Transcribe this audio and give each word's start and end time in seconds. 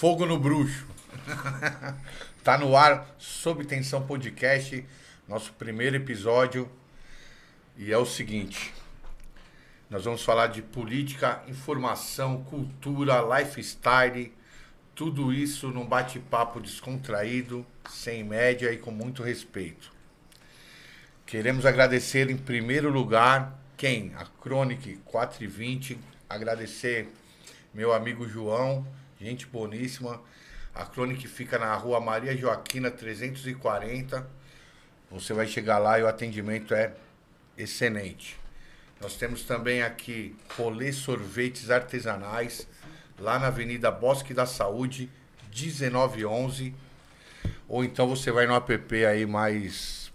Fogo 0.00 0.24
no 0.24 0.38
Bruxo. 0.38 0.86
tá 2.42 2.56
no 2.56 2.74
ar, 2.74 3.14
Sob 3.18 3.66
Tensão 3.66 4.00
Podcast, 4.06 4.82
nosso 5.28 5.52
primeiro 5.52 5.94
episódio. 5.94 6.70
E 7.76 7.92
é 7.92 7.98
o 7.98 8.06
seguinte: 8.06 8.72
nós 9.90 10.06
vamos 10.06 10.22
falar 10.22 10.46
de 10.46 10.62
política, 10.62 11.42
informação, 11.48 12.42
cultura, 12.44 13.20
lifestyle, 13.20 14.32
tudo 14.94 15.34
isso 15.34 15.68
num 15.68 15.84
bate-papo 15.84 16.60
descontraído, 16.60 17.66
sem 17.90 18.24
média 18.24 18.72
e 18.72 18.78
com 18.78 18.90
muito 18.90 19.22
respeito. 19.22 19.92
Queremos 21.26 21.66
agradecer 21.66 22.30
em 22.30 22.38
primeiro 22.38 22.88
lugar 22.88 23.62
quem? 23.76 24.14
A 24.16 24.24
Crônica 24.24 24.90
420, 25.04 25.98
agradecer 26.26 27.06
meu 27.74 27.92
amigo 27.92 28.26
João, 28.26 28.86
gente 29.20 29.46
boníssima. 29.46 30.20
A 30.74 30.84
Crônica 30.84 31.28
fica 31.28 31.58
na 31.58 31.74
rua 31.74 32.00
Maria 32.00 32.36
Joaquina 32.36 32.90
340. 32.90 34.26
Você 35.10 35.34
vai 35.34 35.46
chegar 35.46 35.78
lá 35.78 35.98
e 35.98 36.02
o 36.02 36.08
atendimento 36.08 36.72
é 36.72 36.94
excelente. 37.58 38.38
Nós 39.00 39.16
temos 39.16 39.42
também 39.42 39.82
aqui 39.82 40.36
Rolê 40.56 40.92
Sorvetes 40.92 41.70
Artesanais, 41.70 42.66
lá 43.18 43.38
na 43.38 43.48
Avenida 43.48 43.90
Bosque 43.90 44.32
da 44.32 44.46
Saúde, 44.46 45.10
1911. 45.54 46.74
Ou 47.68 47.84
então 47.84 48.08
você 48.08 48.30
vai 48.30 48.46
no 48.46 48.54
app 48.54 49.04
aí 49.04 49.26
mais 49.26 50.12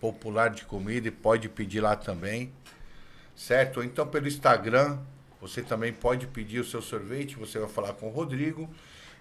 popular 0.00 0.50
de 0.50 0.64
comida 0.64 1.08
e 1.08 1.10
pode 1.10 1.48
pedir 1.48 1.80
lá 1.80 1.96
também. 1.96 2.52
Certo? 3.34 3.78
Ou 3.78 3.84
então 3.84 4.06
pelo 4.06 4.28
Instagram, 4.28 4.98
você 5.42 5.60
também 5.60 5.92
pode 5.92 6.28
pedir 6.28 6.60
o 6.60 6.64
seu 6.64 6.80
sorvete, 6.80 7.34
você 7.34 7.58
vai 7.58 7.68
falar 7.68 7.94
com 7.94 8.06
o 8.06 8.12
Rodrigo 8.12 8.70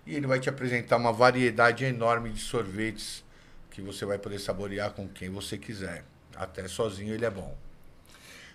e 0.05 0.13
ele 0.13 0.27
vai 0.27 0.39
te 0.39 0.47
apresentar 0.49 0.97
uma 0.97 1.11
variedade 1.11 1.83
enorme 1.83 2.29
de 2.29 2.39
sorvetes 2.39 3.23
que 3.71 3.81
você 3.81 4.05
vai 4.05 4.19
poder 4.19 4.37
saborear 4.37 4.91
com 4.91 5.09
quem 5.09 5.31
você 5.31 5.57
quiser. 5.57 6.05
Até 6.35 6.67
sozinho 6.67 7.11
ele 7.11 7.25
é 7.25 7.29
bom. 7.29 7.57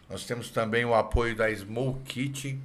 Nós 0.09 0.25
temos 0.25 0.51
também 0.51 0.85
o 0.85 0.95
apoio 0.95 1.35
da 1.35 1.53
Small 1.53 2.01
Kit, 2.05 2.57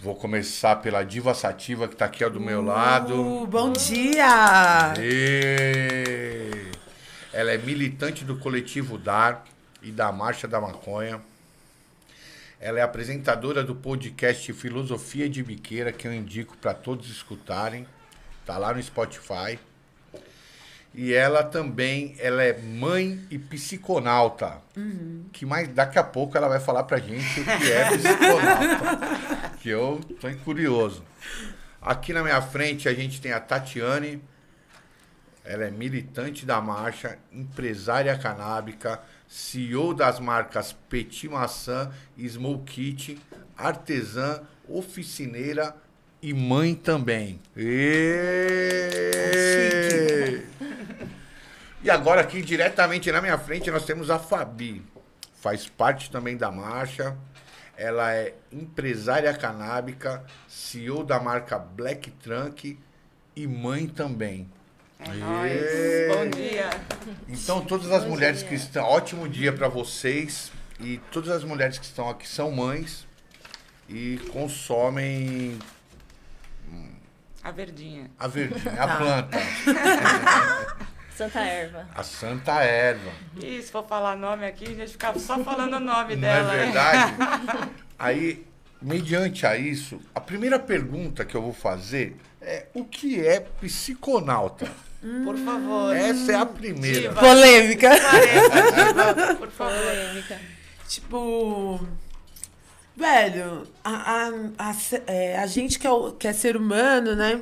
Vou 0.00 0.14
começar 0.14 0.76
pela 0.76 1.02
Diva 1.02 1.34
Sativa, 1.34 1.88
que 1.88 1.94
está 1.94 2.04
aqui 2.04 2.22
ao 2.22 2.30
do 2.30 2.38
meu 2.38 2.62
lado. 2.62 3.20
Uh, 3.20 3.46
bom 3.48 3.72
dia! 3.72 4.94
E... 4.96 6.70
Ela 7.32 7.50
é 7.50 7.58
militante 7.58 8.24
do 8.24 8.36
coletivo 8.38 8.96
DAR 8.96 9.44
e 9.82 9.90
da 9.90 10.12
Marcha 10.12 10.46
da 10.46 10.60
Maconha. 10.60 11.20
Ela 12.60 12.78
é 12.78 12.82
apresentadora 12.82 13.64
do 13.64 13.74
podcast 13.74 14.52
Filosofia 14.52 15.28
de 15.28 15.42
Biqueira, 15.42 15.90
que 15.90 16.06
eu 16.06 16.14
indico 16.14 16.56
para 16.58 16.74
todos 16.74 17.10
escutarem. 17.10 17.84
Tá 18.46 18.56
lá 18.56 18.72
no 18.72 18.80
Spotify. 18.80 19.58
E 20.94 21.12
ela 21.12 21.44
também, 21.44 22.16
ela 22.18 22.42
é 22.42 22.58
mãe 22.58 23.24
e 23.30 23.38
psiconauta. 23.38 24.60
Que 25.32 25.44
mais 25.44 25.68
daqui 25.68 25.98
a 25.98 26.04
pouco 26.04 26.36
ela 26.36 26.48
vai 26.48 26.60
falar 26.60 26.84
pra 26.84 26.98
gente 26.98 27.40
o 27.40 27.44
que 27.44 27.72
é 27.72 27.96
psiconauta. 27.96 29.50
que 29.60 29.68
eu 29.68 30.00
tô 30.20 30.28
curioso. 30.44 31.04
Aqui 31.80 32.12
na 32.12 32.22
minha 32.22 32.40
frente 32.42 32.88
a 32.88 32.94
gente 32.94 33.20
tem 33.20 33.32
a 33.32 33.40
Tatiane. 33.40 34.22
Ela 35.44 35.64
é 35.64 35.70
militante 35.70 36.44
da 36.44 36.60
marcha, 36.60 37.18
empresária 37.32 38.16
canábica, 38.18 39.00
CEO 39.26 39.94
das 39.94 40.20
marcas 40.20 40.72
Petit 40.72 41.28
Maçã 41.28 41.90
e 42.16 42.28
Small 42.28 42.58
Kit, 42.64 43.18
artesã, 43.56 44.42
oficineira 44.68 45.74
e 46.20 46.34
mãe 46.34 46.74
também. 46.74 47.40
E... 47.56 48.10
e 51.82 51.90
agora 51.90 52.20
aqui 52.20 52.42
diretamente 52.42 53.10
na 53.12 53.20
minha 53.20 53.38
frente 53.38 53.70
nós 53.70 53.84
temos 53.84 54.10
a 54.10 54.18
Fabi. 54.18 54.82
Faz 55.40 55.68
parte 55.68 56.10
também 56.10 56.36
da 56.36 56.50
marcha. 56.50 57.16
Ela 57.76 58.12
é 58.12 58.34
empresária 58.52 59.32
canábica, 59.34 60.24
CEO 60.48 61.04
da 61.04 61.20
marca 61.20 61.56
Black 61.58 62.10
Trunk 62.10 62.76
e 63.36 63.46
mãe 63.46 63.86
também. 63.86 64.50
É. 65.00 66.08
Bom 66.12 66.28
dia. 66.28 66.70
Então, 67.28 67.64
todas 67.64 67.92
as 67.92 68.02
Bom 68.02 68.10
mulheres 68.10 68.40
dia. 68.40 68.48
que 68.48 68.54
estão. 68.56 68.84
Ótimo 68.84 69.28
dia 69.28 69.52
para 69.52 69.68
vocês. 69.68 70.50
E 70.80 70.98
todas 71.12 71.30
as 71.30 71.44
mulheres 71.44 71.78
que 71.78 71.84
estão 71.84 72.08
aqui 72.08 72.26
são 72.26 72.50
mães 72.50 73.06
e 73.88 74.18
consomem 74.32 75.58
A 77.42 77.50
verdinha. 77.50 78.10
a 78.18 78.26
verdinha, 78.28 78.72
a 78.82 78.86
Tá. 78.86 78.96
planta, 78.96 79.38
Santa 81.16 81.40
Erva. 81.40 81.88
a 81.94 82.02
santa 82.04 82.52
erva. 82.62 83.10
E 83.42 83.60
se 83.60 83.72
for 83.72 83.84
falar 83.86 84.16
nome 84.16 84.46
aqui, 84.46 84.64
a 84.66 84.74
gente 84.74 84.92
ficava 84.92 85.18
só 85.18 85.38
falando 85.42 85.74
o 85.74 85.80
nome 85.80 86.14
Não 86.14 86.20
dela. 86.22 86.54
é 86.54 86.56
né? 86.58 86.64
verdade? 86.66 87.70
Aí, 87.98 88.46
mediante 88.80 89.44
a 89.46 89.56
isso, 89.56 90.00
a 90.14 90.20
primeira 90.20 90.58
pergunta 90.60 91.24
que 91.24 91.34
eu 91.34 91.42
vou 91.42 91.52
fazer 91.52 92.16
é 92.40 92.66
o 92.72 92.84
que 92.84 93.24
é 93.26 93.40
psiconauta? 93.40 94.70
Por 95.24 95.36
favor. 95.38 95.94
Essa 95.96 96.32
é 96.32 96.34
a 96.36 96.46
primeira. 96.46 97.00
Diva. 97.02 97.20
Polêmica. 97.20 97.88
Por 99.38 99.50
favor. 99.50 99.72
Polêmica. 99.74 100.40
Tipo, 100.88 101.86
velho, 102.98 103.62
a, 103.84 103.92
a, 103.92 104.28
a, 104.58 104.76
é, 105.06 105.38
a 105.38 105.46
gente 105.46 105.78
que 105.78 105.86
é, 105.86 105.90
que 106.18 106.26
é 106.26 106.32
ser 106.32 106.56
humano, 106.56 107.14
né? 107.14 107.40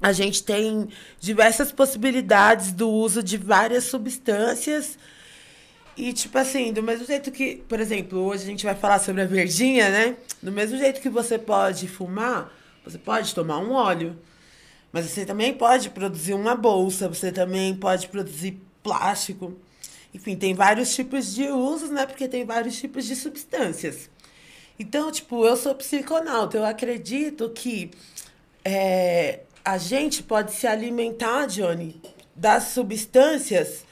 A 0.00 0.12
gente 0.12 0.42
tem 0.42 0.88
diversas 1.18 1.72
possibilidades 1.72 2.70
do 2.72 2.88
uso 2.88 3.22
de 3.22 3.38
várias 3.38 3.84
substâncias. 3.84 4.98
E, 5.96 6.12
tipo 6.12 6.36
assim, 6.38 6.72
do 6.72 6.82
mesmo 6.82 7.06
jeito 7.06 7.30
que, 7.30 7.56
por 7.68 7.80
exemplo, 7.80 8.18
hoje 8.20 8.44
a 8.44 8.46
gente 8.46 8.64
vai 8.64 8.74
falar 8.74 8.98
sobre 8.98 9.22
a 9.22 9.26
verdinha, 9.26 9.90
né? 9.90 10.16
Do 10.42 10.52
mesmo 10.52 10.76
jeito 10.78 11.00
que 11.00 11.08
você 11.08 11.38
pode 11.38 11.88
fumar, 11.88 12.52
você 12.84 12.98
pode 12.98 13.34
tomar 13.34 13.58
um 13.58 13.72
óleo. 13.72 14.16
Mas 14.92 15.06
você 15.06 15.24
também 15.24 15.54
pode 15.54 15.90
produzir 15.90 16.34
uma 16.34 16.54
bolsa, 16.54 17.08
você 17.08 17.32
também 17.32 17.74
pode 17.74 18.08
produzir 18.08 18.60
plástico. 18.82 19.56
Enfim, 20.12 20.36
tem 20.36 20.54
vários 20.54 20.94
tipos 20.94 21.34
de 21.34 21.48
usos, 21.48 21.90
né? 21.90 22.06
Porque 22.06 22.28
tem 22.28 22.44
vários 22.44 22.78
tipos 22.78 23.06
de 23.06 23.14
substâncias. 23.14 24.10
Então, 24.80 25.12
tipo, 25.12 25.44
eu 25.44 25.58
sou 25.58 25.74
psiconauta. 25.74 26.56
Eu 26.56 26.64
acredito 26.64 27.50
que 27.50 27.90
é, 28.64 29.40
a 29.62 29.76
gente 29.76 30.22
pode 30.22 30.52
se 30.52 30.66
alimentar, 30.66 31.44
Johnny, 31.44 32.00
das 32.34 32.62
substâncias 32.68 33.84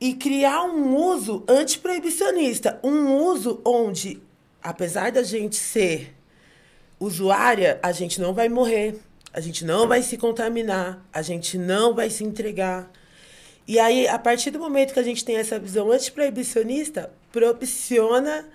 e 0.00 0.14
criar 0.14 0.62
um 0.62 0.96
uso 0.96 1.44
antiproibicionista. 1.46 2.80
Um 2.82 3.16
uso 3.16 3.60
onde, 3.62 4.18
apesar 4.62 5.12
da 5.12 5.22
gente 5.22 5.56
ser 5.56 6.16
usuária, 6.98 7.78
a 7.82 7.92
gente 7.92 8.18
não 8.18 8.32
vai 8.32 8.48
morrer, 8.48 8.98
a 9.30 9.42
gente 9.42 9.62
não 9.62 9.86
vai 9.86 10.02
se 10.02 10.16
contaminar, 10.16 11.06
a 11.12 11.20
gente 11.20 11.58
não 11.58 11.94
vai 11.94 12.08
se 12.08 12.24
entregar. 12.24 12.90
E 13.66 13.78
aí, 13.78 14.08
a 14.08 14.18
partir 14.18 14.50
do 14.52 14.58
momento 14.58 14.94
que 14.94 15.00
a 15.00 15.04
gente 15.04 15.22
tem 15.22 15.36
essa 15.36 15.58
visão 15.58 15.92
antiproibicionista, 15.92 17.12
propiciona, 17.30 18.46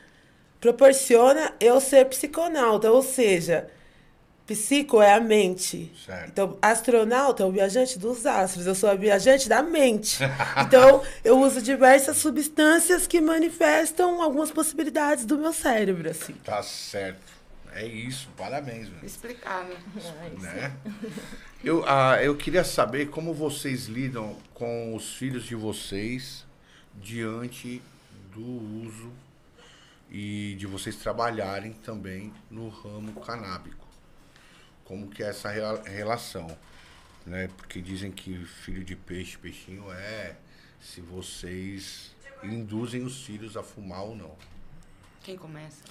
proporciona 0.63 1.54
eu 1.60 1.81
ser 1.81 2.06
psiconauta, 2.06 2.89
ou 2.89 3.04
seja, 3.04 3.69
psico 4.48 5.01
é 5.01 5.13
a 5.13 5.19
mente. 5.19 5.92
Certo. 6.06 6.30
Então, 6.30 6.57
astronauta 6.62 7.44
é 7.44 7.45
o 7.45 7.51
viajante 7.51 8.00
dos 8.00 8.25
astros, 8.25 8.65
eu 8.65 8.74
sou 8.74 8.89
a 8.89 8.95
viajante 8.95 9.50
da 9.50 9.62
mente. 9.62 10.19
Então, 10.65 11.04
eu 11.21 11.38
uso 11.38 11.62
diversas 11.62 12.15
substâncias 12.15 13.06
que 13.06 13.19
manifestam 13.19 14.21
algumas 14.21 14.51
possibilidades 14.51 15.25
do 15.25 15.38
meu 15.38 15.51
cérebro, 15.51 16.10
assim. 16.10 16.31
Tá 16.45 16.63
certo. 16.63 17.33
É 17.74 17.86
isso, 17.86 18.30
parabéns, 18.38 18.88
velho. 18.88 19.06
Explicado. 19.06 19.75
né? 20.39 20.71
Eu, 21.62 21.83
ah, 21.86 22.24
eu 22.24 22.38
queria 22.38 22.63
saber 22.63 23.09
como 23.09 23.33
vocês 23.33 23.88
lidam 23.88 24.38
com 24.54 24.95
os 24.95 25.13
filhos 25.13 25.44
de 25.44 25.56
vocês 25.56 26.45
diante 27.01 27.81
do 28.33 28.86
uso 28.86 29.12
e 30.13 30.56
de 30.60 30.68
vocês 30.68 30.95
trabalharem 30.95 31.74
também 31.74 32.31
no 32.50 32.69
ramo 32.69 33.19
canábico. 33.19 33.88
Como 34.86 35.10
que 35.10 35.24
é 35.24 35.30
essa 35.30 35.50
rela- 35.50 35.81
relação, 35.83 36.56
né? 37.25 37.50
Porque 37.57 37.81
dizem 37.81 38.12
que 38.12 38.45
filho 38.45 38.83
de 38.83 38.95
peixe, 38.95 39.38
peixinho 39.38 39.92
é 39.92 40.36
se 40.80 41.01
vocês 41.01 42.13
induzem 42.44 43.04
os 43.04 43.24
filhos 43.25 43.57
a 43.57 43.63
fumar 43.63 44.04
ou 44.04 44.15
não. 44.15 44.36
Quem 45.24 45.36
começa? 45.36 45.81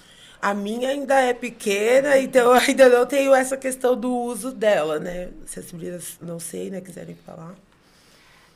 A 0.41 0.53
minha 0.53 0.89
ainda 0.89 1.19
é 1.19 1.33
pequena, 1.33 2.17
então 2.17 2.53
eu 2.53 2.61
ainda 2.61 2.87
não 2.89 3.05
tenho 3.05 3.33
essa 3.33 3.57
questão 3.57 3.99
do 3.99 4.09
uso 4.13 4.51
dela, 4.51 4.99
né? 4.99 5.31
Se 5.45 5.59
as 5.59 5.71
meninas, 5.71 6.17
não 6.21 6.39
sei, 6.39 6.69
né, 6.69 6.79
quiserem 6.81 7.15
falar. 7.15 7.55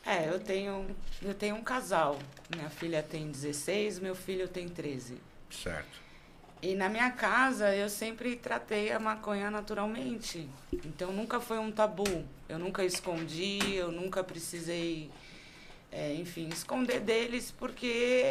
É, 0.06 0.30
eu 0.30 0.40
tenho, 0.40 0.86
eu 1.22 1.34
tenho 1.34 1.56
um 1.56 1.63
casal. 1.63 2.18
Minha 2.56 2.70
filha 2.70 3.02
tem 3.04 3.30
16, 3.31 4.00
meu 4.00 4.16
filho 4.16 4.48
tem 4.48 4.70
13. 4.70 5.16
Certo. 5.50 6.08
E 6.62 6.74
na 6.74 6.90
minha 6.90 7.12
casa 7.12 7.76
eu 7.76 7.88
sempre 7.88 8.36
tratei 8.36 8.92
a 8.92 9.00
maconha 9.00 9.52
naturalmente. 9.52 10.50
Então 10.74 11.12
nunca 11.12 11.40
foi 11.40 11.60
um 11.60 11.72
tabu. 11.72 12.26
Eu 12.50 12.58
nunca 12.58 12.84
escondi, 12.84 13.76
eu 13.76 13.92
nunca 13.92 14.24
precisei, 14.24 15.12
é, 15.92 16.16
enfim, 16.16 16.48
esconder 16.50 17.00
deles, 17.00 17.52
porque 17.52 18.22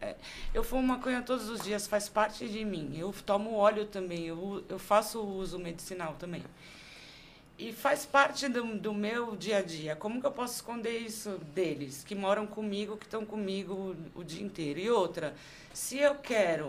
é, 0.00 0.16
eu 0.54 0.64
fumo 0.64 0.82
maconha 0.82 1.20
todos 1.20 1.50
os 1.50 1.60
dias, 1.60 1.86
faz 1.86 2.08
parte 2.08 2.48
de 2.48 2.64
mim. 2.64 2.96
Eu 2.96 3.14
tomo 3.26 3.54
óleo 3.54 3.84
também, 3.84 4.26
eu, 4.26 4.64
eu 4.68 4.78
faço 4.78 5.20
uso 5.20 5.58
medicinal 5.58 6.14
também. 6.18 6.42
E 7.58 7.74
faz 7.74 8.06
parte 8.06 8.48
do, 8.48 8.78
do 8.78 8.94
meu 8.94 9.36
dia 9.36 9.58
a 9.58 9.62
dia. 9.62 9.94
Como 9.94 10.18
que 10.18 10.26
eu 10.26 10.32
posso 10.32 10.54
esconder 10.54 10.96
isso 10.96 11.36
deles, 11.54 12.02
que 12.02 12.14
moram 12.14 12.46
comigo, 12.46 12.96
que 12.96 13.04
estão 13.04 13.26
comigo 13.26 13.94
o, 14.14 14.20
o 14.20 14.24
dia 14.24 14.42
inteiro? 14.42 14.80
E 14.80 14.88
outra, 14.88 15.34
se 15.72 15.98
eu 15.98 16.14
quero 16.16 16.68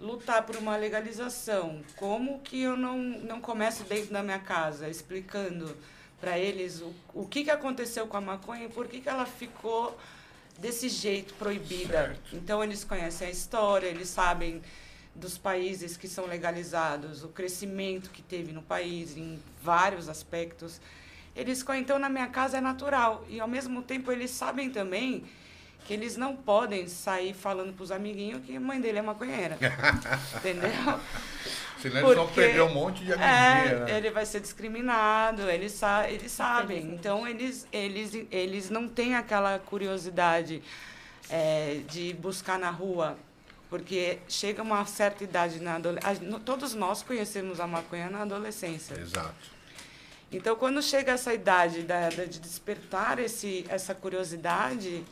lutar 0.00 0.44
por 0.44 0.56
uma 0.56 0.76
legalização, 0.76 1.82
como 1.96 2.40
que 2.40 2.62
eu 2.62 2.76
não, 2.76 2.98
não 2.98 3.40
começo 3.40 3.84
dentro 3.84 4.12
da 4.12 4.22
minha 4.22 4.38
casa, 4.38 4.88
explicando 4.88 5.76
para 6.20 6.38
eles 6.38 6.80
o, 6.80 6.94
o 7.14 7.26
que, 7.26 7.44
que 7.44 7.50
aconteceu 7.50 8.06
com 8.06 8.16
a 8.16 8.20
maconha 8.20 8.66
e 8.66 8.68
por 8.68 8.88
que, 8.88 9.00
que 9.00 9.08
ela 9.08 9.26
ficou 9.26 9.98
desse 10.58 10.88
jeito 10.88 11.34
proibida. 11.34 12.06
Certo. 12.06 12.36
Então 12.36 12.62
eles 12.62 12.84
conhecem 12.84 13.28
a 13.28 13.30
história, 13.30 13.86
eles 13.86 14.08
sabem 14.08 14.62
dos 15.14 15.38
países 15.38 15.96
que 15.96 16.08
são 16.08 16.26
legalizados, 16.26 17.24
o 17.24 17.28
crescimento 17.28 18.10
que 18.10 18.22
teve 18.22 18.52
no 18.52 18.62
país 18.62 19.16
em 19.16 19.42
vários 19.62 20.08
aspectos. 20.08 20.80
Eles 21.34 21.64
então 21.76 21.98
na 21.98 22.08
minha 22.08 22.28
casa 22.28 22.58
é 22.58 22.60
natural 22.60 23.24
e 23.28 23.40
ao 23.40 23.48
mesmo 23.48 23.82
tempo 23.82 24.10
eles 24.12 24.30
sabem 24.30 24.70
também 24.70 25.24
que 25.86 25.92
eles 25.94 26.16
não 26.16 26.34
podem 26.34 26.88
sair 26.88 27.32
falando 27.34 27.72
para 27.74 27.84
os 27.84 27.90
amiguinhos 27.92 28.42
que 28.44 28.56
a 28.56 28.60
mãe 28.60 28.80
dele 28.80 28.98
é 28.98 29.02
maconheira. 29.02 29.56
Entendeu? 30.36 30.70
Senão 31.80 32.00
eles 32.00 32.14
vão 32.16 32.26
Porque- 32.26 32.40
perder 32.40 32.62
um 32.62 32.72
monte 32.74 33.04
de 33.04 33.12
É, 33.12 33.14
amiguinha, 33.14 33.84
né? 33.84 33.96
ele 33.98 34.10
vai 34.10 34.26
ser 34.26 34.40
discriminado, 34.40 35.42
eles, 35.48 35.72
sa 35.72 36.08
eles 36.10 36.32
sabem. 36.32 36.82
Então, 36.94 37.26
eles, 37.28 37.66
eles, 37.72 38.12
eles 38.30 38.70
não 38.70 38.88
têm 38.88 39.14
aquela 39.14 39.58
curiosidade 39.58 40.62
é, 41.30 41.80
de 41.88 42.12
buscar 42.14 42.58
na 42.58 42.70
rua. 42.70 43.16
Porque 43.68 44.18
chega 44.28 44.62
uma 44.62 44.84
certa 44.86 45.24
idade 45.24 45.60
na 45.60 45.74
adolescência. 45.74 46.40
Todos 46.44 46.72
nós 46.72 47.02
conhecemos 47.02 47.58
a 47.60 47.66
maconha 47.66 48.08
na 48.08 48.22
adolescência. 48.22 48.94
Exato. 48.94 49.34
Então, 50.30 50.54
quando 50.56 50.80
chega 50.82 51.12
essa 51.12 51.34
idade 51.34 51.82
da, 51.82 52.08
da- 52.08 52.24
de 52.24 52.38
despertar 52.40 53.18
esse, 53.18 53.64
essa 53.68 53.92
curiosidade, 53.94 55.04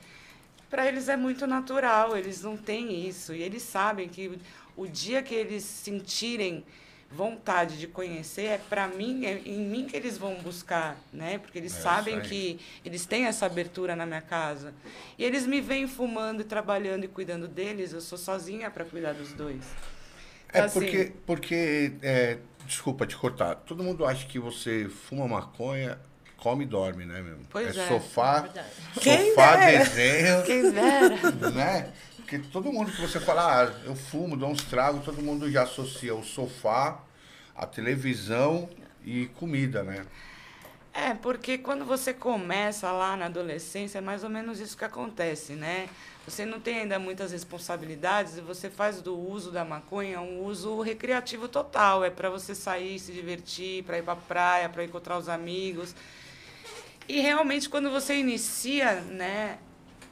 para 0.75 0.87
eles 0.89 1.09
é 1.09 1.17
muito 1.17 1.47
natural, 1.47 2.17
eles 2.17 2.43
não 2.43 2.57
têm 2.57 3.07
isso. 3.09 3.33
E 3.33 3.43
eles 3.43 3.63
sabem 3.63 4.09
que 4.09 4.41
o 4.77 4.87
dia 4.89 5.23
que 5.23 5.35
eles 5.35 5.63
sentirem 5.65 6.65
vontade 7.11 7.79
de 7.79 7.87
conhecer, 7.87 8.47
é 8.47 8.59
para 8.59 8.89
mim, 8.89 9.25
é 9.25 9.41
em 9.47 9.61
mim 9.61 9.87
que 9.87 9.97
eles 9.97 10.19
vão 10.19 10.43
buscar, 10.43 10.97
né? 11.13 11.39
Porque 11.39 11.59
eles 11.59 11.73
É, 11.73 11.79
sabem 11.81 12.21
que 12.21 12.59
eles 12.85 13.07
têm 13.07 13.27
essa 13.27 13.47
abertura 13.47 13.95
na 13.95 14.05
minha 14.05 14.23
casa. 14.23 14.75
E 15.17 15.23
eles 15.25 15.47
me 15.47 15.61
veem 15.61 15.87
fumando 15.87 16.41
e 16.41 16.45
trabalhando 16.45 17.05
e 17.05 17.09
cuidando 17.09 17.47
deles, 17.47 17.93
eu 17.93 18.01
sou 18.01 18.19
sozinha 18.19 18.69
para 18.71 18.85
cuidar 18.85 19.13
dos 19.15 19.33
dois. 19.33 19.77
É 20.53 20.61
Então, 20.61 20.65
assim, 20.65 21.09
porque, 21.09 21.13
porque 21.27 21.99
é, 22.03 22.39
desculpa 22.67 23.07
te 23.07 23.17
cortar, 23.17 23.57
todo 23.57 23.83
mundo 23.83 24.05
acha 24.07 24.27
que 24.27 24.39
você 24.39 24.89
fuma 24.89 25.27
maconha, 25.27 25.99
come 26.45 26.65
e 26.65 26.67
dorme, 26.67 27.07
né, 27.07 27.23
meu? 27.23 27.39
Pois 27.49 27.75
é, 27.75 27.81
é, 27.81 27.89
sofá, 27.89 28.47
é 28.55 29.01
sofá, 29.01 29.57
dera. 29.57 29.79
desenho, 29.79 30.43
Quem 30.45 30.71
dera. 30.71 31.31
né? 31.51 31.91
Porque 32.17 32.39
todo 32.39 32.71
mundo 32.71 32.93
que 32.93 33.01
você 33.01 33.19
fala, 33.19 33.63
ah, 33.63 33.73
eu 33.87 33.97
fumo, 33.97 34.37
dou 34.37 34.51
uns 34.51 34.63
tragos, 34.63 35.03
todo 35.07 35.23
mundo 35.23 35.51
já 35.51 35.63
associa 35.63 36.15
o 36.15 36.23
sofá, 36.23 37.01
a 37.57 37.67
televisão 37.67 38.69
e 39.03 39.25
comida, 39.39 39.83
né? 39.83 40.05
É, 40.93 41.15
porque 41.15 41.57
quando 41.57 41.83
você 41.87 42.13
começa 42.13 42.93
lá 42.93 43.17
na 43.17 43.25
adolescência, 43.25 43.99
é 43.99 44.01
mais 44.03 44.23
ou 44.23 44.29
menos 44.29 44.61
isso 44.61 44.77
que 44.77 44.85
acontece, 44.85 45.55
né? 45.55 45.89
Você 46.27 46.45
não 46.45 46.61
tem 46.61 46.81
ainda 46.81 46.99
muitas 46.99 47.33
responsabilidades 47.33 48.37
e 48.37 48.43
você 48.43 48.69
faz 48.69 49.01
do 49.01 49.19
uso 49.19 49.51
da 49.51 49.65
maconha 49.65 50.21
um 50.21 50.45
uso 50.45 50.81
recreativo 50.83 51.49
total. 51.49 52.05
É 52.05 52.11
para 52.11 52.29
você 52.29 52.55
sair, 52.55 52.99
se 52.99 53.13
divertir, 53.13 53.83
para 53.85 53.99
ir 53.99 54.03
para 54.03 54.17
praia, 54.17 54.69
para 54.69 54.85
encontrar 54.85 55.19
os 55.19 55.29
amigos. 55.29 55.95
E 57.09 57.21
realmente, 57.21 57.69
quando 57.69 57.91
você 57.91 58.15
inicia, 58.17 59.01
né, 59.03 59.59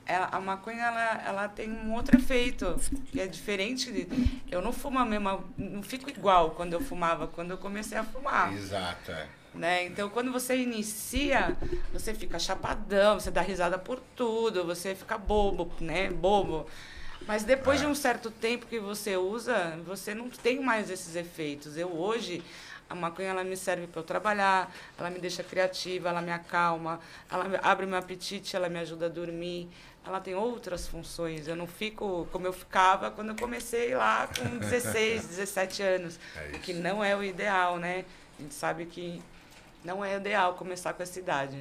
ela- 0.04 0.28
a 0.32 0.40
maconha 0.40 0.82
ela, 0.84 1.22
ela 1.26 1.48
tem 1.48 1.70
um 1.70 1.92
outro 1.94 2.16
efeito, 2.18 2.76
que 3.10 3.20
é 3.20 3.26
diferente. 3.26 3.90
De, 3.90 4.06
eu 4.50 4.60
não 4.60 4.72
fumo 4.72 4.98
a 4.98 5.04
mesma, 5.04 5.42
não 5.56 5.82
fico 5.82 6.10
igual 6.10 6.50
quando 6.50 6.72
eu 6.74 6.80
fumava, 6.80 7.26
quando 7.26 7.52
eu 7.52 7.58
comecei 7.58 7.96
a 7.96 8.04
fumar 8.04 8.52
Exato, 8.52 9.10
é. 9.12 9.26
né? 9.54 9.84
Então, 9.86 10.10
quando 10.10 10.30
você 10.30 10.56
inicia, 10.56 11.56
você 11.92 12.12
fica 12.14 12.38
chapadão, 12.38 13.18
você 13.18 13.30
dá 13.30 13.40
risada 13.40 13.78
por 13.78 14.00
tudo, 14.14 14.64
você 14.64 14.94
fica 14.94 15.16
bobo, 15.16 15.72
né? 15.80 16.10
Bobo. 16.10 16.66
Mas 17.26 17.44
depois 17.44 17.78
de 17.80 17.86
um 17.86 17.94
certo 17.94 18.32
tempo 18.32 18.66
que 18.66 18.80
você 18.80 19.16
usa, 19.16 19.78
você 19.86 20.12
não 20.12 20.28
tem 20.28 20.60
mais 20.60 20.90
esses 20.90 21.14
efeitos. 21.14 21.76
Eu 21.76 21.92
hoje, 21.96 22.42
a 22.92 22.94
maconha 22.94 23.30
ela 23.30 23.42
me 23.42 23.56
serve 23.56 23.86
para 23.86 24.00
eu 24.00 24.04
trabalhar, 24.04 24.70
ela 24.98 25.08
me 25.08 25.18
deixa 25.18 25.42
criativa, 25.42 26.10
ela 26.10 26.20
me 26.20 26.30
acalma, 26.30 27.00
ela 27.30 27.58
abre 27.62 27.86
meu 27.86 27.98
apetite, 27.98 28.54
ela 28.54 28.68
me 28.68 28.78
ajuda 28.78 29.06
a 29.06 29.08
dormir. 29.08 29.68
Ela 30.04 30.20
tem 30.20 30.34
outras 30.34 30.86
funções. 30.86 31.48
Eu 31.48 31.56
não 31.56 31.66
fico 31.66 32.28
como 32.30 32.46
eu 32.46 32.52
ficava 32.52 33.10
quando 33.10 33.30
eu 33.30 33.36
comecei 33.36 33.94
lá 33.94 34.28
com 34.28 34.58
16, 34.58 35.26
17 35.26 35.82
anos. 35.82 36.20
É 36.36 36.56
o 36.56 36.60
que 36.60 36.74
não 36.74 37.02
é 37.02 37.16
o 37.16 37.24
ideal, 37.24 37.78
né? 37.78 38.04
A 38.38 38.42
gente 38.42 38.54
sabe 38.54 38.84
que 38.84 39.22
não 39.82 40.04
é 40.04 40.16
ideal 40.16 40.54
começar 40.54 40.92
com 40.92 41.02
essa 41.02 41.18
idade, 41.18 41.56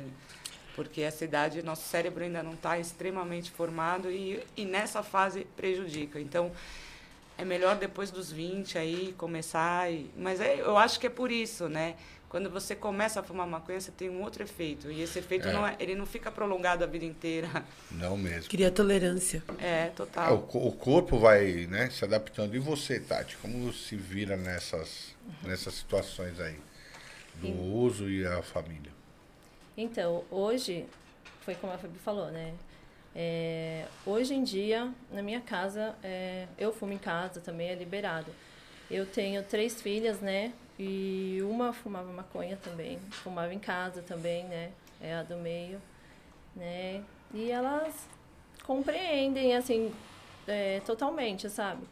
porque 0.76 1.02
essa 1.02 1.24
idade, 1.24 1.64
nosso 1.64 1.88
cérebro 1.88 2.24
ainda 2.24 2.44
não 2.44 2.54
está 2.54 2.78
extremamente 2.78 3.52
formado 3.52 4.12
e, 4.12 4.44
e 4.58 4.66
nessa 4.66 5.02
fase 5.02 5.46
prejudica. 5.56 6.20
Então, 6.20 6.52
é 7.42 7.46
melhor 7.46 7.76
depois 7.76 8.12
dos 8.12 8.32
20 8.32 8.78
aí 8.78 9.14
começar. 9.18 9.92
E, 9.92 10.10
mas 10.16 10.40
é, 10.40 10.60
eu 10.62 10.78
acho 10.78 11.00
que 11.00 11.08
é 11.08 11.10
por 11.10 11.32
isso, 11.32 11.68
né? 11.68 11.96
Quando 12.30 12.50
você 12.50 12.76
começa 12.76 13.20
a 13.20 13.24
fumar 13.24 13.46
maconha, 13.46 13.82
você 13.82 13.92
tem 13.92 14.10
um 14.10 14.22
outro 14.22 14.42
efeito. 14.44 14.90
E 14.90 15.02
esse 15.02 15.20
efeito 15.20 15.48
É. 15.50 15.52
não 15.54 15.68
é, 15.68 15.76
ele 15.80 15.96
não 15.96 16.06
fica 16.06 16.32
prolongado 16.32 16.84
a 16.84 16.88
vida 16.88 17.04
inteira. 17.04 17.50
Não 17.92 18.16
mesmo. 18.16 18.50
Queria 18.50 18.72
tolerância. 18.72 19.44
É, 19.60 19.88
É, 19.88 19.88
total. 19.90 20.36
o, 20.36 20.42
co- 20.44 20.66
o 20.68 20.72
corpo 20.72 21.18
vai 21.20 21.68
né, 21.70 21.90
se 21.90 22.06
adaptando. 22.06 22.56
E 22.56 22.60
você, 22.60 23.00
Tati, 23.02 23.36
como 23.38 23.74
se 23.74 23.96
vira 23.98 24.38
nessas, 24.38 25.14
nessas 25.44 25.74
situações 25.74 26.40
aí? 26.40 26.58
Do 27.36 27.48
Em- 27.48 27.74
uso 27.74 28.10
e 28.10 28.26
a 28.26 28.42
família. 28.42 28.92
Então, 29.76 30.24
hoje, 30.30 30.86
foi 31.42 31.56
como 31.56 31.74
a 31.74 31.78
Fabi 31.78 31.98
falou, 32.00 32.30
né? 32.32 32.54
É, 33.16 33.86
hoje 34.06 34.34
em 34.34 34.44
dia, 34.44 34.92
na 35.12 35.22
minha 35.22 35.42
casa, 35.42 35.96
é, 36.04 36.48
eu 36.58 36.72
fumo 36.72 36.94
em 36.94 36.98
casa 36.98 37.42
também, 37.42 37.70
é 37.70 37.76
liberado. 37.76 38.34
Eu 38.90 39.06
tenho 39.06 39.44
três 39.44 39.82
filhas, 39.82 40.20
né? 40.20 40.54
E 40.80 41.40
uma 41.44 41.74
fumava 41.74 42.12
maconha 42.12 42.58
também, 42.58 43.00
fumava 43.12 43.54
em 43.54 43.60
casa 43.60 44.02
também, 44.02 44.46
né? 44.46 44.72
É 45.02 45.16
a 45.16 45.24
do 45.24 45.36
meio, 45.38 45.82
né? 46.56 47.04
E 47.34 47.52
elas 47.52 48.08
compreendem, 48.64 49.56
assim, 49.56 49.94
é, 50.48 50.80
totalmente, 50.82 51.50
sabe? 51.50 51.84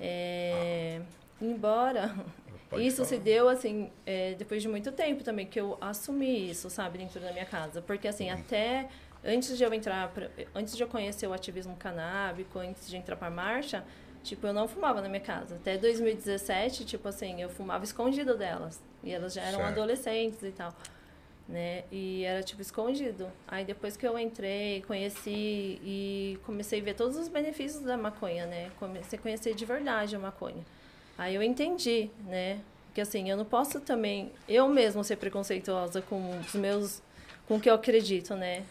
É, 0.00 1.00
embora 1.40 2.14
Pode 2.68 2.86
isso 2.86 2.98
falar. 2.98 3.08
se 3.08 3.18
deu, 3.18 3.48
assim, 3.48 3.90
é, 4.06 4.34
depois 4.34 4.62
de 4.62 4.68
muito 4.68 4.90
tempo 4.92 5.22
também, 5.22 5.46
que 5.46 5.60
eu 5.60 5.76
assumi 5.80 6.50
isso, 6.50 6.70
sabe, 6.70 6.98
dentro 6.98 7.20
da 7.20 7.32
minha 7.32 7.44
casa. 7.44 7.82
Porque, 7.82 8.08
assim, 8.08 8.30
até 8.30 8.88
antes 9.24 9.56
de 9.56 9.62
eu 9.64 9.72
entrar, 9.72 10.08
pra, 10.08 10.28
antes 10.54 10.76
de 10.76 10.82
eu 10.82 10.88
conhecer 10.88 11.26
o 11.26 11.32
ativismo 11.32 11.76
canábico, 11.76 12.58
antes 12.58 12.88
de 12.88 12.96
entrar 12.96 13.16
pra 13.16 13.30
marcha, 13.30 13.84
tipo, 14.22 14.46
eu 14.46 14.52
não 14.52 14.66
fumava 14.68 15.00
na 15.00 15.08
minha 15.08 15.20
casa. 15.20 15.56
Até 15.56 15.76
2017, 15.78 16.84
tipo 16.84 17.08
assim, 17.08 17.40
eu 17.42 17.48
fumava 17.48 17.84
escondido 17.84 18.36
delas. 18.36 18.80
E 19.02 19.10
elas 19.12 19.32
já 19.34 19.42
eram 19.42 19.58
Certo. 19.58 19.72
adolescentes 19.72 20.42
e 20.42 20.50
tal. 20.52 20.72
né? 21.48 21.82
E 21.90 22.22
era 22.24 22.40
tipo 22.42 22.62
escondido. 22.62 23.28
Aí 23.48 23.64
depois 23.64 23.96
que 23.96 24.06
eu 24.06 24.16
entrei, 24.18 24.80
conheci 24.86 25.80
e 25.84 26.38
comecei 26.46 26.80
a 26.80 26.84
ver 26.84 26.94
todos 26.94 27.16
os 27.16 27.26
benefícios 27.28 27.82
da 27.82 27.96
maconha, 27.96 28.46
né? 28.46 28.70
Comecei 28.78 29.18
a 29.18 29.22
conhecer 29.22 29.52
de 29.54 29.64
verdade 29.66 30.14
a 30.14 30.18
maconha. 30.20 30.64
Aí 31.18 31.34
eu 31.34 31.42
entendi, 31.42 32.10
né? 32.26 32.60
Que 32.94 33.00
assim, 33.00 33.28
eu 33.28 33.36
não 33.36 33.44
posso 33.44 33.80
também 33.80 34.30
eu 34.48 34.68
mesmo 34.68 35.02
ser 35.02 35.16
preconceituosa 35.16 36.00
com 36.00 36.38
os 36.38 36.54
meus 36.54 37.02
com 37.48 37.56
o 37.56 37.60
que 37.60 37.68
eu 37.68 37.74
acredito, 37.74 38.34
né? 38.36 38.62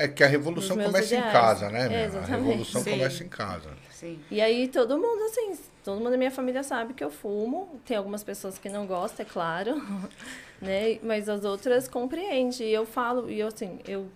É 0.00 0.08
que 0.08 0.24
a 0.24 0.26
revolução 0.26 0.76
começa 0.76 1.14
em 1.14 1.18
ideais. 1.18 1.32
casa, 1.32 1.68
né? 1.68 2.04
É, 2.04 2.06
a 2.06 2.24
revolução 2.24 2.82
Sim. 2.82 2.90
começa 2.92 3.22
em 3.22 3.28
casa. 3.28 3.70
Sim. 3.90 4.18
E 4.30 4.40
aí 4.40 4.66
todo 4.68 4.96
mundo, 4.96 5.22
assim, 5.24 5.58
todo 5.84 5.98
mundo 5.98 6.10
da 6.10 6.16
minha 6.16 6.30
família 6.30 6.62
sabe 6.62 6.94
que 6.94 7.04
eu 7.04 7.10
fumo. 7.10 7.80
Tem 7.84 7.96
algumas 7.96 8.24
pessoas 8.24 8.58
que 8.58 8.68
não 8.68 8.86
gostam, 8.86 9.26
é 9.26 9.28
claro, 9.28 9.76
né? 10.60 10.98
Mas 11.02 11.28
as 11.28 11.44
outras 11.44 11.86
compreendem. 11.86 12.66
E 12.66 12.72
eu 12.72 12.86
falo, 12.86 13.30
e 13.30 13.38
eu 13.38 13.48
assim, 13.48 13.78
eu, 13.86 14.08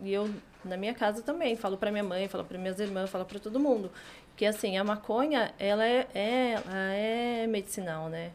e 0.00 0.12
eu 0.12 0.30
na 0.64 0.76
minha 0.76 0.94
casa 0.94 1.20
também, 1.20 1.56
falo 1.56 1.76
pra 1.76 1.90
minha 1.90 2.04
mãe, 2.04 2.28
falo 2.28 2.44
pra 2.44 2.56
minhas 2.56 2.78
irmãs, 2.78 3.10
falo 3.10 3.24
pra 3.24 3.38
todo 3.38 3.58
mundo. 3.58 3.90
Que 4.36 4.46
assim, 4.46 4.76
a 4.78 4.84
maconha, 4.84 5.52
ela 5.58 5.84
é, 5.86 6.06
é, 6.14 6.52
ela 6.52 6.92
é 6.94 7.46
medicinal, 7.46 8.08
né? 8.08 8.30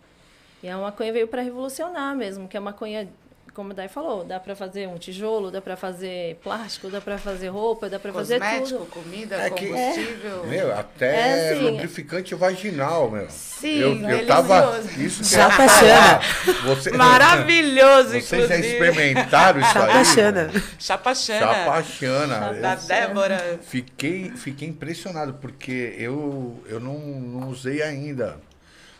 E 0.62 0.68
a 0.68 0.78
maconha 0.78 1.14
veio 1.14 1.28
para 1.28 1.42
revolucionar 1.42 2.16
mesmo, 2.16 2.48
que 2.48 2.58
a 2.58 2.62
maconha, 2.62 3.08
como 3.54 3.72
a 3.72 3.76
Dai 3.76 3.88
falou, 3.88 4.24
dá 4.24 4.40
para 4.40 4.56
fazer 4.56 4.88
um 4.88 4.98
tijolo, 4.98 5.52
dá 5.52 5.62
para 5.62 5.76
fazer 5.76 6.36
plástico, 6.44 6.90
dá 6.90 7.00
para 7.02 7.18
fazer 7.18 7.48
roupa, 7.50 7.90
dá 7.90 8.00
para 8.00 8.12
fazer 8.14 8.40
Cosmético, 8.40 8.80
tudo. 8.80 8.86
comida, 8.92 9.36
É 9.36 9.50
que- 9.50 9.68
combustível. 9.68 10.46
Meu, 10.48 10.74
até 10.78 11.16
É, 11.16 11.54
assim, 11.54 11.62
lubrificante 11.64 12.36
vaginal, 12.36 13.10
meu. 13.10 13.28
Sim, 13.30 13.80
eu, 13.80 14.10
eu 14.10 14.26
tava. 14.28 14.80
Isso 14.98 15.22
que 15.24 15.30
Chapachana. 15.30 16.20
falar. 16.22 16.54
Você, 16.66 16.92
Maravilhoso, 16.92 18.10
Vocês 18.10 18.30
já 18.30 18.38
inclusive. 18.38 18.68
experimentaram 18.68 19.60
isso 19.60 19.68
aí? 19.78 19.84
Chapachana. 20.06 20.52
Chapachana. 20.80 21.40
Chapachana. 21.40 22.54
Da 22.54 22.74
Eu 22.74 22.80
Débora. 22.88 23.60
Fiquei, 23.64 24.32
fiquei 24.36 24.68
impressionado, 24.68 25.34
porque 25.36 25.96
eu, 25.98 26.62
eu 26.68 26.80
não, 26.80 26.98
não 27.00 27.50
usei 27.50 27.82
ainda. 27.82 28.38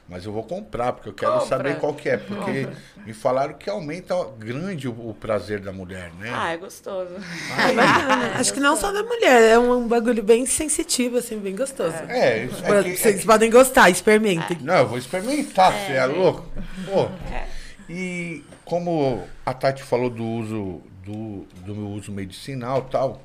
Mas 0.10 0.26
eu 0.26 0.32
vou 0.32 0.42
comprar, 0.42 0.94
porque 0.94 1.10
eu 1.10 1.14
quero 1.14 1.34
Compra. 1.34 1.48
saber 1.48 1.78
qual 1.78 1.94
que 1.94 2.10
é. 2.10 2.18
Porque 2.18 2.68
me 3.06 3.14
falaram 3.14 3.54
que 3.54 3.70
aumenta 3.70 4.16
grande 4.40 4.88
o, 4.88 5.10
o 5.10 5.14
prazer 5.14 5.60
da 5.60 5.72
mulher, 5.72 6.12
né? 6.20 6.32
Ah, 6.34 6.52
é 6.52 6.58
gostoso. 6.58 7.12
É 7.60 7.74
bacana. 7.74 8.32
Acho 8.40 8.52
que 8.54 8.60
não 8.60 8.76
só 8.76 8.92
da 8.92 9.04
mulher, 9.04 9.52
é 9.52 9.60
um 9.60 9.88
bagulho 9.88 10.24
bem 10.24 10.48
sensitivo, 10.48 11.18
assim, 11.18 11.38
bem 11.38 11.56
gostoso. 11.56 11.96
É, 12.08 12.46
isso 12.46 12.66
é 12.66 12.84
que- 12.84 12.90
é 12.90 12.96
Vocês 12.96 13.20
que- 13.20 13.26
podem 13.28 13.52
gostar, 13.52 13.90
experimentem. 13.92 14.58
Não, 14.62 14.78
eu 14.78 14.88
vou 14.88 14.98
experimentar, 14.98 15.72
você 15.74 15.92
é 15.94 16.06
louco? 16.08 16.44
Pô. 16.92 17.04
É. 17.32 17.48
E 17.88 18.44
como 18.66 19.24
a 19.46 19.54
Tati 19.54 19.84
falou 19.84 20.10
do 20.10 20.24
uso 20.26 20.82
do, 21.06 21.46
do 21.66 21.76
meu 21.76 21.90
uso 21.90 22.12
medicinal 22.12 22.86
e 22.88 22.92
tal, 22.92 23.22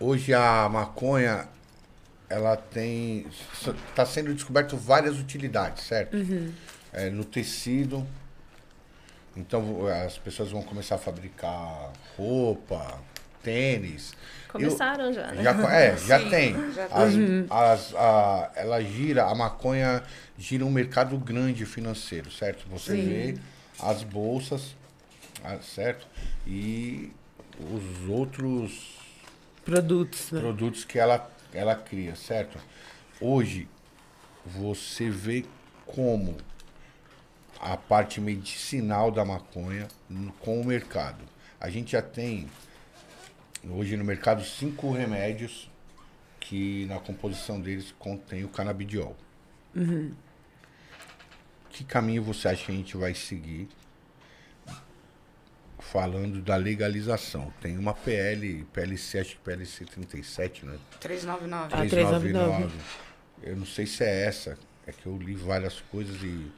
hoje 0.00 0.32
a 0.32 0.68
maconha 0.70 1.48
ela 2.28 2.56
tem 2.56 3.26
está 3.88 4.04
sendo 4.04 4.32
descoberto 4.34 4.76
várias 4.76 5.18
utilidades, 5.18 5.84
certo? 5.84 6.16
É, 6.92 7.10
no 7.10 7.24
tecido. 7.24 8.06
Então 9.36 9.86
as 9.86 10.18
pessoas 10.18 10.50
vão 10.50 10.62
começar 10.62 10.96
a 10.96 10.98
fabricar 10.98 11.92
roupa, 12.16 12.98
tênis. 13.42 14.12
Eu- 14.12 14.52
Começaram 14.52 15.12
já, 15.12 15.28
né? 15.32 15.42
já, 15.42 15.50
é, 15.72 15.96
já 15.98 16.18
Sim, 16.20 16.28
tem. 16.30 16.72
já 16.72 16.86
As, 16.90 17.14
Uhum. 17.14 17.46
as- 17.50 17.94
a- 17.94 18.50
ela 18.56 18.82
gira, 18.82 19.24
a 19.26 19.34
maconha 19.34 20.02
gira 20.38 20.64
um 20.64 20.70
mercado 20.70 21.16
grande 21.18 21.64
financeiro, 21.66 22.30
certo? 22.30 22.66
Você 22.68 22.94
vê 22.96 23.38
as 23.80 24.02
bolsas, 24.02 24.74
certo? 25.62 26.06
E 26.46 27.12
os 27.60 28.08
outros 28.08 28.96
Produtos, 29.64 30.32
né? 30.32 30.40
produtos 30.40 30.84
que 30.84 30.98
ela, 30.98 31.30
ela 31.52 31.74
cria, 31.74 32.14
certo? 32.14 32.58
Hoje, 33.20 33.68
você 34.44 35.10
vê 35.10 35.44
como 35.86 36.36
a 37.60 37.76
parte 37.76 38.20
medicinal 38.20 39.10
da 39.10 39.24
maconha 39.24 39.88
com 40.40 40.60
o 40.60 40.64
mercado. 40.64 41.24
A 41.60 41.68
gente 41.68 41.92
já 41.92 42.02
tem, 42.02 42.48
hoje 43.68 43.96
no 43.96 44.04
mercado, 44.04 44.44
cinco 44.44 44.92
remédios 44.92 45.68
que 46.38 46.86
na 46.86 46.98
composição 46.98 47.60
deles 47.60 47.92
contém 47.98 48.44
o 48.44 48.48
canabidiol. 48.48 49.16
Que 51.70 51.84
caminho 51.84 52.22
você 52.22 52.48
acha 52.48 52.66
que 52.66 52.72
a 52.72 52.74
gente 52.74 52.96
vai 52.96 53.14
seguir 53.14 53.68
falando 55.92 56.40
da 56.42 56.56
legalização? 56.56 57.52
Tem 57.60 57.76
uma 57.78 57.94
PL, 57.94 58.64
PLC, 58.72 59.18
acho 59.20 59.30
que 59.36 59.40
PLC 59.42 59.84
37, 59.84 60.66
né? 60.66 60.76
399. 61.00 61.74
Ah, 61.74 61.86
399. 61.88 62.68
Eu 63.42 63.56
não 63.56 63.66
sei 63.66 63.86
se 63.86 64.04
é 64.04 64.24
essa. 64.26 64.58
É 64.86 64.92
que 64.92 65.06
eu 65.06 65.16
li 65.16 65.34
várias 65.34 65.80
coisas 65.90 66.16
e 66.22 66.50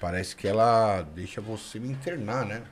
parece 0.00 0.34
que 0.36 0.46
ela 0.46 1.02
deixa 1.14 1.40
você 1.40 1.78
me 1.78 1.88
internar, 1.90 2.44
né? 2.46 2.62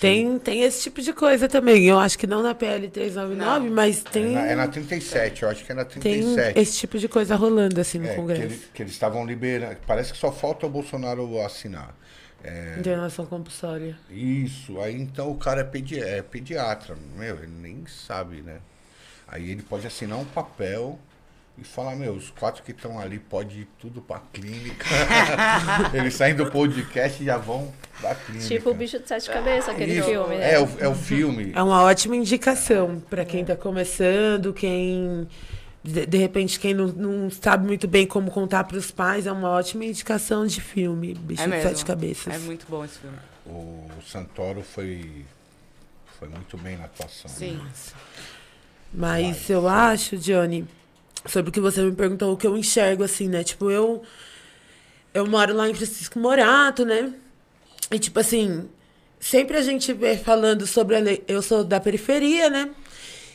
Tem, 0.00 0.36
tem 0.40 0.62
esse 0.62 0.82
tipo 0.82 1.00
de 1.00 1.12
coisa 1.12 1.48
também. 1.48 1.84
Eu 1.86 1.96
acho 2.00 2.18
que 2.18 2.26
não 2.26 2.42
na 2.42 2.52
PL 2.56 2.88
399, 2.88 3.68
Não. 3.68 3.74
mas 3.74 4.04
É 4.04 4.10
tem, 4.10 4.32
na, 4.32 4.46
é 4.46 4.54
na 4.56 4.66
37, 4.66 5.44
eu 5.44 5.48
acho 5.48 5.64
que 5.64 5.70
é 5.70 5.74
na 5.76 5.84
tem 5.84 6.00
37. 6.02 6.58
esse 6.58 6.76
tipo 6.78 6.98
de 6.98 7.06
coisa 7.06 7.36
rolando 7.36 7.80
assim 7.80 7.98
no 8.00 8.06
É, 8.06 8.10
que, 8.10 8.16
Congresso. 8.16 8.42
ele- 8.42 8.62
que 8.74 8.82
eles 8.82 8.92
estavam 8.92 9.24
liberando. 9.24 9.76
Parece 9.86 10.12
que 10.12 10.18
só 10.18 10.32
falta 10.32 10.66
o 10.66 10.68
Bolsonaro 10.68 11.40
assinar. 11.40 11.94
É, 12.42 12.76
Internação 12.78 13.26
compulsória. 13.26 13.98
Isso, 14.10 14.80
aí 14.80 15.00
então 15.00 15.30
o 15.30 15.36
cara 15.36 15.60
é, 15.60 15.64
pedi 15.64 16.00
é 16.00 16.22
pediatra, 16.22 16.96
meu, 17.16 17.36
ele 17.36 17.52
nem 17.60 17.86
sabe, 17.86 18.42
né? 18.42 18.58
Aí 19.28 19.50
ele 19.50 19.62
pode 19.62 19.86
assinar 19.86 20.18
um 20.18 20.24
papel 20.24 20.98
e 21.60 21.64
falar, 21.64 21.94
meu, 21.94 22.14
os 22.14 22.30
quatro 22.30 22.62
que 22.62 22.70
estão 22.70 22.98
ali 22.98 23.18
pode 23.18 23.60
ir 23.60 23.68
tudo 23.78 24.00
pra 24.00 24.20
clínica. 24.32 24.86
Eles 25.92 26.14
saem 26.14 26.34
do 26.34 26.50
podcast 26.50 27.22
e 27.22 27.26
já 27.26 27.36
vão 27.36 27.70
pra 28.00 28.14
clínica. 28.14 28.48
Tipo 28.48 28.70
o 28.70 28.74
bicho 28.74 28.98
de 28.98 29.06
sete 29.06 29.28
cabeças, 29.30 29.68
aquele 29.68 29.98
Isso, 29.98 30.08
filme, 30.08 30.36
né? 30.36 30.54
É, 30.54 30.60
o, 30.60 30.68
é 30.78 30.88
o 30.88 30.94
filme. 30.94 31.52
É 31.54 31.62
uma 31.62 31.82
ótima 31.82 32.16
indicação 32.16 33.00
para 33.10 33.24
quem 33.26 33.44
tá 33.44 33.54
começando, 33.54 34.54
quem. 34.54 35.28
De, 35.82 36.04
de 36.04 36.18
repente, 36.18 36.60
quem 36.60 36.74
não, 36.74 36.88
não 36.88 37.30
sabe 37.30 37.66
muito 37.66 37.88
bem 37.88 38.06
como 38.06 38.30
contar 38.30 38.64
para 38.64 38.76
os 38.76 38.90
pais, 38.90 39.26
é 39.26 39.32
uma 39.32 39.48
ótima 39.48 39.84
indicação 39.84 40.46
de 40.46 40.60
filme. 40.60 41.14
Bicho 41.14 41.42
É 41.42 41.44
de 41.44 41.50
mesmo. 41.50 41.68
Sete 41.70 41.84
Cabeças. 41.84 42.34
É 42.34 42.38
muito 42.38 42.66
bom 42.68 42.84
esse 42.84 42.98
filme. 42.98 43.16
O 43.46 43.88
Santoro 44.06 44.62
foi, 44.62 45.24
foi 46.18 46.28
muito 46.28 46.56
bem 46.58 46.76
na 46.76 46.84
atuação. 46.84 47.30
Sim. 47.30 47.58
Mas 48.92 49.48
eu 49.48 49.66
acho, 49.66 50.16
Johnny, 50.18 50.66
sobre 51.26 51.50
o 51.50 51.52
que 51.52 51.60
você 51.60 51.82
me 51.82 51.92
perguntou, 51.92 52.32
o 52.32 52.36
que 52.36 52.46
eu 52.46 52.56
enxergo, 52.56 53.02
assim, 53.02 53.28
né? 53.28 53.42
Tipo, 53.42 53.70
eu. 53.70 54.02
Eu 55.12 55.26
moro 55.26 55.54
lá 55.54 55.68
em 55.68 55.74
Francisco 55.74 56.20
Morato, 56.20 56.84
né? 56.84 57.12
E, 57.90 57.98
tipo 57.98 58.20
assim, 58.20 58.68
sempre 59.18 59.56
a 59.56 59.62
gente 59.62 59.92
vê 59.92 60.16
falando 60.16 60.66
sobre 60.66 60.96
a. 60.96 61.00
Eu 61.26 61.42
sou 61.42 61.64
da 61.64 61.80
periferia, 61.80 62.48
né? 62.48 62.70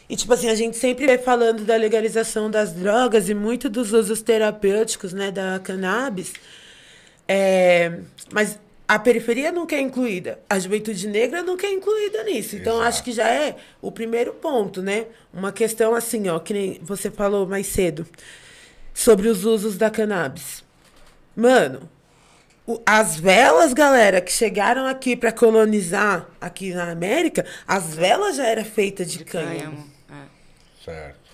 E, 0.09 0.15
tipo 0.15 0.33
assim, 0.33 0.49
a 0.49 0.55
gente 0.55 0.77
sempre 0.77 1.07
vê 1.07 1.17
falando 1.17 1.63
da 1.63 1.75
legalização 1.75 2.49
das 2.49 2.71
drogas 2.73 3.27
e 3.27 3.33
muito 3.33 3.69
dos 3.69 3.91
usos 3.91 4.21
terapêuticos, 4.21 5.13
né, 5.13 5.31
da 5.31 5.59
cannabis. 5.59 6.33
É, 7.27 7.99
mas 8.31 8.59
a 8.87 8.99
periferia 8.99 9.51
nunca 9.51 9.75
é 9.75 9.79
incluída. 9.79 10.39
A 10.47 10.59
juventude 10.59 11.07
negra 11.07 11.41
nunca 11.41 11.65
é 11.65 11.71
incluída 11.71 12.23
nisso. 12.23 12.55
Então, 12.55 12.75
Exato. 12.75 12.87
acho 12.87 13.03
que 13.03 13.11
já 13.11 13.27
é 13.27 13.55
o 13.81 13.91
primeiro 13.91 14.33
ponto, 14.33 14.81
né? 14.81 15.07
Uma 15.33 15.51
questão 15.51 15.95
assim, 15.95 16.29
ó, 16.29 16.39
que 16.39 16.53
nem 16.53 16.79
você 16.83 17.09
falou 17.09 17.47
mais 17.47 17.65
cedo, 17.65 18.05
sobre 18.93 19.27
os 19.27 19.43
usos 19.43 19.75
da 19.75 19.89
cannabis. 19.89 20.63
Mano, 21.35 21.89
as 22.85 23.19
velas, 23.19 23.73
galera, 23.73 24.21
que 24.21 24.31
chegaram 24.31 24.85
aqui 24.85 25.15
para 25.15 25.31
colonizar 25.31 26.29
aqui 26.39 26.71
na 26.71 26.91
América, 26.91 27.43
as 27.67 27.95
velas 27.95 28.37
já 28.37 28.45
era 28.45 28.63
feita 28.63 29.03
de, 29.03 29.19
De 29.19 29.25
cânhamo. 29.25 29.94
Certo. 30.85 31.25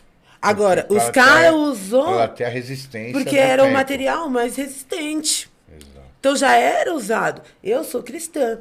Agora, 0.42 0.88
os 0.90 1.10
caras 1.12 1.54
usou 1.54 2.28
ter 2.30 2.46
a 2.46 2.50
resistência. 2.50 3.14
porque 3.14 3.38
era 3.38 3.62
o 3.62 3.66
tempo. 3.66 3.78
material 3.78 4.30
mais 4.30 4.56
resistente. 4.56 5.52
Exato. 5.70 6.08
Então 6.20 6.36
já 6.36 6.56
era 6.56 6.94
usado. 6.96 7.42
Eu 7.64 7.84
sou 7.84 8.02
cristã. 8.02 8.60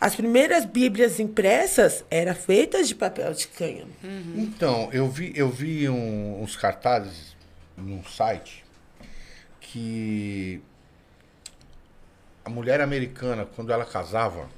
As 0.00 0.14
primeiras 0.16 0.64
bíblias 0.64 1.20
impressas 1.20 2.02
eram 2.10 2.34
feitas 2.34 2.88
de 2.88 2.94
papel 2.94 3.32
de 3.34 3.46
cânhamo. 3.46 3.92
Então, 4.36 4.88
eu 4.92 5.08
vi, 5.08 5.32
eu 5.36 5.48
vi 5.50 5.88
um- 5.88 6.42
uns 6.42 6.56
cartazes 6.56 7.36
num 7.76 8.02
site 8.04 8.64
que 9.60 10.60
a 12.44 12.50
mulher 12.50 12.80
americana, 12.80 13.46
quando 13.54 13.72
ela 13.72 13.84
casava, 13.84 14.48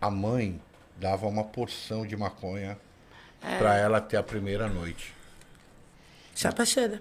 a 0.00 0.10
mãe 0.10 0.60
dava 0.96 1.26
uma 1.26 1.44
porção 1.44 2.04
de 2.06 2.16
maconha 2.16 2.76
É. 3.42 3.58
pra 3.58 3.76
ela 3.76 4.00
ter 4.00 4.16
a 4.16 4.22
primeira 4.22 4.68
noite. 4.68 5.14
Chapachana. 6.34 7.00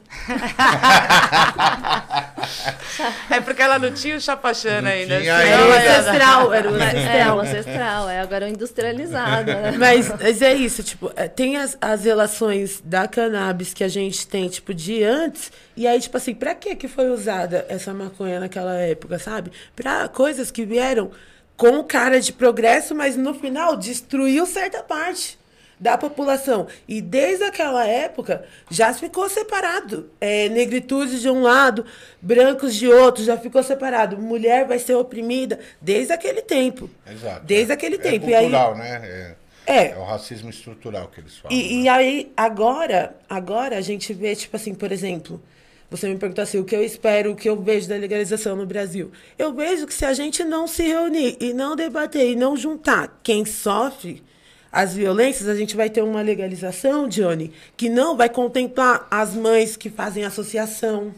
É 3.29 3.41
porque 3.41 3.61
ela 3.61 3.77
não 3.77 3.91
tinha 3.91 4.15
o 4.15 4.21
chapachana 4.21 4.83
Não 4.83 4.89
ainda. 4.89 5.19
tinha 5.19 5.37
senão 5.37 5.51
Era 5.51 5.65
o 5.65 5.73
ancestral, 5.73 6.53
era 6.53 6.69
o 6.69 6.71
Mas, 6.71 6.93
é, 6.93 6.97
o 6.97 6.99
ancestral. 6.99 7.39
ancestral, 7.39 8.09
é 8.09 8.19
agora 8.21 8.45
o 8.45 8.49
industrializado, 8.49 9.47
né? 9.51 9.71
Mas, 9.77 10.07
mas 10.07 10.41
é 10.41 10.53
isso, 10.53 10.81
tipo, 10.83 11.11
é, 11.17 11.27
tem 11.27 11.57
as, 11.57 11.77
as 11.81 12.05
relações 12.05 12.81
da 12.83 13.07
cannabis 13.09 13.73
que 13.73 13.83
a 13.83 13.87
gente 13.89 14.25
tem, 14.25 14.47
tipo, 14.47 14.73
de 14.73 15.03
antes, 15.03 15.51
e 15.75 15.85
aí, 15.85 15.99
tipo 15.99 16.15
assim, 16.15 16.33
pra 16.33 16.55
que 16.55 16.73
que 16.75 16.87
foi 16.87 17.09
usada 17.09 17.65
essa 17.67 17.93
maconha 17.93 18.39
naquela 18.39 18.75
época, 18.75 19.19
sabe? 19.19 19.51
Pra 19.75 20.07
coisas 20.07 20.49
que 20.49 20.63
vieram 20.65 21.11
com 21.57 21.83
cara 21.83 22.21
de 22.21 22.31
progresso, 22.31 22.95
mas 22.95 23.17
no 23.17 23.33
final 23.33 23.75
destruiu 23.75 24.45
certa 24.45 24.81
parte 24.81 25.37
da 25.79 25.98
população. 25.98 26.67
E 26.88 27.01
desde 27.01 27.44
aquela 27.44 27.86
época 27.86 28.46
já 28.70 28.94
ficou 28.94 29.29
separado. 29.29 30.10
É, 30.20 30.50
negritude 30.50 31.20
de 31.20 31.29
um 31.29 31.41
lado, 31.41 31.86
brancos 32.22 32.75
de 32.75 32.88
outro, 32.88 33.24
já 33.24 33.38
ficou 33.38 33.62
separado. 33.63 34.17
Mulher 34.17 34.65
vai 34.67 34.79
ser 34.79 34.96
oprimida 34.96 35.60
desde 35.82 36.13
aquele 36.13 36.41
tempo. 36.41 36.89
Exato. 37.10 37.46
Desde 37.46 37.72
é. 37.72 37.74
aquele 37.75 37.96
É 37.96 38.00
tempo. 38.00 38.29
E 38.29 38.36
aí- 38.36 38.50
né? 38.50 39.01
É, 39.03 39.36
É. 39.67 39.91
é 39.91 39.98
o 39.98 40.03
racismo 40.03 40.50
estrutural 40.50 41.08
que 41.08 41.20
eles 41.20 41.38
falam. 41.38 41.55
E, 41.58 41.63
né? 41.63 41.82
e 41.84 41.89
aí, 41.89 42.32
agora, 42.38 43.15
agora 43.29 43.77
a 43.77 43.82
gente 43.82 44.13
vê, 44.13 44.36
tipo 44.36 44.55
assim, 44.55 44.74
por 44.74 44.91
exemplo, 44.91 45.41
você 45.89 46.08
me 46.08 46.17
perguntou 46.17 46.41
assim, 46.44 46.60
o 46.60 46.63
que 46.65 46.75
eu 46.75 46.84
espero, 46.84 47.32
o 47.32 47.36
que 47.36 47.48
eu 47.50 47.60
vejo 47.62 47.88
da 47.88 47.96
legalização 47.96 48.55
no 48.55 48.65
Brasil. 48.65 49.12
Eu 49.38 49.53
vejo 49.53 49.86
que 49.88 49.94
se 49.94 50.05
a 50.05 50.13
gente 50.13 50.44
não 50.44 50.67
se 50.67 50.84
reunir 50.84 51.38
e 51.39 51.53
não 51.53 51.75
debater 51.75 52.29
e 52.32 52.36
não 52.36 52.55
juntar 52.58 53.20
quem 53.24 53.46
sofre 53.46 54.24
as 54.72 54.93
violências, 54.93 55.48
a 55.48 55.55
gente 55.55 55.75
vai 55.75 55.89
ter 55.89 56.01
uma 56.01 56.22
legalização, 56.22 57.07
Johnny, 57.07 57.53
que 57.77 57.89
não 57.89 58.17
vai 58.17 58.29
contemplar 58.29 59.07
as 59.10 59.34
mães 59.34 59.77
que 59.77 59.89
fazem 59.89 60.25
associação, 60.25 61.13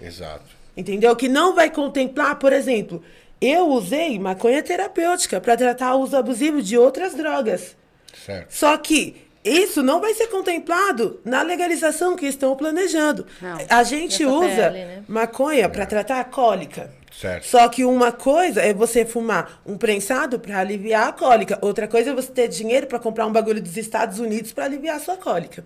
Exato. 0.00 0.58
Entendeu? 0.76 1.14
Que 1.14 1.28
não 1.28 1.54
vai 1.54 1.68
contemplar, 1.70 2.38
por 2.38 2.52
exemplo, 2.52 3.02
eu 3.40 3.68
usei 3.68 4.18
maconha 4.18 4.62
terapêutica 4.62 5.40
para 5.40 5.56
tratar 5.56 5.94
o 5.94 6.00
uso 6.00 6.16
abusivo 6.16 6.62
de 6.62 6.78
outras 6.78 7.14
drogas. 7.14 7.76
Certo. 8.24 8.50
Só 8.50 8.76
que 8.78 9.16
isso 9.44 9.82
não 9.82 10.00
vai 10.00 10.12
ser 10.14 10.26
contemplado 10.26 11.20
na 11.24 11.42
legalização 11.42 12.14
que 12.14 12.26
estão 12.26 12.54
planejando. 12.54 13.26
Não. 13.40 13.58
A 13.68 13.82
gente 13.82 14.24
usa 14.24 14.70
PL, 14.70 14.72
né? 14.72 15.04
maconha 15.08 15.68
para 15.68 15.86
tratar 15.86 16.20
a 16.20 16.24
cólica. 16.24 16.90
Certo. 17.10 17.46
Só 17.46 17.68
que 17.68 17.84
uma 17.84 18.12
coisa 18.12 18.60
é 18.60 18.72
você 18.72 19.04
fumar 19.04 19.60
um 19.66 19.76
prensado 19.76 20.38
para 20.38 20.58
aliviar 20.58 21.08
a 21.08 21.12
cólica. 21.12 21.58
Outra 21.60 21.88
coisa 21.88 22.10
é 22.10 22.14
você 22.14 22.30
ter 22.30 22.48
dinheiro 22.48 22.86
para 22.86 22.98
comprar 22.98 23.26
um 23.26 23.32
bagulho 23.32 23.62
dos 23.62 23.76
Estados 23.76 24.18
Unidos 24.18 24.52
para 24.52 24.64
aliviar 24.64 24.96
a 24.96 25.00
sua 25.00 25.16
cólica. 25.16 25.64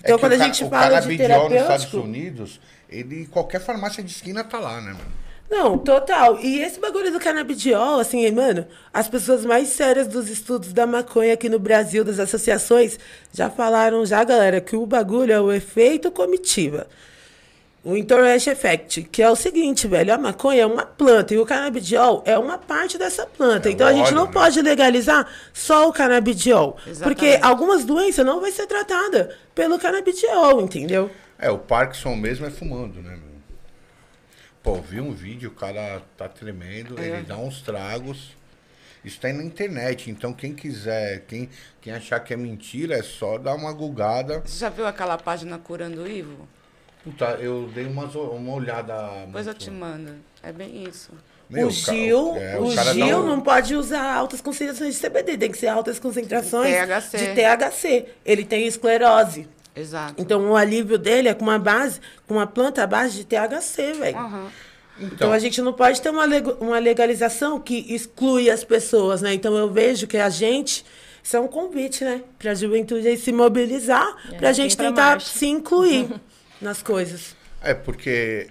Então, 0.00 0.16
É 0.16 0.18
quando 0.18 0.32
a 0.32 0.38
gente 0.38 0.64
o 0.64 0.68
fala 0.68 1.00
de 1.00 1.16
canabidiol 1.16 1.48
nos 1.48 1.60
Estados 1.60 1.86
terapêutico... 1.86 1.98
Unidos, 1.98 2.60
ele, 2.88 3.26
qualquer 3.26 3.60
farmácia 3.60 4.02
de 4.02 4.10
esquina 4.10 4.44
tá 4.44 4.58
lá, 4.58 4.80
né, 4.80 4.92
mano? 4.92 5.23
Não, 5.50 5.78
total. 5.78 6.38
E 6.40 6.60
esse 6.60 6.80
bagulho 6.80 7.12
do 7.12 7.20
canabidiol, 7.20 8.00
assim, 8.00 8.28
mano, 8.30 8.66
as 8.92 9.08
pessoas 9.08 9.44
mais 9.44 9.68
sérias 9.68 10.08
dos 10.08 10.28
estudos 10.28 10.72
da 10.72 10.86
maconha 10.86 11.34
aqui 11.34 11.48
no 11.48 11.58
Brasil, 11.58 12.02
das 12.02 12.18
associações, 12.18 12.98
já 13.32 13.50
falaram 13.50 14.04
já, 14.04 14.24
galera, 14.24 14.60
que 14.60 14.74
o 14.74 14.86
bagulho 14.86 15.32
é 15.32 15.40
o 15.40 15.52
efeito 15.52 16.10
comitiva. 16.10 16.86
O 17.84 17.94
entourage 17.94 18.48
effect, 18.48 19.02
que 19.02 19.22
é 19.22 19.30
o 19.30 19.36
seguinte, 19.36 19.86
velho, 19.86 20.14
a 20.14 20.16
maconha 20.16 20.62
é 20.62 20.66
uma 20.66 20.86
planta 20.86 21.34
e 21.34 21.38
o 21.38 21.44
canabidiol 21.44 22.22
é 22.24 22.38
uma 22.38 22.56
parte 22.56 22.96
dessa 22.96 23.26
planta. 23.26 23.68
É 23.68 23.72
então 23.72 23.86
o 23.86 23.90
a 23.90 23.92
gente 23.92 24.06
óleo, 24.06 24.16
não 24.16 24.24
né? 24.24 24.32
pode 24.32 24.62
legalizar 24.62 25.28
só 25.52 25.86
o 25.86 25.92
canabidiol, 25.92 26.78
porque 27.02 27.26
Exatamente. 27.26 27.44
algumas 27.44 27.84
doenças 27.84 28.24
não 28.24 28.40
vai 28.40 28.50
ser 28.52 28.66
tratada 28.66 29.36
pelo 29.54 29.78
canabidiol, 29.78 30.62
entendeu? 30.62 31.10
É, 31.38 31.50
o 31.50 31.58
Parkinson 31.58 32.16
mesmo 32.16 32.46
é 32.46 32.50
fumando, 32.50 33.02
né, 33.02 33.10
meu? 33.10 33.33
Pô, 34.64 34.76
vi 34.76 34.98
um 35.00 35.12
vídeo, 35.12 35.50
o 35.50 35.54
cara 35.54 36.02
tá 36.16 36.26
tremendo, 36.26 36.98
É. 36.98 37.06
ele 37.08 37.22
dá 37.22 37.36
uns 37.36 37.60
tragos. 37.60 38.30
Isso 39.04 39.20
tá 39.20 39.28
aí 39.28 39.34
na 39.34 39.44
internet, 39.44 40.10
então 40.10 40.32
quem 40.32 40.54
quiser, 40.54 41.20
quem, 41.28 41.50
quem 41.82 41.92
achar 41.92 42.18
que 42.20 42.32
é 42.32 42.36
mentira, 42.38 42.94
é 42.96 43.02
só 43.02 43.36
dar 43.36 43.54
uma 43.54 43.70
gugada. 43.74 44.40
Você 44.42 44.58
já 44.60 44.70
viu 44.70 44.86
aquela 44.86 45.18
página 45.18 45.58
Curando 45.58 46.02
o 46.02 46.08
Ivo? 46.08 46.48
Puta, 47.04 47.26
eu 47.38 47.70
dei 47.74 47.84
umas, 47.84 48.14
uma 48.14 48.54
olhada. 48.54 49.26
Depois 49.26 49.46
eu 49.46 49.52
muito- 49.52 49.62
te 49.64 49.70
mando. 49.70 50.14
É 50.42 50.50
bem 50.50 50.84
isso. 50.88 51.12
Meu, 51.50 51.68
o 51.68 51.70
ca- 51.70 51.92
Gil, 51.92 52.34
é, 52.36 52.58
o 52.58 52.74
cara 52.74 52.84
dá 52.86 52.92
Gil 52.94 53.18
um- 53.18 53.26
não 53.26 53.40
pode 53.42 53.76
usar 53.76 54.14
altas 54.14 54.40
concentrações 54.40 54.94
de 54.94 55.00
CBD, 55.00 55.36
tem 55.36 55.50
que 55.50 55.58
ser 55.58 55.66
altas 55.68 55.98
concentrações 55.98 56.74
THC. 56.74 57.18
de 57.18 57.34
THC. 57.34 58.06
Ele 58.24 58.46
tem 58.46 58.66
esclerose. 58.66 59.46
Exato. 59.76 60.14
Então 60.16 60.50
o 60.50 60.56
alívio 60.56 60.96
dele 60.96 61.28
é 61.28 61.34
com 61.34 61.42
uma 61.42 61.58
base, 61.58 62.00
com 62.28 62.34
uma 62.34 62.46
planta 62.46 62.82
à 62.84 62.86
base 62.86 63.16
de 63.18 63.24
THC, 63.24 63.92
velho. 63.92 64.16
Aham. 64.16 64.50
Então 65.00 65.32
a 65.32 65.38
gente 65.38 65.60
não 65.60 65.72
pode 65.72 66.00
ter 66.00 66.10
uma, 66.10 66.24
leg- 66.24 66.56
uma 66.60 66.78
legalização 66.78 67.60
que 67.60 67.92
exclui 67.92 68.48
as 68.50 68.62
pessoas, 68.64 69.20
né? 69.22 69.34
Então 69.34 69.56
eu 69.56 69.70
vejo 69.70 70.06
que 70.06 70.16
a 70.16 70.30
gente 70.30 70.84
isso 71.22 71.36
é 71.36 71.40
um 71.40 71.48
convite, 71.48 72.04
né, 72.04 72.22
para 72.38 72.50
a 72.50 72.54
juventude 72.54 73.16
se 73.16 73.32
mobilizar, 73.32 74.06
É, 74.30 74.36
para 74.36 74.50
a 74.50 74.52
gente 74.52 74.76
tentar 74.76 75.12
marcha. 75.12 75.26
se 75.38 75.46
incluir 75.46 76.06
nas 76.60 76.82
coisas. 76.82 77.34
É, 77.62 77.72
porque 77.72 78.50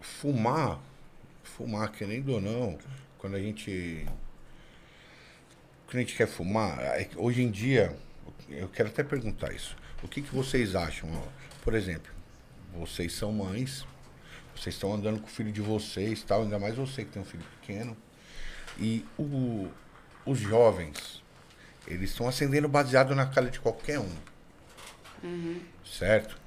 fumar, 0.00 0.78
fumar, 1.42 1.90
querendo 1.90 2.34
ou 2.34 2.40
não, 2.40 2.78
quando 3.18 3.34
a 3.34 3.40
gente. 3.40 4.06
Quando 5.86 5.96
a 5.96 6.00
gente 6.00 6.14
quer 6.16 6.28
fumar, 6.28 6.78
é 6.80 7.08
hoje 7.16 7.42
em 7.42 7.50
dia, 7.50 7.96
eu 8.48 8.68
quero 8.68 8.88
até 8.90 9.02
perguntar 9.02 9.52
isso. 9.52 9.74
O 10.02 10.06
que, 10.06 10.22
que 10.22 10.32
vocês 10.34 10.76
acham? 10.76 11.08
Por 11.62 11.74
exemplo, 11.74 12.12
vocês 12.78 13.12
são 13.12 13.32
mães, 13.32 13.84
vocês 14.58 14.74
estão 14.74 14.92
andando 14.92 15.20
com 15.20 15.26
o 15.26 15.30
filho 15.30 15.52
de 15.52 15.60
vocês, 15.60 16.22
tal, 16.22 16.42
ainda 16.42 16.58
mais 16.58 16.74
você 16.76 17.04
que 17.04 17.10
tem 17.12 17.22
um 17.22 17.24
filho 17.24 17.44
pequeno. 17.60 17.96
E 18.78 19.04
o- 19.18 19.68
os 20.26 20.38
jovens, 20.38 21.22
eles 21.86 22.10
estão 22.10 22.28
acendendo 22.28 22.68
baseado 22.68 23.14
na 23.14 23.26
cara 23.26 23.50
de 23.50 23.60
qualquer 23.60 23.98
um. 23.98 24.10
Certo? 25.84 26.38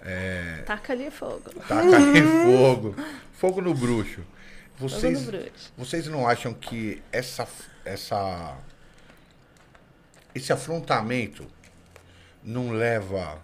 É, 0.00 0.62
Taca 0.66 0.92
ali 0.92 1.10
fogo. 1.10 1.50
Taca 1.66 1.96
aí 1.96 2.22
fogo. 2.44 2.94
Fogo 3.32 3.60
no 3.60 3.74
bruxo. 3.74 4.22
Fogo 4.76 4.88
Vocês, 4.90 5.20
no 5.26 5.32
bruxo. 5.32 5.72
vocês 5.76 6.06
não 6.06 6.26
acham 6.28 6.54
que 6.54 7.02
essa, 7.10 7.48
essa, 7.84 8.56
esse 10.34 10.52
afrontamento 10.52 11.46
não 12.44 12.70
leva 12.70 13.42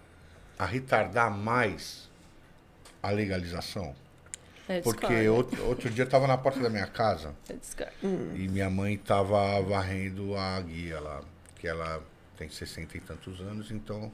a 0.58 0.64
retardar 0.64 1.30
mais 1.30 2.08
a 3.02 3.10
legalização? 3.10 3.94
Eu 4.68 4.82
Porque 4.82 5.28
outro, 5.28 5.62
outro 5.66 5.90
dia 5.90 6.02
eu 6.02 6.06
estava 6.06 6.26
na 6.26 6.38
porta 6.38 6.58
da 6.58 6.70
minha 6.70 6.86
casa 6.86 7.34
Eu 7.48 7.56
discordo. 7.58 7.92
e 8.02 8.48
minha 8.48 8.70
mãe 8.70 8.94
estava 8.94 9.60
varrendo 9.60 10.34
a 10.36 10.58
guia 10.60 10.98
lá, 11.00 11.20
que 11.56 11.68
ela 11.68 12.02
tem 12.36 12.48
60 12.48 12.96
e 12.96 13.00
tantos 13.00 13.40
anos, 13.40 13.70
então 13.70 14.10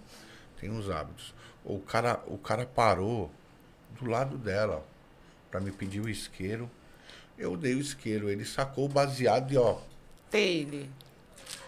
tem 0.60 0.68
uns 0.70 0.90
hábitos. 0.90 1.32
O 1.64 1.78
cara, 1.78 2.20
o 2.26 2.36
cara 2.36 2.66
parou 2.66 3.30
do 3.98 4.06
lado 4.10 4.36
dela 4.36 4.84
para 5.50 5.60
me 5.60 5.70
pedir 5.70 6.00
o 6.00 6.08
isqueiro. 6.08 6.70
Eu 7.38 7.56
dei 7.56 7.74
o 7.74 7.80
isqueiro, 7.80 8.28
ele 8.28 8.44
sacou 8.44 8.86
o 8.86 8.88
baseado 8.88 9.52
e 9.52 9.56
ó, 9.56 9.78
Ele. 10.32 10.90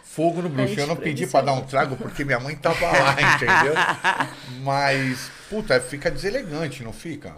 fogo 0.04 0.42
no 0.42 0.48
bruxo. 0.48 0.78
Eu 0.78 0.86
não 0.86 0.96
pedi 0.96 1.26
para 1.26 1.40
é 1.40 1.44
dar 1.46 1.52
um 1.52 1.62
trago 1.64 1.96
porque 1.96 2.24
minha 2.24 2.40
mãe 2.40 2.56
tava 2.56 2.84
lá, 2.86 3.16
entendeu? 3.36 3.74
Mas, 4.62 5.30
puta, 5.48 5.80
fica 5.80 6.10
deselegante, 6.10 6.82
não 6.82 6.92
fica? 6.92 7.36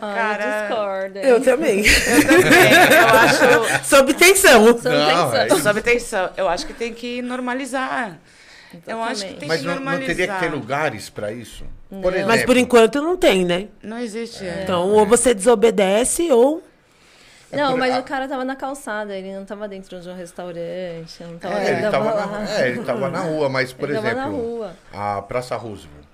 Ah, 0.00 0.08
eu 0.10 0.14
Cara, 0.14 0.60
discordo. 0.68 1.18
Eu 1.18 1.40
também. 1.42 1.84
eu 1.84 3.08
acho. 3.08 3.84
Sob 3.84 4.14
tensão. 4.14 4.66
Sob 4.66 4.88
Não, 4.88 5.06
tensão. 5.08 5.36
é 5.36 5.46
isso. 5.46 5.60
Sob 5.62 5.80
tensão. 5.82 6.30
Eu 6.36 6.48
acho 6.48 6.66
que 6.66 6.72
tem 6.74 6.92
que 6.92 7.22
normalizar. 7.22 8.18
Eu 8.86 9.02
acho 9.02 9.26
que 9.26 9.34
tem 9.34 9.48
Mas 9.48 9.60
que 9.60 9.66
não, 9.66 9.74
não 9.74 9.80
normalizar. 9.82 10.16
teria 10.16 10.34
que 10.34 10.40
ter 10.40 10.48
lugares 10.50 11.08
para 11.08 11.32
isso? 11.32 11.64
Por 11.88 12.12
exemplo, 12.12 12.28
Mas 12.28 12.44
por 12.44 12.56
enquanto 12.56 13.00
não 13.00 13.16
tem, 13.16 13.44
né? 13.44 13.68
Não 13.82 13.98
existe. 13.98 14.44
é. 14.44 14.60
Então, 14.64 14.90
ou 14.90 15.06
você 15.06 15.32
desobedece 15.32 16.30
ou. 16.30 16.62
É 17.50 17.56
Não, 17.58 17.70
por- 17.70 17.78
mas 17.78 17.94
a- 17.94 18.00
o 18.00 18.02
cara 18.02 18.26
tava 18.26 18.44
na 18.44 18.56
calçada, 18.56 19.14
ele 19.16 19.32
não 19.32 19.44
tava 19.44 19.68
dentro 19.68 20.00
de 20.00 20.08
um 20.10 20.16
restaurante, 20.16 21.22
não 21.22 21.38
tava 21.38 21.54
É, 21.54 21.58
dentro 21.60 21.72
ele 21.74 21.82
da 21.82 21.90
tava, 21.92 22.26
na, 22.26 22.50
é, 22.58 22.68
ele 22.68 22.82
tava 22.82 23.08
na 23.08 23.20
rua, 23.20 23.48
mas, 23.48 23.72
por 23.72 23.88
Ele 23.88 23.94
tava 23.94 24.08
exemplo, 24.08 24.30
na 24.32 24.36
rua. 24.36 24.72
a 24.92 25.22
Praça 25.22 25.54
Roosevelt, 25.56 26.05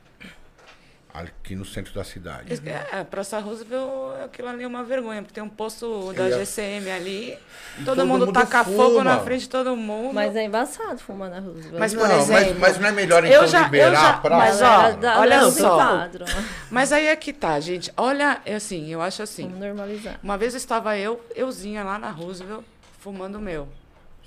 aqui 1.15 1.55
no 1.55 1.65
centro 1.65 1.93
da 1.93 2.03
cidade. 2.03 2.61
É, 2.67 3.05
Praça 3.05 3.39
Roosevelt, 3.39 4.23
aquilo 4.25 4.49
ali 4.49 4.65
é 4.65 4.67
uma 4.67 4.83
vergonha, 4.83 5.21
porque 5.23 5.35
tem 5.35 5.43
um 5.43 5.49
posto 5.49 6.13
da 6.15 6.29
é- 6.29 6.33
GCM 6.39 6.91
ali, 6.91 7.39
todo, 7.77 7.85
todo 7.97 8.07
mundo, 8.07 8.27
mundo 8.27 8.33
taca 8.35 8.65
fuma. 8.65 8.77
fogo 8.77 9.05
na 9.05 9.21
frente 9.21 9.43
de 9.43 9.49
todo 9.51 9.77
mundo. 9.77 10.15
Mas 10.15 10.35
é 10.35 10.45
embaçado 10.45 10.99
fumar 10.99 11.29
na 11.31 11.41
rua. 11.41 11.55
Mas, 11.79 11.93
não, 11.93 12.01
por 12.01 12.09
mas, 12.09 12.31
exemplo, 12.31 12.61
mas 12.61 12.79
não 12.79 12.89
é 12.89 12.93
melhor 12.93 13.25
então 13.25 13.47
já- 13.47 13.63
liberar 13.65 13.95
já- 13.95 14.11
a 14.11 14.13
praça? 14.19 14.37
mas, 14.39 14.57
ó, 14.63 14.67
Galera 14.67 14.97
da- 14.97 15.21
olha 15.21 15.41
do 15.41 15.51
só. 15.51 15.75
quadro. 15.77 16.25
Mas 16.71 16.93
aí 16.93 17.07
é 17.07 17.17
que 17.17 17.33
tá, 17.33 17.61
gente. 17.61 17.93
Olha, 17.97 18.41
é 18.47 18.55
assim, 18.55 18.89
eu 18.91 19.03
acho 19.03 19.23
assim. 19.23 19.45
Vamos 19.45 19.59
normalizar. 19.61 20.19
Uma 20.23 20.39
vez 20.39 20.55
estava 20.55 20.97
eu, 20.97 21.23
euzinha 21.35 21.85
lá 21.85 21.99
na 21.99 22.11
Roosevelt, 22.11 22.65
fumando 23.01 23.37
o 23.37 23.41
meu. 23.41 23.69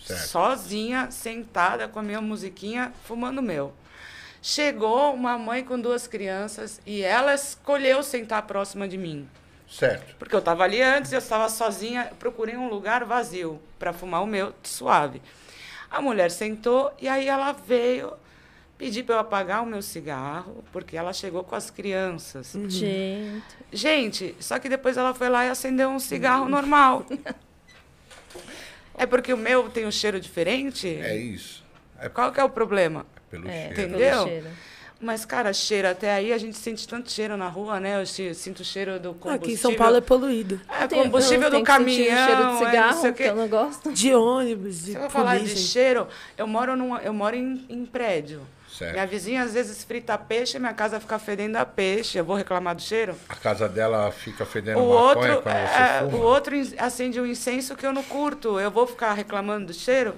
Certo. 0.05 0.27
Sozinha, 0.27 1.07
sentada 1.09 1.87
com 1.87 1.97
a 1.97 2.03
minha 2.03 2.21
musiquinha, 2.21 2.93
fumando 3.05 3.39
o 3.39 3.41
meu. 3.41 3.73
Chegou 4.47 5.11
uma 5.11 5.39
mãe 5.39 5.63
com 5.63 5.79
duas 5.79 6.05
crianças 6.05 6.79
e 6.85 7.01
ela 7.01 7.33
escolheu 7.33 8.03
sentar 8.03 8.43
próxima 8.43 8.87
de 8.87 8.95
mim. 8.95 9.27
Certo. 9.67 10.15
Porque 10.19 10.35
eu 10.35 10.39
estava 10.39 10.63
ali 10.63 10.83
antes, 10.83 11.11
eu 11.11 11.17
estava 11.17 11.49
sozinha, 11.49 12.11
procurei 12.19 12.55
um 12.55 12.69
lugar 12.69 13.03
vazio 13.05 13.59
para 13.79 13.91
fumar 13.91 14.21
o 14.21 14.27
meu 14.27 14.53
suave. 14.61 15.19
A 15.89 15.99
mulher 15.99 16.29
sentou 16.29 16.93
e 17.01 17.07
aí 17.07 17.27
ela 17.27 17.53
veio 17.53 18.13
pedir 18.77 19.01
para 19.01 19.15
eu 19.15 19.19
apagar 19.19 19.63
o 19.63 19.65
meu 19.65 19.81
cigarro, 19.81 20.63
porque 20.71 20.95
ela 20.95 21.11
chegou 21.11 21.43
com 21.43 21.55
as 21.55 21.71
crianças. 21.71 22.55
Gente. 22.67 23.43
Gente, 23.73 24.35
só 24.39 24.59
que 24.59 24.69
depois 24.69 24.95
ela 24.95 25.15
foi 25.15 25.27
lá 25.27 25.43
e 25.43 25.49
acendeu 25.49 25.89
um 25.89 25.97
cigarro 25.97 26.47
normal. 26.47 27.03
É 28.97 29.05
porque 29.05 29.33
o 29.33 29.37
meu 29.37 29.69
tem 29.69 29.85
um 29.85 29.91
cheiro 29.91 30.21
diferente? 30.21 30.87
É 30.87 31.17
isso. 31.17 31.65
É 31.99 32.07
Qual 32.07 32.31
que 32.31 32.39
é 32.39 32.43
o 32.45 32.49
problema? 32.49 33.05
Pelo 33.41 33.49
É, 33.49 33.51
cheiro. 33.67 33.73
Entendeu? 33.73 34.09
pelo 34.11 34.27
cheiro. 34.27 34.47
Mas, 34.99 35.25
cara, 35.25 35.51
cheiro, 35.51 35.89
até 35.89 36.13
aí 36.13 36.31
a 36.31 36.37
gente 36.37 36.57
sente 36.57 36.87
tanto 36.87 37.11
cheiro 37.11 37.35
na 37.35 37.49
rua, 37.49 37.79
né? 37.81 37.99
Eu 38.01 38.05
sinto 38.33 38.61
o 38.61 38.63
cheiro 38.63 38.97
do 38.97 39.09
combustível. 39.13 39.35
Aqui 39.35 39.51
em 39.51 39.57
São 39.57 39.73
Paulo 39.75 39.97
é 39.97 40.01
poluído. 40.01 40.59
É, 40.69 40.87
Tem- 40.87 41.03
combustível 41.03 41.51
do 41.51 41.61
caminhão. 41.63 42.15
o 42.15 42.25
cheiro 42.25 42.41
de 42.41 42.41
é, 42.41 42.45
não 42.45 42.57
cigarro, 42.59 43.01
sei 43.01 43.11
o 43.11 43.13
que 43.13 43.23
eu 43.23 43.35
não 43.35 43.47
gosto. 43.47 43.91
De 43.91 44.13
ônibus, 44.15 44.85
de 44.85 44.91
Se 44.93 44.97
eu 44.97 45.09
falar 45.09 45.37
de 45.39 45.49
cheiro, 45.57 46.07
eu 46.37 46.47
moro, 46.47 46.77
num, 46.77 46.97
eu 46.97 47.13
moro 47.13 47.35
em, 47.35 47.65
em 47.69 47.85
prédio. 47.85 48.41
Certo. 48.71 48.93
Minha 48.93 49.05
vizinha 49.05 49.43
às 49.43 49.53
vezes 49.53 49.83
frita 49.83 50.17
peixe, 50.17 50.57
minha 50.59 50.73
casa 50.73 50.99
fica 50.99 51.19
fedendo 51.19 51.57
a 51.57 51.65
peixe. 51.65 52.17
Eu 52.17 52.25
vou 52.25 52.35
reclamar 52.35 52.73
do 52.75 52.81
cheiro? 52.81 53.15
A 53.29 53.35
casa 53.35 53.67
dela 53.69 54.11
fica 54.11 54.45
fedendo 54.45 54.79
O 54.79 54.89
maconha 54.93 55.01
outro, 55.33 55.41
quando 55.43 55.55
é, 55.55 55.99
você 55.99 56.05
o 56.05 56.09
fuma? 56.11 56.23
outro 56.25 56.55
in- 56.55 56.73
acende 56.77 57.19
um 57.21 57.25
incenso 57.25 57.75
que 57.75 57.85
eu 57.85 57.93
não 57.93 58.03
curto. 58.03 58.59
Eu 58.59 58.71
vou 58.71 58.87
ficar 58.87 59.13
reclamando 59.13 59.67
do 59.67 59.73
cheiro? 59.73 60.13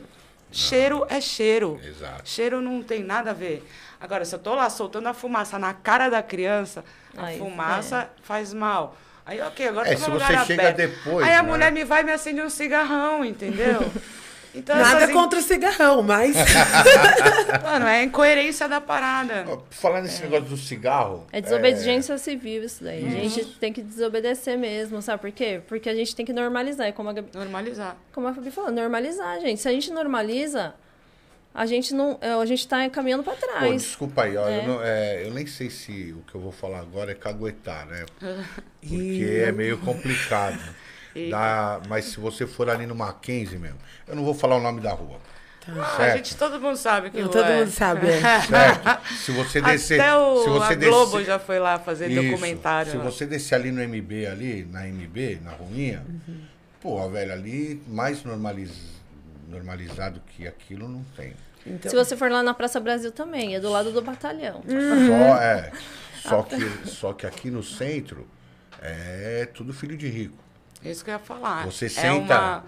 Cheiro 0.52 1.06
é 1.10 1.20
cheiro. 1.22 1.80
Exato. 1.84 2.22
Cheiro 2.26 2.62
não 2.62 2.82
tem 2.82 3.04
nada 3.04 3.32
a 3.32 3.34
ver. 3.34 3.68
Agora, 4.00 4.24
se 4.26 4.34
eu 4.34 4.40
tô 4.40 4.54
lá 4.56 4.70
soltando 4.70 5.08
a 5.08 5.14
fumaça 5.14 5.58
na 5.60 5.74
cara 5.74 6.10
da 6.10 6.22
criança, 6.24 6.84
a 7.18 7.26
Aí, 7.26 7.38
fumaça 7.38 8.10
faz 8.24 8.54
mal. 8.54 8.96
Aí, 9.26 9.42
ok, 9.42 9.68
agora 9.68 9.90
É, 9.90 9.94
tô 9.94 9.98
se 10.00 10.06
você 10.06 10.12
lugar 10.12 10.46
chega 10.46 10.62
aberto. 10.70 10.78
depois, 10.78 11.28
Aí 11.28 11.34
a 11.34 11.44
né? 11.44 11.50
mulher 11.50 11.72
me 11.72 11.84
vai 11.84 12.02
e 12.02 12.06
me 12.06 12.12
acende 12.14 12.42
um 12.42 12.50
cigarrão, 12.50 13.26
entendeu? 13.26 13.80
Então, 14.58 14.76
Nada 14.76 15.10
in- 15.10 15.14
contra 15.14 15.40
o 15.40 15.42
cigarrão, 15.42 16.02
mas. 16.04 16.36
Mano, 17.64 17.86
é 17.88 18.00
a 18.00 18.04
incoerência 18.04 18.68
da 18.68 18.82
parada. 18.82 19.46
Ó, 19.48 19.60
Falando 19.70 20.04
nesse 20.04 20.24
negócio 20.24 20.46
do 20.46 20.58
cigarro. 20.58 21.26
É 21.32 21.40
desobediência 21.42 22.18
civil 22.18 22.64
isso 22.64 22.84
daí. 22.84 23.06
A 23.06 23.10
gente 23.10 23.46
tem 23.60 23.72
que 23.72 23.82
desobedecer 23.82 24.58
mesmo, 24.58 25.02
sabe 25.02 25.22
por 25.22 25.32
quê? 25.32 25.62
Porque 25.68 25.90
a 25.90 25.96
gente 25.96 26.16
tem 26.16 26.26
que 26.26 26.34
normalizar. 26.34 26.88
E 26.88 26.92
como 26.94 27.10
a, 27.10 27.14
Gabi- 27.14 27.30
Normalizar. 27.34 27.96
como 28.12 28.28
a 28.28 28.34
Fabi 28.34 28.52
falou, 28.52 28.72
normalizar, 28.72 29.40
gente. 29.42 29.62
Se 29.62 29.68
a 29.68 29.72
gente 29.72 29.92
normaliza, 29.92 30.74
a 31.54 31.66
gente 31.66 31.94
não. 31.94 32.18
é, 32.22 32.32
A 32.34 32.46
gente 32.46 32.68
tá 32.68 32.90
caminhando 32.90 33.24
pra 33.24 33.34
Pô, 33.34 33.46
trás. 33.48 33.82
desculpa 33.82 34.24
aí, 34.24 34.38
ó, 34.38 34.48
É. 34.48 34.60
eu, 34.60 34.68
não- 34.68 34.82
é, 34.84 35.24
eu 35.26 35.32
nem 35.34 35.46
sei 35.46 35.70
se 35.70 36.14
o 36.18 36.24
que 36.30 36.36
eu 36.36 36.42
vou 36.42 36.52
falar 36.52 36.80
agora 36.80 37.12
é 37.12 37.16
caguetar, 37.16 37.86
né? 37.88 38.06
Porque 38.82 39.44
é 39.46 39.52
meio 39.52 39.78
complicado. 39.80 40.60
Dá- 41.30 41.80
mas 41.88 42.06
se 42.06 42.20
você 42.20 42.46
for 42.48 42.70
ali 42.70 42.86
no 42.86 42.96
Mackenzie 42.96 43.58
mesmo, 43.58 43.78
eu 44.08 44.16
não 44.16 44.24
vou 44.24 44.34
falar 44.34 44.56
o 44.58 44.62
nome 44.62 44.82
da 44.82 44.92
rua. 44.94 45.18
Ah, 45.70 45.98
a 45.98 46.10
gente, 46.16 46.34
todo 46.38 46.62
mundo 46.62 46.78
sabe 46.78 47.10
que 47.10 47.22
Todo 47.24 47.40
é. 47.40 47.60
mundo 47.60 47.70
sabe, 47.70 48.08
é. 48.08 48.22
Certo? 48.42 49.14
Se 49.18 49.32
você 49.34 49.62
descer. 49.62 50.00
Até 50.00 50.16
o, 50.16 50.44
se 50.44 50.50
você 50.50 50.74
a 50.74 50.76
Globo 50.78 51.12
descer- 51.18 51.26
já 51.26 51.40
foi 51.40 51.60
lá 51.60 51.78
fazer 51.78 52.10
Isso. 52.10 52.22
documentário. 52.24 52.92
Se 52.92 52.98
lá. 52.98 53.04
você 53.04 53.26
descer 53.26 53.56
ali 53.56 53.70
no 53.72 53.82
MB, 53.82 54.28
ali, 54.28 54.66
na 54.72 54.88
MB, 54.88 55.40
na 55.44 55.52
ruinha, 55.52 56.06
Uhum. 56.08 56.40
pô, 56.80 57.10
velho, 57.10 57.34
ali 57.34 57.84
mais 57.86 58.24
normaliz- 58.24 58.96
normalizado 59.50 60.22
que 60.36 60.48
aquilo 60.48 60.88
não 60.88 61.04
tem. 61.18 61.34
Então, 61.66 61.92
Se 61.92 61.98
você 61.98 62.16
for 62.16 62.32
lá 62.32 62.42
na 62.42 62.54
Praça 62.54 62.80
Brasil 62.80 63.12
também, 63.12 63.54
é 63.56 63.60
do 63.60 63.70
lado 63.70 63.92
do 63.92 64.02
batalhão. 64.02 64.64
Só, 64.66 65.36
é, 65.42 65.72
só, 66.22 66.44
que, 66.48 66.88
só 66.90 67.12
que 67.12 67.26
aqui 67.28 67.52
no 67.52 67.62
centro 67.62 68.26
é 68.82 69.46
tudo 69.54 69.74
filho 69.74 69.98
de 69.98 70.08
rico. 70.08 70.38
Isso 70.92 71.04
que 71.04 71.10
eu 71.10 71.14
ia 71.14 71.20
falar. 71.20 71.66
Você 71.66 71.86
é 71.86 71.90
senta- 71.90 72.40
Uma, 72.40 72.64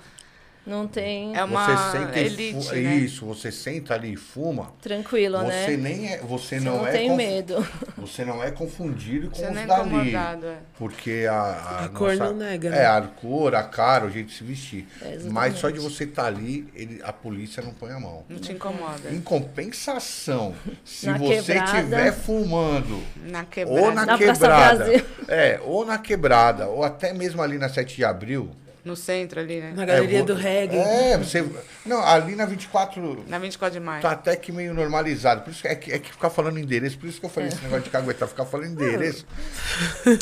Não 0.67 0.87
tem 0.87 1.35
é 1.35 1.43
uma 1.43 1.65
você 1.65 1.97
senta 1.97 2.19
elite, 2.19 2.75
e 2.75 2.81
né? 2.83 2.95
Isso, 2.97 3.25
você 3.25 3.51
senta 3.51 3.95
ali 3.95 4.13
e 4.13 4.15
fuma. 4.15 4.71
tranquilo, 4.81 5.39
Você 5.39 5.75
né? 5.75 5.77
nem 5.77 6.13
é. 6.13 6.17
Você 6.19 6.59
Você 6.59 6.59
não, 6.59 6.77
não 6.79 6.87
é. 6.87 6.91
tem 6.91 7.07
conf- 7.07 7.17
medo. 7.17 7.67
Você 7.97 8.23
não 8.25 8.43
é 8.43 8.51
confundido 8.51 9.29
com 9.29 9.35
Você 9.35 9.45
os 9.47 9.51
não 9.53 9.61
é 9.61 9.65
dali. 9.65 10.15
é. 10.15 10.57
Porque 10.77 11.25
a, 11.29 11.33
a, 11.33 11.85
A 11.85 11.89
cor 11.89 12.09
nossa- 12.15 12.25
não 12.31 12.37
nega, 12.37 12.67
É, 12.69 12.71
né? 12.71 12.85
a 12.85 13.01
cor, 13.01 13.55
a 13.55 13.63
cara, 13.63 14.05
o 14.05 14.11
jeito 14.11 14.27
de 14.27 14.33
se 14.35 14.43
vestir. 14.43 14.87
É. 15.01 15.17
Mas 15.31 15.55
só 15.57 15.69
de 15.69 15.79
você 15.79 16.03
estar 16.03 16.25
ali, 16.25 16.67
ele, 16.75 17.01
a 17.03 17.11
polícia 17.11 17.63
não 17.63 17.73
põe 17.73 17.91
a 17.91 17.99
mão. 17.99 18.23
Não 18.29 18.37
te 18.37 18.51
incomoda. 18.51 19.09
Em 19.11 19.21
compensação, 19.21 20.53
se 20.85 21.07
Na 21.07 21.17
você 21.17 21.53
estiver 21.57 22.11
fumando 22.13 23.01
Na 23.25 23.43
quebrada. 23.45 23.81
ou 23.81 23.91
na, 23.93 24.05
Na 24.05 24.17
quebrada, 24.17 25.05
é, 25.27 25.59
ou 25.63 25.85
na 25.85 25.97
quebrada, 25.97 26.67
ou 26.67 26.83
até 26.83 27.13
mesmo 27.13 27.41
ali 27.41 27.57
na 27.57 27.69
7 27.69 27.95
de 27.95 28.05
abril, 28.05 28.51
No 28.85 28.95
centro 28.95 29.39
ali, 29.39 29.59
né? 29.59 29.73
na 29.75 29.85
galeria 29.85 30.19
é, 30.19 30.23
do 30.23 30.33
reggae. 30.33 30.77
É, 30.77 31.17
você 31.17 31.45
não, 31.85 32.01
ali 32.03 32.35
na 32.35 32.45
24 32.45 33.25
Na 33.27 33.37
24 33.37 33.79
de 33.79 33.85
maio. 33.85 34.01
tá 34.01 34.11
até 34.11 34.35
que 34.35 34.51
meio 34.51 34.73
normalizado. 34.73 35.41
Por 35.41 35.51
isso 35.51 35.61
que 35.61 35.67
é 35.67 35.75
que, 35.75 35.91
é 35.91 35.99
que 35.99 36.11
ficar 36.11 36.29
falando 36.29 36.57
endereço, 36.57 36.97
por 36.97 37.07
isso 37.07 37.19
que 37.19 37.25
eu 37.25 37.29
falei 37.29 37.49
esse 37.49 37.61
negócio 37.61 37.83
de 37.83 37.89
caguetar, 37.89 38.27
ficar 38.27 38.45
falando 38.45 38.71
endereço. 38.73 39.25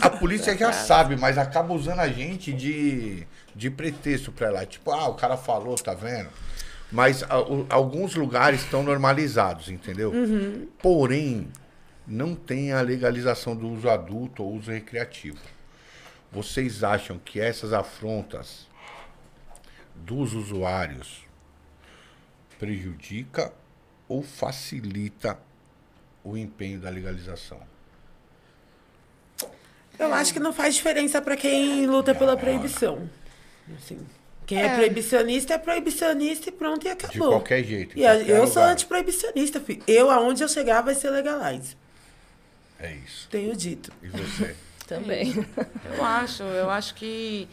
A 0.01 0.09
polícia 0.09 0.57
já 0.57 0.71
sabe, 0.73 1.15
mas 1.15 1.37
acaba 1.37 1.73
usando 1.73 1.99
a 1.99 2.07
gente 2.07 2.51
de, 2.51 3.27
de 3.55 3.69
pretexto 3.69 4.31
pra 4.31 4.49
lá. 4.49 4.65
Tipo, 4.65 4.91
ah, 4.91 5.07
o 5.07 5.13
cara 5.13 5.37
falou, 5.37 5.75
tá 5.75 5.93
vendo? 5.93 6.29
Mas 6.91 7.23
a- 7.29 7.39
o- 7.41 7.65
alguns 7.69 8.15
lugares 8.15 8.61
estão 8.61 8.81
normalizados, 8.81 9.69
entendeu? 9.69 10.11
Porém, 10.81 11.47
não 12.07 12.33
tem 12.35 12.71
a 12.71 12.81
legalização 12.81 13.55
do 13.55 13.67
uso 13.69 13.89
adulto 13.89 14.43
ou 14.43 14.53
uso 14.55 14.71
recreativo. 14.71 15.37
Vocês 16.31 16.83
acham 16.83 17.17
que 17.17 17.39
essas 17.39 17.73
afrontas 17.73 18.67
dos 19.95 20.33
usuários 20.33 21.23
prejudica 22.59 23.53
ou 24.07 24.21
facilita 24.21 25.39
o 26.23 26.37
empenho 26.37 26.79
da 26.79 26.89
legalização? 26.89 27.61
Eu 29.97 30.13
acho 30.13 30.33
que 30.33 30.39
não 30.39 30.53
faz 30.53 30.75
diferença 30.75 31.21
pra 31.21 31.35
quem 31.35 31.87
luta 31.87 32.13
pela 32.13 32.37
proibição. 32.37 33.09
Assim, 33.75 34.05
quem 34.45 34.61
é. 34.61 34.75
proibicionista 34.75 35.55
é 35.55 35.57
proibicionista 35.57 36.49
e 36.49 36.51
pronto, 36.51 36.85
e 36.85 36.89
acabou. 36.89 37.11
De 37.11 37.19
qualquer 37.19 37.63
jeito. 37.63 37.97
E 37.97 38.03
eu 38.03 38.45
sou 38.47 38.61
lugar. 38.61 38.71
antiproibicionista, 38.71 39.59
filho. 39.59 39.83
Eu, 39.87 40.09
aonde 40.09 40.43
eu 40.43 40.47
chegar, 40.47 40.81
vai 40.81 40.93
ser 40.93 41.09
legalize. 41.09 41.75
É 42.79 42.93
isso. 42.93 43.27
Tenho 43.29 43.55
dito. 43.55 43.91
E 44.03 44.07
você? 44.07 44.55
Também. 44.87 45.33
Eu 45.97 46.03
acho, 46.03 46.43
eu 46.43 46.69
acho 46.69 46.95
que 46.95 47.47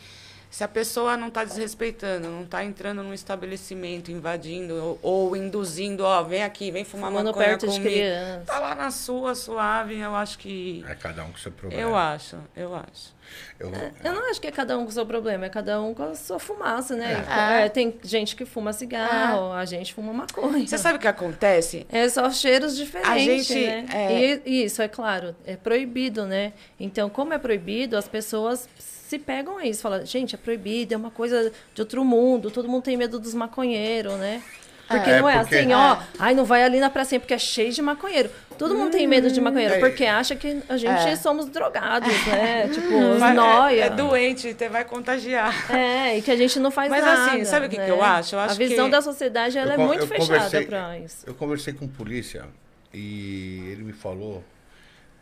se 0.54 0.62
a 0.62 0.68
pessoa 0.68 1.16
não 1.16 1.26
está 1.28 1.42
desrespeitando, 1.42 2.28
não 2.28 2.44
está 2.44 2.62
entrando 2.64 3.02
num 3.02 3.12
estabelecimento, 3.12 4.12
invadindo 4.12 4.74
ou, 4.76 4.98
ou 5.02 5.36
induzindo, 5.36 6.04
ó, 6.04 6.22
vem 6.22 6.44
aqui, 6.44 6.70
vem 6.70 6.84
fumar 6.84 7.10
Fumando 7.10 7.26
maconha 7.26 7.48
perto 7.48 7.62
de 7.66 7.72
comigo. 7.72 7.90
criança. 7.90 8.44
Tá 8.46 8.60
lá 8.60 8.72
na 8.76 8.88
sua, 8.92 9.34
suave, 9.34 9.98
eu 9.98 10.14
acho 10.14 10.38
que... 10.38 10.84
É 10.88 10.94
cada 10.94 11.24
um 11.24 11.32
com 11.32 11.38
seu 11.38 11.50
problema. 11.50 11.82
Eu 11.82 11.96
acho, 11.96 12.36
eu 12.54 12.72
acho. 12.72 13.12
Eu- 13.58 13.72
Eu 14.04 14.12
não 14.12 14.30
acho 14.30 14.40
que 14.40 14.46
é 14.46 14.52
cada 14.52 14.78
um 14.78 14.84
com 14.84 14.90
o 14.90 14.92
seu 14.92 15.04
problema, 15.04 15.46
é 15.46 15.48
cada 15.48 15.82
um 15.82 15.92
com 15.92 16.04
a 16.04 16.14
sua 16.14 16.38
fumaça, 16.38 16.94
né? 16.94 17.24
É. 17.60 17.64
É, 17.64 17.68
tem 17.68 17.98
gente 18.04 18.36
que 18.36 18.44
fuma 18.44 18.72
cigarro, 18.72 19.52
a 19.52 19.64
gente 19.64 19.92
fuma 19.92 20.12
maconha. 20.12 20.64
Você 20.68 20.78
sabe 20.78 20.98
o 20.98 21.00
que 21.00 21.08
acontece? 21.08 21.84
É 21.90 22.08
só 22.08 22.30
cheiros 22.30 22.76
diferentes, 22.76 23.10
A 23.10 23.18
gente, 23.18 23.54
né? 23.66 23.86
é- 23.92 24.40
E 24.46 24.64
isso, 24.66 24.80
é 24.80 24.86
claro, 24.86 25.34
é 25.44 25.56
proibido, 25.56 26.24
né? 26.26 26.52
Então, 26.78 27.10
como 27.10 27.32
é 27.32 27.38
proibido, 27.38 27.96
as 27.96 28.06
pessoas 28.06 28.68
se 29.08 29.18
pegam 29.18 29.58
a 29.58 29.66
isso. 29.66 29.82
Falam, 29.82 30.04
gente, 30.04 30.34
é 30.34 30.38
proibido, 30.38 30.94
é 30.94 30.96
uma 30.96 31.10
coisa 31.10 31.52
de 31.74 31.80
outro 31.80 32.04
mundo, 32.04 32.50
todo 32.50 32.68
mundo 32.68 32.82
tem 32.82 32.96
medo 32.96 33.18
dos 33.18 33.34
maconheiros, 33.34 34.14
né? 34.14 34.42
Porque 34.86 35.08
É, 35.10 35.18
não 35.18 35.26
é 35.28 35.38
porque- 35.38 35.54
assim, 35.56 35.72
ó, 35.72 35.96
ai, 36.18 36.34
não 36.34 36.44
vai 36.44 36.62
ali 36.62 36.78
na 36.78 36.90
pracinha 36.90 37.18
porque 37.18 37.32
é 37.32 37.38
cheio 37.38 37.72
de 37.72 37.80
maconheiro. 37.80 38.30
Todo 38.58 38.74
mundo 38.74 38.92
tem 38.92 39.06
medo 39.06 39.30
de 39.30 39.40
maconheiro, 39.40 39.74
É. 39.74 39.78
porque 39.80 40.04
acha 40.04 40.36
que 40.36 40.60
a 40.68 40.76
gente 40.76 41.08
É. 41.08 41.16
somos 41.16 41.46
drogados, 41.48 42.12
né? 42.26 42.68
Tipo, 42.68 42.94
os 43.14 43.18
Vai- 43.18 43.32
nóia. 43.34 43.80
é, 43.80 43.86
é 43.86 43.90
doente, 43.90 44.52
vai 44.70 44.84
contagiar. 44.84 45.72
É, 45.74 46.18
e 46.18 46.22
que 46.22 46.30
a 46.30 46.36
gente 46.36 46.58
não 46.60 46.70
faz 46.70 46.90
Mas, 46.90 47.02
nada. 47.02 47.30
assim, 47.32 47.44
sabe 47.46 47.66
o 47.66 47.68
que 47.70 47.76
que 47.76 47.82
né? 47.82 47.90
eu 47.90 48.02
acho? 48.02 48.34
Eu 48.34 48.40
acho 48.40 48.54
a 48.54 48.58
visão 48.58 48.84
que- 48.84 48.90
da 48.92 49.00
sociedade 49.00 49.56
ela 49.56 49.74
Eu 49.74 49.80
é 49.80 49.86
muito 49.86 50.06
fechada 50.06 50.62
pra 50.66 50.98
isso. 50.98 51.24
Eu 51.26 51.34
conversei 51.34 51.72
com 51.72 51.86
um 51.86 51.88
polícia 51.88 52.44
e 52.92 53.66
ele 53.72 53.82
me 53.84 53.92
falou 53.94 54.44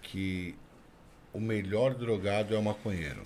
que 0.03 0.57
o 1.33 1.41
melhor 1.41 1.95
drogado 1.95 2.53
é 2.55 2.59
o 2.59 2.63
maconheiro. 2.63 3.23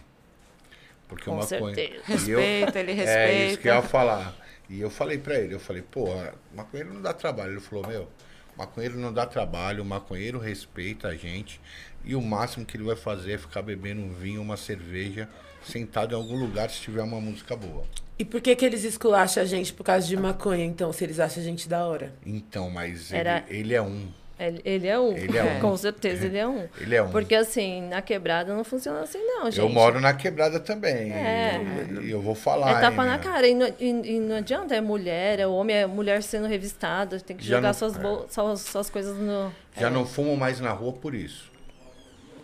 Porque 1.09 1.25
Com 1.25 1.33
o 1.33 1.39
maconheiro. 1.39 2.03
certeza. 2.05 2.29
E 2.29 2.33
eu- 2.33 2.39
Respeita, 2.41 2.81
ele 2.81 2.93
É 2.93 3.47
isso 3.49 3.59
que 3.59 3.69
eu 3.69 3.73
ia 3.75 3.81
respeita. 3.81 3.83
falar. 3.83 4.37
E 4.69 4.81
eu 4.81 4.91
falei 4.91 5.19
pra 5.19 5.39
ele, 5.39 5.55
eu 5.55 5.61
falei, 5.61 5.83
pô, 5.83 6.09
maconheiro 6.55 6.93
não 6.93 7.01
dá 7.01 7.13
trabalho. 7.13 7.53
Ele 7.53 7.61
falou, 7.61 7.87
meu, 7.87 8.09
maconheiro 8.57 8.99
não 8.99 9.13
dá 9.13 9.25
trabalho, 9.25 9.83
o 9.83 9.87
maconheiro 9.87 10.39
respeita 10.39 11.09
a 11.09 11.15
gente. 11.15 11.61
E 12.05 12.15
o 12.17 12.21
máximo 12.23 12.65
que 12.67 12.77
ele 12.77 12.85
vai 12.85 12.97
fazer 12.97 13.33
é 13.35 13.39
ficar 13.39 13.63
bebendo 13.63 14.01
um 14.01 14.13
vinho, 14.13 14.43
uma 14.43 14.57
cerveja, 14.57 15.29
sentado 15.65 16.13
em 16.13 16.17
algum 16.17 16.37
lugar 16.37 16.71
se 16.71 16.81
tiver 16.81 17.03
uma 17.03 17.21
música 17.21 17.55
boa. 17.57 17.85
E 18.19 18.25
por 18.25 18.41
que, 18.41 18.57
que 18.57 18.65
eles 18.65 18.83
esculacham 18.83 19.43
a 19.43 19.47
gente 19.47 19.73
por 19.73 19.85
causa 19.85 20.07
de 20.07 20.17
maconha, 20.17 20.65
então, 20.65 20.93
se 20.93 21.05
eles 21.05 21.21
acham 21.21 21.43
a 21.43 21.45
gente 21.47 21.69
da 21.69 21.85
hora? 21.85 22.15
Então, 22.25 22.71
mas 22.71 23.13
Era- 23.13 23.45
ele, 23.49 23.59
ele 23.61 23.75
é 23.75 23.83
um. 23.83 24.09
Ele, 24.39 24.61
ele 24.67 24.87
é 24.87 24.99
um. 25.01 25.17
Ele 25.17 25.39
é 25.39 25.43
um. 25.43 25.61
Com 25.61 25.75
certeza 25.79 26.27
ele 26.27 26.37
é 26.37 26.47
um. 26.47 26.69
Ele 26.79 26.95
é 26.95 27.03
um. 27.03 27.11
Porque 27.11 27.35
assim, 27.35 27.89
na 27.89 28.03
quebrada 28.03 28.55
não 28.55 28.65
funciona 28.65 29.01
assim, 29.01 29.19
não, 29.19 29.45
gente. 29.47 29.61
Eu 29.61 29.69
moro 29.71 29.99
na 29.99 30.13
quebrada 30.13 30.61
também. 30.61 31.11
É. 31.11 31.59
E 32.03 32.11
eu 32.11 32.21
vou 32.21 32.35
falar. 32.35 32.71
É 32.73 32.81
tapa 32.83 33.03
hein, 33.03 33.09
na 33.09 33.17
né? 33.17 33.19
cara. 33.23 33.49
E 33.49 33.55
não, 33.55 33.67
e- 33.81 34.17
e 34.17 34.21
não 34.21 34.37
adianta, 34.37 34.75
é 34.77 34.81
mulher, 34.83 35.41
é 35.41 35.47
homem, 35.47 35.75
é 35.77 35.87
mulher 35.87 36.23
sendo 36.23 36.47
revistada, 36.47 37.19
tem 37.19 37.35
que 37.35 37.45
Já 37.47 37.57
jogar 37.57 37.69
não- 37.69 37.75
suas, 37.75 37.97
é. 37.97 37.99
bol- 37.99 38.27
suas, 38.29 38.61
suas 38.61 38.91
coisas 38.91 39.17
no. 39.17 39.51
Já 39.75 39.89
não 39.89 40.05
fumo 40.05 40.37
mais 40.37 40.61
na 40.61 40.71
rua 40.71 40.93
por 40.93 41.15
isso. 41.15 41.51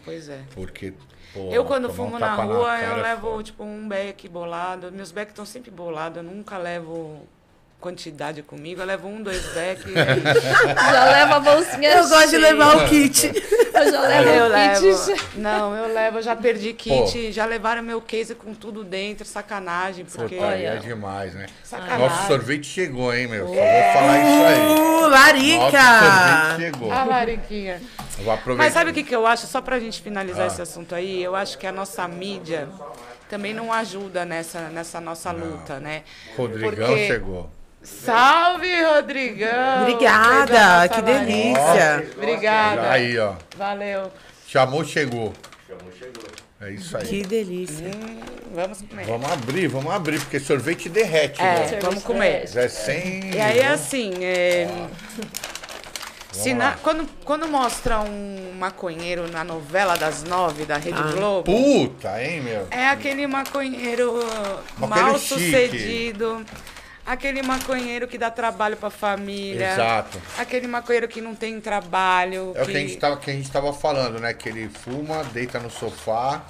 Pois 0.05 0.31
é. 0.31 0.41
Porque. 0.55 0.95
pô, 1.35 1.51
Eu, 1.53 1.65
quando 1.67 1.89
tomar 1.89 1.93
um 1.93 1.97
fumo 2.07 2.19
na 2.19 2.35
rua, 2.35 2.67
cara 2.69 2.83
eu 2.87 2.97
é 2.99 3.03
levo, 3.03 3.31
foda. 3.33 3.43
tipo, 3.43 3.65
um 3.65 3.87
beck 3.87 4.29
bolado. 4.31 4.91
Meus 4.91 5.13
becks 5.13 5.33
estão 5.33 5.45
sempre 5.45 5.71
bolados, 5.71 6.17
eu 6.17 6.23
nunca 6.25 6.57
levo 6.57 7.21
quantidade 7.83 8.43
comigo. 8.43 8.81
Eu 8.81 8.87
levo 8.87 9.09
um, 9.09 9.21
dois 9.23 9.45
becks. 9.53 9.85
Já 9.93 11.05
leva 11.05 11.37
a 11.37 11.41
bolsinha 11.41 11.91
Eu 11.91 12.09
gosto 12.09 12.31
de 12.31 12.37
levar 12.39 12.77
o 12.77 12.89
kit. 12.89 13.27
Eu 13.75 13.91
já 13.91 14.01
levo 14.01 14.29
eu 14.31 14.47
o 14.47 14.81
kit. 14.81 15.11
levo. 15.11 15.23
Não, 15.37 15.75
eu 15.77 15.93
levo, 15.93 16.19
eu 16.19 16.23
já 16.23 16.37
perdi 16.37 16.73
kit. 16.73 17.33
Já 17.33 17.45
levaram 17.45 17.83
meu 17.83 18.01
case 18.01 18.35
com 18.35 18.55
tudo 18.55 18.85
dentro, 18.85 19.27
sacanagem. 19.27 20.05
Porque. 20.05 20.37
Aí 20.37 20.65
é 20.65 20.77
demais, 20.77 21.35
né? 21.35 21.47
Sacanagem. 21.65 21.99
Nosso 21.99 22.27
sorvete 22.29 22.67
chegou, 22.67 23.13
hein, 23.13 23.27
meu? 23.27 23.49
Só 23.49 23.53
vou 23.55 23.93
falar 23.93 24.19
isso 24.19 24.45
aí. 24.47 24.61
Uh, 24.61 25.01
Nosso 25.03 25.09
larica! 25.11 25.83
sorvete 26.01 26.61
chegou. 26.63 26.93
A 26.93 27.05
lariquinha. 27.05 27.83
Eu 28.19 28.25
vou 28.25 28.35
aproveitar. 28.35 28.65
Mas 28.65 28.73
sabe 28.73 28.91
o 28.91 28.95
que, 28.95 29.03
que 29.03 29.15
eu 29.17 29.27
acho? 29.27 29.47
Só 29.47 29.61
pra 29.61 29.81
gente 29.81 30.01
finalizar 30.01 30.45
Ah. 30.45 30.47
esse 30.47 30.63
assunto 30.63 30.95
aí, 30.95 31.23
eu 31.23 31.35
acho 31.35 31.59
que 31.59 31.67
a 31.67 31.73
nossa 31.73 32.07
mídia 32.07 32.69
também 33.29 33.55
não 33.55 33.73
ajuda 33.73 34.25
nessa, 34.27 34.69
nessa 34.69 35.01
nossa 35.01 35.33
luta, 35.33 35.81
né? 35.81 36.03
Rodrigão 36.37 36.89
Porque- 36.91 37.07
chegou. 37.07 37.51
Salve, 37.83 38.83
Rodrigão! 38.85 39.83
Obrigada, 39.83 40.77
nossa 40.77 40.89
que 40.89 41.03
delícia. 41.03 42.07
Obrigada. 42.17 42.91
Aí, 42.91 43.19
ó. 43.19 43.35
Valeu. 43.57 44.11
Chamou, 44.47 44.85
chegou. 44.85 45.33
É 46.61 46.71
isso 46.71 46.97
aí. 46.97 47.05
Que 47.07 47.23
delícia. 47.23 47.87
Hum, 47.89 48.21
vamos 48.55 48.83
comer. 48.83 49.05
Vamos 49.07 49.33
abrir, 49.33 49.67
vamos 49.67 49.93
abrir, 49.93 50.21
porque 50.21 50.39
sorvete 50.39 50.89
derrete, 50.89 51.41
É. 51.43 51.45
né? 51.73 51.79
Vamos 51.83 52.05
comer. 52.05 52.49
É 52.55 52.69
sem. 52.69 53.31
E 53.35 53.41
aí, 53.41 53.65
assim, 53.65 54.13
é, 54.25 54.69
se 56.31 56.55
na- 56.55 56.77
quando, 56.83 57.09
quando 57.25 57.49
mostra 57.49 57.99
um 57.99 58.53
maconheiro 58.57 59.29
na 59.29 59.43
novela 59.43 59.97
das 59.97 60.23
nove 60.23 60.65
da 60.65 60.77
Rede 60.77 60.99
Ah. 61.01 61.11
Globo, 61.13 61.51
Puta, 61.53 62.23
hein, 62.23 62.41
meu? 62.43 62.69
É 62.71 62.87
aquele 62.91 63.27
maconheiro 63.27 64.21
Maconheiro 64.79 65.11
mal 65.11 65.19
chique. 65.19 65.35
sucedido. 65.51 66.47
Aquele 67.05 67.43
maconheiro 67.43 68.07
que 68.07 68.17
dá 68.17 68.31
trabalho 68.31 68.77
pra 68.77 68.89
família. 68.89 69.73
Exato. 69.73 70.21
Aquele 70.39 70.69
maconheiro 70.69 71.09
que 71.09 71.21
não 71.21 71.35
tem 71.35 71.61
trabalho. 71.61 72.53
É 72.55 72.63
o 72.63 72.67
que 72.67 72.77
a 72.77 72.81
gente 72.81 72.97
tava, 72.97 73.17
que 73.17 73.31
a 73.31 73.35
gente 73.35 73.51
tava 73.51 73.73
falando, 73.73 74.21
né? 74.21 74.33
Que 74.33 74.49
ele 74.49 74.69
fuma, 74.69 75.25
deita 75.25 75.59
no 75.59 75.69
sofá, 75.69 76.43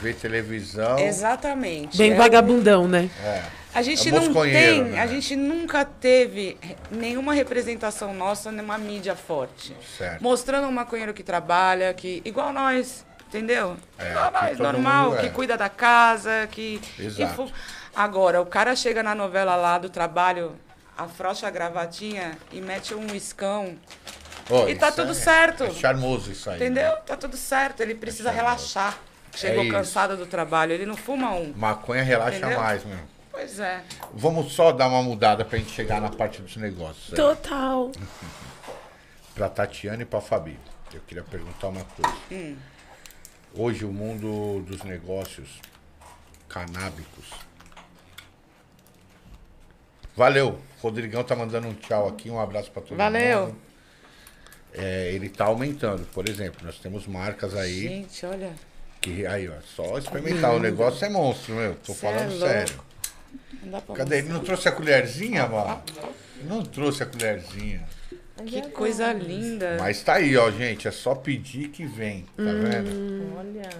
vê 0.00 0.14
televisão. 0.14 0.98
Exatamente. 0.98 1.98
Bem 1.98 2.12
É 2.12 2.16
vagabundão, 2.16 2.88
né? 2.88 3.10
É. 3.22 3.42
A 3.74 3.82
gente 3.82 4.08
É 4.08 4.12
não 4.12 4.32
tem, 4.32 4.84
né? 4.84 5.00
a 5.00 5.06
gente 5.06 5.34
nunca 5.36 5.84
teve 5.84 6.58
nenhuma 6.90 7.32
representação 7.34 8.12
nossa 8.14 8.50
numa 8.50 8.76
mídia 8.78 9.14
forte. 9.14 9.74
Certo. 9.98 10.22
Mostrando 10.22 10.66
um 10.68 10.72
maconheiro 10.72 11.12
que 11.14 11.22
trabalha, 11.22 11.92
que 11.94 12.20
igual 12.24 12.52
nós, 12.52 13.04
entendeu? 13.28 13.76
É, 13.98 14.10
igual 14.10 14.26
que 14.32 14.40
nós, 14.42 14.50
todo 14.58 14.62
normal, 14.72 15.10
mundo 15.10 15.18
é. 15.18 15.22
que 15.22 15.30
cuida 15.30 15.56
da 15.56 15.68
casa, 15.70 16.46
que, 16.50 16.80
que 16.96 17.02
Exato. 17.06 17.34
fu- 17.34 17.52
Agora, 17.94 18.40
o 18.40 18.46
cara 18.46 18.74
chega 18.74 19.02
na 19.02 19.14
novela 19.14 19.54
lá 19.56 19.78
do 19.78 19.90
trabalho, 19.90 20.56
afrouxa 20.96 21.46
a 21.46 21.50
gravatinha 21.50 22.36
e 22.50 22.60
mete 22.60 22.94
um 22.94 23.06
iscão. 23.14 23.76
Ó, 24.50 24.66
E 24.68 24.74
tá 24.74 24.90
tudo 24.90 25.12
é- 25.12 25.14
certo. 25.14 25.64
É 25.64 25.70
charmoso 25.72 26.32
isso 26.32 26.48
aí. 26.50 26.56
Entendeu? 26.56 26.90
né? 26.90 26.96
Tá 27.06 27.16
tudo 27.16 27.36
certo. 27.36 27.80
Ele 27.80 27.94
precisa 27.94 28.32
charmoso. 28.32 28.44
relaxar. 28.46 28.98
Chegou 29.34 29.64
É 29.64 29.68
cansado 29.70 30.16
do 30.16 30.26
trabalho. 30.26 30.72
Ele 30.72 30.84
não 30.84 30.96
fuma 30.96 31.30
um. 31.32 31.52
Maconha 31.56 32.02
relaxa 32.02 32.38
Entendeu? 32.38 32.60
mais, 32.60 32.84
meu. 32.84 32.98
Pois 33.30 33.58
é. 33.60 33.82
Vamos 34.12 34.52
só 34.52 34.72
dar 34.72 34.88
uma 34.88 35.02
mudada 35.02 35.42
pra 35.44 35.58
gente 35.58 35.70
chegar 35.70 36.00
na 36.02 36.10
parte 36.10 36.42
dos 36.42 36.56
negócios. 36.56 37.12
é. 37.12 37.16
Total. 37.16 37.90
Pra 39.34 39.48
Tatiana 39.48 40.02
e 40.02 40.04
pra 40.04 40.20
Fabi. 40.20 40.58
Eu 40.92 41.00
queria 41.06 41.22
perguntar 41.22 41.68
uma 41.68 41.82
coisa. 41.84 42.14
Hum. 42.30 42.54
Hoje 43.54 43.82
o 43.86 43.90
mundo 43.90 44.62
dos 44.66 44.82
negócios 44.82 45.48
canábicos. 46.46 47.30
Valeu. 50.16 50.58
Rodrigão 50.80 51.22
tá 51.24 51.34
mandando 51.36 51.68
um 51.68 51.74
tchau 51.74 52.08
aqui, 52.08 52.28
um 52.30 52.40
abraço 52.40 52.70
pra 52.70 52.82
todo 52.82 52.96
Valeu. 52.96 53.46
mundo. 53.46 53.56
É, 54.74 55.12
ele 55.12 55.28
tá 55.28 55.44
aumentando. 55.44 56.06
Por 56.12 56.28
exemplo, 56.28 56.64
nós 56.64 56.78
temos 56.78 57.06
marcas 57.06 57.54
aí 57.54 57.82
Gente, 57.88 58.24
olha. 58.26 58.52
que 59.00 59.26
aí, 59.26 59.48
ó, 59.48 59.52
só 59.76 59.98
experimentar. 59.98 60.54
O 60.54 60.58
negócio 60.58 61.04
é 61.04 61.08
monstro, 61.08 61.54
meu. 61.54 61.74
Tô 61.76 61.92
Cê 61.94 62.06
é 62.06 62.10
falando 62.10 62.30
louco. 62.30 62.46
sério. 62.46 62.80
Não 63.62 63.70
dá 63.72 63.80
pra 63.80 63.94
Cadê? 63.96 64.18
Ele 64.18 64.28
não 64.28 64.40
trouxe 64.40 64.68
a 64.68 64.72
colherzinha, 64.72 65.46
mano? 65.46 65.82
Não 66.44 66.62
trouxe 66.64 67.02
a 67.02 67.06
colherzinha. 67.06 67.82
Que 68.46 68.62
coisa 68.70 69.12
linda. 69.12 69.76
Mas 69.78 70.02
tá 70.02 70.14
aí, 70.14 70.36
ó, 70.36 70.50
gente. 70.50 70.88
É 70.88 70.90
só 70.90 71.14
pedir 71.14 71.68
que 71.68 71.84
vem, 71.86 72.22
tá 72.36 72.42
vendo? 72.42 73.36
Olha. 73.38 73.70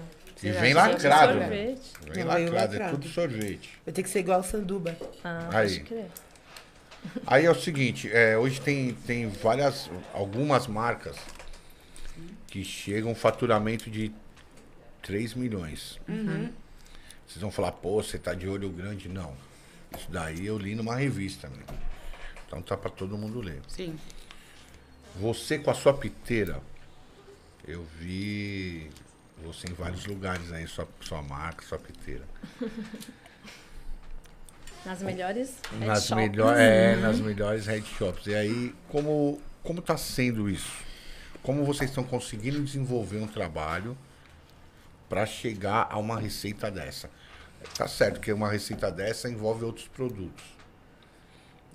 E 0.43 0.51
vem 0.51 0.75
lacrado, 0.75 1.35
né? 1.35 1.47
Sorvete. 1.47 1.93
Vem 2.13 2.25
Não, 2.25 2.33
lacrado, 2.33 2.77
é 2.77 2.89
tudo 2.91 3.09
sorvete. 3.09 3.79
Vai 3.87 3.93
ter 3.95 4.03
que 4.03 4.09
ser 4.11 4.21
igual 4.21 4.41
o 4.41 4.43
Sanduba. 4.43 4.97
Ah, 5.23 5.49
Aí. 5.53 5.85
Aí 7.27 7.45
é 7.45 7.51
o 7.51 7.55
seguinte, 7.55 8.09
é, 8.13 8.39
hoje 8.39 8.61
tem, 8.61 8.95
tem 8.95 9.29
várias, 9.29 9.91
algumas 10.13 10.69
marcas 10.69 11.17
que 12.47 12.65
chegam 12.65 13.09
a 13.09 13.13
um 13.13 13.15
faturamento 13.15 13.91
de 13.91 14.13
3 15.03 15.35
milhões. 15.35 15.99
Vocês 16.07 17.41
vão 17.41 17.51
falar, 17.51 17.73
pô, 17.73 18.03
você 18.03 18.19
tá 18.19 18.35
de 18.35 18.47
olho 18.49 18.69
grande? 18.71 19.09
Não. 19.09 19.35
Isso 19.97 20.11
daí 20.11 20.47
eu 20.47 20.59
li 20.59 20.75
numa 20.75 20.95
revista, 20.95 21.49
né? 21.49 21.63
Então 22.47 22.63
tá 22.63 22.77
pra 22.77 22.91
todo 22.91 23.17
mundo 23.17 23.41
ler. 23.41 23.61
Sim. 23.69 23.99
Você 25.17 25.59
com 25.59 25.71
a 25.71 25.75
sua 25.75 25.95
piteira, 25.95 26.61
eu 27.67 27.85
vi 27.99 28.91
você 29.43 29.69
em 29.69 29.75
vários 29.75 30.07
lugares 30.07 30.53
aí, 30.53 30.67
sua, 30.67 30.89
sua 31.01 31.23
marca, 31.23 31.65
sua 31.65 31.79
piteira. 31.79 32.25
Nas 34.85 35.01
melhores 35.01 35.59
head 35.71 35.87
Nas, 35.87 36.07
shops. 36.07 36.17
melhor, 36.17 36.57
é, 36.59 36.97
nas 36.97 37.21
melhores 37.21 37.67
head 37.67 37.87
shops. 37.87 38.27
E 38.27 38.35
aí, 38.35 38.75
como, 38.89 39.41
como 39.63 39.81
tá 39.81 39.97
sendo 39.97 40.51
isso? 40.51 40.73
Como 41.41 41.65
vocês 41.65 41.91
estão 41.91 42.03
conseguindo 42.03 42.61
desenvolver 42.63 43.19
um 43.19 43.29
trabalho 43.29 43.97
para 45.09 45.25
chegar 45.25 45.87
a 45.89 45.99
uma 45.99 46.19
receita 46.19 46.69
dessa? 46.71 47.09
Tá 47.77 47.87
certo 47.87 48.21
que 48.21 48.33
uma 48.33 48.51
receita 48.51 48.91
dessa 48.91 49.29
envolve 49.29 49.65
outros 49.65 49.87
produtos. 49.87 50.43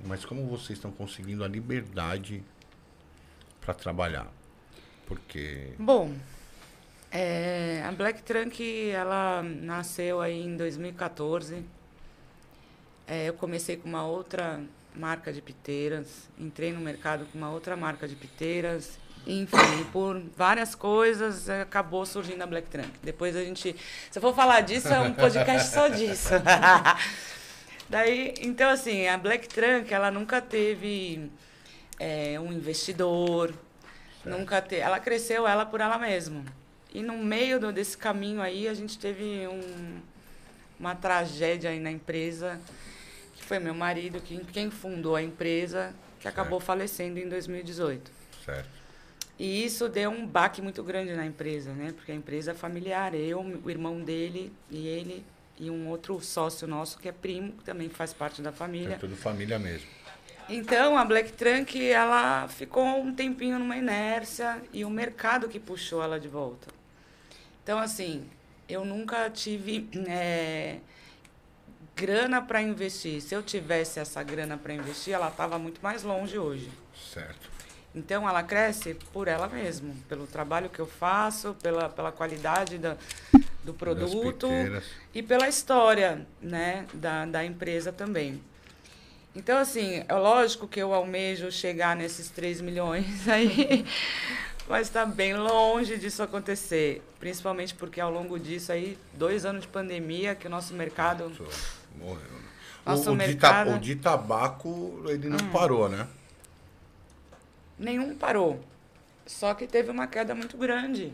Mas 0.05 0.25
como 0.25 0.45
vocês 0.45 0.77
estão 0.77 0.91
conseguindo 0.91 1.43
a 1.45 1.47
liberdade 1.47 2.43
para 3.61 3.73
trabalhar? 3.73 4.27
Porque 5.05 5.71
Bom, 5.79 6.13
é, 7.11 7.83
a 7.85 7.91
Black 7.91 8.21
Trunk, 8.23 8.89
ela 8.91 9.41
nasceu 9.43 10.19
aí 10.21 10.41
em 10.41 10.57
2014. 10.57 11.63
É, 13.07 13.29
eu 13.29 13.33
comecei 13.33 13.77
com 13.77 13.87
uma 13.87 14.05
outra 14.05 14.59
marca 14.93 15.31
de 15.31 15.41
piteiras, 15.41 16.29
entrei 16.37 16.73
no 16.73 16.81
mercado 16.81 17.25
com 17.31 17.37
uma 17.37 17.49
outra 17.49 17.77
marca 17.77 18.07
de 18.07 18.15
piteiras. 18.15 18.99
Enfim, 19.25 19.83
por 19.91 20.21
várias 20.37 20.73
coisas, 20.73 21.49
é, 21.49 21.61
acabou 21.61 22.05
surgindo 22.05 22.41
a 22.41 22.47
Black 22.47 22.69
Trunk. 22.69 22.91
Depois 23.03 23.35
a 23.35 23.43
gente... 23.43 23.75
Se 24.09 24.17
eu 24.17 24.21
for 24.21 24.33
falar 24.33 24.61
disso, 24.61 24.87
é 24.87 24.99
um 24.99 25.13
podcast 25.13 25.69
só 25.69 25.89
disso. 25.89 26.29
Daí, 27.89 28.33
então 28.41 28.69
assim, 28.69 29.07
a 29.07 29.17
Black 29.17 29.47
Trunk, 29.47 29.93
ela 29.93 30.11
nunca 30.11 30.41
teve 30.41 31.29
é, 31.99 32.39
um 32.39 32.51
investidor, 32.51 33.53
nunca 34.25 34.61
te... 34.61 34.75
ela 34.75 34.99
cresceu 34.99 35.47
ela 35.47 35.65
por 35.65 35.79
ela 35.81 35.97
mesma. 35.97 36.43
E 36.97 37.03
no 37.03 37.15
meio 37.15 37.59
do- 37.59 37.71
desse 37.71 37.95
caminho 37.95 38.41
aí, 38.41 38.67
a 38.67 38.73
gente 38.73 38.97
teve 38.97 39.47
um- 39.47 39.99
uma 40.79 40.95
tragédia 40.95 41.69
aí 41.69 41.79
na 41.79 41.91
empresa, 41.91 42.59
que 43.35 43.43
foi 43.45 43.59
meu 43.59 43.75
marido, 43.75 44.19
que, 44.19 44.35
quem 44.45 44.71
fundou 44.71 45.15
a 45.15 45.21
empresa, 45.21 45.93
que 46.19 46.27
acabou 46.27 46.59
falecendo 46.59 47.19
em 47.19 47.29
2018. 47.29 48.11
certo. 48.43 48.69
E 49.37 49.63
isso 49.63 49.87
deu 49.87 50.09
um 50.09 50.25
baque 50.25 50.59
muito 50.59 50.81
grande 50.81 51.13
na 51.13 51.23
empresa, 51.25 51.71
né? 51.71 51.91
Porque 51.95 52.11
a 52.11 52.15
empresa 52.15 52.51
é 52.51 52.53
familiar, 52.55 53.13
eu, 53.13 53.41
o 53.41 53.69
irmão 53.69 54.01
dele 54.01 54.51
e 54.71 54.87
ele 54.87 55.23
e 55.59 55.69
um 55.69 55.87
outro 55.89 56.19
sócio 56.21 56.65
nosso 56.67 56.97
que 56.97 57.07
é 57.09 57.11
primo, 57.11 57.51
que 57.51 57.63
também 57.63 57.89
faz 57.89 58.11
parte 58.13 58.41
da 58.41 58.49
É 58.49 58.53
família. 58.53 58.97
tudo 58.99 59.15
família 59.15 59.59
mesmo. 59.59 59.85
Então, 60.49 60.97
a 60.97 61.03
Black 61.05 61.33
Trunk, 61.33 61.79
ela 61.91 62.47
ficou 62.47 62.83
um 63.01 63.13
tempinho 63.13 63.59
numa 63.59 63.75
inércia 63.77 64.59
e 64.73 64.83
o 64.85 64.89
mercado 64.89 65.47
que 65.49 65.59
puxou 65.59 66.01
ela 66.01 66.19
de 66.19 66.27
volta. 66.29 66.76
Então, 67.67 67.79
assim, 67.79 68.25
eu 68.69 68.85
nunca 68.85 69.29
tive 69.29 69.89
eh, 70.07 70.77
grana 71.93 72.41
para 72.41 72.61
investir. 72.61 73.21
Se 73.21 73.35
eu 73.35 73.43
tivesse 73.43 73.99
essa 73.99 74.23
grana 74.23 74.57
para 74.57 74.73
investir, 74.73 75.13
ela 75.13 75.27
estava 75.27 75.59
muito 75.59 75.81
mais 75.83 76.01
longe 76.01 76.39
hoje. 76.39 76.71
Certo. 77.13 77.49
Então 77.93 78.27
ela 78.29 78.41
cresce 78.41 78.93
por 79.11 79.27
ela 79.27 79.49
mesma, 79.49 79.93
pelo 80.07 80.25
trabalho 80.25 80.69
que 80.69 80.79
eu 80.79 80.87
faço, 80.87 81.57
pela, 81.61 81.89
pela 81.89 82.09
qualidade 82.09 82.77
da, 82.77 82.95
do 83.65 83.73
produto 83.73 84.47
e 85.13 85.21
pela 85.21 85.49
história 85.49 86.25
né, 86.41 86.85
da, 86.93 87.25
da 87.25 87.43
empresa 87.43 87.91
também. 87.91 88.41
Então, 89.35 89.57
assim, 89.57 90.05
é 90.07 90.13
lógico 90.13 90.69
que 90.69 90.79
eu 90.79 90.93
almejo 90.93 91.51
chegar 91.51 91.97
nesses 91.97 92.29
3 92.29 92.61
milhões 92.61 93.27
aí, 93.27 93.85
mas 94.67 94.87
está 94.87 95.05
bem 95.05 95.35
longe 95.35 95.97
disso 95.97 96.21
acontecer. 96.23 97.01
Principalmente 97.19 97.73
porque 97.73 97.99
ao 98.01 98.11
longo 98.11 98.39
disso 98.39 98.71
aí, 98.71 98.97
dois 99.13 99.45
anos 99.45 99.61
de 99.63 99.67
pandemia, 99.67 100.35
que 100.35 100.47
o 100.47 100.49
nosso 100.49 100.73
mercado. 100.73 101.31
Morreu. 101.97 102.15
né? 102.15 102.39
Nosso 102.85 103.09
o, 103.09 103.11
de 103.11 103.17
mercado- 103.17 103.69
ta- 103.71 103.75
o 103.75 103.79
de 103.79 103.95
tabaco, 103.95 105.01
ele 105.07 105.27
não 105.29 105.49
parou, 105.49 105.89
né? 105.89 106.07
nenhum 107.77 108.15
parou. 108.15 108.59
Só 109.25 109.53
que 109.53 109.67
teve 109.67 109.91
uma 109.91 110.07
queda 110.07 110.33
muito 110.33 110.57
grande. 110.57 111.13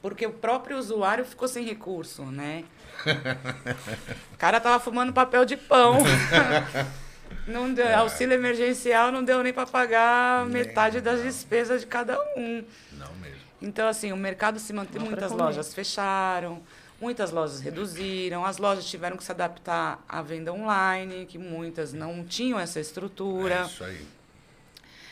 Porque 0.00 0.26
o 0.26 0.32
próprio 0.32 0.76
usuário 0.78 1.24
ficou 1.24 1.46
sem 1.46 1.64
recurso, 1.64 2.24
né? 2.24 2.64
O 4.32 4.36
cara 4.36 4.58
tava 4.60 4.80
fumando 4.82 5.12
papel 5.12 5.44
de 5.44 5.56
pão. 5.56 5.98
Não 7.46 7.72
deu, 7.72 7.96
auxílio 7.96 8.34
emergencial 8.34 9.10
não 9.12 9.22
deu 9.24 9.42
nem 9.42 9.52
para 9.52 9.66
pagar 9.66 10.46
metade 10.46 11.00
das 11.00 11.22
despesas 11.22 11.82
de 11.82 11.86
cada 11.86 12.18
um. 12.36 12.64
Não 12.92 13.12
mesmo. 13.16 13.38
Então, 13.60 13.86
assim, 13.88 14.12
o 14.12 14.16
mercado 14.16 14.58
se 14.58 14.72
mantém. 14.72 15.00
Dá 15.00 15.06
pra 15.06 15.10
Muitas 15.10 15.32
lojas 15.32 15.72
fecharam, 15.74 16.62
muitas 17.00 17.30
lojas 17.30 17.60
reduziram, 17.60 18.44
as 18.44 18.58
lojas 18.58 18.84
tiveram 18.84 19.16
que 19.16 19.22
se 19.24 19.30
adaptar 19.30 20.02
à 20.08 20.20
venda 20.22 20.52
online, 20.52 21.26
que 21.26 21.38
muitas 21.38 21.92
não 21.92 22.24
tinham 22.24 22.58
essa 22.58 22.80
estrutura. 22.80 23.54
É 23.62 23.66
isso 23.66 23.84
aí. 23.84 24.00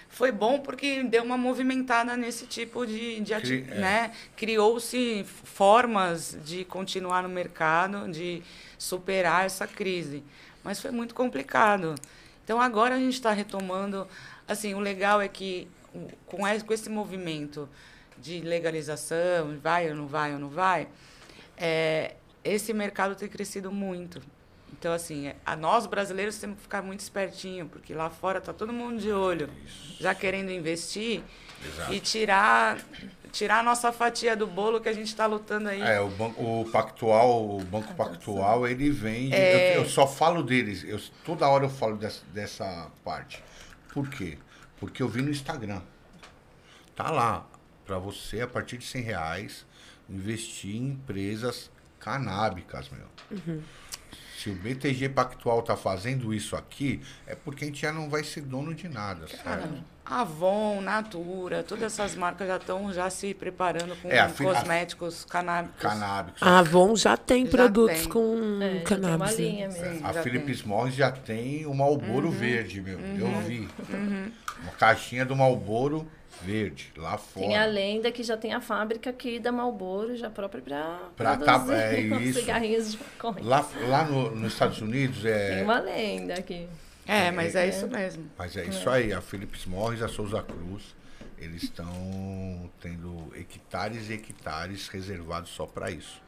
Foi 0.08 0.32
bom 0.32 0.58
porque 0.58 1.04
deu 1.04 1.22
uma 1.22 1.38
movimentada 1.38 2.16
nesse 2.16 2.44
tipo 2.44 2.84
de, 2.84 3.20
de 3.20 3.34
Cri- 3.36 3.64
é. 3.70 3.74
né? 3.76 4.10
Criou-se 4.36 5.24
formas 5.44 6.36
de 6.44 6.64
continuar 6.64 7.22
no 7.22 7.28
mercado, 7.28 8.10
de 8.10 8.42
superar 8.76 9.46
essa 9.46 9.68
crise. 9.68 10.24
Mas 10.62 10.80
foi 10.80 10.90
muito 10.90 11.14
complicado. 11.14 11.94
Então 12.44 12.60
agora 12.60 12.94
a 12.94 12.98
gente 12.98 13.14
está 13.14 13.32
retomando. 13.32 14.06
Assim, 14.46 14.74
o 14.74 14.80
legal 14.80 15.20
é 15.20 15.28
que 15.28 15.68
com 16.26 16.46
esse, 16.46 16.88
movimento 16.88 17.68
de 18.18 18.40
legalização, 18.40 19.58
vai 19.58 19.88
ou 19.88 19.96
não 19.96 20.06
vai 20.06 20.32
ou 20.32 20.38
não 20.38 20.48
vai, 20.48 20.88
é, 21.56 22.14
esse 22.44 22.72
mercado 22.72 23.14
tem 23.14 23.28
crescido 23.28 23.72
muito. 23.72 24.20
Então, 24.72 24.92
assim, 24.92 25.28
é- 25.28 25.36
a 25.44 25.56
nós 25.56 25.86
brasileiros 25.86 26.38
temos 26.38 26.56
que 26.56 26.62
ficar 26.62 26.82
muito 26.82 27.00
espertinho, 27.00 27.66
porque 27.68 27.92
lá 27.92 28.08
fora 28.08 28.40
tá 28.40 28.52
todo 28.52 28.72
mundo 28.72 29.00
de 29.00 29.10
olho, 29.10 29.50
já 29.98 30.14
querendo 30.14 30.50
investir 30.50 31.22
Exato. 31.64 31.92
e 31.92 32.00
tirar, 32.00 32.78
tirar 33.30 33.60
a 33.60 33.62
nossa 33.62 33.92
fatia 33.92 34.36
do 34.36 34.46
bolo 34.46 34.80
que 34.80 34.88
a 34.88 34.92
gente 34.92 35.08
está 35.08 35.26
lutando 35.26 35.68
aí. 35.68 35.80
É, 35.80 36.00
o, 36.00 36.08
banco, 36.08 36.42
o 36.42 36.64
Pactual, 36.70 37.56
o 37.56 37.64
Banco 37.64 37.94
Pactual, 37.94 38.66
ele 38.66 38.90
vende. 38.90 39.34
É. 39.34 39.76
Eu, 39.76 39.82
eu 39.82 39.88
só 39.88 40.06
falo 40.06 40.42
deles. 40.42 40.84
Eu, 40.84 41.00
toda 41.24 41.48
hora 41.48 41.64
eu 41.64 41.70
falo 41.70 41.96
dessa, 41.96 42.22
dessa 42.32 42.90
parte. 43.04 43.42
Por 43.92 44.08
quê? 44.08 44.38
Porque 44.78 45.02
eu 45.02 45.08
vi 45.08 45.22
no 45.22 45.30
Instagram. 45.30 45.80
Tá 46.94 47.10
lá. 47.10 47.46
Pra 47.84 47.98
você, 47.98 48.40
a 48.40 48.46
partir 48.46 48.78
de 48.78 48.84
100 48.84 49.02
reais, 49.02 49.66
investir 50.08 50.76
em 50.76 50.88
empresas 50.88 51.70
canábicas, 51.98 52.88
meu. 52.90 53.62
Se 54.38 54.48
o 54.48 54.54
BTG 54.54 55.10
Pactual 55.10 55.62
tá 55.62 55.76
fazendo 55.76 56.32
isso 56.32 56.56
aqui, 56.56 57.02
é 57.26 57.34
porque 57.34 57.64
a 57.64 57.66
gente 57.66 57.82
já 57.82 57.92
não 57.92 58.08
vai 58.08 58.24
ser 58.24 58.40
dono 58.40 58.74
de 58.74 58.88
nada, 58.88 59.26
Cara, 59.26 59.60
certo? 59.62 59.84
Avon, 60.10 60.80
Natura, 60.80 61.62
todas 61.62 61.84
essas 61.92 62.14
marcas 62.16 62.48
já 62.48 62.56
estão 62.56 62.92
já 62.92 63.08
se 63.08 63.32
preparando 63.32 63.94
com 64.02 64.08
É, 64.10 64.18
a- 64.18 64.28
cosméticos 64.28 65.24
canábicos. 65.24 65.80
Canábicos. 65.80 66.42
A 66.42 66.58
Avon 66.58 66.96
já 66.96 67.16
tem 67.16 67.44
Já 67.46 67.50
produtos 67.52 68.00
tem. 68.00 68.08
com 68.08 68.58
É, 68.62 68.68
tem 68.70 68.82
cannabis. 68.84 69.38
né? 69.38 69.44
linha 69.44 69.68
mesmo. 69.68 69.84
Sim, 69.84 70.00
A 70.04 70.12
já 70.12 70.22
Philips 70.22 70.58
tem. 70.60 70.68
Morris 70.68 70.94
já 70.94 71.12
tem 71.12 71.64
o 71.66 71.74
Malboro 71.74 72.30
verde, 72.30 72.80
meu. 72.80 72.98
Eu 72.98 73.40
vi. 73.42 73.68
Uma 74.62 74.72
caixinha 74.72 75.24
do 75.24 75.34
Malboro 75.36 76.06
verde, 76.42 76.92
lá 76.96 77.16
fora. 77.18 77.46
Tem 77.46 77.56
a 77.56 77.66
lenda 77.66 78.10
que 78.10 78.22
já 78.22 78.36
tem 78.36 78.52
a 78.54 78.60
fábrica 78.60 79.10
aqui 79.10 79.38
da 79.38 79.52
Marlboro, 79.52 80.16
já 80.16 80.30
própria 80.30 80.62
para 80.62 80.98
Pra 81.16 81.36
tá- 81.36 81.64
é 81.74 82.00
isso. 82.22 82.40
cigarrinhos 82.40 82.92
de 82.92 82.98
maconha. 82.98 83.44
Lá, 83.46 83.66
lá 83.88 84.04
no- 84.04 84.30
nos 84.34 84.52
Estados 84.54 84.80
Unidos 84.80 85.22
Tem 85.22 85.30
é. 85.32 85.62
uma 85.62 85.78
lenda 85.78 86.34
aqui. 86.34 86.66
É, 87.10 87.32
mas 87.32 87.56
é 87.56 87.68
isso 87.68 87.88
mesmo. 87.88 88.30
Mas 88.38 88.56
é 88.56 88.64
isso 88.66 88.88
aí, 88.88 89.12
a 89.12 89.20
Philips 89.20 89.66
Morris, 89.66 90.00
a 90.00 90.06
Souza 90.06 90.40
Cruz, 90.42 90.94
eles 91.36 91.64
estão 91.64 91.90
tendo 92.80 93.32
hectares 93.34 94.08
e 94.08 94.12
hectares 94.12 94.86
reservados 94.86 95.50
só 95.50 95.66
pra 95.66 95.90
isso. 95.90 96.22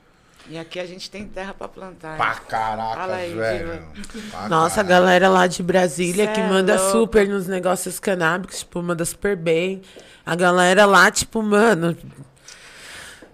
E 0.48 0.58
aqui 0.58 0.80
a 0.80 0.86
gente 0.86 1.08
tem 1.08 1.24
terra 1.24 1.54
para 1.54 1.68
plantar. 1.68 2.16
Pra 2.16 2.34
caracas, 2.34 3.10
aí, 3.10 3.32
velho. 3.32 3.86
Pra 4.32 4.48
Nossa, 4.48 4.80
a 4.80 4.82
galera 4.82 5.28
lá 5.28 5.46
de 5.46 5.62
Brasília 5.62 6.26
Cê 6.26 6.32
que 6.32 6.40
é 6.40 6.48
manda 6.48 6.74
louco. 6.74 6.90
super 6.90 7.28
nos 7.28 7.46
negócios 7.46 8.00
canábicos, 8.00 8.58
tipo, 8.58 8.82
manda 8.82 9.04
super 9.04 9.36
bem. 9.36 9.82
A 10.26 10.34
galera 10.34 10.84
lá, 10.84 11.12
tipo, 11.12 11.40
mano. 11.42 11.96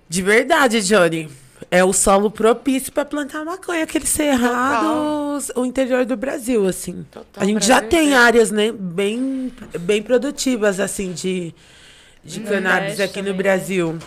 De 0.06 0.20
verdade, 0.20 0.82
Johnny. 0.82 1.30
É 1.70 1.84
o 1.84 1.92
solo 1.92 2.30
propício 2.30 2.90
pra 2.90 3.04
plantar 3.04 3.44
maconha, 3.44 3.84
aquele 3.84 4.06
cerrado, 4.06 5.38
o 5.54 5.66
interior 5.66 6.06
do 6.06 6.16
Brasil, 6.16 6.66
assim. 6.66 7.06
Total, 7.10 7.42
a 7.42 7.44
gente 7.44 7.66
já 7.66 7.82
tem 7.82 8.06
inteiro. 8.06 8.22
áreas, 8.22 8.50
né, 8.50 8.72
bem, 8.72 9.52
bem 9.80 10.02
produtivas, 10.02 10.80
assim, 10.80 11.12
de, 11.12 11.54
de 12.24 12.40
No 12.40 12.48
cannabis 12.48 12.98
aqui 13.00 13.18
no 13.18 13.26
também, 13.28 13.32
né? 13.32 13.42
Brasil. 13.42 13.98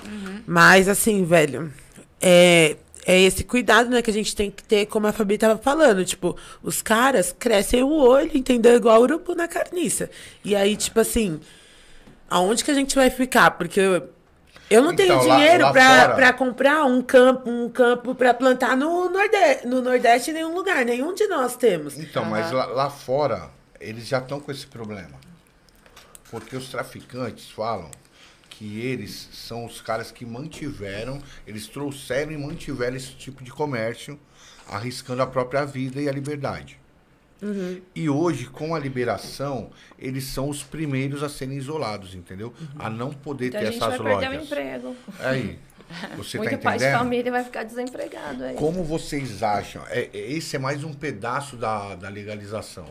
Mas, 0.48 0.88
assim, 0.88 1.24
velho, 1.24 1.72
é, 2.20 2.78
é 3.06 3.20
esse 3.22 3.44
cuidado, 3.44 3.90
né, 3.90 4.02
que 4.02 4.10
a 4.10 4.14
gente 4.14 4.36
tem 4.36 4.50
que 4.50 4.64
ter, 4.64 4.86
como 4.88 5.08
a 5.08 5.12
Fabi 5.12 5.38
tava 5.38 5.58
falando. 5.58 6.04
Tipo, 6.04 6.36
os 6.64 6.82
caras 6.82 7.36
crescem 7.38 7.84
o 7.84 7.92
olho, 7.92 8.32
entendeu? 8.34 8.76
Igual 8.76 9.00
o 9.00 9.04
urubu 9.04 9.36
na 9.36 9.48
carniça. 9.48 10.10
E 10.44 10.56
aí, 10.56 10.76
tipo 10.76 11.00
assim, 11.00 11.40
aonde 12.30 12.64
que 12.64 12.72
a 12.72 12.76
gente 12.76 12.96
vai 12.96 13.10
ficar? 13.10 13.52
Porque 13.52 13.82
eu, 14.74 14.82
não 14.82 14.96
tenho 14.96 15.14
Então, 15.14 15.28
lá- 15.28 15.36
dinheiro 15.38 15.72
pra 16.16 16.34
comprar 16.34 16.86
um 16.86 17.02
campo, 17.02 17.50
um 17.50 17.70
campo 17.70 18.16
pra 18.16 18.34
plantar 18.34 18.76
no 18.76 19.10
Nordeste, 19.10 19.68
no 19.68 19.82
Nordeste 19.82 20.32
em 20.32 20.34
nenhum 20.34 20.56
lugar. 20.56 20.84
Nenhum 20.86 21.14
de 21.14 21.28
nós 21.28 21.56
temos. 21.56 21.98
Então, 21.98 22.26
mas 22.26 22.52
lá, 22.52 22.66
lá 22.66 22.90
fora, 22.90 23.50
eles 23.80 24.08
já 24.08 24.18
estão 24.20 24.40
com 24.40 24.52
esse 24.52 24.66
problema. 24.66 25.20
Porque 26.30 26.56
os 26.56 26.70
traficantes 26.70 27.50
falam 27.52 27.92
que 28.50 28.80
eles 28.82 29.30
são 29.34 29.66
os 29.66 29.82
caras 29.82 30.12
que 30.12 30.26
mantiveram, 30.26 31.22
eles 31.46 31.68
trouxeram 31.68 32.32
e 32.32 32.38
mantiveram 32.38 32.96
esse 32.96 33.14
tipo 33.14 33.44
de 33.44 33.52
comércio, 33.52 34.20
arriscando 34.68 35.22
a 35.22 35.28
própria 35.28 35.66
vida 35.66 36.02
e 36.02 36.08
a 36.08 36.12
liberdade. 36.12 36.80
E 37.96 38.10
hoje, 38.10 38.46
com 38.46 38.76
a 38.76 38.80
liberação, 38.80 39.72
eles 39.98 40.26
são 40.26 40.48
os 40.50 40.62
primeiros 40.64 41.24
a 41.24 41.30
serem 41.30 41.58
isolados, 41.58 42.14
entendeu? 42.14 42.54
A 42.78 42.90
não 42.90 43.12
poder 43.12 43.48
Então 43.48 43.60
ter 43.62 43.68
a 43.68 43.72
gente 43.72 43.80
vai 43.80 43.90
essas 43.90 44.02
perder 44.02 44.28
o 44.28 44.32
lojas. 44.32 44.44
emprego. 44.46 44.96
Aí, 45.20 45.60
você 46.16 46.38
Muito 46.38 46.52
tá 46.52 46.58
pai 46.60 46.78
de 46.78 46.84
entendendo? 46.84 47.00
família 47.00 47.32
vai 47.32 47.44
ficar 47.44 47.64
desempregado 47.64 48.44
aí. 48.44 48.56
Como 48.56 48.84
vocês 48.84 49.42
acham? 49.42 49.84
É, 49.90 50.10
é- 50.14 50.32
esse 50.34 50.56
é 50.56 50.60
mais 50.60 50.84
um 50.84 50.94
pedaço 50.94 51.58
da, 51.58 51.96
da 51.96 52.10
legalização. 52.10 52.86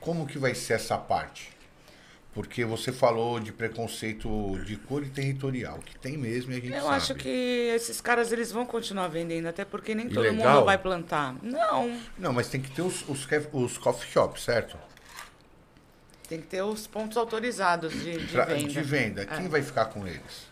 Como 0.00 0.26
que 0.26 0.38
vai 0.38 0.54
ser 0.54 0.74
essa 0.74 0.98
parte? 0.98 1.50
Porque 2.32 2.64
você 2.64 2.92
falou 2.92 3.40
de 3.40 3.52
preconceito 3.52 4.56
de 4.64 4.76
cor 4.76 5.02
e 5.04 5.08
territorial, 5.08 5.78
que 5.80 5.98
tem 5.98 6.16
mesmo 6.16 6.52
e 6.52 6.56
a 6.56 6.60
gente 6.60 6.72
Eu 6.72 6.82
sabe. 6.82 6.94
acho 6.94 7.14
que 7.16 7.28
esses 7.74 8.00
caras 8.00 8.30
eles 8.30 8.52
vão 8.52 8.64
continuar 8.64 9.08
vendendo, 9.08 9.46
até 9.48 9.64
porque 9.64 9.96
nem 9.96 10.08
todo 10.08 10.24
Ilegal? 10.24 10.54
mundo 10.56 10.64
vai 10.66 10.78
plantar. 10.78 11.34
Não, 11.42 12.00
Não, 12.16 12.32
mas 12.32 12.48
tem 12.48 12.60
que 12.60 12.70
ter 12.70 12.82
os, 12.82 13.02
os, 13.08 13.26
os 13.52 13.78
coffee 13.78 14.08
shops, 14.10 14.44
certo? 14.44 14.76
tem 16.28 16.40
que 16.40 16.46
ter 16.46 16.62
os 16.62 16.86
pontos 16.86 17.16
autorizados 17.16 17.92
de, 17.92 18.18
de 18.18 18.26
Pra- 18.32 18.44
venda. 18.44 18.68
de 18.68 18.80
venda. 18.82 19.26
Quem 19.26 19.46
É. 19.46 19.48
vai 19.48 19.62
ficar 19.62 19.86
com 19.86 20.06
eles? 20.06 20.48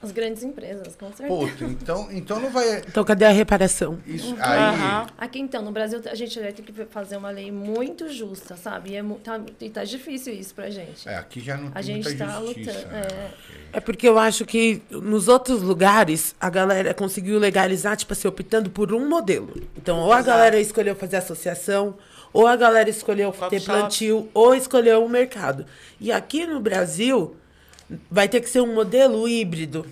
As 0.00 0.12
grandes 0.12 0.44
empresas, 0.44 0.94
com 0.94 1.12
certeza. 1.12 1.28
Puta, 1.28 1.64
então, 1.64 2.08
então 2.12 2.38
não 2.38 2.50
vai. 2.50 2.78
Então, 2.86 3.02
cadê 3.04 3.24
a 3.24 3.30
reparação? 3.30 3.98
Isso, 4.06 4.28
Uhum. 4.32 4.36
Aí. 4.40 5.06
Aqui 5.18 5.40
então, 5.40 5.60
no 5.60 5.72
Brasil, 5.72 6.00
a 6.08 6.14
gente 6.14 6.38
vai 6.38 6.52
ter 6.52 6.62
que 6.62 6.72
fazer 6.84 7.16
uma 7.16 7.30
lei 7.30 7.50
muito 7.50 8.08
justa, 8.08 8.56
sabe? 8.56 8.90
E, 8.90 8.96
é, 8.96 9.04
tá, 9.24 9.40
e 9.60 9.68
tá 9.70 9.82
difícil 9.82 10.32
isso 10.34 10.54
pra 10.54 10.70
gente. 10.70 11.08
É, 11.08 11.16
aqui 11.16 11.40
já 11.40 11.56
não 11.56 11.68
A 11.68 11.72
tem 11.74 11.82
gente 11.82 12.04
muita 12.04 12.26
tá 12.26 12.40
justiça. 12.40 12.70
lutando, 12.70 12.92
né? 12.92 13.06
é. 13.72 13.78
É 13.78 13.80
porque 13.80 14.08
eu 14.08 14.16
acho 14.20 14.44
que 14.46 14.80
nos 14.88 15.26
outros 15.26 15.62
lugares 15.62 16.32
a 16.40 16.48
galera 16.48 16.94
conseguiu 16.94 17.36
legalizar, 17.40 17.96
tipo 17.96 18.12
assim, 18.12 18.28
optando 18.28 18.70
por 18.70 18.94
um 18.94 19.08
modelo. 19.08 19.52
Então, 19.76 19.98
ou 19.98 20.12
a 20.12 20.20
Exato. 20.20 20.26
galera 20.38 20.60
escolheu 20.60 20.94
fazer 20.94 21.16
associação, 21.16 21.96
ou 22.32 22.46
a 22.46 22.54
galera 22.54 22.88
escolheu 22.88 23.32
Coffee 23.32 23.58
ter 23.58 23.60
shop. 23.64 23.78
plantio, 23.80 24.28
ou 24.32 24.54
escolheu 24.54 25.04
o 25.04 25.08
mercado. 25.08 25.66
E 26.00 26.12
aqui 26.12 26.46
no 26.46 26.60
Brasil 26.60 27.34
vai 28.10 28.28
ter 28.28 28.40
que 28.40 28.48
ser 28.50 28.60
um 28.60 28.74
modelo 28.74 29.28
híbrido. 29.28 29.86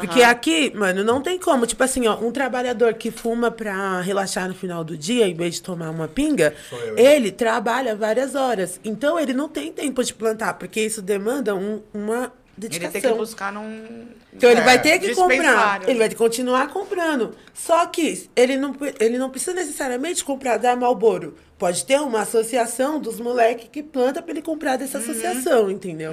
Porque 0.00 0.22
aqui, 0.22 0.70
mano, 0.74 1.02
não 1.02 1.22
tem 1.22 1.38
como. 1.38 1.66
Tipo 1.66 1.82
assim, 1.82 2.06
ó, 2.06 2.16
um 2.18 2.30
trabalhador 2.30 2.92
que 2.94 3.10
fuma 3.10 3.50
pra 3.50 4.00
relaxar 4.02 4.46
no 4.46 4.54
final 4.54 4.84
do 4.84 4.94
dia, 4.96 5.26
em 5.26 5.34
vez 5.34 5.54
de 5.54 5.62
tomar 5.62 5.88
uma 5.90 6.06
pinga, 6.06 6.52
eu, 6.70 6.98
hein? 6.98 7.06
ele 7.06 7.30
trabalha 7.30 7.96
várias 7.96 8.34
horas. 8.34 8.78
Então 8.84 9.18
ele 9.18 9.32
não 9.32 9.48
tem 9.48 9.72
tempo 9.72 10.04
de 10.04 10.12
plantar, 10.12 10.54
porque 10.54 10.80
isso 10.82 11.00
demanda 11.00 11.54
um- 11.54 11.80
uma 11.94 12.24
Ele 12.24 12.30
dedicação. 12.58 12.92
tem 13.00 13.00
que 13.12 13.16
buscar 13.16 13.50
num. 13.52 14.06
Então 14.34 14.50
ele 14.50 14.60
É, 14.60 14.64
vai 14.64 14.82
ter 14.82 14.98
que 14.98 15.14
comprar, 15.14 15.80
ele 15.88 15.98
vai 15.98 16.08
ter 16.08 16.14
que 16.14 16.18
continuar 16.20 16.68
comprando. 16.68 17.34
Só 17.54 17.86
que 17.86 18.28
ele 18.36 18.58
não, 18.58 18.76
ele 19.00 19.16
não 19.16 19.30
precisa 19.30 19.54
necessariamente 19.54 20.22
comprar 20.22 20.58
da 20.58 20.76
Malboro. 20.76 21.36
Pode 21.56 21.86
ter 21.86 21.98
uma 22.00 22.20
associação 22.20 22.98
dos 23.00 23.18
moleques 23.18 23.68
que 23.72 23.82
planta 23.82 24.20
pra 24.20 24.32
ele 24.32 24.42
comprar 24.42 24.76
dessa 24.76 24.98
associação, 24.98 25.70
entendeu? 25.70 26.12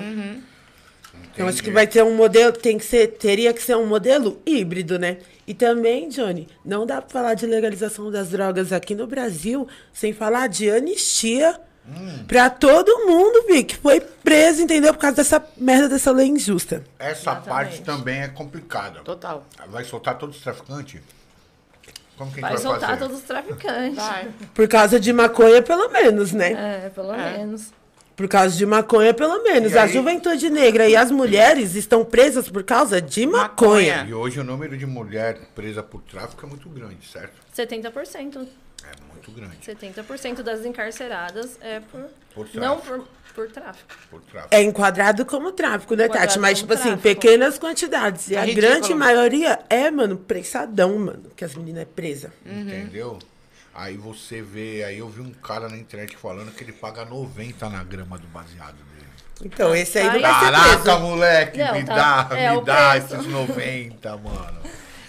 Então 1.33 1.47
acho 1.47 1.63
que 1.63 1.71
vai 1.71 1.87
ter 1.87 2.03
um 2.03 2.15
modelo, 2.15 2.51
tem 2.53 2.77
que 2.77 2.85
ser, 2.85 3.07
teria 3.17 3.51
que 3.53 3.61
ser 3.61 3.75
um 3.75 3.87
modelo 3.87 4.39
híbrido, 4.45 4.99
né? 4.99 5.17
E 5.47 5.53
também, 5.53 6.07
Johnny, 6.09 6.47
não 6.63 6.85
dá 6.85 7.01
pra 7.01 7.09
falar 7.09 7.33
de 7.33 7.45
legalização 7.47 8.11
das 8.11 8.29
drogas 8.29 8.71
aqui 8.71 8.93
no 8.93 9.07
Brasil 9.07 9.67
sem 9.91 10.13
falar 10.13 10.47
de 10.47 10.69
anistia 10.69 11.59
pra 12.27 12.49
todo 12.49 13.05
mundo, 13.07 13.43
Vi, 13.47 13.63
que 13.63 13.75
foi 13.75 13.99
preso, 13.99 14.61
entendeu? 14.61 14.93
Por 14.93 14.99
causa 15.01 15.17
dessa 15.17 15.43
merda 15.57 15.89
dessa 15.89 16.11
lei 16.11 16.27
injusta. 16.27 16.83
Essa 16.99 17.21
Exatamente. 17.31 17.47
parte 17.49 17.81
também 17.81 18.21
é 18.21 18.27
complicada. 18.27 18.99
Total. 19.01 19.43
Vai 19.69 19.83
soltar 19.83 20.17
todos 20.17 20.37
os 20.37 20.43
traficantes? 20.43 21.01
Como 22.15 22.31
que 22.31 22.39
a 22.39 22.41
Vai 22.43 22.51
vai 22.53 22.61
soltar 22.61 22.89
fazer? 22.91 22.99
todos 23.01 23.17
os 23.17 23.23
traficantes. 23.23 23.95
Vai. 23.95 24.29
Por 24.53 24.67
causa 24.67 24.99
de 24.99 25.11
maconha, 25.11 25.61
pelo 25.63 25.89
menos, 25.89 26.31
né? 26.31 26.85
É, 26.85 26.89
pelo 26.89 27.11
É. 27.11 27.37
menos. 27.39 27.73
Por 28.15 28.27
causa 28.27 28.55
de 28.55 28.65
maconha, 28.65 29.13
pelo 29.13 29.41
menos. 29.43 29.71
E 29.73 29.77
A 29.77 29.83
aí- 29.83 29.93
juventude 29.93 30.49
negra 30.49 30.87
e 30.87 30.95
as 30.95 31.09
mulheres 31.09 31.75
estão 31.75 32.05
presas 32.05 32.47
por 32.47 32.63
causa 32.63 33.01
de 33.01 33.25
maconha. 33.25 33.97
Maconha. 33.97 34.05
E 34.09 34.13
hoje 34.13 34.39
o 34.39 34.43
número 34.43 34.77
de 34.77 34.85
mulher 34.85 35.39
presa 35.55 35.81
por 35.81 36.01
tráfico 36.03 36.45
é 36.45 36.49
muito 36.49 36.69
grande, 36.69 37.07
certo? 37.07 37.33
70%. 37.55 38.47
É 38.83 39.13
muito 39.13 39.31
grande. 39.31 39.57
70% 39.65 40.43
das 40.43 40.65
encarceradas 40.65 41.57
é 41.61 41.79
por. 41.79 42.01
Por 42.35 42.47
tráfico. 42.49 42.59
não 42.59 42.79
por, 42.81 43.07
por 43.33 43.49
tráfico. 43.51 43.93
Por 44.09 44.21
tráfico. 44.21 44.53
É 44.53 44.61
enquadrado 44.61 45.25
como 45.25 45.51
tráfico, 45.51 45.95
né, 45.95 46.05
Enquadrado 46.05 46.27
Tati? 46.27 46.39
Mas, 46.39 46.59
tipo 46.59 46.73
assim, 46.73 46.83
tráfico. 46.95 47.01
pequenas 47.03 47.57
quantidades. 47.57 48.29
E 48.29 48.35
É 48.35 48.39
a 48.39 48.41
ridículo. 48.45 48.67
grande 48.73 48.93
maioria 48.93 49.59
é, 49.69 49.89
mano, 49.89 50.17
prensadão, 50.17 50.97
mano, 50.99 51.23
que 51.35 51.45
as 51.45 51.55
meninas 51.55 51.83
é 51.83 51.85
presa. 51.85 52.33
Entendeu? 52.45 53.17
Aí 53.75 53.97
você 53.97 54.41
vê, 54.41 54.83
aí 54.83 54.99
eu 54.99 55.09
vi 55.09 55.21
um 55.21 55.31
cara 55.31 55.67
na 55.67 55.77
internet 55.77 56.15
falando 56.15 56.51
que 56.51 56.63
ele 56.63 56.73
paga 56.73 57.03
90 57.05 57.69
na 57.69 57.83
grama 57.83 58.17
do 58.19 58.27
baseado 58.27 58.75
dele. 58.75 59.07
Então, 59.43 59.75
esse 59.75 59.97
aí 59.97 60.05
não 60.05 60.21
vai 60.21 60.33
ser 60.33 60.39
Caraca, 60.51 60.79
preso. 60.83 60.99
moleque, 60.99 61.57
Não, 61.57 61.73
me 61.73 61.83
tá- 61.83 62.23
dá, 62.27 62.37
é 62.37 62.55
me 62.55 62.61
dá 62.63 62.91
preço. 62.91 63.15
esses 63.15 63.27
90, 63.27 64.17
mano. 64.17 64.59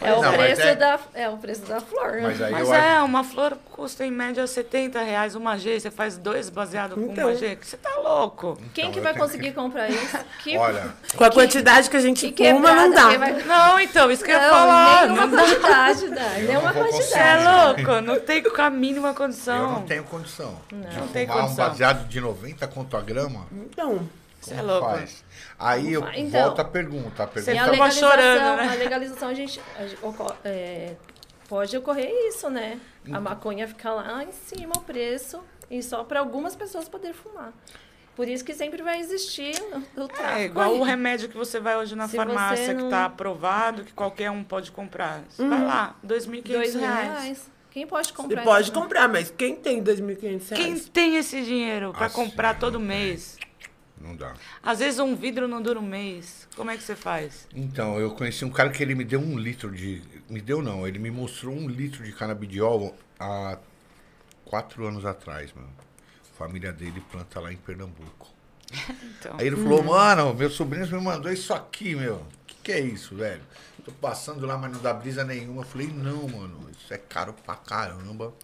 É 0.01 0.13
o, 0.13 0.21
Não, 0.23 0.33
preço 0.33 0.61
é- 0.63 0.75
da, 0.75 0.99
é 1.15 1.29
o 1.31 1.37
preço 1.37 1.63
da 1.63 1.81
flor. 1.81 2.21
Mas 2.21 2.43
aí 2.43 2.53
Mas 2.53 2.69
eu 2.69 2.75
é, 2.75 2.97
acho. 2.97 3.05
uma 3.07 3.25
flor 3.25 3.57
custa 3.73 4.05
em 4.05 4.11
média 4.11 4.47
70 4.47 5.01
reais 5.03 5.35
uma 5.35 5.57
G. 5.57 5.79
Você 5.81 5.91
faz 5.91 6.19
dois 6.19 6.51
baseados 6.51 6.95
com 6.97 7.11
Então. 7.13 7.29
uma 7.29 7.35
G. 7.37 7.57
Você 7.61 7.77
tá 7.77 7.91
louco. 7.99 8.59
Quem 8.75 8.85
Então, 8.85 8.93
que 8.93 8.99
eu 8.99 9.03
vai 9.03 9.13
tenho 9.15 9.25
conseguir 9.25 9.53
comprar 9.53 9.89
isso? 9.89 10.19
Que, 10.45 10.59
Olha, 10.59 10.95
Com 11.17 11.25
a 11.25 11.31
quantidade 11.31 11.89
que 11.89 11.97
a 11.97 12.01
gente 12.01 12.31
que 12.33 12.51
fuma, 12.53 12.69
quebrada, 12.69 12.89
não 12.89 12.95
dá. 12.95 13.09
quem 13.09 13.19
vai- 13.19 13.43
Não, 13.45 13.81
então, 13.81 14.11
isso 14.11 14.23
que 14.25 14.31
eu 14.31 14.37
ia 14.37 14.43
Não, 14.43 14.51
falar. 14.51 15.03
nenhuma 15.07 15.27
Não 15.27 15.37
dá. 15.37 15.43
quantidade 15.43 16.09
dá. 16.11 16.29
Nenhuma 16.31 16.73
não 16.73 16.83
vou 16.83 16.93
Você 16.93 16.99
quantidade. 16.99 17.45
é 17.45 17.85
louco. 17.89 18.01
Não 18.03 18.21
tem 18.21 18.43
com 18.43 18.61
a 18.63 18.71
mínima 18.71 19.15
condição. 19.15 19.57
eu 19.57 19.69
não 19.73 19.83
tenho 19.83 20.05
condição 20.05 20.61
de 20.69 20.99
Não 20.99 21.09
tem 21.09 21.27
fumar 21.27 21.39
um 21.39 21.47
condição. 21.47 21.69
baseado 21.69 22.07
de 22.09 22.21
90 22.21 22.67
quanto 22.69 22.97
a 22.97 23.01
grama. 23.01 23.47
Então, 23.53 24.07
Você 24.41 24.55
é 24.55 24.61
louco. 24.63 24.87
faz? 24.91 25.25
Aí 25.59 25.93
eu. 25.93 26.07
Então, 26.15 26.43
volto 26.43 26.61
à 26.61 26.65
pergunta. 26.65 27.23
A 27.23 27.27
pergunta 27.27 27.53
a 27.53 27.57
tava 27.57 27.71
legalização, 27.73 28.11
chorando, 28.11 28.57
né? 28.57 28.69
a 28.69 28.75
legalização 28.75 29.29
a 29.29 29.35
gente, 29.35 29.61
a 29.79 29.87
gente 29.87 29.99
é, 30.45 30.95
pode 31.49 31.77
ocorrer 31.77 32.11
isso, 32.29 32.51
né? 32.51 32.81
Uhum. 33.07 33.17
A 33.17 33.21
maconha 33.21 33.67
ficar 33.69 33.93
lá 33.93 34.25
em 34.25 34.33
cima 34.33 34.73
o 34.77 34.81
preço 34.81 35.43
e 35.71 35.83
só 35.83 36.05
para 36.05 36.21
algumas 36.21 36.57
pessoas 36.57 36.89
poder 36.89 37.13
fumar. 37.13 37.53
Por 38.17 38.29
isso 38.29 38.45
que 38.45 38.55
sempre 38.55 38.81
vai 38.81 39.01
existir 39.01 39.55
o, 39.97 40.03
o 40.03 40.09
tráfico. 40.09 40.39
É 40.39 40.45
igual 40.45 40.73
aí. 40.73 40.79
o 40.79 40.83
remédio 40.85 41.29
que 41.29 41.37
você 41.37 41.59
vai 41.59 41.77
hoje 41.77 41.97
na 41.97 42.07
Se 42.07 42.17
farmácia, 42.17 42.67
você 42.67 42.75
que 42.75 42.83
não- 42.83 42.91
tá 42.91 43.07
aprovado, 43.07 43.85
que 43.85 43.93
qualquer 43.93 44.31
um 44.31 44.45
pode 44.45 44.71
comprar. 44.71 45.23
Você 45.29 45.47
vai 45.47 45.65
lá, 45.65 45.97
R$ 46.01 46.09
2.500 46.09 46.53
Dois 46.53 46.75
mil 46.75 46.85
reais. 46.85 47.09
reais. 47.13 47.51
Quem 47.73 47.87
pode 47.89 48.07
você 48.09 48.15
comprar 48.15 48.45
pode 48.45 48.71
isso? 48.71 48.73
comprar, 48.73 49.09
mas 49.09 49.31
quem 49.37 49.57
tem 49.57 49.83
2.500 49.83 50.21
reais? 50.23 50.49
Quem 50.51 50.79
tem 50.79 51.17
esse 51.17 51.43
dinheiro 51.43 51.93
para 51.93 52.09
comprar 52.09 52.57
todo 52.57 52.79
mês? 52.79 53.37
Não 54.05 54.15
dá. 54.15 54.35
Às 54.63 54.81
vezes 54.81 55.01
um 55.01 55.17
vidro 55.17 55.49
não 55.49 55.63
dura 55.63 55.81
um 55.81 55.83
mês. 55.83 56.47
Como 56.55 56.71
é 56.71 56.77
que 56.77 56.83
você 56.83 56.95
faz? 56.95 57.49
Então, 57.55 57.99
eu 57.99 58.11
conheci 58.11 58.45
um 58.45 58.51
cara 58.51 58.69
que 58.69 58.83
ele 58.83 58.95
me 58.95 59.03
deu 59.03 59.19
um 59.19 59.39
litro 59.39 59.71
de. 59.71 60.03
Me 60.29 60.43
deu 60.43 60.61
não, 60.61 60.87
ele 60.87 60.99
me 60.99 61.11
mostrou 61.11 61.55
um 61.55 61.67
litro 61.67 62.05
de 62.05 62.13
canabidiol 62.13 62.95
há 63.19 63.59
quatro 64.45 64.87
anos 64.87 65.07
atrás, 65.07 65.53
mano. 65.55 65.73
A 66.35 66.37
família 66.37 66.71
dele 66.71 67.03
planta 67.11 67.41
lá 67.41 67.51
em 67.53 67.57
Pernambuco. 67.57 68.29
Então, 69.19 69.37
Aí 69.39 69.47
ele 69.47 69.57
falou, 69.57 69.83
mano, 69.83 70.35
meu 70.35 70.51
sobrinho 70.51 70.87
me 70.87 71.01
mandou 71.01 71.33
isso 71.33 71.55
aqui, 71.55 71.95
meu. 71.95 72.17
O 72.17 72.27
que, 72.47 72.57
que 72.63 72.73
é 72.73 72.81
isso, 72.81 73.15
velho? 73.15 73.41
Tô 73.83 73.93
passando 73.93 74.45
lá, 74.45 74.59
mas 74.59 74.73
não 74.73 74.81
dá 74.83 74.93
brisa 74.93 75.25
nenhuma. 75.25 75.63
Eu 75.63 75.67
falei, 75.67 75.87
não, 75.87 76.29
mano, 76.29 76.69
isso 76.79 76.93
é 76.93 76.99
caro 76.99 77.33
pra 77.33 77.55
caramba. 77.55 78.35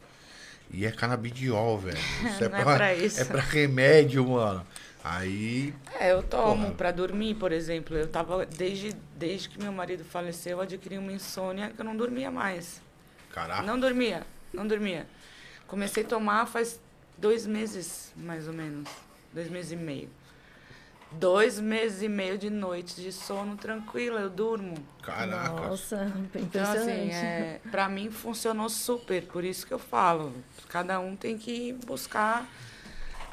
E 0.72 0.86
é 0.86 0.90
canabidiol, 0.90 1.78
velho. 1.78 1.98
Isso 1.98 2.40
Não 2.48 2.56
é 2.56 2.64
pra 2.64 2.94
isso. 2.94 3.20
É 3.20 3.24
pra 3.24 3.42
remédio, 3.42 4.26
mano. 4.26 4.64
Aí. 5.02 5.74
é, 5.98 6.12
eu 6.12 6.22
tomo 6.22 6.74
para 6.74 6.90
dormir, 6.90 7.34
por 7.36 7.52
exemplo. 7.52 7.96
Eu 7.96 8.06
tava 8.08 8.44
desde 8.44 8.92
desde 9.16 9.48
que 9.48 9.58
meu 9.62 9.72
marido 9.72 10.04
faleceu, 10.04 10.58
eu 10.58 10.60
adquiri 10.62 10.98
uma 10.98 11.12
insônia 11.12 11.70
que 11.70 11.80
eu 11.80 11.84
não 11.84 11.96
dormia 11.96 12.30
mais. 12.30 12.80
Caraca. 13.32 13.62
Não 13.62 13.78
dormia, 13.78 14.26
não 14.52 14.66
dormia. 14.66 15.06
Comecei 15.66 16.02
a 16.04 16.06
tomar 16.06 16.46
faz 16.46 16.80
dois 17.16 17.46
meses, 17.46 18.12
mais 18.16 18.46
ou 18.48 18.52
menos. 18.54 18.88
Dois 19.32 19.48
meses 19.48 19.72
e 19.72 19.76
meio. 19.76 20.10
Dois 21.12 21.58
meses 21.58 22.02
e 22.02 22.08
meio 22.08 22.38
de 22.38 22.48
noite 22.50 22.94
de 23.00 23.10
sono 23.12 23.56
tranquila, 23.56 24.20
eu 24.20 24.30
durmo. 24.30 24.74
Caraca. 25.02 25.68
Nossa, 25.68 26.12
Então, 26.34 26.42
impressionante. 26.42 26.80
assim, 26.90 27.10
é, 27.12 27.60
pra 27.70 27.88
mim 27.88 28.10
funcionou 28.10 28.68
super, 28.68 29.22
por 29.24 29.42
isso 29.42 29.66
que 29.66 29.74
eu 29.74 29.78
falo. 29.78 30.32
Cada 30.68 31.00
um 31.00 31.16
tem 31.16 31.36
que 31.36 31.72
buscar 31.84 32.46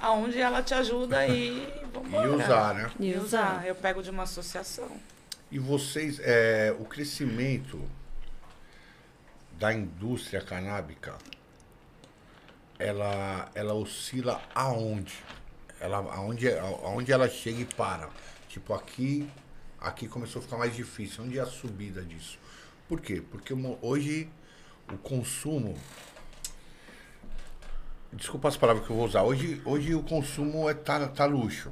aonde 0.02 0.39
ela 0.39 0.62
te 0.62 0.74
ajuda 0.74 1.28
e 1.28 1.68
vambora. 1.93 2.28
E 2.28 2.30
usar, 2.30 2.74
né? 2.74 2.91
E 3.00 3.16
usar. 3.16 3.66
Eu 3.66 3.76
pego 3.76 4.02
de 4.02 4.10
uma 4.10 4.24
associação. 4.24 4.89
E 5.52 5.60
vocês, 5.60 6.20
é, 6.22 6.76
o 6.78 6.86
crescimento 6.86 7.82
da 9.54 9.74
indústria 9.74 10.41
canábica, 10.41 11.16
ela, 12.78 13.50
ela 13.56 13.74
oscila 13.74 14.41
aonde? 14.54 15.24
Ela, 15.80 15.98
aonde, 15.98 16.50
aonde 16.58 17.12
ela 17.12 17.30
chega 17.30 17.62
e 17.62 17.66
para? 17.66 18.10
Tipo, 18.50 18.74
aqui, 18.74 19.30
aqui 19.80 20.08
começou 20.08 20.39
a 20.39 20.43
ficar 20.43 20.58
mais 20.58 20.76
difícil. 20.76 21.24
Onde 21.24 21.38
é 21.39 21.41
a 21.41 21.45
subida 21.45 22.02
disso? 22.02 22.38
Por 22.88 23.02
quê? 23.02 23.22
Porque 23.32 23.54
hoje 23.82 24.30
o 24.91 24.98
consumo. 24.98 25.78
Desculpa 28.18 28.47
as 28.47 28.57
palavras 28.57 28.84
que 28.84 28.91
eu 28.91 28.95
vou 28.95 29.05
usar. 29.05 29.22
Hoje, 29.22 29.61
hoje 29.63 29.93
o 29.93 30.01
consumo 30.01 30.68
é, 30.68 30.74
tá, 30.74 31.07
tá 31.07 31.26
luxo. 31.26 31.72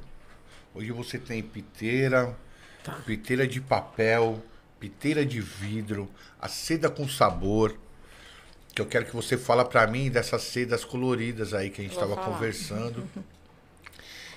Hoje 0.72 0.92
você 0.92 1.18
tem 1.18 1.42
piteira, 1.42 2.36
piteira 3.04 3.48
de 3.48 3.60
papel, 3.60 4.40
piteira 4.78 5.26
de 5.26 5.40
vidro, 5.40 6.08
a 6.40 6.46
seda 6.46 6.88
com 6.88 7.08
sabor. 7.08 7.76
Que 8.72 8.80
eu 8.80 8.86
quero 8.86 9.06
que 9.06 9.16
você 9.16 9.36
fala 9.36 9.64
pra 9.64 9.88
mim 9.88 10.08
dessas 10.08 10.42
sedas 10.42 10.84
coloridas 10.84 11.52
aí 11.52 11.68
que 11.68 11.80
a 11.80 11.84
gente 11.84 11.94
estava 11.94 12.14
conversando. 12.14 13.04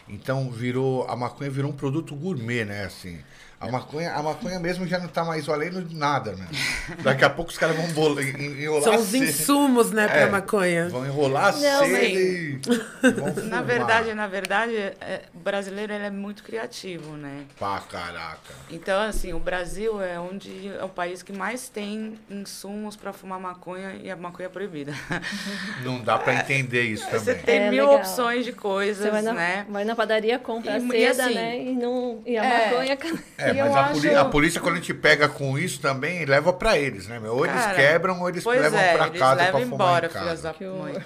Então 0.08 0.50
virou 0.50 1.08
a 1.08 1.16
maconha 1.16 1.52
virou 1.52 1.70
um 1.70 1.76
produto 1.76 2.16
gourmet, 2.16 2.66
né? 2.66 2.86
Assim, 2.86 3.20
a 3.60 3.68
maconha, 3.70 4.14
a 4.14 4.24
maconha 4.24 4.58
mesmo 4.60 4.88
já 4.88 5.00
não 5.00 5.08
tá 5.10 5.26
mais 5.26 5.46
valendo 5.46 5.86
nada, 5.92 6.32
né? 6.34 6.48
Daqui 7.04 7.26
a 7.26 7.30
pouco 7.30 7.52
os 7.52 7.58
caras 7.58 7.76
vão 7.76 7.88
bolar, 7.90 8.24
enrolar 8.24 8.84
São 8.84 8.96
os 8.96 9.08
seda. 9.08 9.26
insumos, 9.26 9.92
né, 9.92 10.08
pra 10.08 10.18
É, 10.18 10.26
maconha. 10.30 10.88
Vão 10.90 11.06
enrolar 11.06 11.48
a 11.48 11.52
Não, 11.52 11.60
seda 11.86 12.02
e 12.04 12.60
vão 13.36 13.46
Na 13.48 13.62
verdade, 13.62 14.14
na 14.14 14.28
verdade, 14.28 14.76
é, 14.76 15.24
o 15.34 15.40
brasileiro 15.40 15.92
ele 15.92 16.06
é 16.06 16.10
muito 16.10 16.42
criativo, 16.44 17.18
né? 17.18 17.44
Pá, 17.60 17.82
caraca. 17.82 18.54
Então, 18.70 19.02
assim, 19.02 19.34
o 19.34 19.40
Brasil 19.40 20.02
é 20.02 20.18
onde 20.20 20.70
é 20.70 20.84
o 20.84 20.90
país 20.90 21.22
que 21.22 21.34
mais 21.34 21.68
tem 21.70 22.18
insumos 22.30 22.96
para 22.96 23.12
fumar 23.12 23.40
maconha 23.40 23.94
e 24.02 24.10
a 24.10 24.16
maconha 24.16 24.46
é 24.46 24.50
proibida. 24.50 24.94
Não 25.84 26.00
dá 26.02 26.18
pra 26.18 26.34
entender 26.36 26.84
isso 26.84 27.04
Você 27.10 27.34
também. 27.36 27.44
tem 27.44 27.58
É 27.60 27.70
mil 27.72 27.84
legal. 27.86 28.00
opções 28.00 28.46
de 28.46 28.54
coisas, 28.54 29.04
Você 29.04 29.12
vai 29.12 29.22
na, 29.22 29.34
né? 29.34 29.66
vai 29.70 29.84
na 29.84 29.96
padaria, 29.96 30.40
compra 30.40 30.72
E- 30.72 30.76
a 30.76 30.78
e 30.80 30.88
seda, 30.90 31.26
assim, 31.26 31.36
né? 31.36 31.60
E, 31.62 31.72
não, 31.74 32.22
e 32.26 32.38
a 32.38 32.44
é. 32.46 32.70
maconha... 32.72 32.98
É, 33.38 33.49
E 33.54 33.58
mas 33.58 33.68
eu 33.72 33.76
a, 33.78 33.82
acho- 33.86 34.18
a 34.18 34.26
polícia, 34.26 34.62
quando 34.62 34.76
a 34.76 34.78
gente 34.78 34.94
pega 34.94 35.28
com 35.30 35.58
isso 35.58 35.80
também, 35.80 36.26
leva 36.26 36.52
pra 36.54 36.78
eles, 36.78 37.08
né? 37.08 37.20
meu? 37.20 37.34
Ou 37.36 37.46
eles 37.46 37.60
Cara, 37.62 37.76
quebram 37.76 38.20
ou 38.22 38.30
eles 38.30 38.46
levam 38.46 38.80
é, 38.80 38.94
eles 39.08 39.20
casa 39.20 39.36
levam 39.36 39.52
pra 39.62 39.70
fumar 39.70 39.88
embora, 39.88 40.06
em 40.08 40.10
casa. 40.10 40.56
mãe. 40.60 41.04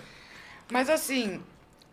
Mas 0.72 0.90
assim, 0.90 1.42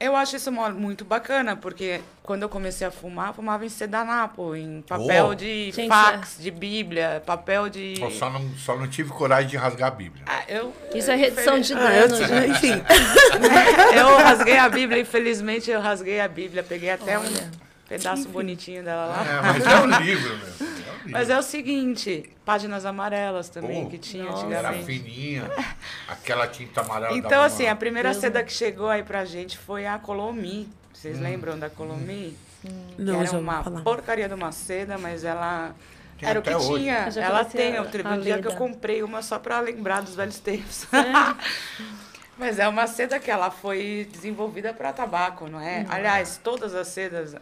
Eu 0.02 0.16
acho 0.16 0.34
isso 0.34 0.50
muito 0.50 1.04
bacana, 1.04 1.54
porque 1.56 2.00
quando 2.22 2.40
eu 2.40 2.48
comecei 2.48 2.86
a 2.86 2.90
fumar, 2.90 3.28
eu 3.28 3.34
fumava 3.34 3.66
em 3.66 3.68
sedanapo, 3.68 4.56
em 4.56 4.80
papel 4.88 5.26
Oh. 5.26 5.34
de 5.34 5.70
Gente, 5.72 5.88
fax, 5.88 6.36
de 6.40 6.50
bíblia, 6.50 7.22
papel 7.26 7.68
de... 7.68 8.00
Eu 8.00 8.10
só 8.10 8.30
não, 8.30 8.48
só 8.56 8.74
não 8.78 8.88
tive 8.88 9.10
coragem 9.10 9.50
de 9.50 9.58
rasgar 9.58 9.88
a 9.88 9.90
Bíblia. 9.90 10.24
Ah, 10.26 10.42
eu, 10.48 10.72
Isso 10.94 11.10
é 11.10 11.16
redução 11.16 11.60
de 11.60 11.74
Ah, 11.74 11.94
eu, 11.96 12.08
gente. 12.16 12.32
enfim. 12.48 12.82
eu 13.94 14.16
rasguei 14.16 14.56
a 14.56 14.70
bíblia, 14.70 15.02
infelizmente 15.02 15.70
eu 15.70 15.80
rasguei 15.82 16.18
a 16.18 16.28
bíblia, 16.28 16.62
peguei 16.62 16.90
até 16.90 17.18
Olha. 17.18 17.28
um 17.28 17.69
pedaço 17.90 18.28
bonitinho 18.28 18.82
dela 18.82 19.06
lá. 19.06 19.24
É, 19.26 19.42
mas 19.42 19.66
é 19.66 19.80
um 19.80 19.86
livro, 20.02 20.36
meu. 20.38 20.46
É 20.46 20.62
um 20.62 20.66
livro. 21.04 21.10
Mas 21.10 21.28
é 21.30 21.38
o 21.38 21.42
seguinte, 21.42 22.30
páginas 22.44 22.86
amarelas 22.86 23.48
também, 23.48 23.84
Pô, 23.84 23.90
que 23.90 23.98
tinha 23.98 24.24
nossa. 24.24 24.46
Era 24.46 24.72
fininha, 24.74 25.50
aquela 26.08 26.46
tinta 26.46 26.80
amarela. 26.82 27.16
Então, 27.16 27.42
assim, 27.42 27.64
uma- 27.64 27.72
a 27.72 27.76
primeira 27.76 28.10
Deus 28.10 28.20
seda 28.20 28.42
que 28.44 28.52
chegou 28.52 28.88
aí 28.88 29.02
pra 29.02 29.24
gente 29.24 29.58
foi 29.58 29.86
a 29.86 29.98
Colomi. 29.98 30.68
Vocês 30.92 31.18
lembram 31.18 31.58
da 31.58 31.68
Colomi? 31.68 32.36
Não, 32.98 33.14
era 33.16 33.24
já 33.26 33.32
ouvi 33.36 33.42
uma 33.48 33.64
falar. 33.64 33.80
porcaria 33.82 34.28
de 34.28 34.34
uma 34.34 34.52
seda, 34.52 34.98
mas 34.98 35.24
ela 35.24 35.74
Tem 36.18 36.28
era 36.28 36.38
o 36.38 36.42
que 36.42 36.54
hoje. 36.54 36.74
tinha. 36.74 37.08
Eu 37.16 37.22
Ela 37.22 37.44
tem. 37.44 37.76
a- 37.78 37.84
Teve 37.84 38.06
um 38.08 38.20
dia 38.20 38.38
que 38.40 38.46
eu 38.48 38.54
comprei 38.54 39.02
uma 39.02 39.22
só 39.22 39.38
pra 39.38 39.58
lembrar 39.60 40.02
dos 40.02 40.14
velhos 40.14 40.38
tempos. 40.38 40.86
É. 40.92 40.98
mas 42.36 42.58
é 42.58 42.68
uma 42.68 42.86
seda 42.86 43.18
que 43.18 43.30
ela 43.30 43.50
foi 43.50 44.06
desenvolvida 44.12 44.72
para 44.74 44.92
tabaco, 44.92 45.48
não 45.48 45.58
é? 45.60 45.86
Aliás, 45.88 46.38
todas 46.42 46.74
as 46.74 46.88
sedas, 46.88 47.34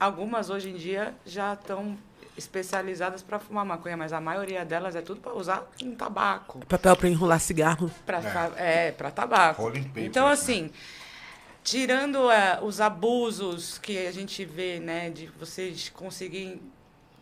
algumas 0.00 0.48
hoje 0.50 0.70
em 0.70 0.74
dia 0.76 1.14
já 1.24 1.52
estão 1.52 1.96
especializadas 2.36 3.22
para 3.22 3.38
fumar 3.38 3.64
maconha, 3.66 3.96
mas 3.96 4.12
a 4.14 4.20
maioria 4.20 4.64
delas 4.64 4.96
é 4.96 5.02
tudo 5.02 5.20
para 5.20 5.34
usar 5.34 5.62
com 5.78 5.94
tabaco. 5.94 6.64
Papel 6.66 6.96
pra 6.96 7.08
enrolar 7.08 7.38
cigarro. 7.38 7.90
Pra, 8.06 8.18
É. 8.56 8.88
é, 8.88 8.92
para 8.92 9.10
tabaco. 9.10 9.60
Rolling 9.62 9.90
então, 9.96 10.26
né? 10.26 10.32
assim, 10.32 10.70
tirando 11.62 12.30
é, 12.30 12.58
os 12.62 12.80
abusos 12.80 13.78
que 13.78 14.06
a 14.06 14.12
gente 14.12 14.44
vê, 14.44 14.80
né, 14.80 15.10
de 15.10 15.26
vocês 15.26 15.90
conseguirem 15.90 16.60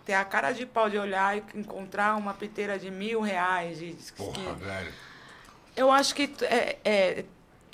ter 0.04 0.14
a 0.14 0.24
cara 0.24 0.52
de 0.52 0.64
pau 0.64 0.88
de 0.88 0.96
olhar 0.96 1.36
e 1.36 1.42
encontrar 1.54 2.16
uma 2.16 2.32
piteira 2.32 2.78
de 2.78 2.90
mil 2.90 3.20
reais. 3.20 3.78
De, 3.78 3.96
Porra, 4.16 4.32
que- 4.54 4.64
velho. 4.64 4.92
eu 5.76 5.90
acho 5.90 6.14
que 6.14 6.32
é, 6.42 6.78
é, 6.84 7.24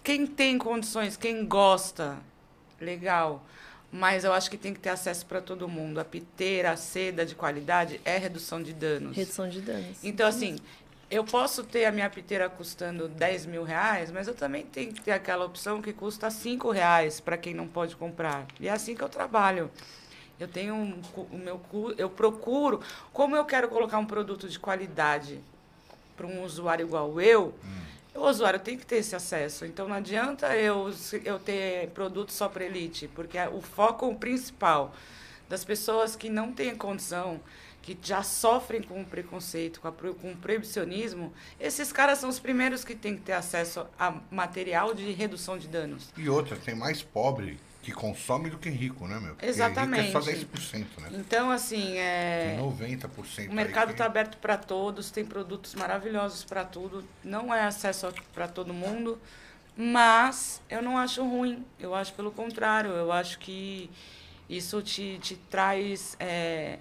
quem 0.03 0.27
tem 0.27 0.57
condições, 0.57 1.17
quem 1.17 1.45
gosta, 1.47 2.17
legal. 2.81 3.43
Mas 3.97 4.25
eu 4.25 4.33
acho 4.33 4.51
que 4.51 4.57
tem 4.57 4.75
que 4.75 4.81
ter 4.81 4.89
acesso 4.89 5.25
para 5.25 5.41
todo 5.41 5.69
mundo. 5.69 6.01
A 6.01 6.05
piteira, 6.05 6.73
a 6.73 6.77
seda 6.77 7.25
de 7.25 7.37
qualidade 7.37 8.01
é 8.05 8.19
redução 8.19 8.61
de 8.61 8.73
danos. 8.73 9.17
Redução 9.17 9.49
de 9.49 9.61
danos. 9.61 10.03
Então, 10.03 10.27
assim, 10.27 10.57
eu 11.09 11.23
posso 11.23 11.63
ter 11.63 11.85
a 11.85 11.93
minha 11.93 12.11
piteira 12.11 12.51
custando 12.51 13.07
10 13.07 13.47
mil 13.47 13.63
reais, 13.63 14.11
mas 14.11 14.27
eu 14.27 14.35
também 14.35 14.67
tenho 14.67 14.93
que 14.93 15.01
ter 15.01 15.13
aquela 15.13 15.45
opção 15.45 15.81
que 15.81 15.93
custa 15.93 16.29
5 16.29 16.73
reais 16.73 17.21
para 17.21 17.37
quem 17.37 17.55
não 17.55 17.69
pode 17.69 17.95
comprar. 17.95 18.49
E 18.59 18.67
é 18.67 18.73
assim 18.73 18.97
que 18.97 19.03
eu 19.03 19.09
trabalho. 19.09 19.71
Eu 20.41 20.49
tenho 20.49 20.75
um 20.75 21.01
o 21.31 21.39
meu 21.39 21.61
eu 21.97 22.11
procuro, 22.11 22.81
como 23.13 23.37
eu 23.37 23.45
quero 23.45 23.69
colocar 23.69 23.99
um 23.99 24.07
produto 24.07 24.49
de 24.49 24.59
qualidade 24.59 25.39
para 26.17 26.27
um 26.27 26.43
usuário 26.43 26.85
igual 26.85 27.21
eu, 27.21 27.55
o 28.15 28.29
usuário 28.29 28.61
tem 28.61 28.79
que 28.79 28.87
ter 28.87 28.97
esse 28.97 29.15
acesso. 29.15 29.65
Então 29.67 29.89
não 29.89 29.97
adianta 29.97 30.57
eu, 30.57 30.93
eu 31.25 31.39
ter 31.39 31.89
produto 31.91 32.33
só 32.33 32.49
para 32.49 32.65
elite, 32.65 33.09
porque 33.09 33.39
o 33.53 33.61
foco 33.61 34.15
principal 34.15 34.95
das 35.49 35.65
pessoas 35.65 36.17
que 36.17 36.31
não 36.31 36.53
têm 36.53 36.75
condição, 36.75 37.41
que 37.83 37.97
já 38.01 38.23
sofrem 38.23 38.83
com 38.83 39.03
o 39.03 39.05
preconceito, 39.05 39.81
com, 39.81 39.89
a 39.89 39.93
com 39.93 40.33
o 40.33 40.37
proibicionismo, 40.37 41.33
esses 41.61 41.93
caras 41.93 42.19
são 42.19 42.31
os 42.31 42.39
primeiros 42.39 42.83
que 42.83 42.95
têm 42.95 43.15
que 43.15 43.23
ter 43.23 43.35
acesso 43.35 43.87
a 43.99 44.15
material 44.31 44.95
de 44.95 45.11
redução 45.13 45.59
de 45.59 45.69
danos. 45.69 46.09
E 46.17 46.29
outra, 46.29 46.57
tem 46.57 46.75
mais 46.75 47.03
pobre 47.03 47.59
que 47.85 47.93
consome 47.93 48.49
do 48.49 48.57
que 48.59 48.71
rico, 48.71 49.07
né, 49.07 49.21
meu? 49.21 49.35
Porque 49.35 49.45
Exatamente. 49.47 50.07
Rico 50.07 50.19
é 50.19 50.21
só 50.23 50.31
10%, 50.31 51.01
né? 51.01 51.09
Então, 51.13 51.51
assim, 51.51 51.83
Tem 51.83 51.99
é, 51.99 52.57
90% 52.59 53.51
o 53.51 53.55
mercado 53.55 53.91
está 53.91 54.05
que- 54.05 54.11
aberto 54.11 54.39
para 54.39 54.57
todos, 54.57 55.11
tem 55.11 55.25
produtos 55.25 55.75
maravilhosos 55.75 56.45
para 56.45 56.65
tudo, 56.65 57.05
não 57.23 57.55
é 57.55 57.63
acesso 57.65 58.11
para 58.33 58.49
todo 58.49 58.73
mundo, 58.73 59.21
mas 59.77 60.63
eu 60.71 60.81
não 60.83 60.97
acho 60.97 61.23
ruim, 61.23 61.65
eu 61.79 61.95
acho 61.95 62.15
pelo 62.15 62.31
contrário, 62.33 62.91
eu 62.93 63.13
acho 63.13 63.39
que 63.39 63.91
isso 64.49 64.81
te, 64.81 65.19
te 65.21 65.37
traz 65.37 66.17
é, 66.19 66.79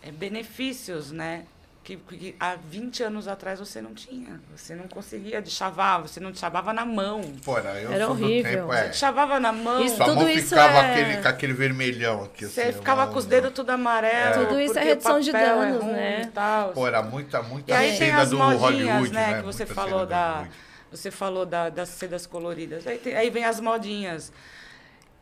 é, 0.00 0.12
benefícios, 0.12 1.10
né? 1.10 1.44
Que, 1.86 1.96
que 1.96 2.34
há 2.40 2.56
20 2.56 3.04
anos 3.04 3.28
atrás 3.28 3.60
você 3.60 3.80
não 3.80 3.94
tinha. 3.94 4.40
Você 4.56 4.74
não 4.74 4.88
conseguia 4.88 5.40
de 5.40 5.52
chavar, 5.52 6.02
você 6.02 6.18
não 6.18 6.34
chavava 6.34 6.72
na 6.72 6.84
mão. 6.84 7.20
Pô, 7.44 7.56
era, 7.56 7.80
eu 7.80 7.92
Era 7.92 8.08
horrível. 8.10 8.62
tempo, 8.62 8.72
é. 8.72 8.92
Chavava 8.92 9.38
na 9.38 9.52
mão, 9.52 9.84
Isso 9.84 9.94
Sua 9.94 10.06
tudo 10.06 10.16
mão 10.22 10.28
isso 10.28 10.48
ficava 10.48 10.78
é- 10.78 10.90
aquele, 10.90 11.22
com 11.22 11.28
aquele 11.28 11.52
vermelhão 11.52 12.24
aqui. 12.24 12.44
você 12.44 12.62
assim, 12.62 12.72
ficava 12.72 13.04
mão- 13.04 13.12
com 13.12 13.20
os 13.20 13.24
dedos 13.26 13.52
tudo 13.52 13.70
amarelo. 13.70 14.46
Tudo 14.48 14.60
isso 14.60 14.76
é 14.76 14.82
redução 14.82 15.20
de 15.20 15.30
é 15.30 15.32
danos, 15.32 15.80
ruim 15.84 15.92
né? 15.92 16.22
E 16.22 16.26
tal. 16.26 16.72
Pô, 16.72 16.88
era 16.88 17.02
muita, 17.04 17.40
muita 17.44 17.70
E 17.70 17.74
aí 17.76 17.96
tem 17.96 18.10
as 18.10 18.30
do 18.30 18.38
modinhas, 18.38 18.60
Hollywood, 18.62 19.12
né, 19.12 19.26
né? 19.28 19.38
que 19.38 19.44
você 19.44 19.64
Muita 19.64 19.74
falou 19.80 20.04
da, 20.06 20.48
você 20.90 21.10
falou 21.12 21.46
da, 21.46 21.68
das 21.68 21.88
sedas 21.90 22.26
coloridas. 22.26 22.84
Aí, 22.84 22.98
tem- 22.98 23.14
aí 23.14 23.30
vem 23.30 23.44
as 23.44 23.60
modinhas. 23.60 24.32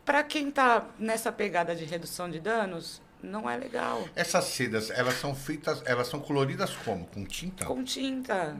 Para 0.03 0.23
quem 0.23 0.49
tá 0.49 0.83
nessa 0.97 1.31
pegada 1.31 1.75
de 1.75 1.85
redução 1.85 2.27
de 2.27 2.39
danos, 2.39 3.03
não 3.25 3.49
é 3.49 3.57
legal. 3.57 4.07
Essas 4.15 4.45
sedas, 4.45 4.89
elas 4.91 5.15
são 5.15 5.35
feitas, 5.35 5.81
elas 5.85 6.07
são 6.07 6.19
coloridas 6.19 6.75
como? 6.77 7.05
Com 7.07 7.25
tinta? 7.25 7.65
Com 7.65 7.83
tinta, 7.83 8.55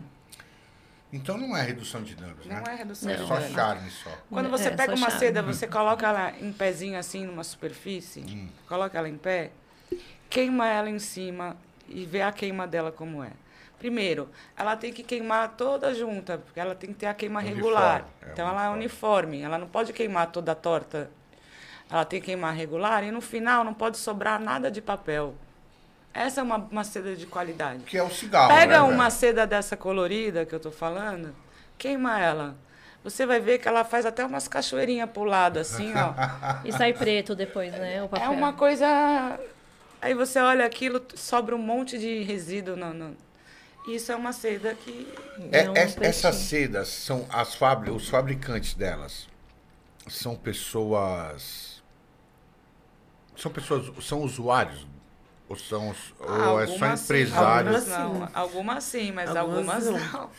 Então 1.13 1.37
não 1.37 1.55
é 1.55 1.61
redução 1.61 2.03
de 2.03 2.15
danos, 2.15 2.45
né? 2.45 2.61
não 2.65 2.71
é 2.73 2.75
redução 2.75 3.09
É 3.11 3.15
de 3.15 3.27
só 3.27 3.35
danos. 3.35 3.51
charme 3.53 3.89
só. 3.91 4.09
Quando 4.29 4.47
É, 4.47 4.49
você 4.49 4.67
é 4.67 4.71
pega 4.71 4.95
só 4.97 4.97
uma 4.97 5.09
charme. 5.09 5.19
seda, 5.27 5.41
você 5.41 5.67
coloca 5.67 6.05
ela 6.07 6.31
em 6.41 6.51
pezinho 6.51 6.97
assim 6.99 7.25
numa 7.25 7.43
superfície, 7.43 8.21
Hum. 8.21 8.49
coloca 8.67 8.97
ela 8.97 9.07
em 9.07 9.17
pé, 9.17 9.51
queima 10.29 10.67
ela 10.67 10.89
em 10.89 10.99
cima 10.99 11.55
e 11.87 12.05
vê 12.05 12.21
a 12.21 12.31
queima 12.31 12.67
dela 12.67 12.91
como 12.91 13.23
é. 13.23 13.31
Primeiro, 13.77 14.29
ela 14.57 14.75
tem 14.75 14.91
que 14.91 15.03
queimar 15.03 15.49
toda 15.55 15.93
junta, 15.93 16.37
porque 16.39 16.59
ela 16.59 16.73
tem 16.73 16.91
que 16.91 16.95
ter 16.95 17.05
a 17.05 17.13
queima 17.13 17.39
Uniforme, 17.39 17.61
regular. 17.61 18.05
é, 18.21 18.31
então 18.31 18.47
ela 18.47 18.65
é 18.65 18.69
uniforme, 18.69 19.41
ela 19.41 19.57
não 19.57 19.67
pode 19.67 19.93
queimar 19.93 20.31
toda 20.31 20.55
torta. 20.55 21.09
Ela 21.89 22.03
tem 22.05 22.19
que 22.19 22.27
queimar 22.27 22.53
regular 22.55 23.03
e 23.03 23.11
no 23.11 23.21
final 23.21 23.63
não 23.63 23.73
pode 23.73 23.97
sobrar 23.97 24.39
nada 24.39 24.71
de 24.71 24.81
papel. 24.81 25.35
Essa 26.13 26.39
é 26.41 26.43
uma, 26.43 26.57
uma 26.71 26.83
seda 26.83 27.15
de 27.15 27.25
qualidade. 27.25 27.83
Que 27.83 27.97
é 27.97 28.03
o 28.03 28.09
cigarro, 28.09 28.47
Pega 28.53 28.75
né, 28.77 28.81
uma 28.81 29.09
velho? 29.09 29.11
seda 29.11 29.45
dessa 29.45 29.75
colorida 29.77 30.45
que 30.45 30.55
eu 30.55 30.59
tô 30.59 30.71
falando, 30.71 31.35
queima 31.77 32.19
ela. 32.19 32.55
Você 33.03 33.25
vai 33.25 33.39
ver 33.39 33.59
que 33.59 33.67
ela 33.67 33.83
faz 33.83 34.05
até 34.05 34.25
umas 34.25 34.47
cachoeirinhas 34.47 35.09
pro 35.11 35.25
lado, 35.25 35.59
assim, 35.59 35.93
ó. 35.95 36.13
E 36.65 36.71
sai 36.71 36.91
preto 36.93 37.35
depois, 37.35 37.71
né? 37.73 38.01
O 38.01 38.05
É 38.05 38.07
papel. 38.07 38.31
uma 38.31 38.53
coisa. 38.53 39.39
Aí 40.01 40.13
você 40.15 40.39
olha 40.39 40.65
aquilo, 40.65 41.01
sobra 41.15 41.55
um 41.55 41.59
monte 41.59 41.99
de 41.99 42.23
resíduo. 42.23 42.75
No, 42.75 42.93
no... 42.93 43.15
Isso 43.87 44.11
é 44.11 44.15
uma 44.15 44.33
seda 44.33 44.73
que. 44.73 45.07
É, 45.51 45.65
É 45.65 45.69
um 45.69 45.73
es- 45.73 45.97
essas 46.01 46.35
sedas 46.37 46.87
são 46.87 47.27
as 47.31 47.53
fabri 47.53 47.91
os 47.91 48.09
fabricantes 48.09 48.73
delas 48.73 49.27
são 50.07 50.35
pessoas 50.35 51.74
são 53.37 53.51
pessoas 53.51 53.91
são 54.05 54.21
usuários 54.21 54.85
ou 55.47 55.55
são 55.55 55.89
os- 55.89 56.13
ou 56.19 56.59
é 56.59 56.65
só 56.67 56.73
Algumas 56.73 56.99
sim, 56.99 57.05
empresários 57.05 57.87
Algumas 57.87 57.87
não. 57.87 58.29
Algumas 58.33 58.83
sim, 58.83 59.11
mas 59.11 59.35
Algumas 59.35 59.87
algumas, 59.87 60.03
não. 60.11 60.11
não. 60.21 60.29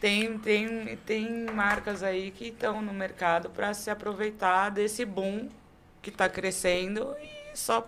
Tem, 0.00 0.38
tem, 0.38 0.96
tem 1.04 1.44
marcas 1.52 2.02
aí 2.02 2.30
que 2.30 2.46
estão 2.48 2.80
no 2.80 2.92
mercado 2.92 3.50
para 3.50 3.74
se 3.74 3.90
aproveitar 3.90 4.70
desse 4.70 5.04
boom 5.04 5.48
que 6.00 6.08
está 6.10 6.28
crescendo 6.28 7.14
e 7.22 7.56
só 7.58 7.86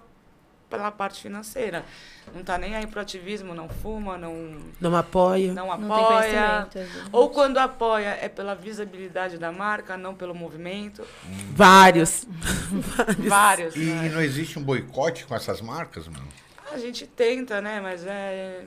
pela 0.73 0.91
parte 0.91 1.21
financeira. 1.21 1.85
Não 2.33 2.41
está 2.41 2.57
nem 2.57 2.75
aí 2.75 2.87
pro 2.87 3.01
ativismo, 3.01 3.55
não 3.55 3.69
fuma, 3.69 4.17
não, 4.17 4.57
Não 4.81 4.97
apoia. 4.97 5.53
não 5.53 5.67
Não 5.67 5.77
tem 5.77 5.85
apoia. 5.87 6.07
conhecimento. 6.19 6.79
exatamente. 6.79 7.09
Ou 7.13 7.29
quando 7.31 7.59
apoia 7.59 8.19
é 8.21 8.29
pela 8.29 8.55
visibilidade 8.55 9.37
da 9.39 9.53
marca, 9.53 9.97
não 9.97 10.15
pelo 10.15 10.35
movimento. 10.35 11.05
Vários. 11.53 12.27
Vários. 13.29 13.77
e 13.77 13.81
né? 13.81 14.09
não 14.09 14.21
existe 14.23 14.59
um 14.59 14.63
boicote 14.63 15.27
com 15.27 15.35
essas 15.35 15.61
marcas 15.61 16.09
mano 16.09 16.27
A 16.73 16.79
gente 16.79 17.07
tenta, 17.07 17.61
né? 17.61 17.81
Mas 17.81 18.07
é, 18.07 18.63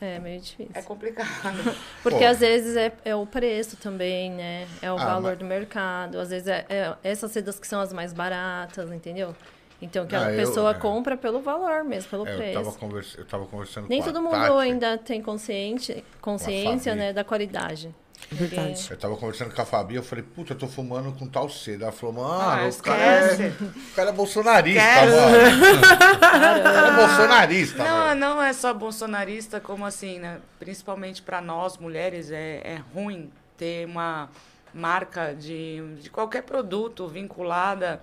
É 0.00 0.18
meio 0.18 0.40
difícil. 0.40 0.70
é 0.74 0.82
complicado. 0.82 1.28
Porque 2.02 2.18
Pô. 2.18 2.26
às 2.26 2.38
vezes 2.40 2.76
é, 2.76 2.92
é 3.04 3.14
o 3.14 3.26
preço 3.26 3.76
também, 3.76 4.30
né? 4.32 4.66
É 4.82 4.90
o 4.90 4.96
Ah, 4.98 5.04
valor 5.04 5.22
mas- 5.30 5.38
do 5.38 5.44
mercado. 5.44 6.18
Às 6.18 6.30
vezes 6.30 6.48
é, 6.48 6.64
é 6.68 6.94
essas 7.04 7.30
sedas 7.30 7.60
que 7.60 7.66
são 7.66 7.80
as 7.80 7.92
mais 7.92 8.12
baratas, 8.12 8.90
entendeu? 8.90 9.34
Então 9.80 10.06
que 10.06 10.16
a 10.16 10.26
Ah, 10.26 10.32
eu- 10.32 10.36
pessoa 10.46 10.70
é. 10.70 10.74
compra 10.74 11.16
pelo 11.16 11.40
valor 11.40 11.84
mesmo, 11.84 12.08
pelo 12.10 12.26
É, 12.26 12.32
eu 12.32 12.36
preço. 12.62 12.78
conversa, 12.78 13.20
eu 13.20 13.24
tava 13.26 13.44
conversando 13.46 13.88
Nem 13.88 14.00
com 14.02 14.08
a 14.08 14.12
todo 14.12 14.22
mundo 14.22 14.32
Tati, 14.32 14.52
ainda 14.58 14.96
tem 14.98 15.20
consciente, 15.20 16.02
consciência, 16.20 16.94
né, 16.94 17.12
da 17.12 17.22
qualidade. 17.22 17.94
Verdade. 18.30 18.88
eu 18.90 18.96
tava 18.96 19.14
conversando 19.16 19.54
com 19.54 19.60
a 19.60 19.64
Fabi, 19.66 19.94
eu 19.96 20.02
falei, 20.02 20.24
puta, 20.24 20.54
eu 20.54 20.58
tô 20.58 20.66
fumando 20.66 21.12
com 21.12 21.26
tal 21.28 21.50
seda. 21.50 21.84
Ela 21.84 21.92
falou, 21.92 22.14
mano, 22.14 22.32
Ah, 22.40 22.66
o, 22.66 22.82
cara 22.82 22.98
é, 23.02 23.52
o 23.60 23.94
cara 23.94 24.08
é 24.08 24.12
bolsonarista, 24.12 24.82
mano. 24.82 26.16
o 26.16 26.20
cara 26.20 26.88
é 26.88 26.96
bolsonarista, 26.96 27.84
Não, 27.84 27.98
mano. 28.06 28.20
não 28.20 28.42
é 28.42 28.52
só 28.54 28.72
bolsonarista, 28.72 29.60
como 29.60 29.84
assim, 29.84 30.18
né? 30.18 30.40
Principalmente 30.58 31.20
para 31.20 31.42
nós 31.42 31.76
mulheres 31.76 32.30
é, 32.30 32.62
é 32.64 32.80
ruim 32.94 33.30
ter 33.58 33.86
uma, 33.86 34.30
marca 34.72 35.34
de, 35.34 35.80
de 36.02 36.10
qualquer 36.10 36.42
produto 36.42 37.06
vinculada 37.08 38.00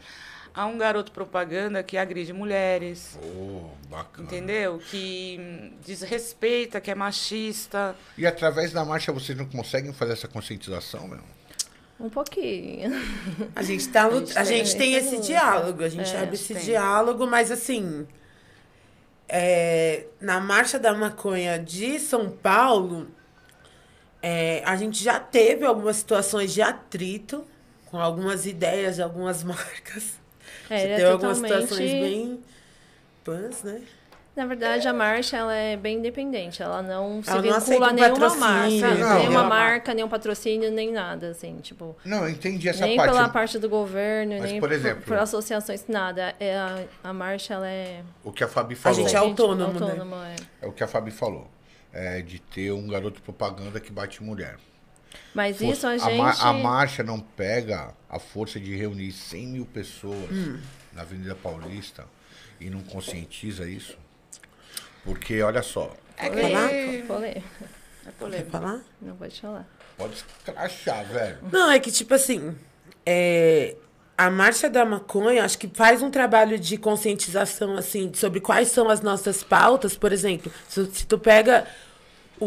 a 0.54 0.66
um 0.68 0.78
garoto 0.78 1.12
propaganda 1.12 1.82
que 1.82 1.98
agride 1.98 2.32
mulheres. 2.34 3.18
Oh, 3.24 3.70
bacana. 3.90 4.28
Entendeu? 4.28 4.80
Que 4.90 5.38
hum, 5.40 5.72
desrespeita, 5.86 6.80
que 6.80 6.92
é 6.92 6.96
machista. 6.96 7.96
E 8.18 8.26
através 8.28 8.72
da 8.72 8.86
marcha 8.86 9.12
vocês 9.12 9.38
não 9.38 9.46
conseguem 9.46 9.92
fazer 9.94 10.14
essa 10.14 10.28
conscientização, 10.28 11.08
meu? 11.08 11.20
Um 12.00 12.10
pouquinho. 12.10 12.92
A 13.56 13.64
gente, 13.64 13.88
tá, 13.90 14.06
A 14.08 14.12
gente 14.12 14.38
a 14.38 14.44
tem- 14.44 14.58
gente 14.66 14.72
tem 14.78 14.80
tem 14.92 14.94
esse 14.96 15.16
luta. 15.16 15.28
diálogo, 15.28 15.84
a 15.84 15.90
gente 15.90 16.14
É, 16.14 16.20
abre 16.22 16.36
esse 16.36 16.54
tem. 16.54 16.64
diálogo, 16.64 17.26
mas 17.26 17.50
assim. 17.52 18.06
é, 19.28 20.06
na 20.20 20.40
Marcha 20.40 20.78
da 20.78 20.94
Maconha 20.94 21.58
de 21.58 22.00
São 22.00 22.30
Paulo, 22.30 23.08
é, 24.22 24.62
a 24.66 24.76
gente 24.76 25.04
já 25.04 25.20
teve 25.20 25.66
algumas 25.66 25.98
situações 25.98 26.54
de 26.54 26.62
atrito 26.62 27.46
com 27.86 28.00
algumas 28.00 28.46
ideias 28.46 28.96
de 28.96 29.02
algumas 29.02 29.42
marcas. 29.44 30.22
É, 30.70 30.78
Você 30.80 30.86
é 30.88 30.96
teve 30.98 31.06
algumas 31.10 31.38
totalmente- 31.40 31.62
situações 31.64 31.92
bem 31.92 32.40
pãs, 33.24 33.64
né? 33.64 33.82
Na 34.36 34.48
verdade, 34.48 34.88
a 34.88 34.94
marcha 34.94 35.38
ela 35.38 35.54
é 35.54 35.78
bem 35.78 36.00
independente. 36.00 36.64
Ela 36.64 36.82
não 36.82 37.22
se 37.22 37.30
Ela 37.30 37.36
não 37.40 37.44
vincula 37.44 37.56
a 37.56 37.58
aceita 37.60 37.94
nenhuma 37.94 38.10
patrocínio, 38.20 38.40
marca, 38.90 38.96
não. 39.06 39.20
nenhuma 39.20 39.42
Não. 39.44 39.50
marca, 39.50 39.94
nenhum 39.94 40.10
patrocínio, 40.10 40.72
nem 40.72 40.92
nada, 40.92 41.30
assim, 41.30 41.60
tipo. 41.62 41.96
Não, 42.04 42.24
eu 42.24 42.30
entendi 42.30 42.68
essa 42.68 42.84
nem 42.84 42.98
parte. 42.98 43.12
pela 43.14 43.30
parte 43.30 43.60
do 43.60 43.70
governo, 43.70 44.34
Mas, 44.40 44.50
nem 44.52 44.60
por 44.60 44.70
por, 44.70 44.76
exemplo- 44.76 45.04
por 45.04 45.18
associações, 45.20 45.86
nada. 45.88 46.34
É 46.40 46.56
a, 46.56 46.84
a 47.04 47.14
marcha, 47.14 47.54
ela 47.54 47.68
é... 47.70 48.02
O 48.24 48.32
que 48.32 48.44
a 48.44 48.48
Fabi 48.48 48.74
falou. 48.74 48.98
gente 49.02 49.14
é 49.16 49.20
autônomo, 49.20 49.80
né? 49.80 49.86
autônomo, 49.92 50.16
é. 50.16 50.36
É 50.64 50.68
o 50.68 50.72
que 50.72 50.84
a 50.84 50.88
Fabi 50.88 51.12
falou. 51.12 51.48
É 51.94 52.24
de 52.24 52.40
ter 52.42 52.72
um 52.72 52.88
garoto 52.88 53.22
propaganda 53.22 53.80
que 53.80 53.92
bate 53.92 54.24
mulher. 54.24 54.56
Mas 55.34 55.58
Fosse- 55.58 55.72
isso 55.72 55.88
a 55.88 55.98
gente... 55.98 56.42
a 56.42 56.54
marcha 56.54 57.04
não 57.04 57.20
pega 57.20 57.94
a 58.10 58.20
força 58.20 58.60
de 58.60 58.76
reunir 58.76 59.12
100 59.12 59.48
mil 59.48 59.66
pessoas 59.66 60.30
Hum. 60.32 60.60
na 60.94 61.02
Avenida 61.02 61.34
Paulista 61.36 62.06
e 62.60 62.70
não 62.70 62.82
conscientiza 62.82 63.68
isso? 63.68 63.98
Porque, 65.04 65.42
olha 65.42 65.62
só, 65.62 65.96
É 66.18 66.30
que 66.30 66.42
falar? 66.42 66.70
Polê- 67.08 67.28
é 67.30 67.42
Quer 68.04 68.12
polêmico. 68.20 68.52
falar? 68.52 68.80
Não 69.02 69.16
pode 69.16 69.40
falar. 69.42 69.68
pode 69.98 70.14
escrachar, 70.16 71.06
velho. 71.06 71.38
Não, 71.52 71.72
é 71.72 71.80
que 71.80 71.92
tipo 71.92 72.14
assim, 72.14 72.56
é, 73.06 73.76
a 74.18 74.30
Marcha 74.30 74.70
da 74.70 74.86
Maconha, 74.86 75.44
acho 75.44 75.58
que 75.58 75.68
faz 75.74 76.02
um 76.02 76.10
trabalho 76.12 76.58
de 76.60 76.78
conscientização, 76.78 77.76
assim, 77.78 78.12
sobre 78.14 78.40
quais 78.40 78.70
são 78.70 78.90
as 78.90 79.02
nossas 79.02 79.44
pautas. 79.44 79.96
Por 79.98 80.12
exemplo, 80.14 80.52
se, 80.70 80.86
se 80.94 81.06
tu 81.06 81.18
pega 81.18 81.66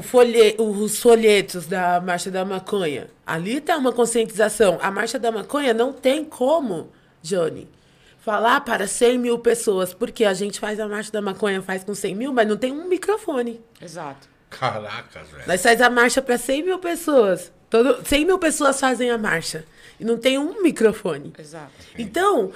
folhe, 0.02 0.56
os 0.58 0.98
folhetos 0.98 1.66
da 1.66 2.00
Marcha 2.00 2.30
da 2.30 2.44
Maconha, 2.44 3.08
ali 3.26 3.60
tá 3.60 3.76
uma 3.76 3.92
conscientização. 3.92 4.78
A 4.80 4.90
Marcha 4.90 5.18
da 5.18 5.30
Maconha 5.30 5.72
não 5.72 5.92
tem 5.92 6.24
como, 6.24 6.90
Johnny, 7.22 7.68
falar 8.18 8.60
para 8.62 8.86
100 8.86 9.18
mil 9.18 9.38
pessoas, 9.38 9.94
porque 9.94 10.24
a 10.24 10.34
gente 10.34 10.58
faz 10.58 10.80
a 10.80 10.88
Marcha 10.88 11.12
da 11.12 11.22
Maconha, 11.22 11.62
faz 11.62 11.84
com 11.84 11.94
100 11.94 12.14
mil, 12.14 12.32
mas 12.32 12.48
não 12.48 12.56
tem 12.56 12.72
um 12.72 12.88
microfone. 12.88 13.60
Exato. 13.80 14.28
Caracas, 14.50 15.28
velho. 15.28 15.44
Nós 15.46 15.62
faz 15.62 15.80
a 15.80 15.90
marcha 15.90 16.22
para 16.22 16.38
100 16.38 16.62
mil 16.62 16.78
pessoas. 16.78 17.52
Todo, 17.68 18.04
100 18.06 18.24
mil 18.24 18.38
pessoas 18.38 18.78
fazem 18.78 19.10
a 19.10 19.18
marcha. 19.18 19.64
E 19.98 20.04
não 20.04 20.16
tem 20.16 20.38
um 20.38 20.62
microfone. 20.62 21.32
Exato. 21.38 21.72
Então, 21.98 22.52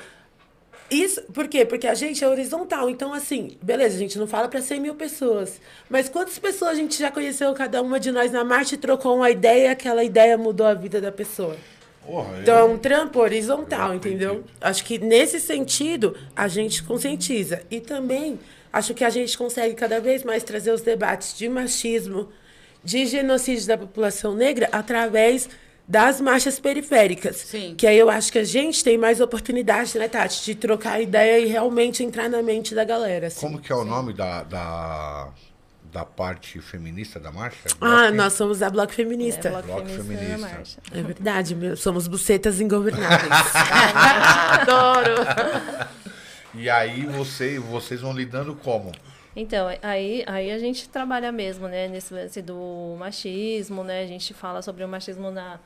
isso. 0.91 1.23
Por 1.33 1.49
quê? 1.49 1.65
Porque 1.65 1.87
a 1.87 1.95
gente 1.95 2.23
é 2.25 2.29
horizontal. 2.29 2.91
Então, 2.91 3.13
assim, 3.13 3.57
beleza, 3.63 3.97
a 3.97 3.99
gente 3.99 4.19
não 4.19 4.27
fala 4.27 4.49
para 4.49 4.61
100 4.61 4.81
mil 4.81 4.95
pessoas. 4.95 5.61
Mas 5.89 6.09
quantas 6.09 6.39
pessoas 6.39 6.73
a 6.73 6.75
gente 6.75 6.99
já 6.99 7.11
conheceu, 7.11 7.53
cada 7.55 7.81
uma 7.81 8.01
de 8.01 8.11
nós 8.11 8.33
na 8.33 8.45
marcha 8.45 8.75
e 8.75 8.79
trocou 8.79 9.17
uma 9.17 9.31
ideia 9.31 9.65
e 9.65 9.69
aquela 9.69 10.03
ideia 10.03 10.37
mudou 10.37 10.67
a 10.67 10.75
vida 10.75 11.01
da 11.01 11.13
pessoa? 11.13 11.57
Porra, 12.05 12.39
Então, 12.41 12.59
é 12.59 12.65
um 12.65 12.79
trampo 12.79 13.21
horizontal, 13.21 13.91
Eu 13.91 13.95
entendeu? 13.97 14.45
Acho 14.61 14.85
que 14.85 14.99
nesse 14.99 15.41
sentido 15.41 16.17
a 16.35 16.49
gente 16.49 16.83
conscientiza. 16.83 17.63
E 17.71 17.81
também 17.81 18.39
acho 18.73 18.95
que 18.95 19.05
a 19.05 19.11
gente 19.11 19.37
consegue 19.37 19.75
cada 19.75 20.01
vez 20.01 20.25
mais 20.25 20.43
trazer 20.43 20.73
os 20.73 20.81
debates 20.81 21.37
de 21.37 21.49
machismo, 21.49 22.29
de 22.83 23.07
genocídio 23.07 23.67
da 23.67 23.77
população 23.77 24.35
negra 24.35 24.69
através 24.73 25.49
das 25.91 26.21
marchas 26.21 26.61
periféricas. 26.61 27.35
Sim. 27.37 27.75
Que 27.77 27.85
aí 27.85 27.99
eu 27.99 28.09
acho 28.09 28.31
que 28.31 28.39
a 28.39 28.45
gente 28.45 28.85
tem 28.85 28.97
mais 28.97 29.21
oportunidade, 29.21 29.99
né, 29.99 30.07
Tati, 30.07 30.45
de 30.45 30.55
trocar 30.55 31.01
ideia 31.03 31.41
e 31.41 31.47
realmente 31.47 32.05
entrar 32.05 32.29
na 32.29 32.41
mente 32.43 32.77
da 32.77 32.85
galera. 32.85 33.27
assim. 33.27 33.41
Como 33.41 33.59
que 33.61 33.73
é 33.73 33.75
o 33.75 33.85
nome 33.85 34.13
da, 34.13 34.45
da, 34.45 35.29
da 35.93 36.05
parte 36.05 36.61
feminista 36.61 37.19
da 37.19 37.33
marcha? 37.33 37.59
Ah, 37.81 38.03
Bloco- 38.03 38.15
nós 38.15 38.33
somos 38.35 38.63
a 38.63 38.71
Bloco 38.71 38.93
É, 38.93 38.95
Feminista. 38.95 39.49
bloco, 39.51 39.67
Bloco 39.67 39.89
feminista, 39.89 40.47
feminista. 40.49 40.81
É 40.93 41.03
verdade, 41.03 41.55
meu. 41.57 41.77
Somos 41.77 42.07
bucetas 42.07 42.61
ingovernáveis. 42.61 43.29
Adoro! 44.61 45.15
E 46.55 46.71
aí 46.71 47.05
você, 47.07 47.59
vocês 47.59 48.01
vão 48.01 48.13
lidando 48.13 48.55
como? 48.55 48.93
Então, 49.35 49.69
aí, 49.83 50.25
aí 50.27 50.51
a 50.51 50.59
gente 50.59 50.89
trabalha 50.89 51.31
mesmo, 51.31 51.69
né, 51.69 51.87
nesse 51.87 52.13
lance 52.13 52.43
do 52.43 52.97
machismo, 52.99 53.85
né? 53.85 54.03
A 54.03 54.07
gente 54.07 54.35
fala 54.35 54.61
sobre 54.61 54.83
o 54.85 54.89
machismo 54.89 55.31
na, 55.31 55.59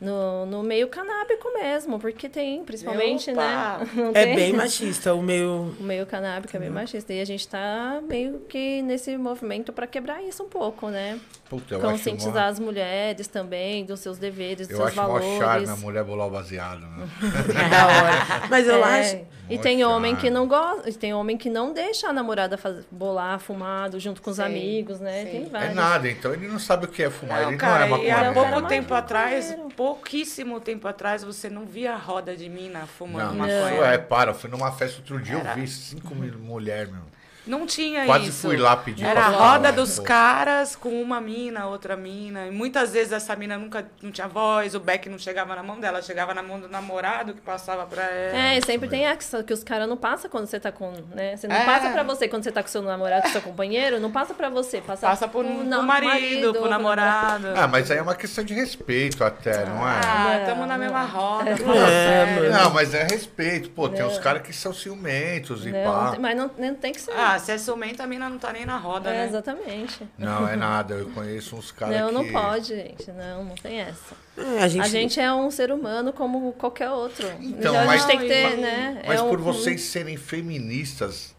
no, 0.00 0.44
no 0.46 0.62
meio 0.62 0.88
canábico 0.88 1.52
mesmo, 1.54 1.98
porque 1.98 2.28
tem, 2.28 2.64
principalmente, 2.64 3.30
Opa! 3.30 3.78
né? 3.78 3.90
não 3.94 4.10
É 4.10 4.24
tem? 4.24 4.36
bem 4.36 4.52
machista 4.52 5.14
o 5.14 5.22
meu. 5.22 5.72
O 5.78 5.82
meio 5.82 6.04
canábico 6.06 6.56
é 6.56 6.60
bem 6.60 6.70
machista. 6.70 7.12
E 7.12 7.20
a 7.20 7.24
gente 7.24 7.46
tá 7.46 8.00
meio 8.06 8.40
que 8.48 8.82
nesse 8.82 9.16
movimento 9.16 9.72
para 9.72 9.86
quebrar 9.86 10.22
isso 10.22 10.42
um 10.42 10.48
pouco, 10.48 10.88
né? 10.88 11.18
Puta, 11.58 11.74
eu 11.74 11.78
acho 11.80 11.90
Conscientizar 11.90 12.44
mó- 12.44 12.50
as 12.50 12.58
mulheres 12.58 13.26
também 13.28 13.84
dos 13.84 14.00
seus 14.00 14.18
deveres, 14.18 14.66
dos 14.68 14.70
Eu 14.70 14.76
seus 14.78 14.88
acho 14.88 14.96
mó 14.96 15.18
valores. 15.18 15.38
charme 15.38 15.68
a 15.68 15.76
mulher 15.76 16.04
bolar 16.04 16.26
o 16.26 16.30
baseado, 16.30 16.80
né? 16.80 17.08
É 17.64 17.68
da 17.68 17.86
hora. 17.86 18.48
Mas 18.50 18.66
eu 18.66 18.84
É, 18.84 19.00
acho. 19.00 19.16
E 19.50 19.56
Mó 19.56 19.60
tem 19.62 19.84
homem 19.84 20.16
que 20.16 20.30
não 20.30 20.48
gosta, 20.48 20.90
tem 20.94 21.12
homem 21.12 21.36
que 21.36 21.50
não 21.50 21.72
deixa 21.74 22.08
a 22.08 22.12
namorada 22.14 22.56
faz, 22.56 22.84
bolar 22.90 23.38
fumado 23.38 24.00
junto 24.00 24.22
com 24.22 24.30
os 24.30 24.36
Sim, 24.36 24.42
amigos, 24.42 25.00
né? 25.00 25.24
sim. 25.24 25.30
Tem 25.30 25.44
É 25.44 25.48
vários. 25.48 25.74
nada, 25.74 26.08
então 26.10 26.32
ele 26.32 26.48
não 26.48 26.58
sabe 26.58 26.86
o 26.86 26.88
que 26.88 27.02
é 27.02 27.10
fumar, 27.10 27.42
Não, 27.42 27.48
ele 27.50 27.58
cara, 27.58 27.86
não 27.86 27.96
é 27.96 28.04
e 28.06 28.10
há 28.10 28.32
pouco 28.32 28.62
tempo 28.62 28.94
atrás, 28.94 29.54
pouquíssimo 29.76 30.60
tempo 30.60 30.88
atrás, 30.88 31.22
você 31.22 31.50
não 31.50 31.66
via 31.66 31.94
roda 31.94 32.34
de 32.34 32.48
mina 32.48 32.86
fumando 32.86 33.28
Não, 33.32 33.34
maconha. 33.34 33.74
isso 33.74 33.84
é, 33.84 33.98
para, 33.98 34.30
eu 34.30 34.34
fui 34.34 34.48
numa 34.48 34.72
festa 34.72 34.98
outro 34.98 35.20
dia, 35.20 35.36
Era- 35.36 35.50
eu 35.50 35.54
vi 35.56 35.68
cinco 35.68 36.14
mil 36.14 36.38
mulheres, 36.38 36.90
meu. 36.90 37.02
Não 37.46 37.66
tinha 37.66 38.06
Quase 38.06 38.28
isso. 38.30 38.46
fui 38.48 38.56
lá 38.56 38.74
pedir 38.76 39.04
Era 39.04 39.26
a 39.26 39.28
roda 39.28 39.70
né, 39.70 39.72
dos 39.72 39.98
pô. 39.98 40.04
caras 40.04 40.74
com 40.74 40.88
uma 41.02 41.20
mina, 41.20 41.66
outra 41.66 41.94
mina. 41.96 42.46
E 42.46 42.50
muitas 42.50 42.92
vezes 42.92 43.12
essa 43.12 43.36
mina 43.36 43.58
nunca 43.58 43.86
não 44.02 44.10
tinha 44.10 44.26
voz, 44.26 44.74
o 44.74 44.80
beck 44.80 45.08
não 45.10 45.18
chegava 45.18 45.54
na 45.54 45.62
mão 45.62 45.78
dela, 45.78 46.00
chegava 46.00 46.32
na 46.32 46.42
mão 46.42 46.58
do 46.58 46.68
namorado 46.68 47.34
que 47.34 47.40
passava 47.42 47.84
pra 47.84 48.02
ela. 48.02 48.38
É, 48.38 48.60
sempre 48.62 48.88
tem 48.88 49.04
essa 49.06 49.42
que 49.42 49.52
os 49.52 49.62
caras 49.62 49.86
não 49.88 49.96
passam 49.96 50.30
quando 50.30 50.46
você 50.46 50.58
tá 50.58 50.72
com, 50.72 50.90
né? 51.14 51.36
Você 51.36 51.46
não 51.46 51.54
É. 51.54 51.64
passa 51.66 51.90
pra 51.90 52.02
você 52.02 52.26
quando 52.28 52.44
você 52.44 52.50
tá 52.52 52.62
com 52.62 52.68
seu 52.68 52.80
namorado, 52.82 53.22
com 53.22 53.28
seu 53.28 53.42
companheiro, 53.42 54.00
não 54.00 54.10
passa 54.10 54.32
pra 54.32 54.48
você, 54.48 54.80
passa, 54.80 55.06
Passa 55.06 55.28
pro, 55.28 55.44
pro 55.44 55.54
pro 55.54 55.64
na- 55.64 55.82
marido, 55.82 56.52
pro 56.54 56.68
namorado. 56.68 57.48
Ah, 57.56 57.68
mas 57.68 57.90
aí 57.90 57.98
é 57.98 58.02
uma 58.02 58.14
questão 58.14 58.42
de 58.42 58.54
respeito 58.54 59.22
até, 59.22 59.66
não 59.66 59.86
é? 59.86 60.00
Ah, 60.02 60.36
Não, 60.38 60.46
tamo 60.46 60.60
na 60.66 60.78
não. 60.78 60.84
mesma 60.84 61.02
roda. 61.04 61.50
É, 61.50 62.36
mano. 62.36 62.50
Não, 62.50 62.70
mas 62.72 62.94
é 62.94 63.04
respeito. 63.04 63.68
Pô, 63.70 63.88
tem 63.88 64.00
Não. 64.00 64.08
uns 64.08 64.18
caras 64.18 64.42
que 64.42 64.52
são 64.52 64.72
ciumentos 64.72 65.66
e 65.66 65.70
Não, 65.72 65.84
pá. 65.84 66.16
mas 66.18 66.36
não, 66.36 66.50
não 66.56 66.74
tem 66.74 66.92
que 66.92 67.00
ser. 67.00 67.12
Ah, 67.12 67.33
se 67.38 67.52
é 67.52 67.58
ciumenta, 67.58 68.02
a 68.04 68.06
mina 68.06 68.28
não 68.28 68.38
tá 68.38 68.52
nem 68.52 68.64
na 68.66 68.76
roda, 68.76 69.10
é, 69.10 69.18
né? 69.20 69.26
exatamente. 69.26 70.06
Não, 70.18 70.46
é 70.48 70.54
nada. 70.56 70.94
Eu 70.94 71.10
conheço 71.10 71.56
uns 71.56 71.70
caras 71.72 72.00
Não, 72.00 72.08
que... 72.08 72.14
não 72.14 72.32
pode, 72.42 72.68
gente. 72.74 73.10
Não, 73.12 73.44
não 73.44 73.54
tem 73.54 73.80
essa. 73.80 74.14
É, 74.36 74.62
a, 74.62 74.68
gente, 74.68 74.82
A 74.84 74.88
gente 74.88 75.20
é 75.20 75.32
um 75.32 75.50
ser 75.50 75.70
humano 75.72 76.12
como 76.12 76.52
qualquer 76.54 76.90
outro. 76.90 77.26
Então, 77.40 77.78
a 77.78 77.84
mas- 77.84 78.00
gente 78.02 78.10
tem 78.10 78.18
que 78.20 78.26
ter, 78.28 78.50
Mas- 78.50 78.58
né? 78.60 79.02
Mas 79.06 79.20
é 79.20 79.22
um- 79.22 79.28
por 79.30 79.40
vocês 79.40 79.80
serem 79.82 80.16
feministas, 80.16 81.34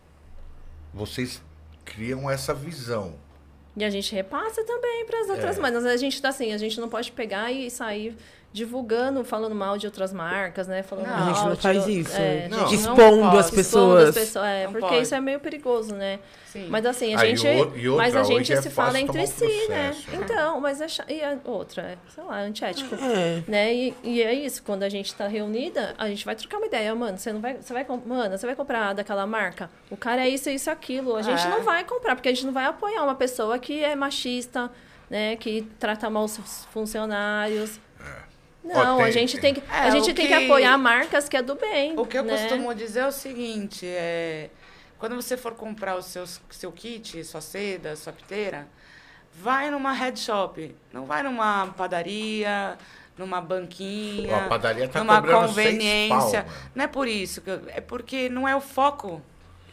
vocês 0.94 1.42
criam 1.84 2.30
essa 2.30 2.54
visão. 2.54 3.16
E 3.78 3.84
a 3.84 3.90
gente 3.90 4.16
repassa 4.16 4.64
também 4.64 5.06
para 5.06 5.20
as 5.22 5.30
outras 5.30 5.58
É. 5.58 5.62
marcas. 5.62 5.86
A 5.86 5.98
gente 5.98 6.22
tá 6.22 6.30
assim, 6.30 6.54
a 6.54 6.58
gente 6.58 6.80
não 6.80 6.88
pode 6.88 7.12
pegar 7.12 7.52
e 7.52 7.70
sair 7.70 8.16
divulgando, 8.56 9.22
falando 9.26 9.54
mal 9.54 9.78
de 9.78 9.86
outras 9.86 10.14
marcas, 10.14 10.66
né? 10.66 10.82
Falando 10.82 11.08
Não, 11.08 11.14
a 11.14 11.26
gente 11.28 11.36
mal 11.40 11.50
não 11.50 11.56
faz 11.58 11.78
outro- 11.80 11.92
isso. 11.92 12.16
É, 12.16 12.48
Não. 12.48 12.58
a 12.58 12.68
gente 12.68 12.84
não 12.84 12.94
Expondo 12.94 13.22
pode. 13.24 13.38
as 13.38 13.46
Expondo 13.48 13.60
expondo 13.62 13.98
as 13.98 14.06
pessoas. 14.06 14.16
pessoas. 14.16 14.46
É, 14.46 14.64
Não 14.64 14.72
porque 14.72 14.88
pode. 14.88 15.02
isso 15.02 15.16
é 15.16 15.20
meio 15.22 15.40
perigoso, 15.42 15.94
né? 15.94 16.20
Sim. 16.46 16.68
Mas 16.70 16.86
assim, 16.86 17.14
a 17.14 17.20
Ah, 17.20 17.26
gente. 17.26 17.46
e 17.46 17.90
outra, 17.90 18.06
mas 18.06 18.16
a 18.16 18.24
gente 18.24 18.54
é 18.54 18.62
se 18.62 18.70
fala 18.70 18.98
entre 18.98 19.22
um 19.22 19.28
si, 19.28 19.44
né? 19.68 19.90
processo. 19.92 20.08
Então, 20.16 20.62
mas 20.62 20.80
é 20.80 20.88
e 21.10 21.22
a 21.22 21.38
outra, 21.44 21.82
é, 21.82 21.98
sei 22.08 22.24
lá, 22.24 22.40
antiético. 22.40 22.96
É. 22.96 23.44
Né? 23.46 23.74
E, 23.74 23.94
e 24.04 24.24
é 24.24 24.34
isso, 24.34 24.64
quando 24.64 24.84
a 24.84 24.90
gente 24.90 25.14
tá 25.14 25.28
reunida, 25.28 25.94
a 25.98 26.08
gente 26.08 26.24
vai 26.24 26.34
trocar 26.34 26.56
uma 26.58 26.68
ideia, 26.68 26.96
mano. 26.96 27.18
Você 27.18 27.34
não 27.34 27.42
vai. 27.42 27.58
Você 27.62 27.74
vai 27.74 27.86
mano, 28.06 28.38
você 28.38 28.46
vai 28.46 28.56
comprar 28.56 28.94
daquela 28.94 29.28
marca? 29.28 29.70
O 29.92 29.98
cara 29.98 30.26
é 30.26 30.30
isso, 30.30 30.50
isso, 30.50 30.72
aquilo. 30.72 31.18
A 31.18 31.22
gente 31.22 31.46
É. 31.46 31.50
não 31.50 31.62
vai 31.62 31.84
comprar, 31.84 32.16
porque 32.16 32.30
a 32.30 32.34
gente 32.34 32.46
não 32.46 32.54
vai 32.54 32.64
apoiar 32.66 33.04
uma 33.04 33.16
pessoa 33.16 33.60
que 33.60 33.84
é 33.84 33.94
machista, 33.94 34.72
né? 35.10 35.36
Que 35.36 35.68
trata 35.78 36.10
mal 36.10 36.24
os 36.24 36.66
funcionários. 36.72 37.82
Não, 38.66 38.98
tem- 38.98 39.06
a 39.06 39.12
gente 39.12 39.38
tem 39.40 39.54
que, 39.54 39.62
É, 39.72 39.78
a 39.80 39.90
gente 39.92 40.14
tem 40.14 40.28
que 40.28 40.28
que- 40.28 40.46
apoiar 40.46 40.78
marcas 40.78 41.30
que 41.30 41.38
é 41.38 41.42
do 41.42 41.56
bem. 41.56 41.98
O 41.98 42.06
que 42.06 42.18
eu 42.18 42.24
né? 42.24 42.36
costumo 42.38 42.74
dizer 42.74 43.02
é 43.02 43.08
o 43.08 43.12
seguinte, 43.12 43.86
é 43.86 44.50
quando 44.98 45.16
você 45.16 45.38
for 45.38 45.54
comprar 45.54 45.96
o 45.96 46.02
seus, 46.02 46.42
seu 46.50 46.72
kit, 46.72 47.24
sua 47.24 47.42
seda, 47.42 47.96
sua 47.96 48.12
piteira, 48.14 48.68
vai 49.34 49.70
numa 49.70 49.94
head 49.94 50.20
shop, 50.20 50.76
não 50.92 51.06
vai 51.06 51.22
numa 51.22 51.68
padaria, 51.78 52.78
numa 53.18 53.40
banquinha, 53.42 54.46
a 54.46 54.48
padaria 54.48 54.88
tá 54.88 55.00
numa 55.00 55.22
conveniência. 55.22 56.44
pau, 56.44 56.54
não 56.74 56.84
é 56.84 56.88
por 56.88 57.08
isso, 57.08 57.42
que 57.42 57.50
eu- 57.50 57.62
é 57.68 57.80
porque 57.82 58.30
não 58.30 58.48
é 58.48 58.56
o 58.56 58.62
foco, 58.62 59.22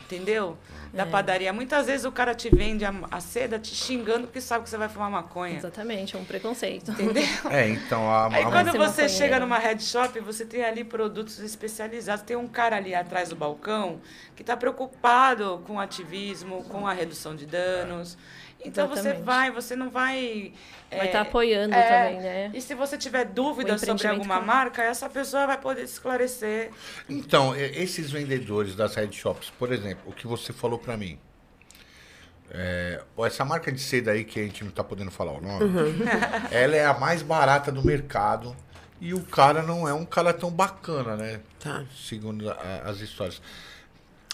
entendeu? 0.05 0.57
Da 0.93 1.07
padaria. 1.07 1.51
Muitas 1.55 1.87
vezes 1.87 2.05
o 2.05 2.13
cara 2.13 2.35
te 2.35 2.55
vende 2.55 2.85
a, 2.85 2.93
a 3.11 3.19
seda 3.19 3.59
te 3.59 3.75
xingando 3.75 4.27
porque 4.27 4.43
sabe 4.43 4.65
que 4.65 4.69
você 4.69 4.77
vai 4.77 4.91
fumar 4.91 5.11
maconha. 5.11 5.57
Exatamente, 5.57 6.15
é 6.15 6.19
um 6.19 6.25
preconceito. 6.25 6.91
Entendeu? 6.91 7.23
É, 7.51 7.69
então 7.69 8.11
a, 8.11 8.27
Aí 8.27 8.43
a- 8.43 8.51
quando 8.51 8.73
você 8.73 9.09
chega 9.09 9.41
numa 9.41 9.57
head 9.59 9.83
shop, 9.83 10.21
você 10.21 10.45
tem 10.45 10.63
ali 10.63 10.85
produtos 10.85 11.39
especializados. 11.39 12.25
Tem 12.27 12.37
um 12.37 12.47
cara 12.47 12.77
ali 12.77 12.95
atrás 12.95 13.31
do 13.31 13.37
balcão 13.37 14.01
que 14.37 14.43
está 14.43 14.55
preocupado 14.55 15.63
com 15.67 15.77
o 15.77 15.81
ativismo, 15.81 16.63
com 16.65 16.87
a 16.87 16.93
redução 16.93 17.35
de 17.35 17.47
danos. 17.47 18.19
Então 18.65 18.87
você 18.89 19.01
Exatamente. 19.01 19.25
vai, 19.25 19.51
você 19.51 19.75
não 19.77 19.91
vai. 19.91 20.53
Vai 20.91 21.01
é, 21.01 21.07
estar 21.07 21.21
apoiando 21.23 21.75
é, 21.75 21.83
também, 21.83 22.21
né? 22.21 22.51
E 22.55 22.61
se 22.61 22.75
você 22.75 22.97
tiver 22.99 23.25
dúvida 23.25 23.75
O 23.75 23.79
sobre 23.79 24.07
alguma 24.07 24.39
com- 24.41 24.47
marca, 24.47 24.83
essa 24.83 25.09
pessoa 25.09 25.47
vai 25.47 25.59
poder 25.59 25.83
esclarecer. 25.83 26.71
Então, 27.09 27.57
esses 27.57 28.11
vendedores 28.11 28.75
das 28.77 28.95
head 28.95 29.15
shops, 29.17 29.51
por 29.59 29.73
exemplo, 29.73 30.03
o 30.07 30.13
que 30.13 30.27
você 30.27 30.53
falou 30.53 30.79
pra 30.79 30.97
mim. 30.97 31.19
É, 32.51 33.01
essa 33.25 33.45
marca 33.45 33.73
de 33.73 33.81
seda 33.81 34.11
aí 34.13 34.25
que 34.25 34.39
a 34.39 34.43
gente 34.43 34.63
não 34.63 34.71
tá 34.71 34.85
podendo 34.85 35.11
falar 35.11 35.33
o 35.33 35.41
nome, 35.41 35.65
ela 36.53 36.77
é 36.77 36.85
a 36.85 36.93
mais 36.93 37.23
barata 37.23 37.73
do 37.73 37.83
mercado 37.83 38.55
e 39.01 39.15
o 39.15 39.23
cara 39.25 39.63
não 39.63 39.89
é 39.89 39.95
um 39.95 40.05
cara 40.05 40.35
tão 40.35 40.51
bacana, 40.51 41.17
né? 41.17 41.41
Tá. 41.59 41.85
Segundo 41.97 42.51
a- 42.51 42.83
as 42.85 43.01
histórias. 43.01 43.41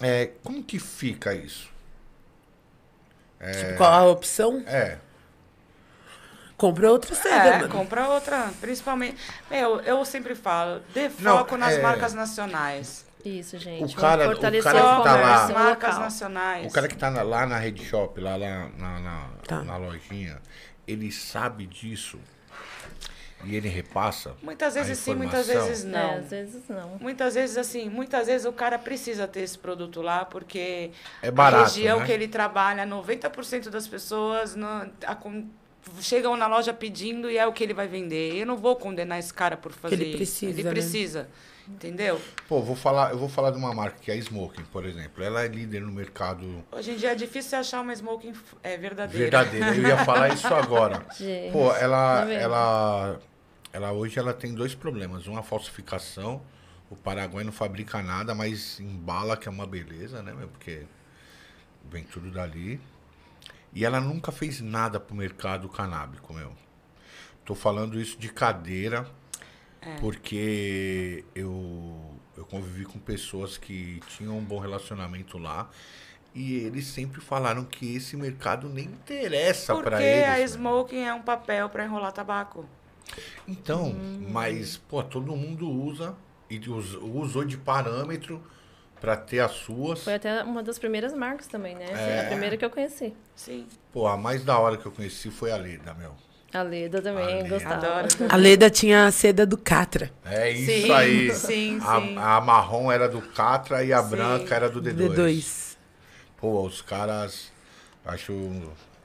É, 0.02 0.30
como 0.42 0.62
que 0.64 0.80
fica 0.80 1.32
isso? 1.32 1.70
Tipo, 3.40 3.76
qual 3.76 3.92
a 3.92 4.04
opção? 4.10 4.62
É, 4.66 4.98
Compra 6.56 6.90
outra 6.90 7.14
seda, 7.14 7.34
É, 7.36 7.58
mano. 7.60 7.68
compra 7.68 8.08
outra. 8.08 8.50
Principalmente. 8.60 9.16
Meu, 9.48 9.80
eu 9.82 10.04
sempre 10.04 10.34
falo, 10.34 10.80
dê 10.92 11.08
Não, 11.20 11.38
foco 11.38 11.56
nas 11.56 11.74
é- 11.74 11.80
marcas 11.82 12.14
nacionais. 12.14 13.06
Isso, 13.24 13.56
gente. 13.58 13.94
O 13.94 13.96
cara- 14.00 14.24
Vamos 14.24 14.32
fortalecer 14.38 14.70
o 14.70 14.74
cara 14.74 14.96
que 14.96 15.02
tá 15.04 15.14
lá- 15.16 15.48
marcas 15.48 15.88
local. 15.90 16.00
nacionais. 16.00 16.66
o 16.66 16.74
cara 16.74 16.88
que 16.88 16.96
tá 16.96 17.10
na- 17.12 17.22
lá 17.22 17.46
na 17.46 17.58
head 17.58 17.84
shop, 17.84 18.20
lá, 18.20 18.34
lá 18.36 18.68
na, 18.76 18.98
na, 19.00 19.28
Tá. 19.46 19.62
na 19.62 19.76
lojinha, 19.76 20.38
ele 20.86 21.12
sabe 21.12 21.64
disso 21.66 22.18
e 23.44 23.54
ele 23.54 23.68
repassa. 23.68 24.34
Muitas 24.42 24.76
a 24.76 24.82
vezes 24.82 24.98
sim, 24.98 25.14
muitas 25.14 25.46
vezes 25.46 25.84
É, 25.84 25.88
não. 25.88 26.14
às 26.16 26.30
vezes 26.30 26.62
não. 26.68 26.98
Muitas 27.00 27.34
vezes, 27.34 27.56
assim, 27.56 27.88
muitas 27.88 28.26
vezes 28.26 28.46
o 28.46 28.52
cara 28.52 28.78
precisa 28.78 29.26
ter 29.28 29.40
esse 29.42 29.58
produto 29.58 30.02
lá, 30.02 30.24
porque 30.24 30.90
É 31.22 31.30
barato, 31.30 31.62
a 31.64 31.66
região 31.66 32.00
né? 32.00 32.06
que 32.06 32.12
ele 32.12 32.28
trabalha, 32.28 32.84
90% 32.86 33.70
das 33.70 33.86
pessoas 33.86 34.54
não, 34.54 34.90
a 35.06 35.16
chegam 36.00 36.36
na 36.36 36.46
loja 36.46 36.72
pedindo 36.72 37.30
e 37.30 37.38
é 37.38 37.46
o 37.46 37.52
que 37.52 37.62
ele 37.64 37.74
vai 37.74 37.88
vender. 37.88 38.34
Eu 38.36 38.46
não 38.46 38.56
vou 38.56 38.76
condenar 38.76 39.18
esse 39.18 39.32
cara 39.32 39.56
por 39.56 39.72
fazer 39.72 39.94
ele 39.94 40.04
isso. 40.06 40.16
precisa, 40.16 40.52
Ele 40.52 40.62
né? 40.64 40.70
precisa. 40.70 41.28
Entendeu? 41.68 42.20
Pô, 42.48 42.62
vou 42.62 42.74
falar, 42.74 43.10
eu 43.10 43.18
vou 43.18 43.28
falar 43.28 43.50
de 43.50 43.58
uma 43.58 43.74
marca 43.74 43.98
que 44.00 44.10
é 44.10 44.14
a 44.14 44.16
Smoking, 44.16 44.64
por 44.64 44.86
exemplo. 44.86 45.22
Ela 45.22 45.44
é 45.44 45.48
líder 45.48 45.82
no 45.82 45.92
mercado 45.92 46.64
Hoje 46.72 46.92
em 46.92 46.96
dia 46.96 47.12
é 47.12 47.14
difícil 47.14 47.58
achar 47.58 47.82
uma 47.82 47.92
smoking 47.94 48.32
é, 48.62 48.76
verdadeira. 48.78 49.44
verdadeiro. 49.44 49.82
Eu 49.82 49.88
ia 49.88 49.98
falar 50.04 50.30
isso 50.30 50.46
agora. 50.46 51.04
Gente, 51.16 51.52
Pô, 51.52 51.72
ela, 51.74 52.24
tá 52.24 52.32
ela, 52.32 53.20
ela 53.72 53.92
hoje 53.92 54.18
ela 54.18 54.32
tem 54.32 54.54
dois 54.54 54.74
problemas. 54.74 55.26
Uma 55.26 55.42
falsificação. 55.42 56.40
O 56.90 56.96
Paraguai 56.96 57.44
não 57.44 57.52
fabrica 57.52 58.02
nada, 58.02 58.34
mas 58.34 58.80
embala 58.80 59.36
que 59.36 59.46
é 59.46 59.50
uma 59.50 59.66
beleza, 59.66 60.22
né, 60.22 60.32
meu? 60.32 60.48
Porque 60.48 60.86
vem 61.84 62.02
tudo 62.02 62.30
dali. 62.30 62.80
E 63.74 63.84
ela 63.84 64.00
nunca 64.00 64.32
fez 64.32 64.62
nada 64.62 64.98
pro 64.98 65.14
mercado 65.14 65.68
canábico, 65.68 66.32
meu. 66.32 66.52
Tô 67.44 67.54
falando 67.54 68.00
isso 68.00 68.18
de 68.18 68.30
cadeira, 68.30 69.06
porque 70.00 71.24
eu, 71.34 72.14
eu 72.36 72.44
convivi 72.46 72.84
com 72.84 72.98
pessoas 72.98 73.56
que 73.58 74.00
tinham 74.08 74.36
um 74.38 74.44
bom 74.44 74.58
relacionamento 74.58 75.38
lá. 75.38 75.68
E 76.34 76.56
eles 76.58 76.86
sempre 76.86 77.20
falaram 77.20 77.64
que 77.64 77.96
esse 77.96 78.16
mercado 78.16 78.68
nem 78.68 78.84
interessa 78.84 79.74
Porque 79.74 79.88
pra 79.90 80.02
eles. 80.02 80.24
a 80.28 80.36
meu. 80.36 80.44
smoking 80.46 81.02
é 81.04 81.12
um 81.14 81.22
papel 81.22 81.68
para 81.68 81.84
enrolar 81.84 82.12
tabaco. 82.12 82.64
Então, 83.46 83.86
Hum. 83.86 84.26
mas, 84.30 84.76
pô, 84.76 85.02
todo 85.02 85.34
mundo 85.34 85.68
usa 85.68 86.14
e 86.50 86.58
us- 86.70 86.94
usou 87.00 87.44
de 87.44 87.56
parâmetro 87.56 88.42
pra 89.00 89.16
ter 89.16 89.40
as 89.40 89.52
suas. 89.52 90.04
Foi 90.04 90.14
até 90.14 90.42
uma 90.44 90.62
das 90.62 90.78
primeiras 90.78 91.12
marcas 91.14 91.46
também, 91.46 91.74
né? 91.74 91.86
É. 91.90 92.20
A 92.26 92.28
primeira 92.28 92.56
que 92.56 92.64
eu 92.64 92.70
conheci. 92.70 93.14
Sim. 93.34 93.66
Pô, 93.92 94.06
a 94.06 94.16
mais 94.16 94.44
da 94.44 94.58
hora 94.58 94.76
que 94.76 94.84
eu 94.86 94.92
conheci 94.92 95.30
foi 95.30 95.50
a 95.50 95.56
Leda, 95.56 95.94
meu. 95.94 96.14
A 96.52 96.62
Leda 96.62 97.02
também, 97.02 97.24
A 97.24 97.26
Leda. 97.42 97.48
gostava. 97.50 97.74
Adoro. 98.00 98.08
A 98.30 98.36
Leda 98.36 98.70
tinha 98.70 99.06
a 99.06 99.10
seda 99.12 99.44
do 99.44 99.58
Catra. 99.58 100.10
É 100.24 100.50
isso 100.50 100.86
Sim, 100.86 100.90
aí. 100.92 101.34
sim, 101.34 101.78
a, 101.84 102.00
sim. 102.00 102.16
a 102.18 102.40
marrom 102.40 102.90
era 102.90 103.06
do 103.08 103.20
Catra 103.20 103.84
e 103.84 103.92
a 103.92 104.02
Sim. 104.02 104.08
branca 104.10 104.54
era 104.54 104.68
do 104.70 104.80
D2. 104.80 105.14
D2. 105.14 105.76
Pô, 106.38 106.62
os 106.64 106.80
caras. 106.80 107.52
Acho 108.04 108.32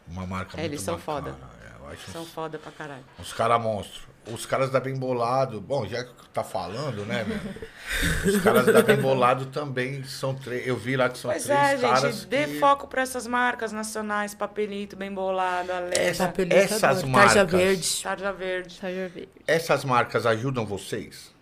uma 0.08 0.26
marca 0.26 0.56
É, 0.56 0.62
muito 0.62 0.72
eles 0.72 0.82
são 0.82 0.96
bacana. 0.98 1.22
foda. 1.34 1.38
É, 1.66 1.84
eu 1.84 1.92
acho 1.92 2.12
São 2.12 2.22
uns, 2.22 2.30
foda 2.30 2.58
pra 2.58 2.72
caralho. 2.72 3.04
uns 3.20 3.34
caras 3.34 3.62
monstros. 3.62 4.04
Os 4.32 4.46
caras 4.46 4.70
da 4.70 4.80
Bem 4.80 4.96
Bolado, 4.96 5.60
bom, 5.60 5.86
já 5.86 6.04
que 6.06 6.12
tá 6.34 6.44
falando, 6.46 7.06
né, 7.06 7.26
meu? 7.28 8.34
Os 8.34 8.42
caras 8.42 8.66
da 8.66 8.82
Bem 8.82 8.96
Bolado 8.96 9.48
também 9.48 10.02
são 10.06 10.34
três. 10.34 10.66
Eu 10.66 10.78
vi 10.78 10.96
lá 10.96 11.10
que 11.10 11.18
são 11.18 11.30
Pois 11.30 11.44
três 11.44 11.60
é, 11.60 11.78
caras. 11.88 12.16
gente, 12.16 12.28
dê 12.28 12.46
que- 12.46 12.60
foco 12.60 12.88
para 12.88 13.02
essas 13.02 13.28
marcas 13.28 13.74
nacionais, 13.74 14.34
papelito, 14.34 14.96
bem 14.96 15.14
bolado, 15.14 15.70
Essa- 15.72 15.78
Alexa, 15.78 16.26
Papelito 16.28 16.56
essas 16.56 16.84
adoro. 16.84 17.08
marcas- 17.10 17.34
Tarja 17.34 17.46
verde. 17.58 18.02
tarja 18.04 18.32
verde. 18.32 18.76
Tiger 18.76 19.10
Verde. 19.10 19.30
Essas 19.46 19.84
marcas 19.84 20.26
ajudam 20.26 20.66
vocês? 20.66 21.33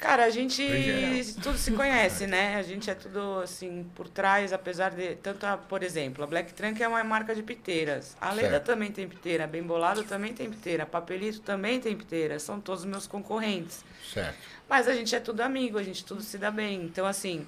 Cara, 0.00 0.24
a 0.24 0.30
gente 0.30 0.66
geral. 0.66 1.42
tudo 1.42 1.58
se 1.58 1.72
conhece, 1.72 2.26
né? 2.26 2.56
A 2.56 2.62
gente 2.62 2.90
é 2.90 2.94
tudo 2.94 3.40
assim 3.42 3.84
por 3.94 4.08
trás, 4.08 4.50
apesar 4.50 4.90
de 4.92 5.14
tanto, 5.16 5.44
a, 5.44 5.58
por 5.58 5.82
exemplo, 5.82 6.24
a 6.24 6.26
Black 6.26 6.54
Trunk 6.54 6.82
é 6.82 6.88
uma 6.88 7.04
marca 7.04 7.34
de 7.34 7.42
piteiras. 7.42 8.16
A 8.18 8.32
Leda 8.32 8.52
Certo. 8.52 8.64
também 8.64 8.90
tem 8.90 9.06
piteira, 9.06 9.46
Bem 9.46 9.62
Bolado 9.62 10.02
também 10.04 10.32
tem 10.32 10.48
piteira, 10.48 10.86
Papelito 10.86 11.40
também 11.42 11.78
tem 11.78 11.94
piteira, 11.94 12.38
são 12.38 12.58
todos 12.58 12.84
meus 12.86 13.06
concorrentes. 13.06 13.84
Certo. 14.12 14.38
Mas 14.66 14.88
a 14.88 14.94
gente 14.94 15.14
é 15.14 15.20
tudo 15.20 15.42
amigo, 15.42 15.78
a 15.78 15.82
gente 15.82 16.02
tudo 16.02 16.22
se 16.22 16.38
dá 16.38 16.50
bem. 16.50 16.82
Então, 16.84 17.04
assim, 17.04 17.46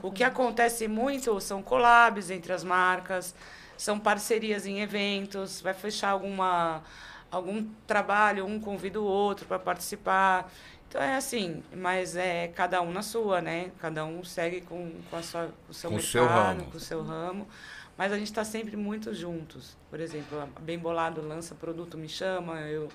o 0.00 0.12
que 0.12 0.22
acontece 0.22 0.86
muito 0.86 1.40
são 1.40 1.60
collabs 1.60 2.30
entre 2.30 2.52
as 2.52 2.62
marcas, 2.62 3.34
são 3.76 3.98
parcerias 3.98 4.64
em 4.64 4.80
eventos, 4.80 5.60
vai 5.60 5.74
fechar 5.74 6.10
alguma, 6.10 6.84
algum 7.30 7.66
trabalho, 7.86 8.46
um 8.46 8.60
convida 8.60 9.00
o 9.00 9.04
outro 9.04 9.44
para 9.46 9.58
participar. 9.58 10.52
Então 10.90 11.00
é 11.00 11.14
assim, 11.14 11.62
mas 11.72 12.16
é 12.16 12.48
cada 12.48 12.82
um 12.82 12.90
na 12.92 13.00
sua, 13.00 13.40
né? 13.40 13.70
Cada 13.78 14.04
um 14.04 14.24
segue 14.24 14.60
com, 14.62 14.90
com, 15.08 15.16
a 15.16 15.22
sua, 15.22 15.46
com 15.66 15.70
o 15.70 15.74
seu 15.74 15.88
Com 15.88 15.96
mercado, 15.96 16.10
seu 16.10 16.26
ramo. 16.26 16.64
com 16.64 16.76
o 16.76 16.80
seu 16.80 17.02
ramo. 17.02 17.48
Mas 17.96 18.12
a 18.12 18.18
gente 18.18 18.26
está 18.26 18.42
sempre 18.44 18.76
muito 18.76 19.14
juntos. 19.14 19.76
Por 19.88 20.00
exemplo, 20.00 20.40
a 20.40 20.46
Bem 20.60 20.78
Bolado 20.78 21.20
lança 21.20 21.54
produto, 21.54 21.96
me 21.96 22.08
chama, 22.08 22.58
eu 22.62 22.88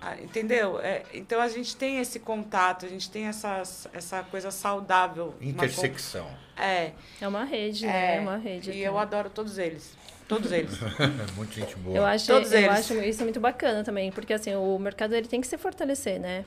ah, 0.00 0.16
entendeu? 0.20 0.78
É, 0.80 1.04
então 1.12 1.40
a 1.40 1.48
gente 1.48 1.74
tem 1.76 1.98
esse 1.98 2.20
contato, 2.20 2.86
a 2.86 2.88
gente 2.88 3.10
tem 3.10 3.26
essa, 3.26 3.60
essa 3.92 4.22
coisa 4.22 4.50
saudável. 4.52 5.34
uma 5.40 5.50
Intersecção. 5.50 6.24
con- 6.26 6.62
É, 6.62 6.92
É 7.20 7.26
uma 7.26 7.42
rede, 7.44 7.86
né? 7.86 8.14
é. 8.14 8.16
É 8.18 8.20
uma 8.20 8.36
rede. 8.36 8.70
E 8.70 8.80
eu 8.82 8.92
também. 8.92 9.02
adoro 9.02 9.30
todos 9.30 9.58
eles. 9.58 9.96
Todos 10.28 10.52
eles. 10.52 10.78
Muita 11.34 11.54
gente 11.54 11.74
boa. 11.76 11.96
Eu 11.96 12.06
acho, 12.06 12.26
Todos 12.28 12.52
eu 12.52 12.58
eles. 12.60 12.70
acho 12.70 12.94
isso 13.00 13.24
muito 13.24 13.40
bacana 13.40 13.82
também, 13.82 14.12
porque 14.12 14.32
assim, 14.32 14.54
o 14.54 14.78
mercado 14.78 15.12
ele 15.14 15.26
tem 15.26 15.40
que 15.40 15.46
se 15.48 15.58
fortalecer, 15.58 16.20
né? 16.20 16.44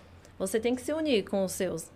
Você 0.47 0.59
tem 0.59 0.75
que 0.75 0.81
se 0.81 0.93
unir 0.93 1.23
com 1.23 1.43
os 1.45 1.51
seus. 1.51 1.91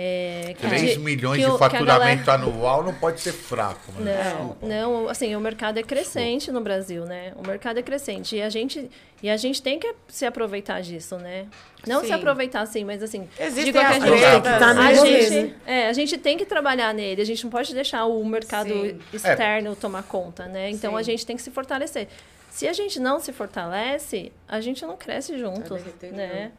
É, 0.00 0.54
que 0.56 0.64
3 0.64 0.92
de- 0.92 0.98
milhões 1.00 1.40
que 1.40 1.44
de 1.44 1.52
a 1.52 1.58
faturamento 1.58 2.24
galera- 2.24 2.44
anual 2.44 2.84
não 2.84 2.94
pode 2.94 3.20
ser 3.20 3.32
fraco, 3.32 3.90
mano. 3.90 4.06
Não, 4.06 4.22
Desculpa. 4.22 4.66
não, 4.68 5.08
assim, 5.08 5.34
o 5.34 5.40
mercado 5.40 5.76
é 5.76 5.82
crescente 5.82 6.52
no 6.52 6.60
Brasil, 6.60 7.04
né? 7.04 7.32
O 7.34 7.44
mercado 7.44 7.78
é 7.80 7.82
crescente 7.82 8.36
e 8.36 8.40
a 8.42 8.48
gente 8.48 8.88
e 9.20 9.28
a 9.28 9.36
gente 9.36 9.60
tem 9.60 9.76
que 9.80 9.92
se 10.06 10.24
aproveitar 10.24 10.80
disso, 10.82 11.16
né? 11.16 11.46
Não 11.84 12.02
se 12.02 12.06
Sim. 12.06 12.12
aproveitar 12.12 12.60
assim, 12.60 12.84
mas 12.84 13.02
assim, 13.02 13.28
Existem 13.40 13.72
qualquer 13.72 13.96
as 13.96 14.02
jeito, 14.04 14.18
tretas, 14.20 14.42
Tem 14.42 14.52
que 14.52 14.58
tá 14.60 14.68
a 14.86 14.94
gente, 14.94 15.54
é, 15.66 15.86
a 15.88 15.92
gente 15.92 16.16
tem 16.18 16.38
que 16.38 16.44
trabalhar 16.46 16.94
nele, 16.94 17.20
a 17.20 17.24
gente 17.26 17.42
não 17.42 17.50
pode 17.50 17.74
deixar 17.74 18.04
o 18.04 18.24
mercado 18.24 18.68
Sim. 18.70 19.00
externo 19.12 19.74
tomar 19.74 20.04
conta, 20.04 20.46
né? 20.46 20.70
Então 20.70 20.96
a 20.96 21.02
Sim. 21.02 21.10
gente 21.10 21.26
tem 21.26 21.34
que 21.34 21.42
se 21.42 21.50
fortalecer. 21.50 22.06
Se 22.52 22.68
a 22.68 22.72
gente 22.72 23.00
não 23.00 23.18
se 23.18 23.32
fortalece, 23.32 24.30
a 24.46 24.60
gente 24.60 24.86
não 24.86 24.96
cresce 24.96 25.36
junto, 25.36 25.74
né? 26.12 26.52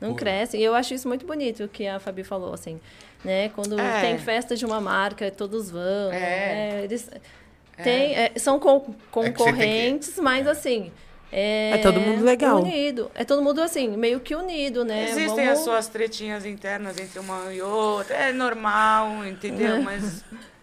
Não 0.00 0.10
Pô. 0.10 0.16
cresce. 0.16 0.56
E 0.58 0.62
eu 0.62 0.74
acho 0.74 0.92
isso 0.94 1.08
muito 1.08 1.24
bonito 1.26 1.64
o 1.64 1.68
que 1.68 1.86
a 1.86 1.98
Fabi 1.98 2.22
falou, 2.22 2.52
assim, 2.52 2.78
né? 3.24 3.48
Quando 3.50 3.78
É. 3.80 4.00
tem 4.00 4.18
festa 4.18 4.54
de 4.54 4.64
uma 4.66 4.80
marca, 4.80 5.30
todos 5.30 5.70
vão, 5.70 6.12
É. 6.12 6.18
né? 6.18 6.80
Eles 6.84 7.08
tem, 7.82 8.14
é, 8.14 8.32
são 8.36 8.58
con- 8.58 8.76
É 8.76 8.80
que 8.80 8.86
tem 8.86 8.92
que- 9.32 9.32
concorrentes, 9.38 10.18
mas 10.18 10.46
assim. 10.46 10.92
É, 11.32 11.72
É 11.74 11.78
todo 11.78 12.00
mundo 12.00 12.24
legal. 12.24 12.58
Unido. 12.62 13.10
É 13.14 13.24
todo 13.24 13.42
mundo 13.42 13.60
assim, 13.60 13.88
meio 13.96 14.20
que 14.20 14.34
unido, 14.34 14.84
né? 14.84 15.04
Existem 15.10 15.44
Vamos- 15.46 15.58
as 15.58 15.64
suas 15.64 15.88
tretinhas 15.88 16.46
internas 16.46 16.98
entre 17.00 17.18
uma 17.18 17.52
e 17.52 17.60
outra. 17.60 18.14
É 18.16 18.32
normal, 18.32 19.26
entendeu? 19.26 19.82
Mas 19.82 20.24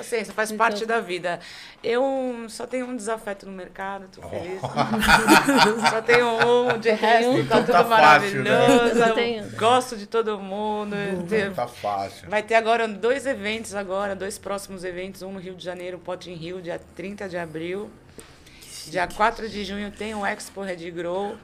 Paciência, 0.00 0.32
faz 0.32 0.50
Então- 0.50 0.58
parte 0.66 0.86
da 0.86 0.98
vida. 1.00 1.38
Eu 1.84 2.46
só 2.48 2.66
tenho 2.66 2.86
um 2.86 2.96
desafeto 2.96 3.44
no 3.46 3.52
mercado, 3.52 4.06
tô 4.14 4.26
feliz. 4.28 4.60
só 5.90 6.00
tenho 6.02 6.26
um, 6.26 6.78
de 6.78 6.90
resto 6.90 7.30
um. 7.30 7.34
tá 7.34 7.40
Então 7.40 7.60
tudo 7.64 7.72
tá 7.72 7.84
fácil, 7.84 8.42
né? 8.42 8.50
maravilhoso. 8.50 8.98
Eu 8.98 9.14
tenho. 9.14 9.50
Gosto 9.56 9.96
de 9.96 10.06
todo 10.06 10.38
mundo. 10.38 10.96
Te- 11.28 11.50
Tá 11.50 11.66
fácil. 11.66 12.28
Vai 12.30 12.42
ter 12.42 12.54
agora 12.54 12.86
dois 12.88 13.26
eventos 13.26 13.74
agora, 13.74 14.14
dois 14.16 14.38
próximos 14.38 14.84
eventos, 14.84 15.22
um 15.22 15.32
no 15.32 15.38
Rio 15.38 15.54
de 15.54 15.64
Janeiro, 15.64 15.96
o 15.98 16.00
Pot 16.00 16.30
in 16.30 16.34
Rio, 16.34 16.60
dia 16.62 16.80
30 16.96 17.28
de 17.28 17.36
abril. 17.36 17.90
Dia 18.86 19.06
4 19.06 19.48
de 19.48 19.64
junho 19.64 19.90
tem 19.90 20.14
o 20.14 20.24
Expo 20.26 20.62
Red 20.62 20.90
Grow. 20.90 21.36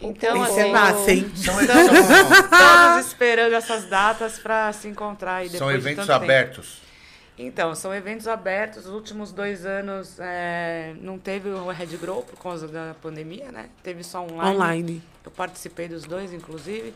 Então, 0.00 0.42
Isso 0.44 0.58
é 0.58 0.62
assim, 0.62 0.72
massa, 0.72 1.10
hein? 1.12 1.30
São, 1.36 1.60
Estamos 1.60 3.06
esperando 3.06 3.52
essas 3.54 3.84
datas 3.84 4.38
para 4.38 4.72
se 4.72 4.88
encontrar. 4.88 5.44
E 5.44 5.50
são 5.50 5.68
depois 5.68 5.82
de 5.82 5.88
eventos 5.90 6.06
tanto 6.06 6.26
tempo. 6.26 6.62
Então, 7.38 7.74
são 7.74 7.94
eventos 7.94 8.26
abertos. 8.26 8.86
Os 8.86 8.92
últimos 8.92 9.30
dois 9.30 9.66
anos 9.66 10.18
é, 10.18 10.94
não 11.00 11.18
teve 11.18 11.50
o 11.50 11.68
Red 11.68 11.96
Grow 11.98 12.22
por 12.22 12.38
causa 12.38 12.66
da 12.66 12.94
pandemia, 13.02 13.52
né? 13.52 13.68
Teve 13.82 14.02
só 14.02 14.22
online. 14.22 14.56
Online. 14.56 15.02
Eu 15.24 15.30
participei 15.30 15.86
dos 15.86 16.04
dois, 16.04 16.32
inclusive. 16.32 16.94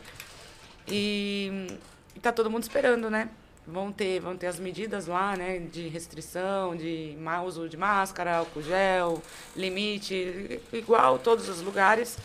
E, 0.87 1.67
e 2.15 2.19
tá 2.19 2.31
todo 2.31 2.49
mundo 2.49 2.63
esperando, 2.63 3.09
né? 3.09 3.29
Vão 3.67 3.91
ter, 3.91 4.19
vão 4.19 4.35
ter 4.35 4.47
as 4.47 4.59
medidas 4.59 5.05
lá, 5.05 5.37
né? 5.37 5.59
De 5.59 5.87
restrição, 5.87 6.75
de 6.75 7.15
uso 7.45 7.69
de 7.69 7.77
máscara, 7.77 8.37
álcool 8.37 8.63
gel, 8.63 9.21
limite, 9.55 10.59
igual 10.73 11.19
todos 11.19 11.47
os 11.47 11.61
lugares. 11.61 12.17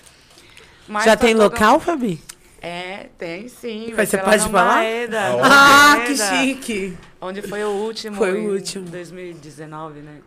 Mas 0.89 1.05
Já 1.05 1.17
tá 1.17 1.27
tem 1.27 1.35
todo- 1.35 1.43
local, 1.43 1.79
Fabi? 1.81 2.21
É, 2.67 3.11
tem 3.17 3.49
sim. 3.49 3.93
Mas 3.97 4.09
você 4.09 4.17
ser 4.17 4.25
pode 4.25 4.43
falar? 4.51 4.75
Maeda, 4.79 5.21
Ah, 5.43 6.01
que 6.05 6.15
Maeda, 6.17 6.37
chique. 6.37 6.99
Onde 7.21 7.41
foi 7.43 7.63
o 7.63 7.69
último. 7.71 8.17
Foi 8.17 8.33
o 8.33 8.37
em 8.39 8.49
último. 8.49 8.89
2019, 8.89 10.01
né? 10.01 10.21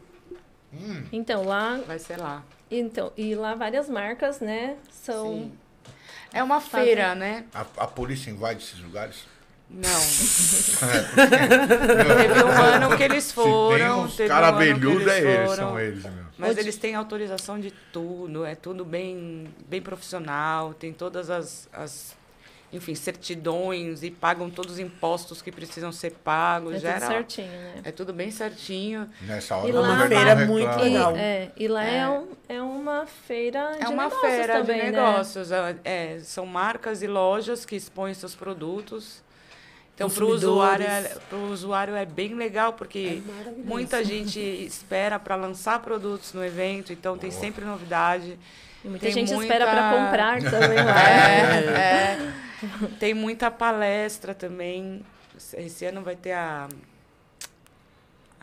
Então, 1.12 1.44
lá, 1.44 1.82
Vai 1.86 2.00
ser 2.00 2.18
lá. 2.18 2.44
então, 2.72 3.12
e 3.18 3.34
lá 3.36 3.56
várias 3.56 3.90
marcas, 3.90 4.40
né, 4.40 4.76
são... 4.92 5.26
Sim. 5.34 5.52
É 6.32 6.42
uma 6.44 6.62
feira, 6.62 7.16
né? 7.16 7.44
A, 7.54 7.62
a 7.78 7.88
polícia 7.88 8.30
invade 8.30 8.64
esses 8.64 8.80
lugares? 8.80 9.26
Não. 9.70 9.90
Teve 11.16 12.44
um 12.44 12.48
ano 12.62 12.96
que 12.98 13.04
eles 13.04 13.24
Se 13.26 13.34
tem 13.34 13.44
foram. 13.44 14.04
uns 14.04 14.16
teve 14.16 14.32
um 14.32 14.36
que 15.04 15.10
é 15.10 15.20
eles, 15.20 15.50
foram. 15.50 15.56
são 15.70 15.80
eles, 15.80 16.04
meu. 16.04 16.14
Mas 16.38 16.52
Onde- 16.52 16.60
eles 16.62 16.78
têm 16.78 16.96
autorização 16.96 17.60
de 17.60 17.72
tudo, 17.92 18.46
é 18.46 18.56
tudo 18.56 18.86
bem, 18.86 19.48
bem 19.68 19.82
profissional, 19.82 20.74
tem 20.74 20.94
todas 20.94 21.30
as, 21.30 21.68
as, 21.74 22.16
enfim, 22.72 22.94
certidões 22.94 24.04
e 24.04 24.12
pagam 24.12 24.50
todos 24.50 24.74
os 24.74 24.80
impostos 24.80 25.42
que 25.42 25.52
precisam 25.52 25.92
ser 25.92 26.12
pagos. 26.24 26.74
É 26.76 26.78
tudo 26.78 26.82
geral. 26.94 27.10
certinho, 27.10 27.48
né? 27.48 27.82
É 27.84 27.92
tudo 27.92 28.14
bem 28.14 28.30
certinho. 28.32 29.10
Nessa 29.22 29.56
hora 29.58 29.68
E 29.68 29.72
o 29.72 29.76
lá- 29.76 29.88
governo 29.88 30.06
Uma 30.06 30.08
feira 30.24 30.36
não 30.36 30.48
muito 30.48 30.76
legal. 30.80 31.16
E, 31.16 31.20
é, 31.20 31.52
e 31.58 31.68
lá 31.68 31.84
é, 31.86 31.98
É. 31.98 32.08
um- 32.10 32.28
é 32.48 32.62
uma 32.62 33.06
feira 33.06 33.72
de 33.78 33.84
É 33.86 33.88
uma 33.90 34.04
negócios 34.04 34.22
feira 34.22 34.54
também, 34.60 34.78
de 34.78 34.84
né? 34.84 34.92
negócios. 34.92 35.52
é, 35.52 35.76
é, 35.84 36.20
são 36.20 36.46
marcas 36.46 37.02
e 37.02 37.08
lojas 37.08 37.66
que 37.66 37.76
expõem 37.76 38.14
seus 38.14 38.36
produtos. 38.36 39.22
Então, 39.96 40.10
para 40.10 40.24
o 40.24 40.30
usuário, 40.30 40.86
é- 40.86 41.18
pro 41.28 41.52
usuário 41.52 41.94
é 41.94 42.06
bem 42.06 42.34
legal, 42.34 42.72
porque 42.72 43.22
muita 43.66 44.02
gente 44.02 44.40
espera 44.40 45.20
para 45.20 45.36
lançar 45.36 45.80
produtos 45.82 46.32
no 46.34 46.46
evento, 46.46 46.94
então 46.94 47.18
tem 47.18 47.30
sempre 47.32 47.66
novidade. 47.66 48.40
E 48.84 48.88
muita 48.88 49.06
Tem 49.06 49.14
gente 49.14 49.34
muita- 49.34 49.54
espera 49.54 49.70
para 49.72 49.92
comprar 50.06 50.42
também 50.50 50.84
lá. 50.84 51.10
É, 51.10 51.66
é. 51.66 52.18
Tem 53.00 53.14
muita 53.14 53.50
palestra 53.52 54.34
também. 54.34 55.02
Esse 55.56 55.86
ano 55.86 56.02
vai 56.02 56.16
ter 56.16 56.34
a, 56.34 56.68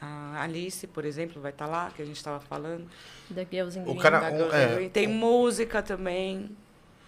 a 0.00 0.42
Alice, 0.42 0.86
por 0.86 1.04
exemplo, 1.04 1.40
vai 1.40 1.50
estar 1.50 1.66
lá, 1.66 1.90
que 1.94 2.02
a 2.02 2.04
gente 2.04 2.16
estava 2.16 2.40
falando. 2.40 2.86
Da 3.30 3.44
Girls 3.50 3.78
in 3.78 3.82
O 3.82 3.86
Green. 3.86 3.98
cara- 3.98 4.20
da 4.20 4.26
um- 4.28 4.36
Girls 4.38 4.56
é, 4.56 4.74
Green. 4.74 4.88
Tem 4.90 5.06
música 5.08 5.82
também. 5.82 6.50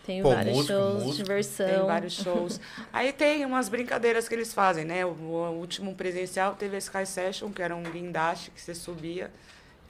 Tem 0.07 0.23
Pô, 0.23 0.31
vários 0.35 0.57
música, 0.57 0.75
shows, 0.75 1.03
música. 1.05 1.23
diversão. 1.25 1.69
Tem 1.69 1.87
vários 1.87 2.13
shows. 2.25 2.61
Aí 2.93 3.13
tem 3.13 3.45
umas 3.45 3.69
brincadeiras 3.69 4.27
que 4.27 4.35
eles 4.35 4.55
fazem, 4.55 4.85
né? 4.85 5.05
O, 5.05 5.11
o 5.11 5.59
último 5.59 5.95
presencial 5.95 6.55
teve 6.55 6.77
a 6.77 6.79
Sky 6.79 7.05
Session, 7.05 7.51
que 7.53 7.61
era 7.63 7.77
um 7.77 7.83
guindaste 7.83 8.51
que 8.51 8.61
você 8.61 8.75
subia, 8.75 9.31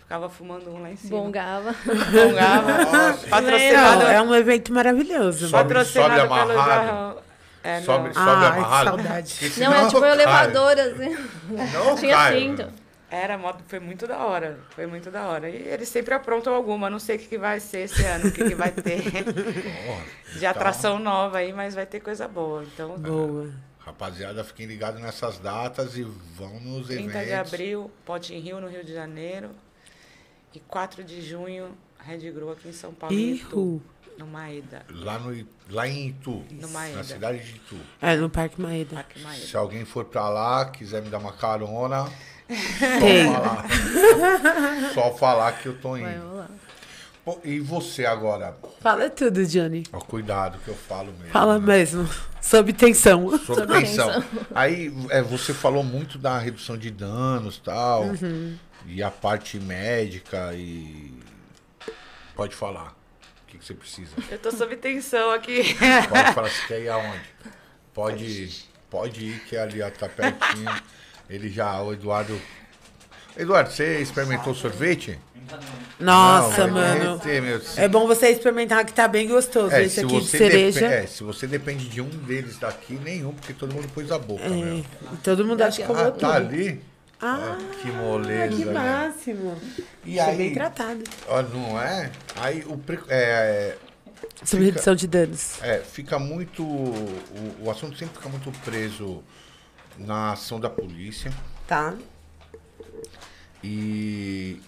ficava 0.08 0.28
fumando 0.30 0.70
um 0.70 0.80
lá 0.82 0.90
em 0.90 0.96
cima. 0.96 1.18
Bongava. 1.18 1.74
Bongava. 1.84 2.84
Nossa. 2.84 3.26
patrocinado, 3.28 4.00
Não, 4.04 4.10
é 4.10 4.22
um 4.22 4.34
evento 4.34 4.72
maravilhoso. 4.72 5.48
Sobe- 5.48 5.62
patrocinado 5.64 6.14
sobe 6.14 6.28
pelo 6.28 6.52
amarrado. 6.52 6.86
Jarrão. 6.86 7.16
É, 7.62 7.80
sobe 7.82 8.06
não. 8.08 8.14
sobe 8.14 8.26
Ai, 8.30 8.46
amarrado. 8.58 8.96
que 8.96 9.02
saudade. 9.04 9.60
Não, 9.60 9.74
é 9.74 9.86
tipo 9.88 10.00
cai. 10.00 10.10
elevador, 10.12 10.78
assim. 10.78 11.16
Não 11.74 11.94
Tinha 12.00 12.14
cai. 12.16 12.38
cinto. 12.38 12.68
Era, 13.10 13.38
foi 13.66 13.80
muito 13.80 14.06
da 14.06 14.18
hora. 14.18 14.58
Foi 14.70 14.86
muito 14.86 15.10
da 15.10 15.26
hora. 15.26 15.48
E 15.50 15.56
eles 15.68 15.88
sempre 15.88 16.14
aprontam 16.14 16.54
alguma. 16.54 16.88
Não 16.88 16.98
sei 16.98 17.16
o 17.16 17.18
que, 17.18 17.26
que 17.26 17.38
vai 17.38 17.60
ser 17.60 17.80
esse 17.80 18.02
ano, 18.04 18.28
o 18.28 18.32
que, 18.32 18.44
que 18.44 18.54
vai 18.54 18.70
ter 18.70 19.02
de 20.38 20.46
atração 20.46 20.98
nova 20.98 21.38
aí, 21.38 21.52
mas 21.52 21.74
vai 21.74 21.84
ter 21.86 22.00
coisa 22.00 22.26
boa. 22.28 22.64
Então, 22.64 22.96
Boa. 22.98 23.50
Rapaziada, 23.78 24.44
fiquem 24.44 24.66
ligados 24.66 25.00
nessas 25.00 25.38
datas 25.38 25.96
e 25.96 26.02
vão 26.02 26.60
nos 26.60 26.86
30 26.88 27.02
eventos. 27.04 27.26
de 27.26 27.34
abril, 27.34 27.90
Pote 28.04 28.34
em 28.34 28.40
Rio, 28.40 28.60
no 28.60 28.68
Rio 28.68 28.84
de 28.84 28.92
Janeiro. 28.92 29.50
E 30.54 30.60
4 30.60 31.04
de 31.04 31.20
junho, 31.22 31.70
Red 31.98 32.30
Grow 32.30 32.50
aqui 32.52 32.68
em 32.68 32.72
São 32.72 32.92
Paulo, 32.92 33.14
em 33.14 33.34
Itu, 33.34 33.50
Ihu. 33.56 33.82
no 34.18 34.26
Maeda. 34.26 34.84
Lá, 34.90 35.18
no, 35.18 35.46
lá 35.70 35.86
em 35.86 36.08
Itu, 36.08 36.44
No 36.50 36.68
Maeda. 36.68 36.96
na 36.96 37.04
cidade 37.04 37.38
de 37.44 37.56
Itu. 37.56 37.76
É, 38.00 38.16
no 38.16 38.30
Parque 38.30 38.60
Maeda. 38.60 38.94
Parque 38.96 39.20
Maeda. 39.20 39.46
Se 39.46 39.56
alguém 39.56 39.84
for 39.84 40.04
pra 40.06 40.28
lá, 40.28 40.64
quiser 40.70 41.02
me 41.02 41.10
dar 41.10 41.18
uma 41.18 41.32
carona, 41.32 42.10
Tem. 42.48 43.26
só 43.26 43.32
falar. 43.42 43.66
só 44.94 45.14
falar 45.16 45.52
que 45.52 45.66
eu 45.66 45.78
tô 45.78 45.90
Vai 45.90 46.14
indo. 46.14 46.26
rolar. 46.28 46.50
Pô, 47.24 47.38
e 47.44 47.60
você 47.60 48.06
agora? 48.06 48.56
Fala 48.80 49.10
tudo, 49.10 49.44
Johnny. 49.44 49.82
Ó, 49.92 49.98
cuidado 49.98 50.58
que 50.64 50.68
eu 50.68 50.74
falo 50.74 51.12
mesmo. 51.12 51.28
Fala 51.30 51.58
né? 51.58 51.66
mesmo. 51.66 52.08
Sob 52.40 52.72
tensão. 52.72 53.28
Sob 53.38 53.44
Sob 53.60 53.66
tensão. 53.66 54.06
tensão. 54.22 54.24
Aí 54.54 54.90
é, 55.10 55.20
você 55.20 55.52
falou 55.52 55.84
muito 55.84 56.16
da 56.16 56.38
redução 56.38 56.78
de 56.78 56.90
danos 56.90 57.56
e 57.56 57.60
tal. 57.60 58.04
Uhum. 58.04 58.56
E 58.86 59.02
a 59.02 59.10
parte 59.10 59.58
médica 59.58 60.52
e. 60.54 61.12
Pode 62.34 62.54
falar. 62.54 62.96
O 63.42 63.50
que, 63.50 63.58
que 63.58 63.64
você 63.64 63.74
precisa? 63.74 64.10
Eu 64.30 64.38
tô 64.38 64.50
sob 64.50 64.76
tensão 64.76 65.30
aqui. 65.32 65.74
Pode 66.08 66.32
falar, 66.34 66.48
você 66.50 66.66
quer 66.66 66.80
ir 66.82 66.88
aonde? 66.88 67.20
Pode, 67.94 68.64
pode 68.88 69.24
ir, 69.24 69.40
que 69.40 69.56
ali 69.56 69.82
ó, 69.82 69.90
tá 69.90 70.08
pertinho. 70.08 70.70
Ele 71.28 71.48
já, 71.48 71.82
o 71.82 71.92
Eduardo. 71.92 72.40
Eduardo, 73.36 73.70
você 73.72 73.98
experimentou 73.98 74.54
sorvete? 74.54 75.18
Nossa, 75.98 76.66
Não, 76.68 76.74
mano. 76.74 77.18
derreter, 77.18 77.42
meu. 77.42 77.60
É 77.76 77.88
bom 77.88 78.06
você 78.06 78.28
experimentar 78.28 78.84
que 78.84 78.92
tá 78.92 79.08
bem 79.08 79.26
gostoso. 79.26 79.74
É, 79.74 79.82
Esse 79.82 79.96
se 79.96 80.00
aqui 80.06 80.20
de 80.20 80.26
cereja. 80.26 80.86
é, 80.86 81.06
se 81.08 81.24
você 81.24 81.46
depende 81.48 81.88
de 81.88 82.00
um 82.00 82.08
deles 82.08 82.56
daqui, 82.58 82.92
nenhum, 82.94 83.32
porque 83.32 83.52
todo 83.52 83.74
mundo 83.74 83.88
pôs 83.88 84.12
a 84.12 84.18
boca, 84.18 84.48
meu. 84.48 84.78
É, 84.78 84.82
todo 85.24 85.44
mundo 85.44 85.60
acha 85.62 85.80
que 85.80 85.86
comeu 85.86 86.06
Ah, 86.06 86.10
tudo. 86.12 86.20
tá 86.20 86.34
ali? 86.36 86.80
Ah, 87.20 87.58
que 87.82 87.90
moleza. 87.90 88.56
que 88.56 88.64
né? 88.64 88.72
máximo. 88.72 89.56
E 90.04 90.20
aí, 90.20 90.36
bem 90.36 90.54
tratado. 90.54 91.02
ó, 91.26 91.42
não 91.42 91.80
é? 91.80 92.12
Aí 92.36 92.64
o 92.66 92.78
pre- 92.78 93.00
é, 93.08 93.76
Sobre 94.44 94.66
Fica- 94.66 94.74
redução 94.74 94.94
de 94.94 95.06
danos. 95.08 95.60
é, 95.62 95.78
fica 95.80 96.18
muito. 96.18 96.62
O, 96.62 97.56
o 97.64 97.70
assunto 97.70 97.96
sempre 97.96 98.16
fica 98.16 98.28
muito 98.28 98.50
preso 98.60 99.22
na 99.98 100.32
ação 100.32 100.60
da 100.60 100.70
polícia 100.70 101.32
Tá? 101.66 101.94
e 103.62 104.60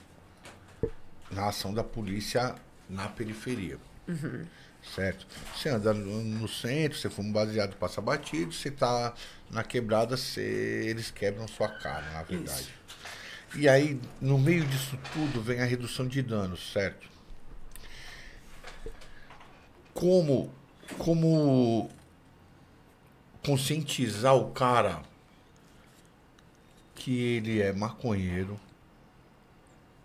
na 1.30 1.48
ação 1.48 1.72
da 1.72 1.84
polícia 1.84 2.54
na 2.88 3.06
periferia. 3.08 3.78
Uhum. 4.08 4.44
Certo? 4.82 5.26
Você 5.54 5.68
anda 5.68 5.92
no, 5.92 6.48
centro, 6.48 6.98
você 6.98 7.10
fuma 7.10 7.32
baseado, 7.32 7.76
passa 7.76 8.00
batido, 8.00 8.52
você 8.52 8.70
tá 8.70 9.14
na 9.50 9.62
quebrada, 9.62 10.16
você, 10.16 10.40
eles 10.88 11.10
quebram 11.10 11.46
sua 11.46 11.68
cara, 11.68 12.10
na 12.12 12.22
verdade. 12.22 12.74
E 13.54 13.68
aí, 13.68 14.00
no 14.20 14.38
meio 14.38 14.64
disso 14.64 14.98
tudo, 15.12 15.42
vem 15.42 15.60
a 15.60 15.64
redução 15.64 16.06
de 16.06 16.22
danos, 16.22 16.72
certo? 16.72 17.08
Como, 19.92 20.52
como 20.98 21.90
conscientizar 23.44 24.34
o 24.36 24.50
cara 24.52 25.02
que 26.94 27.18
ele 27.18 27.60
é 27.60 27.72
maconheiro 27.72 28.58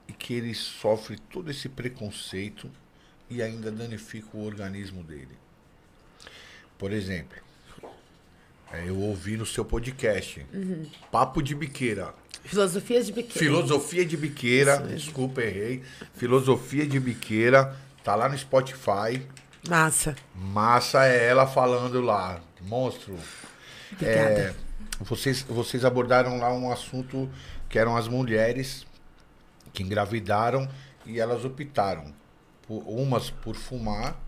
e 0.08 0.14
que 0.14 0.34
ele 0.34 0.54
sofre 0.54 1.18
todo 1.18 1.52
esse 1.52 1.70
preconceito 1.70 2.72
e 3.30 3.42
ainda 3.42 3.72
danifica 3.72 4.30
o 4.34 4.46
organismo 4.46 5.04
dele. 5.04 5.38
Por 6.78 6.92
exemplo, 6.92 7.38
é, 8.72 8.88
eu 8.88 8.98
ouvi 9.00 9.38
no 9.38 9.46
seu 9.46 9.64
podcast, 9.64 10.46
Papo 11.12 11.42
de 11.42 11.56
Biqueira. 11.56 12.14
Filosofia 12.44 13.04
de 13.04 13.12
biquíni. 13.12 13.40
Filosofia 13.40 14.06
de 14.06 14.16
Biqueira, 14.18 14.78
desculpa, 14.78 15.42
errei. 15.42 15.82
Filosofia 16.14 16.86
de 16.86 17.00
Biqueira, 17.00 17.76
tá 18.04 18.14
lá 18.14 18.30
no 18.30 18.38
Spotify. 18.38 19.26
Massa. 19.68 20.16
Massa 20.36 21.06
é 21.06 21.26
ela 21.26 21.48
falando 21.48 22.02
lá. 22.02 22.40
Monstro. 22.62 23.18
Obrigada. 23.92 24.30
É, 24.30 24.56
vocês, 25.00 25.42
vocês 25.42 25.84
abordaram 25.84 26.38
lá 26.38 26.54
um 26.54 26.72
assunto 26.72 27.30
que 27.68 27.80
eram 27.80 27.98
as 27.98 28.08
mulheres 28.08 28.86
que 29.74 29.82
engravidaram 29.82 30.70
e 31.06 31.20
elas 31.20 31.44
optaram, 31.44 32.14
por, 32.68 32.84
umas 32.88 33.30
por 33.30 33.56
fumar 33.56 34.20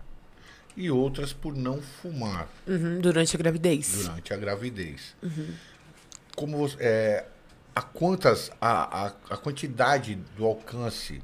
e 0.76 0.90
outras 0.90 1.32
por 1.32 1.56
não 1.56 1.80
fumar 1.82 2.48
Uhum, 2.66 3.00
durante 3.00 3.34
a 3.34 3.38
gravidez. 3.38 4.04
durante 4.04 4.32
a 4.32 4.36
gravidez. 4.36 5.16
Como 6.36 6.56
você- 6.58 6.76
é, 6.80 7.26
a 7.74 7.82
quantas 7.82 8.50
a, 8.60 9.06
a, 9.06 9.12
a 9.30 9.36
quantidade 9.36 10.14
do 10.36 10.44
alcance 10.44 11.20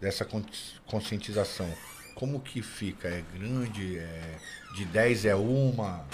dessa 0.00 0.24
con- 0.24 0.44
conscientização, 0.86 1.68
como 2.14 2.40
que 2.40 2.60
fica? 2.62 3.08
É 3.08 3.22
grande? 3.36 3.98
É, 3.98 4.36
de 4.74 4.84
10 4.84 5.24
é 5.24 5.34
uma? 5.34 6.04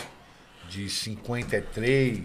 De 0.69 0.89
50 0.89 1.57
é 1.57 1.61
três? 1.61 2.23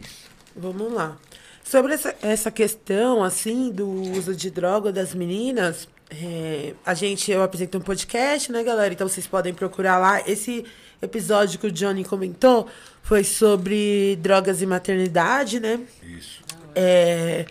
Vamos 0.55 0.91
lá. 0.93 1.17
Sobre 1.63 1.93
essa, 1.93 2.15
essa 2.21 2.49
questão, 2.49 3.23
assim, 3.23 3.71
do 3.71 3.87
uso 3.89 4.35
de 4.35 4.49
droga 4.49 4.91
das 4.91 5.13
meninas, 5.13 5.87
é, 6.09 6.73
a 6.85 6.93
gente, 6.93 7.31
eu 7.31 7.43
apresento 7.43 7.77
um 7.77 7.81
podcast, 7.81 8.51
né, 8.51 8.63
galera? 8.63 8.93
Então 8.93 9.07
vocês 9.07 9.27
podem 9.27 9.53
procurar 9.53 9.97
lá. 9.97 10.21
Esse 10.27 10.65
episódio 11.01 11.59
que 11.59 11.67
o 11.67 11.71
Johnny 11.71 12.03
comentou 12.03 12.67
foi 13.03 13.23
sobre 13.23 14.17
drogas 14.21 14.61
e 14.61 14.65
maternidade, 14.65 15.59
né? 15.59 15.79
Isso. 16.03 16.41
É, 16.75 17.45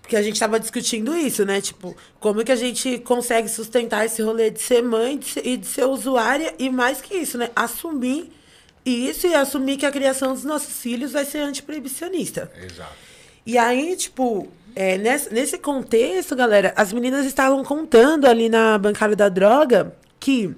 porque 0.00 0.16
a 0.16 0.22
gente 0.22 0.38
tava 0.38 0.58
discutindo 0.58 1.16
isso, 1.16 1.44
né? 1.44 1.60
Tipo, 1.60 1.96
como 2.20 2.44
que 2.44 2.52
a 2.52 2.56
gente 2.56 2.98
consegue 2.98 3.48
sustentar 3.48 4.04
esse 4.04 4.20
rolê 4.22 4.50
de 4.50 4.60
ser 4.60 4.82
mãe 4.82 5.16
de 5.16 5.26
ser- 5.26 5.46
e 5.46 5.56
de 5.56 5.66
ser 5.66 5.84
usuária 5.84 6.54
e 6.58 6.68
mais 6.68 7.00
que 7.00 7.14
isso, 7.14 7.38
né? 7.38 7.50
Assumir 7.54 8.30
isso 8.84 9.26
e 9.28 9.34
assumir 9.34 9.76
que 9.76 9.86
a 9.86 9.92
criação 9.92 10.34
dos 10.34 10.44
nossos 10.44 10.80
filhos 10.80 11.12
vai 11.12 11.24
ser 11.24 11.38
antiproibicionista. 11.38 12.50
Exato. 12.60 12.92
E 13.46 13.56
aí, 13.56 13.96
tipo, 13.96 14.48
é, 14.74 14.96
nesse, 14.98 15.32
nesse 15.32 15.58
contexto, 15.58 16.34
galera, 16.34 16.72
as 16.76 16.92
meninas 16.92 17.26
estavam 17.26 17.62
contando 17.64 18.26
ali 18.26 18.48
na 18.48 18.78
bancada 18.78 19.14
da 19.14 19.28
droga 19.28 19.94
que 20.18 20.54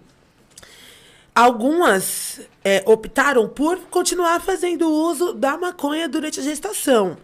algumas 1.35 2.41
é, 2.65 2.83
optaram 2.87 3.49
por 3.49 3.79
continuar 3.91 4.41
fazendo 4.41 4.89
uso 4.89 5.33
da 5.33 5.57
maconha 5.57 6.09
durante 6.09 6.41
a 6.41 6.43
gestação. 6.43 7.17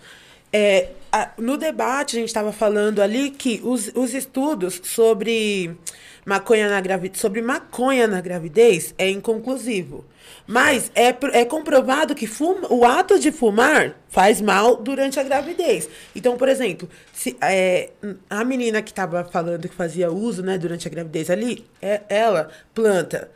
É, 0.52 0.88
a- 1.12 1.30
no 1.38 1.56
debate, 1.56 2.16
a 2.16 2.20
gente 2.20 2.28
estava 2.28 2.52
falando 2.52 3.00
ali 3.00 3.30
que 3.30 3.60
os, 3.64 3.90
os 3.94 4.14
estudos 4.14 4.80
sobre 4.84 5.76
maconha 6.24 6.68
na 6.68 6.80
gravidez, 6.80 7.20
sobre 7.20 7.40
maconha 7.42 8.06
na 8.06 8.20
gravidez 8.20 8.94
é 8.98 9.08
inconclusivo. 9.10 10.04
Mas 10.46 10.90
é, 10.94 11.14
é 11.40 11.44
comprovado 11.44 12.14
que 12.14 12.26
fuma- 12.26 12.66
o 12.72 12.84
ato 12.84 13.18
de 13.18 13.30
fumar 13.30 13.94
faz 14.08 14.40
mal 14.40 14.76
durante 14.76 15.18
a 15.20 15.22
gravidez. 15.22 15.88
Então, 16.14 16.36
por 16.36 16.48
exemplo, 16.48 16.88
se 17.12 17.36
é, 17.40 17.90
a 18.28 18.44
menina 18.44 18.82
que 18.82 18.90
estava 18.90 19.24
falando 19.24 19.68
que 19.68 19.74
fazia 19.74 20.10
uso 20.10 20.42
né, 20.42 20.58
durante 20.58 20.86
a 20.88 20.90
gravidez 20.90 21.30
ali, 21.30 21.64
é, 21.80 22.00
ela 22.08 22.50
planta. 22.74 23.30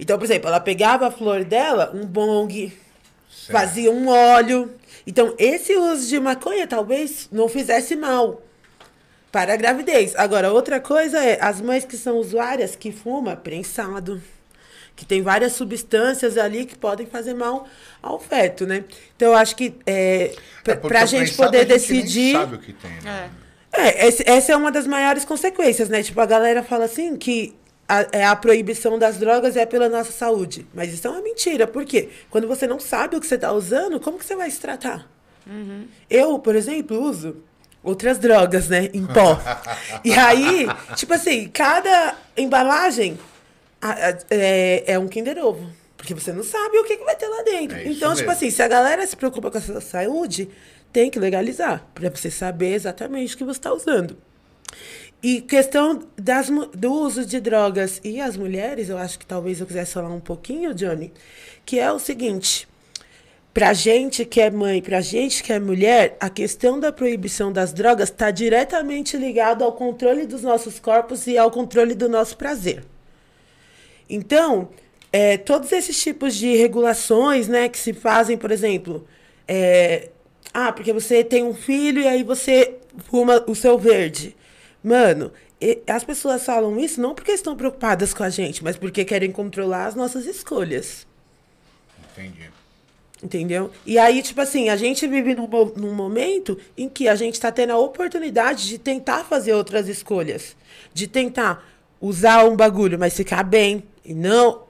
Então, 0.00 0.16
por 0.18 0.24
exemplo, 0.24 0.48
ela 0.48 0.60
pegava 0.60 1.08
a 1.08 1.10
flor 1.10 1.44
dela, 1.44 1.90
um 1.94 2.06
bong, 2.06 2.72
fazia 3.50 3.90
um 3.90 4.08
óleo. 4.08 4.70
Então, 5.08 5.34
esse 5.38 5.74
uso 5.74 6.06
de 6.06 6.20
maconha 6.20 6.66
talvez 6.66 7.28
não 7.32 7.48
fizesse 7.48 7.96
mal 7.96 8.42
para 9.32 9.54
a 9.54 9.56
gravidez. 9.56 10.14
Agora, 10.16 10.52
outra 10.52 10.78
coisa 10.80 11.18
é 11.24 11.38
as 11.40 11.62
mães 11.62 11.86
que 11.86 11.96
são 11.96 12.18
usuárias 12.18 12.76
que 12.76 12.92
fumam 12.92 13.34
prensado, 13.34 14.20
que 14.94 15.06
tem 15.06 15.22
várias 15.22 15.52
substâncias 15.54 16.36
ali 16.36 16.66
que 16.66 16.76
podem 16.76 17.06
fazer 17.06 17.32
mal 17.32 17.66
ao 18.02 18.20
feto, 18.20 18.66
né? 18.66 18.84
Então, 19.16 19.28
eu 19.28 19.34
acho 19.38 19.56
que 19.56 19.74
é, 19.86 20.34
É, 20.66 20.74
para 20.74 21.00
a 21.02 21.06
gente 21.06 21.34
poder 21.34 21.58
a 21.58 21.60
gente 21.62 21.90
nem 21.90 22.02
decidir. 22.02 22.32
sabe 22.32 22.56
o 22.56 22.58
que 22.58 22.72
tem, 22.74 22.90
né? 23.02 23.30
É. 23.72 23.80
É, 23.80 24.08
esse- 24.08 24.24
essa 24.28 24.52
é 24.52 24.56
uma 24.56 24.70
das 24.70 24.86
maiores 24.86 25.24
consequências, 25.24 25.88
né? 25.88 26.02
Tipo, 26.02 26.20
a 26.20 26.26
galera 26.26 26.62
fala 26.62 26.84
assim 26.84 27.16
que 27.16 27.54
a, 27.88 28.06
é 28.12 28.24
a 28.24 28.36
proibição 28.36 28.98
das 28.98 29.18
drogas 29.18 29.56
é 29.56 29.64
pela 29.64 29.88
nossa 29.88 30.12
saúde. 30.12 30.66
Mas 30.74 30.92
isso 30.92 31.06
é 31.06 31.10
uma 31.10 31.22
mentira. 31.22 31.66
Por 31.66 31.84
quê? 31.84 32.10
Quando 32.30 32.46
você 32.46 32.66
não 32.66 32.78
sabe 32.78 33.16
o 33.16 33.20
que 33.20 33.26
você 33.26 33.36
está 33.36 33.52
usando, 33.52 33.98
como 33.98 34.18
que 34.18 34.24
você 34.24 34.36
vai 34.36 34.50
se 34.50 34.60
tratar? 34.60 35.08
Eu, 36.10 36.38
por 36.38 36.54
exemplo, 36.54 37.00
uso 37.00 37.42
outras 37.82 38.18
drogas, 38.18 38.68
né? 38.68 38.90
Em 38.92 39.06
pó. 39.06 39.40
e 40.04 40.12
aí, 40.12 40.66
tipo 40.94 41.14
assim, 41.14 41.48
cada 41.48 42.16
embalagem 42.36 43.18
é, 44.30 44.84
é 44.86 44.98
um 44.98 45.08
Kinder 45.08 45.38
Ovo. 45.38 45.70
Porque 45.96 46.14
você 46.14 46.32
não 46.32 46.44
sabe 46.44 46.78
o 46.78 46.84
que, 46.84 46.96
que 46.96 47.04
vai 47.04 47.16
ter 47.16 47.26
lá 47.26 47.42
dentro. 47.42 47.76
É 47.76 47.84
então, 47.84 48.10
tipo 48.14 48.28
mesmo. 48.28 48.30
assim, 48.30 48.50
se 48.50 48.62
a 48.62 48.68
galera 48.68 49.04
se 49.06 49.16
preocupa 49.16 49.50
com 49.50 49.58
a 49.58 49.60
sua 49.60 49.80
saúde, 49.80 50.48
tem 50.92 51.10
que 51.10 51.18
legalizar. 51.18 51.84
Pra 51.94 52.08
você 52.10 52.30
saber 52.30 52.74
exatamente 52.74 53.34
o 53.34 53.38
que 53.38 53.44
você 53.44 53.58
está 53.58 53.72
usando. 53.72 54.16
E 55.22 55.40
questão 55.40 56.00
das, 56.16 56.48
do 56.74 56.92
uso 56.92 57.26
de 57.26 57.40
drogas 57.40 58.00
e 58.04 58.20
as 58.20 58.36
mulheres, 58.36 58.88
eu 58.88 58.96
acho 58.96 59.18
que 59.18 59.26
talvez 59.26 59.60
eu 59.60 59.66
quisesse 59.66 59.94
falar 59.94 60.10
um 60.10 60.20
pouquinho, 60.20 60.72
Johnny, 60.72 61.12
que 61.66 61.78
é 61.78 61.90
o 61.90 61.98
seguinte. 61.98 62.68
Pra 63.52 63.72
gente 63.72 64.24
que 64.24 64.40
é 64.40 64.48
mãe, 64.50 64.80
pra 64.80 65.00
gente 65.00 65.42
que 65.42 65.52
é 65.52 65.58
mulher, 65.58 66.16
a 66.20 66.30
questão 66.30 66.78
da 66.78 66.92
proibição 66.92 67.52
das 67.52 67.72
drogas 67.72 68.10
está 68.10 68.30
diretamente 68.30 69.16
ligada 69.16 69.64
ao 69.64 69.72
controle 69.72 70.24
dos 70.24 70.42
nossos 70.42 70.78
corpos 70.78 71.26
e 71.26 71.36
ao 71.36 71.50
controle 71.50 71.96
do 71.96 72.08
nosso 72.08 72.36
prazer. 72.36 72.84
Então, 74.08 74.68
é, 75.12 75.36
todos 75.36 75.72
esses 75.72 76.00
tipos 76.00 76.36
de 76.36 76.54
regulações, 76.54 77.48
né, 77.48 77.68
que 77.68 77.78
se 77.78 77.92
fazem, 77.92 78.38
por 78.38 78.52
exemplo, 78.52 79.04
é, 79.48 80.10
ah, 80.54 80.72
porque 80.72 80.92
você 80.92 81.24
tem 81.24 81.42
um 81.42 81.54
filho 81.54 82.02
e 82.02 82.06
aí 82.06 82.22
você 82.22 82.76
fuma 83.10 83.44
o 83.48 83.54
seu 83.56 83.76
verde. 83.76 84.36
Mano, 84.88 85.30
e- 85.60 85.82
as 85.86 86.02
pessoas 86.02 86.42
falam 86.44 86.78
isso 86.80 86.98
não 86.98 87.14
porque 87.14 87.32
estão 87.32 87.54
preocupadas 87.54 88.14
com 88.14 88.22
a 88.22 88.30
gente, 88.30 88.64
mas 88.64 88.74
porque 88.76 89.04
querem 89.04 89.30
controlar 89.30 89.84
as 89.86 89.94
nossas 89.94 90.24
escolhas. 90.24 91.06
Entendi. 92.12 92.50
Entendeu? 93.22 93.70
E 93.84 93.98
aí, 93.98 94.22
tipo 94.22 94.40
assim, 94.40 94.70
a 94.70 94.76
gente 94.76 95.06
vive 95.06 95.34
num, 95.34 95.46
num 95.76 95.92
momento 95.92 96.58
em 96.76 96.88
que 96.88 97.06
a 97.06 97.14
gente 97.14 97.34
está 97.34 97.52
tendo 97.52 97.72
a 97.72 97.78
oportunidade 97.78 98.66
de 98.66 98.78
tentar 98.78 99.24
fazer 99.24 99.52
outras 99.52 99.88
escolhas. 99.88 100.56
De 100.94 101.06
tentar 101.06 101.68
usar 102.00 102.44
um 102.44 102.56
bagulho, 102.56 102.98
mas 102.98 103.14
ficar 103.14 103.42
bem. 103.42 103.82
E 104.02 104.14
não 104.14 104.62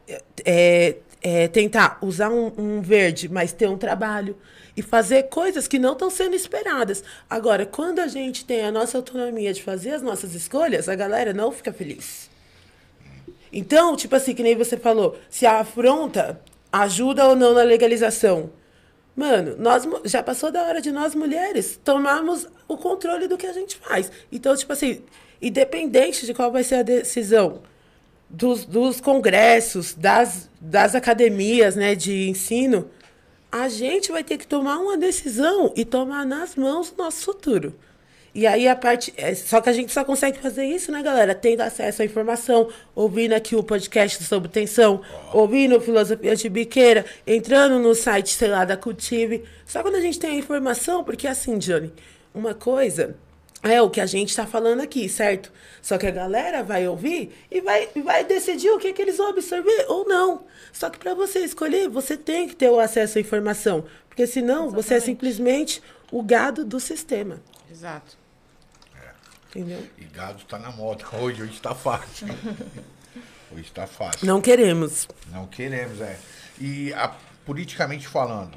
é, 0.44 0.96
é, 1.22 1.48
tentar 1.48 1.98
usar 2.00 2.30
um, 2.30 2.52
um 2.56 2.80
verde, 2.80 3.28
mas 3.28 3.52
ter 3.52 3.68
um 3.68 3.78
trabalho. 3.78 4.36
E 4.76 4.82
fazer 4.82 5.24
coisas 5.24 5.66
que 5.66 5.78
não 5.78 5.94
estão 5.94 6.08
sendo 6.08 6.36
esperadas. 6.36 7.02
Agora, 7.28 7.66
quando 7.66 7.98
a 7.98 8.06
gente 8.06 8.44
tem 8.44 8.64
a 8.64 8.70
nossa 8.70 8.96
autonomia 8.96 9.52
de 9.52 9.62
fazer 9.62 9.90
as 9.90 10.02
nossas 10.02 10.34
escolhas, 10.34 10.88
a 10.88 10.94
galera 10.94 11.32
não 11.32 11.50
fica 11.50 11.72
feliz. 11.72 12.30
Então, 13.52 13.96
tipo 13.96 14.14
assim, 14.14 14.34
que 14.34 14.42
nem 14.42 14.54
você 14.54 14.76
falou, 14.76 15.18
se 15.28 15.46
a 15.46 15.60
afronta 15.60 16.40
ajuda 16.72 17.26
ou 17.26 17.34
não 17.34 17.54
na 17.54 17.62
legalização. 17.62 18.50
Mano, 19.16 19.56
nós 19.58 19.88
já 20.04 20.22
passou 20.22 20.52
da 20.52 20.62
hora 20.62 20.80
de 20.80 20.92
nós 20.92 21.14
mulheres 21.14 21.80
tomarmos 21.82 22.46
o 22.68 22.76
controle 22.76 23.26
do 23.26 23.36
que 23.36 23.46
a 23.46 23.52
gente 23.52 23.76
faz. 23.76 24.12
Então, 24.30 24.54
tipo 24.54 24.72
assim, 24.72 25.02
independente 25.42 26.24
de 26.24 26.32
qual 26.32 26.52
vai 26.52 26.62
ser 26.62 26.76
a 26.76 26.82
decisão 26.82 27.62
dos, 28.28 28.64
dos 28.64 29.00
congressos, 29.00 29.94
das, 29.94 30.48
das 30.60 30.94
academias 30.94 31.76
né, 31.76 31.94
de 31.94 32.28
ensino, 32.28 32.90
a 33.50 33.68
gente 33.68 34.12
vai 34.12 34.22
ter 34.22 34.36
que 34.36 34.46
tomar 34.46 34.78
uma 34.78 34.96
decisão 34.96 35.72
e 35.74 35.84
tomar 35.84 36.26
nas 36.26 36.54
mãos 36.54 36.90
o 36.90 37.02
nosso 37.02 37.24
futuro. 37.24 37.74
E 38.34 38.46
aí 38.46 38.68
a 38.68 38.76
parte. 38.76 39.12
é, 39.16 39.34
Só 39.34 39.60
que 39.60 39.70
a 39.70 39.72
gente 39.72 39.90
só 39.90 40.04
consegue 40.04 40.38
fazer 40.38 40.64
isso, 40.64 40.92
né, 40.92 41.02
galera? 41.02 41.34
Tendo 41.34 41.62
acesso 41.62 42.02
à 42.02 42.04
informação, 42.04 42.68
ouvindo 42.94 43.32
aqui 43.32 43.56
o 43.56 43.62
podcast 43.62 44.22
sobre 44.22 44.48
tensão, 44.48 45.00
ouvindo 45.32 45.80
Filosofia 45.80 46.36
de 46.36 46.48
Biqueira, 46.48 47.06
entrando 47.26 47.78
no 47.78 47.94
site, 47.94 48.34
sei 48.34 48.48
lá, 48.48 48.64
da 48.64 48.76
Cultive. 48.76 49.44
Só 49.66 49.82
quando 49.82 49.96
a 49.96 50.00
gente 50.00 50.18
tem 50.18 50.30
a 50.30 50.38
informação, 50.38 51.02
porque 51.02 51.26
assim, 51.26 51.58
Johnny, 51.58 51.90
uma 52.34 52.54
coisa 52.54 53.16
é 53.62 53.82
o 53.82 53.90
que 53.90 54.00
a 54.00 54.06
gente 54.06 54.30
está 54.30 54.46
falando 54.46 54.80
aqui, 54.80 55.08
certo? 55.08 55.52
Só 55.82 55.98
que 55.98 56.06
a 56.06 56.10
galera 56.10 56.62
vai 56.62 56.86
ouvir 56.86 57.32
e 57.50 57.60
vai, 57.60 57.88
vai 58.04 58.24
decidir 58.24 58.70
o 58.70 58.78
que, 58.78 58.92
que 58.92 59.02
eles 59.02 59.16
vão 59.16 59.30
absorver 59.30 59.86
ou 59.88 60.06
não. 60.06 60.44
Só 60.72 60.88
que 60.90 60.98
para 60.98 61.14
você 61.14 61.40
escolher, 61.40 61.88
você 61.88 62.16
tem 62.16 62.48
que 62.48 62.54
ter 62.54 62.68
o 62.70 62.78
acesso 62.78 63.18
à 63.18 63.20
informação. 63.20 63.84
Porque 64.08 64.26
senão 64.26 64.70
você 64.70 64.94
é 64.94 64.96
Exatamente. 64.98 65.04
simplesmente 65.04 65.82
o 66.12 66.22
gado 66.22 66.64
do 66.64 66.78
sistema. 66.78 67.40
Exato. 67.70 68.16
Entendeu? 69.50 69.82
E 69.96 70.04
gado 70.04 70.44
tá 70.44 70.58
na 70.58 70.70
moda 70.70 71.04
hoje, 71.16 71.42
hoje 71.42 71.60
tá 71.60 71.74
fácil. 71.74 72.28
hoje 73.50 73.70
tá 73.72 73.86
fácil. 73.86 74.26
Não 74.26 74.40
queremos. 74.42 75.08
Não 75.32 75.46
queremos, 75.46 76.00
é. 76.00 76.18
E 76.60 76.92
a- 76.92 77.14
politicamente 77.46 78.06
falando, 78.06 78.56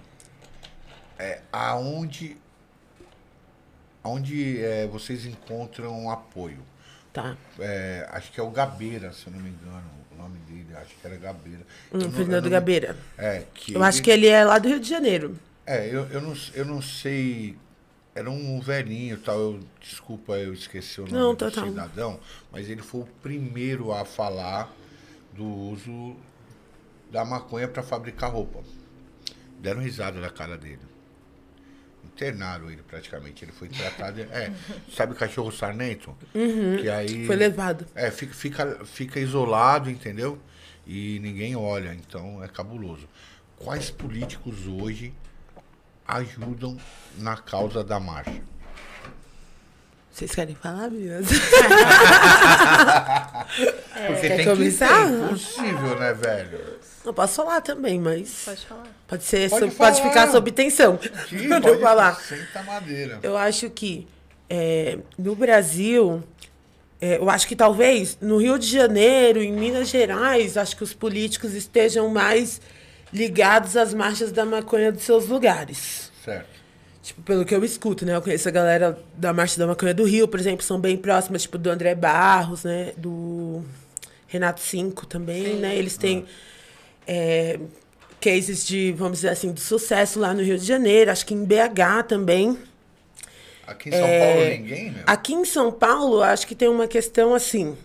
é, 1.17 1.39
aonde, 1.51 2.35
aonde 4.03 4.63
é, 4.63 4.87
vocês 4.87 5.25
encontram 5.25 6.09
apoio? 6.09 6.59
Tá. 7.13 7.35
É, 7.59 8.07
acho 8.11 8.31
que 8.31 8.39
é 8.39 8.43
o 8.43 8.49
Gabeira, 8.49 9.11
se 9.11 9.27
eu 9.27 9.33
não 9.33 9.39
me 9.39 9.49
engano, 9.49 9.83
o 10.11 10.15
nome 10.15 10.37
dele, 10.39 10.67
acho 10.75 10.95
que 10.95 11.05
era 11.05 11.17
Gabeira. 11.17 11.61
Eu 11.91 11.97
Hum, 11.97 12.01
não- 12.03 12.05
eu 12.07 12.11
Fernando 12.11 12.43
não- 12.45 12.51
Gabeira. 12.51 12.97
É, 13.17 13.43
que 13.53 13.73
Eu 13.73 13.83
acho 13.83 14.01
que 14.01 14.09
ele 14.09 14.27
é 14.27 14.43
lá 14.45 14.57
do 14.59 14.67
Rio 14.69 14.79
de 14.79 14.87
Janeiro. 14.89 15.35
É, 15.65 15.87
eu, 15.87 16.05
eu, 16.07 16.21
não, 16.21 16.33
eu 16.53 16.65
não 16.65 16.81
sei 16.81 17.57
era 18.15 18.29
um 18.29 18.59
velhinho 18.59 19.17
tal. 19.19 19.39
Eu, 19.39 19.59
desculpa, 19.79 20.33
eu 20.37 20.53
esqueci 20.53 20.99
o 20.99 21.05
nome 21.05 21.17
Não, 21.17 21.33
do 21.35 21.37
tá, 21.37 21.51
tá. 21.61 21.65
cidadão, 21.67 22.19
mas 22.51 22.69
ele 22.69 22.81
foi 22.81 23.01
o 23.01 23.07
primeiro 23.21 23.91
a 23.93 24.03
falar 24.05 24.71
do 25.33 25.45
uso 25.45 26.15
da 27.11 27.23
maconha 27.25 27.67
para 27.67 27.83
fabricar 27.83 28.31
roupa. 28.31 28.59
Deram 29.59 29.81
risada 29.81 30.19
da 30.19 30.29
cara 30.29 30.57
dele. 30.57 30.79
Internaram 32.13 32.69
ele 32.69 32.81
praticamente. 32.83 33.43
Ele 33.45 33.51
foi 33.51 33.67
tratado. 33.69 34.21
É, 34.21 34.51
sabe 34.95 35.13
o 35.13 35.15
cachorro 35.15 35.51
sarnento? 35.51 36.15
Que 36.79 36.89
aí. 36.89 37.21
Uhum. 37.21 37.27
Foi 37.27 37.35
levado. 37.35 37.85
É, 37.95 38.11
fica, 38.11 38.33
fica, 38.33 38.85
fica 38.85 39.19
isolado, 39.19 39.89
entendeu? 39.89 40.39
E 40.85 41.19
ninguém 41.19 41.55
olha, 41.55 41.93
então 41.93 42.43
é 42.43 42.47
cabuloso. 42.47 43.07
Quais 43.57 43.89
políticos 43.89 44.67
hoje 44.67 45.13
ajudam 46.07 46.77
na 47.17 47.37
causa 47.37 47.83
da 47.83 47.99
marcha? 47.99 48.41
Vocês 50.11 50.35
querem 50.35 50.55
falar, 50.55 50.89
meninas? 50.91 51.25
Porque 54.07 54.27
Quer 54.27 54.37
tem 54.37 54.45
começar? 54.45 54.87
que 54.87 55.07
ser 55.07 55.23
impossível, 55.25 55.99
né, 55.99 56.13
velho? 56.13 56.59
Eu 57.03 57.13
posso 57.13 57.35
falar 57.35 57.61
também, 57.61 57.99
mas 57.99 58.43
Pode 58.45 58.65
falar. 58.65 58.83
pode 59.07 59.23
ser, 59.23 59.49
Pode 59.49 59.65
sob- 59.65 59.75
pode, 59.75 60.01
ficar 60.01 60.29
sob 60.31 60.51
tensão. 60.51 60.99
Sim, 61.29 61.47
pode 61.49 61.67
eu 61.67 61.79
falar. 61.79 62.15
Senta 62.19 62.61
madeira. 62.63 63.19
Eu 63.23 63.35
acho 63.37 63.69
que 63.69 64.07
é, 64.49 64.99
no 65.17 65.35
Brasil, 65.35 66.21
é, 66.99 67.17
eu 67.17 67.29
acho 67.29 67.47
que 67.47 67.55
talvez 67.55 68.17
no 68.21 68.37
Rio 68.37 68.59
de 68.59 68.67
Janeiro, 68.67 69.41
em 69.41 69.51
Minas 69.51 69.87
Gerais, 69.89 70.57
acho 70.57 70.75
que 70.77 70.83
os 70.83 70.93
políticos 70.93 71.53
estejam 71.53 72.07
mais 72.09 72.61
ligados 73.11 73.75
às 73.75 73.93
marchas 73.93 74.31
da 74.31 74.45
maconha 74.45 74.91
dos 74.91 75.03
seus 75.03 75.27
lugares. 75.27 76.11
Certo. 76.23 76.60
Tipo, 77.01 77.21
pelo 77.23 77.43
que 77.43 77.55
eu 77.55 77.63
escuto, 77.65 78.05
né? 78.05 78.15
Eu 78.15 78.21
conheço 78.21 78.47
a 78.47 78.51
galera 78.51 78.97
da 79.15 79.33
Marcha 79.33 79.57
da 79.57 79.65
Maconha 79.65 79.93
do 79.93 80.03
Rio, 80.03 80.27
por 80.27 80.39
exemplo, 80.39 80.63
são 80.63 80.79
bem 80.79 80.95
próximas, 80.97 81.41
tipo, 81.41 81.57
do 81.57 81.69
André 81.69 81.95
Barros, 81.95 82.63
né? 82.63 82.93
Do 82.95 83.63
Renato 84.27 84.61
Cinco 84.61 85.05
também, 85.05 85.55
né? 85.55 85.75
Eles 85.75 85.97
têm 85.97 86.25
é, 87.07 87.59
cases 88.19 88.65
de, 88.65 88.91
vamos 88.91 89.19
dizer 89.19 89.29
assim, 89.29 89.51
de 89.51 89.61
sucesso 89.61 90.19
lá 90.19 90.33
no 90.33 90.43
Rio 90.43 90.57
de 90.57 90.65
Janeiro, 90.65 91.11
acho 91.11 91.25
que 91.25 91.33
em 91.33 91.43
BH 91.43 92.03
também. 92.07 92.57
Aqui 93.65 93.89
em 93.89 93.91
São 93.91 94.05
É, 94.05 94.33
Paulo 94.33 94.49
ninguém, 94.49 94.91
meu? 94.91 95.03
Aqui 95.07 95.33
em 95.33 95.45
São 95.45 95.71
Paulo, 95.71 96.21
acho 96.21 96.45
que 96.45 96.53
tem 96.55 96.67
uma 96.69 96.87
questão 96.87 97.33
assim. 97.33 97.75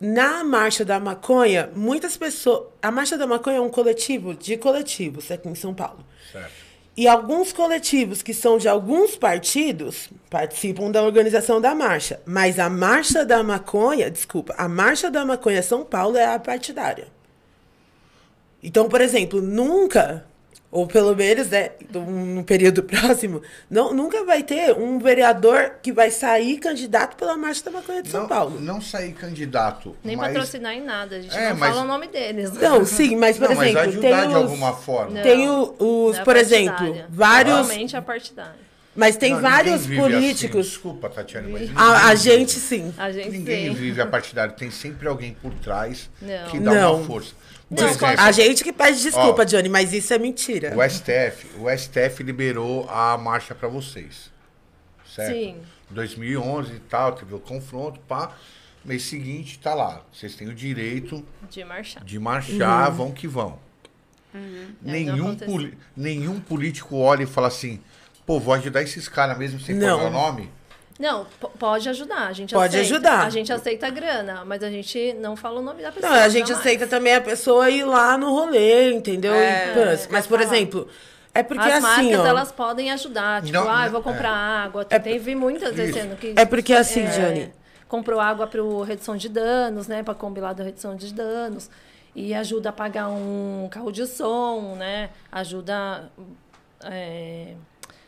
Na 0.00 0.44
Marcha 0.44 0.84
da 0.84 0.98
Maconha, 1.00 1.70
muitas 1.74 2.16
pessoas. 2.16 2.64
A 2.82 2.90
Marcha 2.90 3.16
da 3.16 3.26
Maconha 3.26 3.58
é 3.58 3.60
um 3.60 3.70
coletivo 3.70 4.34
de 4.34 4.56
coletivos 4.56 5.30
aqui 5.30 5.48
em 5.48 5.54
São 5.54 5.74
Paulo. 5.74 6.04
Certo. 6.32 6.65
E 6.96 7.06
alguns 7.06 7.52
coletivos 7.52 8.22
que 8.22 8.32
são 8.32 8.56
de 8.56 8.66
alguns 8.66 9.16
partidos 9.16 10.08
participam 10.30 10.90
da 10.90 11.02
organização 11.02 11.60
da 11.60 11.74
marcha. 11.74 12.20
Mas 12.24 12.58
a 12.58 12.70
Marcha 12.70 13.24
da 13.24 13.42
Maconha, 13.42 14.10
desculpa, 14.10 14.54
a 14.56 14.66
Marcha 14.66 15.10
da 15.10 15.22
Maconha 15.22 15.62
São 15.62 15.84
Paulo 15.84 16.16
é 16.16 16.24
a 16.24 16.38
partidária. 16.38 17.08
Então, 18.62 18.88
por 18.88 19.02
exemplo, 19.02 19.42
nunca, 19.42 20.24
ou 20.76 20.86
pelo 20.86 21.16
menos 21.16 21.48
né, 21.48 21.70
num 21.90 22.42
período 22.42 22.82
próximo, 22.84 23.40
não, 23.70 23.94
nunca 23.94 24.22
vai 24.24 24.42
ter 24.42 24.76
um 24.76 24.98
vereador 24.98 25.76
que 25.82 25.90
vai 25.90 26.10
sair 26.10 26.58
candidato 26.58 27.16
pela 27.16 27.34
Marcha 27.34 27.64
da 27.64 27.70
Maconha 27.70 28.02
de 28.02 28.10
São 28.10 28.20
não, 28.22 28.28
Paulo. 28.28 28.60
Não 28.60 28.78
sair 28.78 29.12
candidato. 29.14 29.96
Nem 30.04 30.16
mas... 30.16 30.34
patrocinar 30.34 30.74
em 30.74 30.82
nada, 30.82 31.16
a 31.16 31.20
gente 31.22 31.34
É, 31.34 31.48
não 31.48 31.56
mas- 31.56 31.70
fala 31.70 31.82
o 31.82 31.88
nome 31.88 32.08
deles. 32.08 32.52
Não, 32.52 32.84
sim, 32.84 33.16
mas, 33.16 33.38
por 33.38 33.48
Não, 33.48 33.56
mas 33.56 33.70
exemplo, 33.70 34.00
tem 34.02 34.12
ajudar 34.12 34.26
de 34.26 34.34
os, 34.34 34.42
alguma 34.42 34.72
forma. 34.74 35.12
Não. 35.12 35.22
tem 35.22 35.48
o- 35.48 35.74
os, 35.78 36.14
Não 36.16 36.20
é 36.20 36.24
por 36.24 36.36
exemplo, 36.36 37.04
vários, 37.08 37.54
Realmente 37.56 37.96
é 37.96 38.00
partidária. 38.02 38.65
Mas 38.96 39.16
tem 39.16 39.34
Não, 39.34 39.40
vários 39.40 39.84
vive 39.86 40.00
assim. 40.00 40.10
políticos. 40.12 40.66
Desculpa, 40.66 41.08
Tatiana, 41.10 41.48
mas 41.48 41.70
A, 41.76 42.08
a 42.08 42.14
gente 42.14 42.52
sim. 42.52 42.92
A 42.96 43.12
gente 43.12 43.30
Ninguém 43.30 43.68
sim. 43.68 43.74
vive 43.74 44.00
a 44.00 44.06
partidária. 44.06 44.52
Tem 44.52 44.70
sempre 44.70 45.06
alguém 45.06 45.34
por 45.34 45.52
trás 45.54 46.08
Não. 46.20 46.48
que 46.50 46.58
dá 46.58 46.74
Não. 46.74 46.96
uma 46.96 47.06
força. 47.06 47.34
Por 47.68 47.80
Não, 47.80 47.88
exemplo, 47.88 48.06
A 48.20 48.30
gente 48.32 48.62
que 48.64 48.72
pede 48.72 49.02
desculpa, 49.02 49.42
Ó, 49.42 49.44
Johnny, 49.44 49.68
mas 49.68 49.92
isso 49.92 50.14
é 50.14 50.18
mentira. 50.18 50.72
o 50.76 50.82
STF, 50.88 51.46
o 51.58 51.68
STF 51.76 52.22
liberou 52.22 52.88
a 52.88 53.18
marcha 53.18 53.54
para 53.54 53.68
vocês. 53.68 54.30
Certo? 55.14 55.32
Sim. 55.32 55.56
2011 55.90 56.74
e 56.74 56.78
tal, 56.80 57.12
teve 57.12 57.34
o 57.34 57.38
confronto, 57.40 57.98
pá. 58.00 58.32
Mês 58.84 59.02
seguinte 59.02 59.58
tá 59.58 59.74
lá. 59.74 60.02
Vocês 60.12 60.34
têm 60.36 60.48
o 60.48 60.54
direito 60.54 61.24
De 61.50 61.64
marchar. 61.64 62.04
de 62.04 62.18
marchar, 62.20 62.90
Uhum. 62.90 62.96
vão 62.96 63.10
que 63.12 63.26
vão. 63.26 63.58
É, 64.32 64.38
não 64.38 64.92
Nenhum, 64.92 65.34
poli- 65.34 65.78
nenhum 65.96 66.38
político 66.38 66.96
olha 66.96 67.22
e 67.24 67.26
fala 67.26 67.48
assim, 67.48 67.80
pô, 68.26 68.40
vou 68.40 68.52
ajudar 68.54 68.82
esses 68.82 69.08
caras 69.08 69.38
mesmo 69.38 69.60
sem 69.60 69.74
Não. 69.74 69.98
falar 69.98 70.10
o 70.10 70.12
nome. 70.12 70.50
Não, 70.98 71.26
pode 71.58 71.88
ajudar. 71.90 72.26
A 72.26 72.32
gente 72.32 72.54
Pode 72.54 72.74
aceita. 72.74 72.94
ajudar. 72.94 73.26
A 73.26 73.30
gente 73.30 73.52
aceita 73.52 73.86
a 73.86 73.90
grana, 73.90 74.44
mas 74.46 74.62
a 74.62 74.70
gente 74.70 75.12
não 75.20 75.36
fala 75.36 75.60
o 75.60 75.62
nome 75.62 75.82
da 75.82 75.92
pessoa. 75.92 76.10
Não, 76.10 76.18
a 76.22 76.28
gente 76.28 76.50
aceita 76.50 76.86
também 76.86 77.14
a 77.14 77.20
pessoa 77.20 77.68
ir 77.68 77.84
lá 77.84 78.16
no 78.16 78.30
rolê, 78.30 78.92
entendeu? 78.94 79.34
É, 79.34 79.74
mas, 80.10 80.24
ia 80.24 80.28
por 80.28 80.40
falar. 80.40 80.42
exemplo, 80.42 80.88
é 81.34 81.42
porque 81.42 81.68
As 81.68 81.84
assim, 81.84 82.04
marcas, 82.04 82.20
ó. 82.20 82.26
elas 82.26 82.50
podem 82.50 82.90
ajudar. 82.92 83.42
Tipo, 83.42 83.52
Não, 83.58 83.70
ah, 83.70 83.84
eu 83.84 83.92
vou 83.92 84.02
comprar 84.02 84.30
água. 84.30 84.86
É- 84.88 84.98
Teve 84.98 85.34
muitas 85.34 85.74
vezes 85.74 85.94
Isso. 85.94 86.02
sendo 86.02 86.16
que... 86.16 86.32
É 86.34 86.46
porque 86.46 86.72
assim, 86.72 87.06
Jane. 87.08 87.52
Comprou 87.86 88.18
água 88.18 88.46
para 88.46 88.62
redução 88.86 89.18
de 89.18 89.28
danos, 89.28 89.86
né? 89.86 90.02
Para 90.02 90.14
combinar 90.14 90.54
da 90.54 90.64
redução 90.64 90.96
de 90.96 91.12
danos. 91.12 91.68
E 92.14 92.32
ajuda 92.32 92.70
a 92.70 92.72
pagar 92.72 93.08
um 93.08 93.68
carro 93.70 93.92
de 93.92 94.06
som, 94.06 94.74
né? 94.78 95.10
Ajuda... 95.30 96.10
é, 96.82 97.52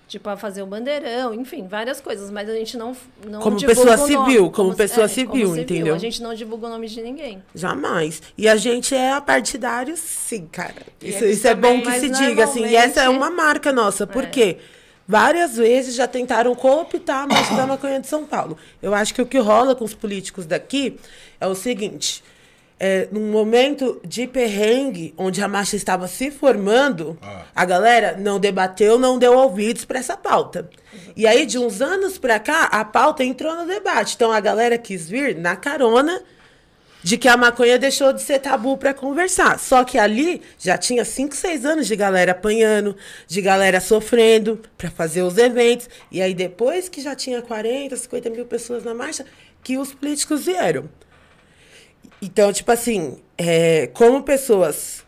Tipo, 0.09 0.31
a 0.31 0.39
fazer 0.39 0.63
o 0.63 0.67
bandeirão, 0.67 1.35
enfim, 1.35 1.69
várias 1.69 2.01
coisas, 2.01 2.31
mas 2.31 2.49
a 2.49 2.55
gente 2.55 2.79
não, 2.79 2.97
não 3.27 3.41
Como 3.41 3.61
pessoa 3.61 3.93
o 3.93 3.97
nome, 3.99 4.07
civil, 4.09 4.51
como 4.51 4.71
se- 4.71 4.77
pessoa 4.79 5.05
é, 5.05 5.09
civil, 5.09 5.55
entendeu? 5.55 5.95
A 5.95 5.99
gente 5.99 6.23
não 6.23 6.35
divulga 6.35 6.67
o 6.67 6.71
nome 6.71 6.89
de 6.89 7.03
ninguém. 7.03 7.43
Jamais. 7.55 8.23
E 8.37 8.49
a 8.49 8.57
gente 8.57 8.95
é 8.95 9.21
partidário, 9.21 9.95
sim, 9.99 10.47
cara. 10.47 10.75
E 11.03 11.11
Isso, 11.11 11.27
isso 11.27 11.47
é 11.47 11.55
também, 11.55 11.83
bom 11.83 11.91
que 11.91 12.01
se 12.01 12.09
diga, 12.09 12.45
assim. 12.45 12.65
E 12.65 12.75
essa 12.75 13.03
é 13.03 13.09
uma 13.11 13.31
marca 13.31 13.71
nossa. 13.71 14.07
Por 14.07 14.27
quê? 14.29 14.57
Várias 15.07 15.57
vezes 15.57 15.95
já 15.95 16.07
tentaram 16.07 16.55
cooptar 16.55 17.25
a 17.25 17.27
marcha 17.27 17.55
da 17.55 17.67
maconha 17.67 18.01
de 18.01 18.07
São 18.07 18.25
Paulo. 18.25 18.57
Eu 18.83 18.95
acho 18.95 19.13
que 19.15 19.21
o 19.21 19.27
que 19.27 19.39
rola 19.39 19.75
com 19.75 19.85
os 19.85 19.93
políticos 19.95 20.47
daqui 20.47 20.99
é 21.39 21.47
o 21.47 21.55
seguinte. 21.55 22.25
É, 22.81 23.09
num 23.11 23.33
momento 23.33 24.01
de 24.07 24.27
perrengue, 24.29 25.13
onde 25.19 25.43
a 25.43 25.49
marcha 25.49 25.75
estava 25.75 26.07
se 26.07 26.31
formando, 26.31 27.19
Ah. 27.21 27.43
a 27.55 27.65
galera 27.65 28.17
não 28.17 28.39
debateu, 28.39 28.97
não 28.99 29.19
deu 29.19 29.33
ouvidos 29.37 29.85
para 29.85 29.99
essa 29.99 30.17
pauta. 30.17 30.71
E 31.17 31.27
aí, 31.27 31.45
de 31.45 31.59
uns 31.59 31.81
anos 31.83 32.19
para 32.19 32.39
cá, 32.39 32.65
a 32.67 32.85
pauta 32.85 33.25
entrou 33.25 33.55
no 33.57 33.67
debate. 33.67 34.15
Então, 34.15 34.31
a 34.31 34.39
galera 34.39 34.79
quis 34.79 35.09
vir 35.09 35.37
na 35.37 35.57
carona 35.57 36.23
de 37.03 37.17
que 37.19 37.27
a 37.29 37.37
maconha 37.37 37.79
deixou 37.79 38.13
de 38.13 38.23
ser 38.23 38.39
tabu 38.39 38.77
para 38.77 38.95
conversar. 38.95 39.59
Só 39.59 39.83
que 39.83 39.99
ali 39.99 40.41
já 40.59 40.79
tinha 40.79 41.05
5, 41.05 41.35
6 41.35 41.65
anos 41.65 41.87
de 41.89 41.97
galera 41.97 42.31
apanhando, 42.33 42.97
de 43.27 43.41
galera 43.43 43.81
sofrendo 43.81 44.61
para 44.77 44.91
fazer 44.91 45.23
os 45.23 45.37
eventos. 45.37 45.89
E 46.13 46.23
aí, 46.23 46.33
depois 46.35 46.89
que 46.89 47.01
já 47.01 47.17
tinha 47.17 47.43
40, 47.43 47.97
50 47.97 48.31
mil 48.31 48.47
pessoas 48.47 48.85
na 48.85 48.95
marcha, 48.95 49.25
que 49.65 49.77
os 49.79 49.93
políticos 49.93 50.45
vieram. 50.45 50.89
Então, 52.21 52.53
tipo 52.53 52.71
assim, 52.73 53.19
é, 53.37 53.87
como 53.89 54.23
pessoas 54.23 55.05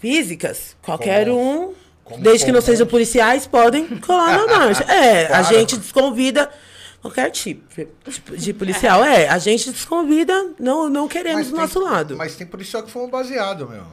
físicas, 0.00 0.76
qualquer 0.82 1.26
Como- 1.26 1.40
um, 1.70 1.74
como 2.04 2.22
desde 2.22 2.46
que 2.46 2.52
não 2.52 2.60
sejam 2.60 2.86
policiais, 2.86 3.46
podem 3.46 3.86
colar 3.98 4.38
na 4.38 4.46
marcha. 4.58 4.84
É, 4.84 5.24
a 5.24 5.28
Claro. 5.28 5.44
gente 5.54 5.76
desconvida 5.76 6.50
qualquer 7.02 7.30
tipo 7.30 7.62
de- 7.74 8.36
de 8.38 8.52
policial. 8.52 9.04
É, 9.04 9.28
a 9.28 9.38
gente 9.38 9.70
desconvida, 9.70 10.50
não, 10.58 10.88
não 10.88 11.08
queremos 11.08 11.46
do 11.46 11.52
tem- 11.52 11.60
nosso 11.60 11.80
lado. 11.80 12.16
Mas 12.16 12.36
tem 12.36 12.46
policial 12.46 12.82
que 12.82 12.90
foi 12.90 13.06
baseado, 13.08 13.68
meu. 13.68 13.84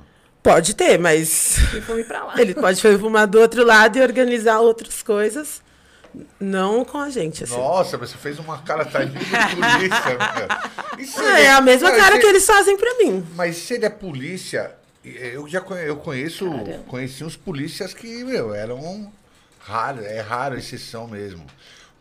Pode 0.41 0.75
ter, 0.75 0.99
mas 0.99 1.55
fui 1.85 2.03
pra 2.03 2.25
lá. 2.25 2.33
ele 2.41 2.53
pode 2.53 2.81
fumar 2.99 3.25
do 3.25 3.39
outro 3.39 3.65
lado 3.65 3.97
e 3.97 4.01
organizar 4.01 4.59
outras 4.59 5.01
coisas, 5.01 5.62
não 6.39 6.83
com 6.85 6.97
a 6.97 7.09
gente, 7.09 7.43
assim. 7.43 7.55
Nossa, 7.55 7.97
mas 7.97 8.09
você 8.11 8.17
fez 8.17 8.39
uma 8.39 8.59
cara 8.61 8.85
tadinha 8.85 9.19
de 9.19 9.25
polícia, 9.55 10.17
meu. 10.17 10.99
E 10.99 11.05
se 11.07 11.19
É, 11.21 11.39
ele- 11.39 11.47
a 11.49 11.61
mesma 11.61 11.89
Não, 11.91 11.97
cara 11.97 12.15
se- 12.15 12.21
que 12.21 12.27
eles 12.27 12.45
fazem 12.45 12.77
pra 12.77 12.93
mim. 12.99 13.25
Mas 13.35 13.55
se 13.57 13.73
ele 13.75 13.85
é 13.85 13.89
polícia, 13.89 14.75
eu 15.03 15.47
já 15.47 15.59
conhe- 15.61 15.87
eu 15.89 15.97
conheço, 15.97 16.49
Caramba. 16.49 16.83
conheci 16.87 17.23
uns 17.23 17.35
polícias 17.35 17.93
que, 17.93 18.23
meu, 18.23 18.53
eram 18.53 19.11
raros, 19.59 20.05
é 20.05 20.21
raro, 20.21 20.57
exceção 20.57 21.07
mesmo. 21.07 21.45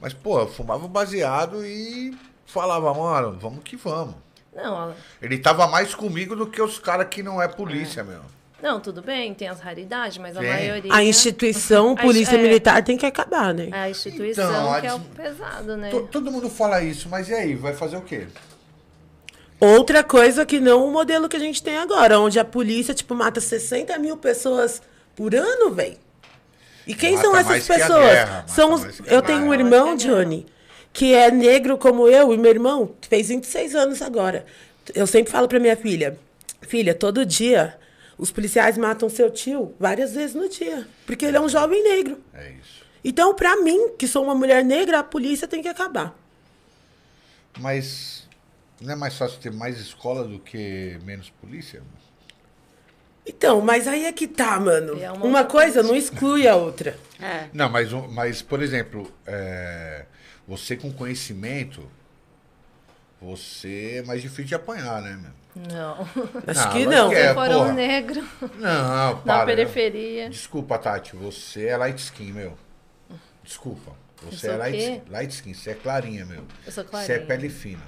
Mas, 0.01 0.13
pô, 0.13 0.41
eu 0.41 0.49
fumava 0.49 0.87
baseado 0.89 1.65
e 1.65 2.17
falava, 2.47 2.93
mano, 2.93 3.39
vamos 3.41 3.63
que 3.65 3.77
vamos. 3.77 4.17
Não, 4.55 4.95
Ele 5.23 5.39
tava 5.39 5.67
mais 5.69 5.95
comigo 5.95 6.37
do 6.37 6.47
que 6.47 6.61
os 6.61 6.79
caras 6.79 7.07
que 7.09 7.23
não 7.23 7.41
é 7.41 7.49
polícia, 7.49 8.05
meu. 8.05 8.21
Não, 8.63 8.79
tudo 8.81 9.03
bem, 9.03 9.35
tem 9.35 9.49
as 9.49 9.59
raridades, 9.61 10.19
mas 10.19 10.37
a 10.37 10.41
maioria... 10.43 10.95
A 10.95 11.03
instituição 11.03 11.93
A- 11.99 12.01
polícia 12.01 12.37
é. 12.37 12.43
militar 12.43 12.83
tem 12.85 12.97
que 12.97 13.05
acabar, 13.05 13.53
né? 13.53 13.69
A 13.73 13.91
instituição 13.91 14.49
Então, 14.49 14.73
a 14.73 14.81
que 14.81 14.87
é 14.87 14.95
o 14.95 15.01
pesado, 15.01 15.77
né? 15.77 15.91
To- 15.91 16.09
Todo 16.11 16.31
mundo 16.31 16.49
fala 16.49 16.83
isso, 16.83 17.09
mas 17.09 17.29
e 17.29 17.35
aí, 17.35 17.55
vai 17.57 17.75
fazer 17.75 17.97
o 17.97 18.03
quê? 18.03 18.27
Outra 19.61 20.03
coisa 20.03 20.45
que 20.45 20.59
não 20.59 20.87
o 20.87 20.91
modelo 20.93 21.29
que 21.29 21.37
a 21.37 21.41
gente 21.41 21.63
tem 21.63 21.77
agora, 21.77 22.19
onde 22.19 22.39
a 22.39 22.45
polícia, 22.45 22.93
tipo, 22.95 23.15
mata 23.15 23.41
60 23.41 23.97
mil 23.99 24.17
pessoas 24.17 24.83
por 25.15 25.35
ano, 25.35 25.71
velho. 25.73 25.97
E 26.87 26.95
quem 26.95 27.13
Mata 27.15 27.23
são 27.25 27.37
essas 27.37 27.47
mais 27.49 27.67
que 27.67 27.73
a 27.73 27.77
pessoas? 27.77 28.05
guerra, 28.11 28.45
são 28.49 28.73
os... 28.75 28.85
a 28.85 28.91
Eu 29.07 29.23
tenho 29.23 29.43
um 29.43 29.55
irmão, 29.55 29.97
que 29.97 30.09
a. 30.09 30.11
Johnny, 30.11 30.47
que 30.93 31.15
é 31.15 31.31
negro 31.31 31.79
como 31.79 32.09
eu, 32.09 32.33
e 32.35 32.39
meu 32.39 32.51
irmão 32.51 32.93
fez 33.09 33.29
26 33.29 33.75
anos 33.77 34.03
agora. 34.03 34.45
Eu 34.95 35.07
sempre 35.07 35.31
falo 35.31 35.47
pra 35.47 35.61
minha 35.61 35.77
filha, 35.77 36.19
filha, 36.63 36.93
todo 36.93 37.25
dia 37.25 37.79
os 38.23 38.31
policiais 38.31 38.79
matam 38.79 39.09
seu 39.09 39.29
tio 39.31 39.75
várias 39.81 40.15
vezes 40.15 40.35
no 40.37 40.49
dia, 40.49 40.87
porque 41.05 41.25
ele 41.25 41.37
é 41.37 41.41
um 41.41 41.49
jovem 41.49 41.83
negro. 41.83 42.23
É 42.33 42.53
isso. 42.53 42.83
Então, 43.05 43.35
pra 43.35 43.57
mim, 43.57 43.95
que 43.99 44.07
sou 44.07 44.23
uma 44.23 44.35
mulher 44.35 44.65
negra, 44.65 45.01
a 45.01 45.03
polícia 45.03 45.49
tem 45.49 45.61
que 45.61 45.67
acabar. 45.69 46.17
Mas 47.59 48.29
não 48.81 48.93
é 48.93 48.97
mais 48.97 49.17
fácil 49.17 49.41
ter 49.41 49.51
mais 49.53 49.79
escola 49.81 50.23
do 50.25 50.39
que 50.39 50.99
menos 51.03 51.31
polícia? 51.31 51.83
Então, 53.27 53.61
mas 53.61 53.89
aí 53.89 54.05
é 54.05 54.13
que 54.13 54.29
tá, 54.29 54.59
mano. 54.61 55.03
É 55.03 55.11
uma 55.11 55.25
uma 55.27 55.45
coisa 55.45 55.83
não 55.83 55.95
exclui 55.97 56.47
a 56.47 56.55
outra. 56.55 56.97
É. 57.21 57.49
Não, 57.53 57.69
mas, 57.69 57.93
um- 57.93 58.07
mas 58.09 58.41
por 58.41 58.63
exemplo, 58.63 59.13
é, 59.27 60.07
você 60.47 60.77
com 60.77 60.93
conhecimento, 60.93 61.89
você 63.21 63.97
é 63.99 64.03
mais 64.03 64.23
difícil 64.23 64.45
de 64.45 64.55
apanhar, 64.55 65.03
né, 65.03 65.19
meu? 65.21 65.42
Não. 65.55 66.01
Acho 66.47 66.65
Não, 66.67 66.73
que 66.73 66.87
não. 66.87 67.09
que 67.11 67.15
é. 67.17 67.29
Se 67.29 67.35
for 67.35 67.49
um 67.51 67.53
porra. 67.59 67.73
negro 67.75 68.29
Não, 68.59 69.15
na 69.25 69.37
para. 69.39 69.47
periferia. 69.47 70.31
Desculpa, 70.31 70.79
Tati, 70.79 71.15
você 71.15 71.67
é 71.67 71.77
light 71.77 71.99
skin, 71.99 72.33
meu. 72.33 72.57
Desculpa. 73.45 73.93
Você 74.31 74.49
é 74.49 74.57
light, 74.57 74.77
quê? 74.77 75.03
light 75.11 75.31
skin, 75.33 75.53
você 75.53 75.71
é 75.71 75.75
clarinha, 75.75 76.25
meu. 76.25 76.45
Eu 76.65 76.73
sou 76.73 76.85
Você 76.85 76.89
é 76.89 77.19
clarinha. 77.19 77.27
pele 77.27 77.49
fina. 77.51 77.83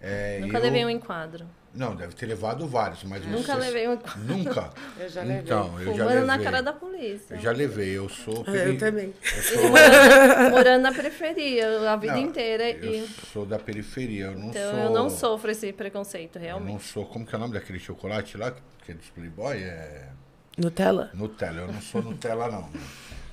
É, 0.00 0.38
Nunca 0.40 0.56
eu- 0.58 0.62
levei 0.62 0.84
um 0.84 0.90
enquadro. 0.90 1.44
Não, 1.74 1.94
deve 1.94 2.14
ter 2.14 2.26
levado 2.26 2.66
vários, 2.66 3.04
mas 3.04 3.24
Nunca 3.26 3.54
você- 3.54 3.60
levei 3.60 3.88
um. 3.88 3.98
Nunca? 4.24 4.72
Eu 4.98 5.08
já 5.08 5.20
levei. 5.22 5.42
Então, 5.42 5.78
eu 5.78 5.84
já 5.86 5.92
Fumando 5.92 6.08
levei. 6.08 6.24
na 6.26 6.38
cara 6.38 6.62
da 6.62 6.72
polícia. 6.72 7.34
Eu 7.34 7.40
já 7.40 7.52
levei, 7.52 7.90
eu 7.98 8.08
sou... 8.08 8.38
Eu 8.38 8.44
peri- 8.44 8.78
também. 8.78 9.14
Eu 9.36 9.42
sou, 9.42 9.68
morando, 9.68 10.50
morando 10.50 10.82
na 10.82 10.92
periferia 10.92 11.90
a 11.92 11.96
vida 11.96 12.14
Não, 12.14 12.20
inteira. 12.22 12.70
eu 12.70 12.94
E, 13.04 13.06
sou 13.32 13.44
da 13.46 13.58
periferia, 13.58 14.24
eu 14.26 14.38
não 14.38 14.48
então 14.48 14.70
sou... 14.70 14.80
eu 14.80 14.90
não 14.90 15.10
sofro 15.10 15.50
esse 15.50 15.72
preconceito, 15.72 16.36
Eu 16.36 16.40
não 16.40 16.46
realmente. 16.46 16.84
sou... 16.84 17.04
Como 17.06 17.24
que 17.26 17.34
é 17.34 17.38
o 17.38 17.40
nome 17.40 17.52
daquele 17.54 17.78
chocolate 17.78 18.36
lá, 18.36 18.52
que 18.84 18.90
é 18.92 18.94
dos 18.94 19.08
Playboy? 19.10 19.56
É... 19.62 20.08
Nutella? 20.56 21.10
Nutella, 21.14 21.60
eu 21.60 21.72
não 21.72 21.80
sou 21.80 22.02
Nutella 22.02 22.50
não. 22.50 22.68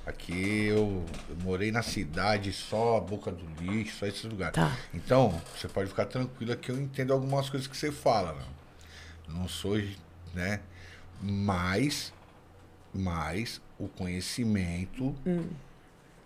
Aqui 0.06 0.66
eu, 0.66 1.04
eu 1.28 1.36
morei 1.42 1.72
na 1.72 1.82
cidade, 1.82 2.52
só 2.52 2.98
a 2.98 3.00
boca 3.00 3.32
do 3.32 3.44
lixo, 3.60 3.98
só 3.98 4.06
esse 4.06 4.24
lugar. 4.28 4.52
Tá. 4.52 4.78
Então, 4.94 5.42
você 5.52 5.66
pode 5.66 5.88
ficar 5.88 6.06
tranquila 6.06 6.54
que 6.54 6.70
eu 6.70 6.80
entendo 6.80 7.12
algumas 7.12 7.50
coisas 7.50 7.66
que 7.66 7.76
você 7.76 7.90
fala. 7.90 8.32
Né? 8.32 8.44
Não 9.26 9.48
sou, 9.48 9.76
né? 10.32 10.60
Mas, 11.20 12.12
mas 12.94 13.60
o 13.76 13.88
conhecimento, 13.88 15.12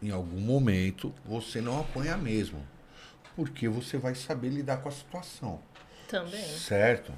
em 0.02 0.10
algum 0.10 0.40
momento, 0.40 1.14
você 1.24 1.62
não 1.62 1.80
apanha 1.80 2.18
mesmo. 2.18 2.62
Porque 3.34 3.66
você 3.66 3.96
vai 3.96 4.14
saber 4.14 4.50
lidar 4.50 4.76
com 4.82 4.90
a 4.90 4.92
situação. 4.92 5.58
Também. 6.06 6.44
Certo? 6.44 7.14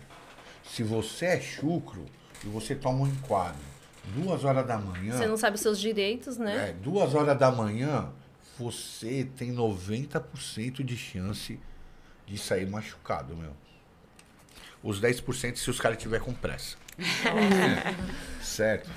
Se 0.64 0.84
você 0.84 1.26
é 1.26 1.40
chucro 1.40 2.06
e 2.44 2.46
você 2.46 2.76
toma 2.76 3.00
um 3.00 3.08
enquadro 3.08 3.71
duas 4.04 4.44
horas 4.44 4.66
da 4.66 4.78
manhã, 4.78 5.16
Você 5.16 5.26
não 5.26 5.36
sabe 5.36 5.56
os 5.56 5.62
seus 5.62 5.78
direitos, 5.78 6.36
né? 6.36 6.70
é, 6.70 6.72
duas 6.72 7.14
horas 7.14 7.38
da 7.38 7.50
manhã, 7.50 8.08
você 8.58 9.28
tem 9.36 9.54
90% 9.54 10.82
de 10.84 10.96
chance 10.96 11.58
de 12.26 12.38
sair 12.38 12.66
machucado, 12.66 13.36
meu. 13.36 13.52
Os 14.82 15.00
10% 15.00 15.56
se 15.56 15.70
os 15.70 15.80
caras 15.80 15.98
tiver 15.98 16.20
com 16.20 16.32
pressa. 16.32 16.76
É, 17.24 18.42
certo? 18.42 18.90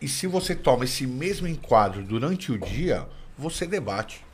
E 0.00 0.08
se 0.08 0.26
você 0.26 0.54
toma 0.56 0.84
esse 0.84 1.06
mesmo 1.06 1.46
enquadro 1.46 2.02
durante 2.02 2.50
o 2.50 2.58
dia, 2.58 3.06
você 3.38 3.66
debate. 3.66 4.24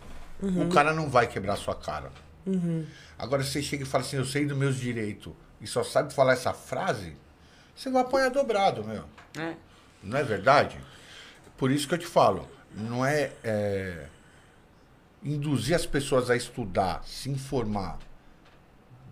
O 0.41 0.69
cara 0.69 0.95
não 0.95 1.09
vai 1.11 1.27
quebrar 1.27 1.57
sua 1.57 1.75
cara. 1.75 2.11
Agora, 3.19 3.43
se 3.43 3.51
você 3.51 3.63
chega 3.63 3.83
e 3.83 3.87
fala 3.87 4.03
assim, 4.05 4.17
eu 4.17 4.25
sei 4.25 4.47
dos 4.47 4.57
meus 4.57 4.77
direitos, 4.77 5.33
e 5.61 5.67
só 5.67 5.83
sabe 5.85 6.15
falar 6.15 6.33
essa 6.33 6.55
frase, 6.55 7.15
você 7.77 7.91
vai 7.91 8.03
apanhar 8.03 8.31
dobrado, 8.31 8.83
meu. 8.85 9.05
É. 9.39 9.55
Não 10.03 10.17
é 10.19 10.23
verdade? 10.23 10.79
Por 11.57 11.71
isso 11.71 11.89
que 11.89 11.95
eu 11.95 11.99
te 11.99 12.07
falo, 12.07 12.49
não 12.75 13.05
é, 13.05 13.33
é, 13.43 14.07
induzir 15.23 15.75
as 15.75 15.87
pessoas 15.87 16.31
a 16.31 16.37
estudar, 16.37 17.03
se 17.05 17.29
informar 17.31 17.99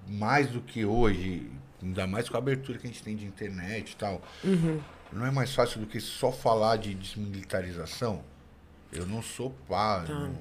mais 0.07 0.49
do 0.49 0.61
que 0.61 0.85
hoje, 0.85 1.51
ainda 1.83 2.07
mais 2.07 2.29
com 2.29 2.37
a 2.37 2.39
abertura 2.39 2.79
que 2.79 2.87
a 2.87 2.91
gente 2.91 3.03
tem 3.03 3.17
de 3.17 3.25
internet 3.27 3.93
e 3.93 3.97
tal. 3.97 4.23
Não 5.13 5.27
é 5.27 5.31
mais 5.31 5.55
fácil 5.55 5.81
do 5.81 5.87
que 5.87 6.01
só 6.01 6.31
falar 6.31 6.77
de 6.77 6.95
desmilitarização? 6.95 8.23
Eu 8.93 9.07
não 9.07 9.21
sou 9.23 9.51
pá. 9.69 10.05
Não, 10.09 10.33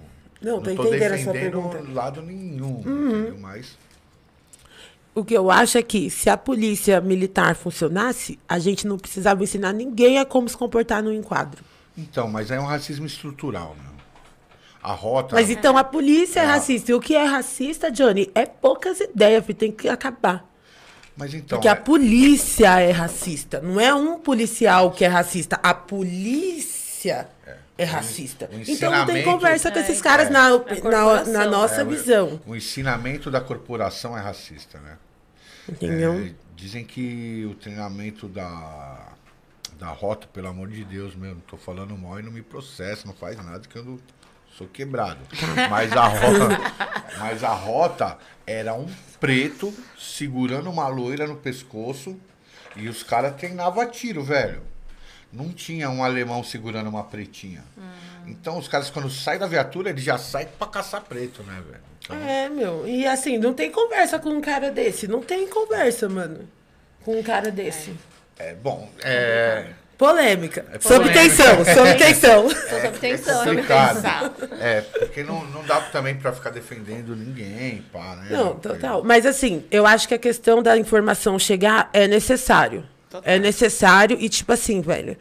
Não, 0.42 0.62
tô 0.62 0.76
tô 0.76 0.86
entendendo 0.86 1.12
defendendo 1.12 1.34
pergunta. 1.34 1.92
lado 1.92 2.22
nenhum, 2.22 2.80
entendeu? 2.82 3.38
Mas 3.40 3.78
O 5.16 5.24
que 5.24 5.34
eu 5.34 5.50
acho 5.50 5.78
é 5.78 5.82
que 5.82 6.10
se 6.10 6.30
a 6.30 6.36
polícia 6.38 7.00
militar 7.00 7.56
funcionasse, 7.56 8.38
a 8.50 8.60
gente 8.60 8.86
não 8.86 8.98
precisava 8.98 9.42
ensinar 9.44 9.72
ninguém 9.74 10.20
a 10.20 10.26
como 10.26 10.48
se 10.50 10.58
comportar 10.58 11.02
no 11.02 11.12
enquadro. 11.14 11.64
então, 11.98 12.28
mas 12.28 12.52
é 12.52 12.60
um 12.60 12.66
racismo 12.66 13.06
estrutural, 13.06 13.74
meu. 13.82 13.96
A 14.84 14.92
rota. 14.92 15.34
Mas 15.36 15.50
então 15.50 15.78
a 15.78 15.84
polícia 15.84 16.42
é 16.42 16.44
Ah. 16.44 16.48
racista. 16.52 16.92
E 16.92 16.94
o 16.94 17.00
que 17.00 17.16
é 17.16 17.24
racista, 17.24 17.90
Johnny, 17.90 18.30
é 18.36 18.46
poucas 18.46 19.00
ideias, 19.00 19.44
filho, 19.46 19.58
tem 19.58 19.72
que 19.72 19.88
acabar. 19.90 20.46
Mas 21.18 21.34
então. 21.34 21.58
Porque 21.58 21.68
a 21.70 21.72
é- 21.72 21.76
polícia 21.76 22.80
é 22.82 22.92
racista. 22.92 23.62
Não 23.62 23.80
é 23.80 23.94
um 23.96 24.20
policial 24.20 24.92
que 24.92 25.04
é 25.06 25.08
racista. 25.08 25.58
A 25.64 25.74
polícia 25.74 27.28
é, 27.78 27.84
racista. 27.84 28.50
o 28.54 28.70
Então 28.72 28.92
não 28.92 29.06
tem 29.06 29.24
conversa 29.24 29.72
com 29.72 29.80
É, 29.80 29.82
esses 29.82 30.02
caras 30.02 30.28
é. 30.28 30.30
na, 30.30 30.48
A 30.48 30.60
na, 30.84 31.24
na 31.26 31.46
nossa 31.46 31.82
É, 31.82 31.84
o- 31.84 31.88
visão. 31.88 32.42
O 32.46 32.56
ensinamento 32.56 33.32
da 33.32 33.42
corporação 33.42 34.18
é 34.18 34.22
racista, 34.22 34.78
né? 34.80 34.98
Entendeu? 35.68 36.14
É, 36.14 36.34
dizem 36.56 36.86
que 36.86 37.46
o 37.50 37.56
treinamento 37.56 38.28
da, 38.28 39.14
da 39.78 39.88
rota, 39.88 40.28
pelo 40.28 40.48
amor 40.48 40.70
de 40.70 40.84
Deus, 40.84 41.16
meu, 41.16 41.36
não 41.36 41.42
tô 41.42 41.58
falando 41.58 41.98
mal 41.98 42.20
e 42.20 42.24
não 42.24 42.32
me 42.32 42.42
processa, 42.42 43.08
não 43.08 43.14
faz 43.14 43.38
nada 43.38 43.68
que 43.68 43.76
eu 43.76 43.84
não 43.84 44.00
sou 44.58 44.68
quebrado. 44.68 45.20
Mas 45.70 45.92
a 45.92 46.08
rota, 46.08 46.58
mas 47.20 47.44
a 47.44 47.54
rota 47.54 48.18
era 48.46 48.74
um 48.74 48.88
preto 49.20 49.74
segurando 49.98 50.70
uma 50.70 50.88
loira 50.88 51.28
no 51.28 51.36
pescoço 51.36 52.18
e 52.76 52.88
os 52.88 53.04
caras 53.04 53.36
treinavam 53.36 53.82
a 53.82 53.86
tiro, 53.86 54.24
velho. 54.24 54.62
Não 55.32 55.52
tinha 55.52 55.90
um 55.90 56.04
alemão 56.04 56.44
segurando 56.44 56.88
uma 56.90 57.04
pretinha. 57.04 57.64
Então 58.26 58.58
os 58.58 58.68
caras, 58.68 58.90
quando 58.90 59.10
saem 59.10 59.40
da 59.40 59.48
viatura, 59.48 59.90
eles 59.90 60.04
já 60.04 60.18
saem 60.18 60.48
pra 60.58 60.68
caçar 60.68 61.02
preto, 61.02 61.44
né, 61.44 61.62
velho? 61.68 61.84
É, 62.10 62.50
meu. 62.50 62.88
E 62.88 63.06
assim, 63.08 63.38
não 63.38 63.54
tem 63.54 63.72
conversa 63.72 64.20
com 64.20 64.30
um 64.30 64.42
cara 64.42 64.72
desse. 64.72 65.08
Não 65.08 65.22
tem 65.22 65.48
conversa, 65.48 66.08
mano. 66.08 66.48
Com 67.04 67.20
um 67.20 67.24
cara 67.24 67.52
desse. 67.52 67.94
é 68.38 68.54
bom. 68.54 68.90
É, 69.04 69.68
Polêmica. 69.98 70.66
É 70.74 70.80
Sob 70.80 71.12
tensão, 71.12 71.64
sob 71.64 71.96
tensão. 71.96 72.44
Tô 72.50 72.80
sob 72.82 73.00
tensão, 73.00 73.46
né? 73.46 73.52
complicado. 73.52 74.04
É, 74.60 74.82
porque 74.82 75.24
não, 75.24 75.46
não 75.46 75.64
dá 75.64 75.80
também 75.82 76.16
pra 76.16 76.34
ficar 76.34 76.50
defendendo 76.50 77.16
ninguém, 77.16 77.84
pá, 77.94 78.16
né? 78.18 78.28
Não, 78.30 78.56
total. 78.56 79.04
Mas 79.04 79.26
assim, 79.26 79.64
eu 79.72 79.86
acho 79.86 80.08
que 80.08 80.14
a 80.14 80.20
questão 80.20 80.62
da 80.62 80.78
informação 80.78 81.40
chegar 81.40 81.90
é 81.94 82.08
necessário. 82.08 82.84
Total. 83.10 83.34
É 83.34 83.40
necessário 83.40 84.18
e, 84.20 84.28
tipo 84.28 84.52
assim, 84.52 84.82
velho. 84.82 85.18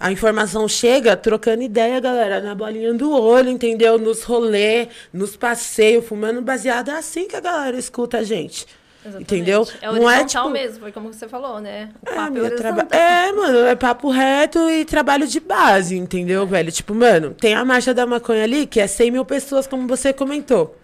A 0.00 0.12
informação 0.12 0.68
chega 0.68 1.16
trocando 1.16 1.62
ideia, 1.62 1.98
galera, 2.00 2.40
na 2.40 2.54
bolinha 2.54 2.94
do 2.94 3.10
olho, 3.10 3.48
entendeu? 3.50 3.98
Nos 3.98 4.22
rolê, 4.22 4.88
nos 5.12 5.36
passeios, 5.36 6.04
fumando 6.06 6.40
baseado. 6.40 6.90
É 6.90 6.94
assim 6.94 7.26
que 7.26 7.34
a 7.34 7.40
galera 7.40 7.76
escuta 7.76 8.18
a 8.18 8.22
gente. 8.22 8.64
Exatamente. 9.04 9.22
Entendeu? 9.34 9.66
É 9.80 9.86
Não 9.86 10.10
é, 10.10 10.18
horizontal 10.20 10.26
tipo, 10.44 10.50
mesmo, 10.50 10.80
foi 10.80 10.92
como 10.92 11.12
você 11.12 11.26
falou, 11.28 11.60
né? 11.60 11.88
O 12.06 12.10
É, 12.10 12.14
papo 12.14 12.26
é 12.26 12.30
minha 12.40 12.50
traba- 12.50 12.76
horizontal. 12.82 13.00
é, 13.00 13.32
mano, 13.32 13.58
é 13.66 13.74
papo 13.74 14.10
reto 14.10 14.58
e 14.70 14.84
trabalho 14.84 15.26
de 15.26 15.40
base, 15.40 15.96
entendeu, 15.96 16.46
velho? 16.46 16.70
Tipo, 16.70 16.94
mano, 16.94 17.30
tem 17.32 17.54
a 17.54 17.64
marcha 17.64 17.94
da 17.94 18.04
maconha 18.06 18.44
ali, 18.44 18.66
que 18.66 18.80
é 18.80 18.86
100 18.86 19.10
mil 19.12 19.24
pessoas, 19.24 19.66
como 19.66 19.86
você 19.88 20.12
comentou. 20.12 20.76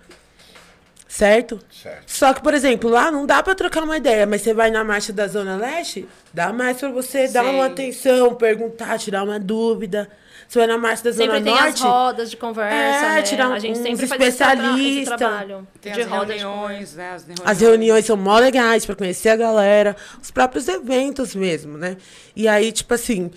Certo? 1.16 1.60
Certo. 1.70 2.02
Só 2.08 2.34
que, 2.34 2.42
por 2.42 2.52
exemplo, 2.54 2.90
lá 2.90 3.08
não 3.08 3.24
dá 3.24 3.40
pra 3.40 3.54
trocar 3.54 3.84
uma 3.84 3.96
ideia, 3.96 4.26
mas 4.26 4.42
você 4.42 4.52
vai 4.52 4.68
na 4.68 4.82
marcha 4.82 5.12
da 5.12 5.28
Zona 5.28 5.56
Leste, 5.56 6.08
dá 6.32 6.52
mais 6.52 6.76
pra 6.78 6.88
você 6.90 7.28
dar 7.28 7.44
Sim. 7.44 7.50
uma 7.50 7.66
atenção, 7.66 8.34
perguntar, 8.34 8.98
tirar 8.98 9.22
uma 9.22 9.38
dúvida. 9.38 10.10
Você 10.48 10.58
vai 10.58 10.66
na 10.66 10.76
marcha 10.76 11.04
da 11.04 11.12
Zona 11.12 11.34
Sempre 11.34 11.44
tem 11.44 11.52
as 11.54 11.64
Norte. 11.66 11.82
rodas 11.84 12.30
de 12.32 12.36
conversa, 12.36 12.74
É, 12.76 13.14
né? 13.14 13.22
tirar 13.22 13.52
a 13.52 13.58
gente 13.60 13.78
uns 13.78 13.82
sempre 13.82 14.06
faz 14.08 14.20
esse, 14.22 14.36
tra 14.38 14.46
esse 14.56 14.58
especialistas. 14.58 15.16
trabalho 15.18 15.68
Tem 15.80 15.92
de 15.92 16.00
as 16.02 16.06
roda 16.08 16.32
de 16.34 16.38
reuniões, 16.40 16.94
né? 16.96 17.10
As 17.14 17.22
reuniões. 17.22 17.48
As 17.50 17.60
reuniões 17.60 18.04
são 18.06 18.16
mó 18.16 18.38
legais 18.40 18.84
pra 18.84 18.96
conhecer 18.96 19.28
a 19.28 19.36
galera, 19.36 19.94
os 20.20 20.32
próprios 20.32 20.66
eventos 20.66 21.32
mesmo, 21.36 21.78
né? 21.78 21.96
E 22.34 22.48
aí, 22.48 22.72
tipo 22.72 22.92
assim, 22.92 23.30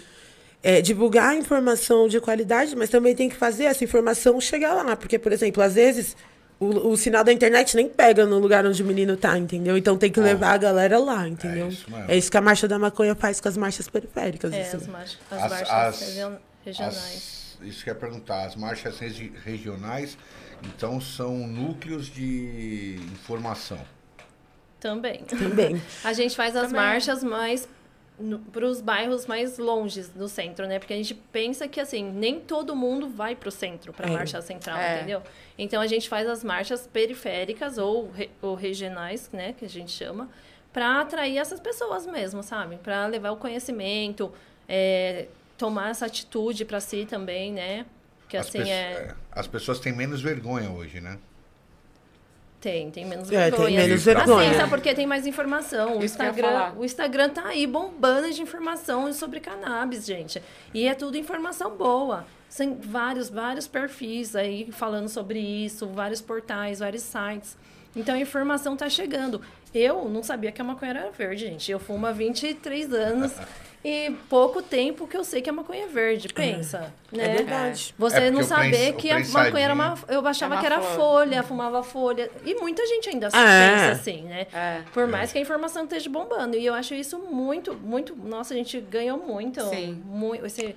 é, 0.63 0.81
divulgar 0.81 1.29
a 1.29 1.35
informação 1.35 2.07
de 2.07 2.19
qualidade, 2.19 2.75
mas 2.75 2.89
também 2.89 3.15
tem 3.15 3.29
que 3.29 3.35
fazer 3.35 3.65
essa 3.65 3.83
informação 3.83 4.41
chegar 4.41 4.73
lá. 4.73 4.95
Porque, 4.95 5.19
por 5.19 5.31
exemplo, 5.31 5.61
às 5.61 5.75
vezes 5.75 6.17
o, 6.59 6.89
o 6.89 6.97
sinal 6.97 7.23
da 7.23 7.31
internet 7.31 7.75
nem 7.75 7.87
pega 7.87 8.25
no 8.25 8.39
lugar 8.39 8.65
onde 8.65 8.81
o 8.81 8.85
menino 8.85 9.15
tá, 9.15 9.37
entendeu? 9.37 9.77
Então 9.77 9.97
tem 9.97 10.11
que 10.11 10.19
levar 10.19 10.53
a 10.53 10.57
galera 10.57 10.97
lá, 10.99 11.27
entendeu? 11.27 11.67
isso 11.69 11.89
mesmo. 11.89 12.11
É 12.11 12.17
isso 12.17 12.31
que 12.31 12.37
a 12.37 12.41
Marcha 12.41 12.67
da 12.67 12.79
Maconha 12.79 13.13
faz 13.15 13.39
com 13.39 13.47
as 13.47 13.55
marchas 13.57 13.87
periféricas. 13.87 14.51
É, 14.53 14.61
assim. 14.61 14.77
as, 14.77 14.87
marchas, 14.87 15.17
as, 15.31 15.43
As- 15.43 15.51
marchas 15.51 15.69
as- 15.71 15.99
region- 16.01 16.37
regionais. 16.65 16.97
As, 17.61 17.67
isso 17.67 17.83
que 17.83 17.89
eu 17.89 17.93
ia 17.93 17.99
perguntar. 17.99 18.45
As 18.45 18.55
marchas 18.55 18.97
regi- 18.99 19.33
regionais, 19.45 20.17
então, 20.63 20.99
são 20.99 21.35
núcleos 21.47 22.07
de 22.07 22.99
informação. 23.13 23.79
Também. 24.79 25.23
Também. 25.23 25.81
A 26.03 26.13
gente 26.13 26.35
faz 26.35 26.55
as 26.55 26.67
Também. 26.67 26.75
marchas 26.81 27.23
mais 27.23 27.67
para 28.51 28.65
os 28.65 28.81
bairros 28.81 29.27
mais 29.27 29.57
longes 29.59 30.09
do 30.09 30.27
centro, 30.27 30.65
né? 30.67 30.79
Porque 30.79 30.93
a 30.93 30.97
gente 30.97 31.13
pensa 31.13 31.67
que 31.67 31.79
assim 31.79 32.03
nem 32.03 32.39
todo 32.39 32.75
mundo 32.75 33.07
vai 33.07 33.35
para 33.35 33.49
o 33.49 33.51
centro 33.51 33.93
para 33.93 34.07
É. 34.07 34.11
marcha 34.11 34.41
central, 34.41 34.77
É. 34.77 34.97
entendeu? 34.97 35.21
Então 35.57 35.79
a 35.81 35.87
gente 35.87 36.09
faz 36.09 36.27
as 36.27 36.43
marchas 36.43 36.87
periféricas 36.87 37.77
ou, 37.77 38.09
re- 38.11 38.29
ou 38.41 38.55
regionais, 38.55 39.29
né? 39.31 39.53
Que 39.53 39.65
a 39.65 39.69
gente 39.69 39.91
chama, 39.91 40.29
para 40.73 41.01
atrair 41.01 41.37
essas 41.37 41.59
pessoas 41.59 42.05
mesmo, 42.07 42.41
sabe? 42.41 42.77
Para 42.77 43.05
levar 43.05 43.31
o 43.31 43.37
conhecimento, 43.37 44.31
é, 44.67 45.27
tomar 45.57 45.91
essa 45.91 46.05
atitude 46.07 46.65
para 46.65 46.79
si 46.79 47.05
também, 47.05 47.51
né? 47.53 47.85
Que 48.27 48.35
As, 48.35 48.47
assim 48.47 48.69
é 48.69 48.73
é, 48.93 49.15
as 49.31 49.47
pessoas 49.47 49.79
têm 49.79 49.93
menos 49.93 50.21
vergonha 50.21 50.69
hoje, 50.71 50.99
né? 50.99 51.17
Tem, 52.67 52.91
tem 52.91 53.05
menos 53.05 53.31
É, 53.31 53.49
tem 53.49 53.51
vergonha. 53.51 53.79
menos 53.79 54.05
Assim, 54.05 54.13
vergonha. 54.13 54.49
Assim, 54.49 54.57
sabe 54.57 54.69
porque 54.69 54.93
tem 54.93 55.07
mais 55.07 55.25
informação. 55.25 55.93
O 55.99 56.03
Isso 56.03 56.15
Instagram, 56.15 56.73
o 56.75 56.83
Instagram 56.83 57.29
tá 57.29 57.47
aí 57.47 57.65
bombando 57.65 58.29
de 58.29 58.41
informação 58.41 59.13
sobre 59.13 59.39
cannabis, 59.39 60.05
gente. 60.05 60.43
E 60.73 60.85
é 60.85 60.93
tudo 60.93 61.15
informação 61.15 61.77
boa. 61.77 62.25
Tem 62.57 62.77
vários, 62.77 63.29
vários 63.29 63.67
perfis 63.67 64.35
aí 64.35 64.69
falando 64.69 65.07
sobre 65.07 65.39
isso, 65.39 65.87
vários 65.87 66.19
portais, 66.19 66.79
vários 66.79 67.03
sites. 67.03 67.57
Então 67.95 68.13
a 68.13 68.19
informação 68.19 68.75
tá 68.75 68.89
chegando. 68.89 69.41
Eu 69.73 70.05
não 70.09 70.23
sabia 70.23 70.51
que 70.51 70.61
a 70.61 70.63
maconha 70.63 70.91
era 70.91 71.11
verde, 71.11 71.45
gente. 71.45 71.71
Eu 71.71 71.79
fumo 71.79 72.05
há 72.07 72.11
23 72.11 72.91
anos 72.93 73.33
e 73.85 74.11
pouco 74.29 74.61
tempo 74.61 75.05
que 75.07 75.15
eu 75.15 75.23
sei 75.23 75.41
que 75.41 75.49
a 75.49 75.53
maconha 75.53 75.83
é 75.83 75.87
verde. 75.87 76.29
Pensa, 76.29 76.91
É 77.13 77.17
né? 77.17 77.35
verdade. 77.35 77.93
Você 77.97 78.17
É, 78.17 78.31
não 78.31 78.43
saber 78.43 78.69
prens- 78.71 78.89
o 78.93 78.97
que 78.97 79.11
a 79.11 79.19
maconha 79.43 79.65
era 79.65 79.73
uma. 79.73 79.95
Eu 80.07 80.25
achava 80.27 80.55
É 80.55 80.57
uma 80.57 80.61
que 80.61 80.65
era 80.65 80.81
flor. 80.81 80.95
folha, 80.95 81.43
fumava 81.43 81.83
folha. 81.83 82.31
E 82.45 82.55
muita 82.55 82.85
gente 82.87 83.09
ainda 83.09 83.27
É. 83.27 83.29
pensa 83.29 83.91
assim, 83.91 84.21
né? 84.23 84.47
É. 84.53 84.81
Por 84.93 85.05
mais 85.07 85.31
que 85.31 85.37
a 85.37 85.41
informação 85.41 85.83
esteja 85.83 86.09
bombando. 86.09 86.55
E 86.57 86.65
eu 86.65 86.73
acho 86.73 86.93
isso 86.95 87.19
muito, 87.19 87.73
muito. 87.75 88.15
Nossa, 88.15 88.53
a 88.53 88.57
gente 88.57 88.79
ganhou 88.79 89.17
muito. 89.19 89.61
Sim. 89.69 90.01
Muito, 90.05 90.45
esse, 90.45 90.75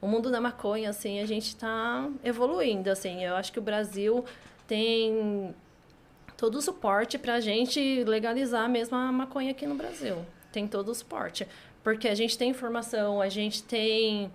o 0.00 0.06
mundo 0.06 0.30
da 0.30 0.40
maconha, 0.40 0.90
assim, 0.90 1.20
a 1.20 1.26
gente 1.26 1.48
está 1.48 2.06
evoluindo, 2.22 2.90
assim. 2.90 3.24
Eu 3.24 3.34
acho 3.34 3.50
que 3.52 3.58
o 3.58 3.62
Brasil 3.62 4.24
tem 4.68 5.54
todo 6.36 6.56
o 6.56 6.62
suporte 6.62 7.18
para 7.18 7.34
a 7.34 7.40
gente 7.40 8.04
legalizar 8.04 8.68
mesmo 8.68 8.96
a 8.96 9.10
maconha 9.10 9.50
aqui 9.50 9.66
no 9.66 9.74
Brasil. 9.74 10.24
Tem 10.52 10.66
todo 10.66 10.90
o 10.90 10.94
suporte. 10.94 11.46
Porque 11.82 12.08
a 12.08 12.14
gente 12.14 12.36
tem 12.36 12.50
informação, 12.50 13.20
a 13.20 13.28
gente 13.28 13.62
tem. 13.62 14.30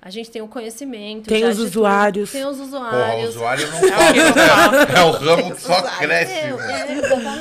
A 0.00 0.10
gente 0.10 0.30
tem 0.30 0.40
o 0.40 0.46
conhecimento. 0.46 1.26
Tem 1.28 1.40
já 1.40 1.48
os 1.48 1.56
tudo. 1.56 1.66
usuários. 1.66 2.30
Tem 2.30 2.46
os 2.46 2.56
Porra, 2.58 2.68
o 2.70 3.24
usuários. 3.24 3.28
usuário 3.30 3.66
não 3.66 3.80
falta, 3.90 4.86
né? 4.86 4.96
É 4.96 5.02
o 5.04 5.10
ramo 5.10 5.54
que 5.56 5.60
só 5.60 5.82
cresce, 5.82 6.32
É, 6.32 6.38
é, 6.46 6.48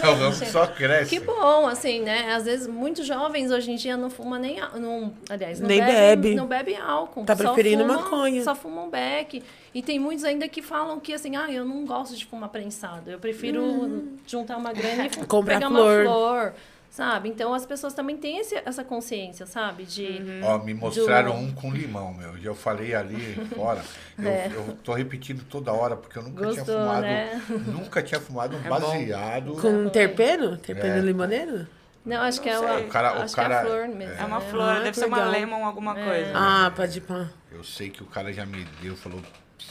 É 0.03 0.09
o 0.09 0.15
ramo 0.15 0.39
que 0.39 0.45
só 0.47 0.67
cresce. 0.67 1.09
Que 1.09 1.19
bom, 1.19 1.67
assim, 1.67 2.01
né? 2.01 2.33
Às 2.33 2.45
vezes, 2.45 2.65
muitos 2.67 3.05
jovens 3.05 3.51
hoje 3.51 3.71
em 3.71 3.75
dia 3.75 3.95
não 3.95 4.09
fumam 4.09 4.39
nem... 4.39 4.57
Não, 4.75 5.13
aliás, 5.29 5.59
não 5.59 5.67
Nem 5.67 5.79
bebem, 5.79 5.95
bebe. 5.95 6.35
Não 6.35 6.47
bebe 6.47 6.75
álcool. 6.75 7.25
Tá 7.25 7.35
preferindo 7.35 7.83
fumam- 7.83 8.01
maconha. 8.01 8.43
Só 8.43 8.55
fumam 8.55 8.89
beck. 8.89 9.43
E 9.73 9.81
tem 9.83 9.99
muitos 9.99 10.23
ainda 10.25 10.47
que 10.47 10.61
falam 10.63 10.99
que, 10.99 11.13
assim, 11.13 11.35
ah, 11.35 11.51
eu 11.51 11.63
não 11.63 11.85
gosto 11.85 12.15
de 12.15 12.25
fumar 12.25 12.49
prensado. 12.49 13.09
Eu 13.11 13.19
prefiro 13.19 14.03
juntar 14.25 14.57
uma 14.57 14.73
grana 14.73 15.03
e 15.05 15.07
Hum. 15.07 15.25
Comprar 15.27 15.55
pegar 15.55 15.69
flor. 15.69 16.01
uma 16.01 16.11
flor, 16.11 16.53
sabe? 16.97 17.29
Então, 17.29 17.53
as 17.53 17.63
pessoas 17.63 17.93
também 17.93 18.17
têm 18.17 18.39
esse- 18.39 18.59
essa 18.65 18.83
consciência, 18.83 19.45
sabe? 19.45 19.83
De... 19.85 20.03
Uhum. 20.03 20.39
Ó, 20.43 20.57
me 20.57 20.73
mostraram 20.73 21.33
Do- 21.33 21.37
um 21.37 21.51
com 21.51 21.71
limão, 21.71 22.11
meu. 22.11 22.35
Já 22.39 22.49
eu 22.49 22.55
falei 22.55 22.95
ali 22.95 23.35
fora. 23.55 23.83
Eu, 24.17 24.27
É. 24.27 24.47
eu 24.51 24.77
tô 24.83 24.93
repetindo 24.93 25.43
toda 25.43 25.71
hora, 25.71 25.95
porque 25.95 26.17
eu 26.17 26.23
nunca 26.23 26.41
tinha 26.47 26.55
Gostou, 26.55 26.75
fumado. 26.79 27.01
né? 27.03 27.39
Nunca 27.67 28.01
tinha 28.01 28.19
fumado 28.19 28.55
um 28.57 28.59
É 28.59 28.63
bom. 28.63 28.69
baseado. 28.79 29.51
Com 29.61 29.89
terpeno? 29.89 30.57
Terpeno 30.57 30.95
É. 30.97 31.01
limoneiro? 31.01 31.67
Não, 32.03 32.19
acho 32.21 32.41
que 32.41 32.49
é 32.49 32.57
uma... 32.57 32.79
O 32.79 32.87
cara- 32.87 33.19
o 33.19 33.23
é 33.23 33.29
cara- 33.29 33.59
a 33.61 33.65
flor 33.65 33.87
mesmo. 33.89 34.15
É 34.15 34.25
uma 34.25 34.39
né? 34.39 34.45
flor, 34.49 34.69
Ah, 34.69 34.79
deve 34.79 34.97
ser 34.97 35.05
uma 35.05 35.23
lemon, 35.25 35.63
alguma 35.63 35.93
coisa. 35.93 36.31
Ah, 36.33 36.71
pode 36.75 36.99
pá. 37.01 37.27
Eu 37.51 37.63
sei 37.63 37.91
que 37.91 38.01
o 38.01 38.07
cara 38.07 38.33
já 38.33 38.43
me 38.43 38.63
deu, 38.81 38.95
falou, 38.95 39.21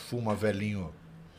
fuma, 0.08 0.32
velhinho. 0.32 0.92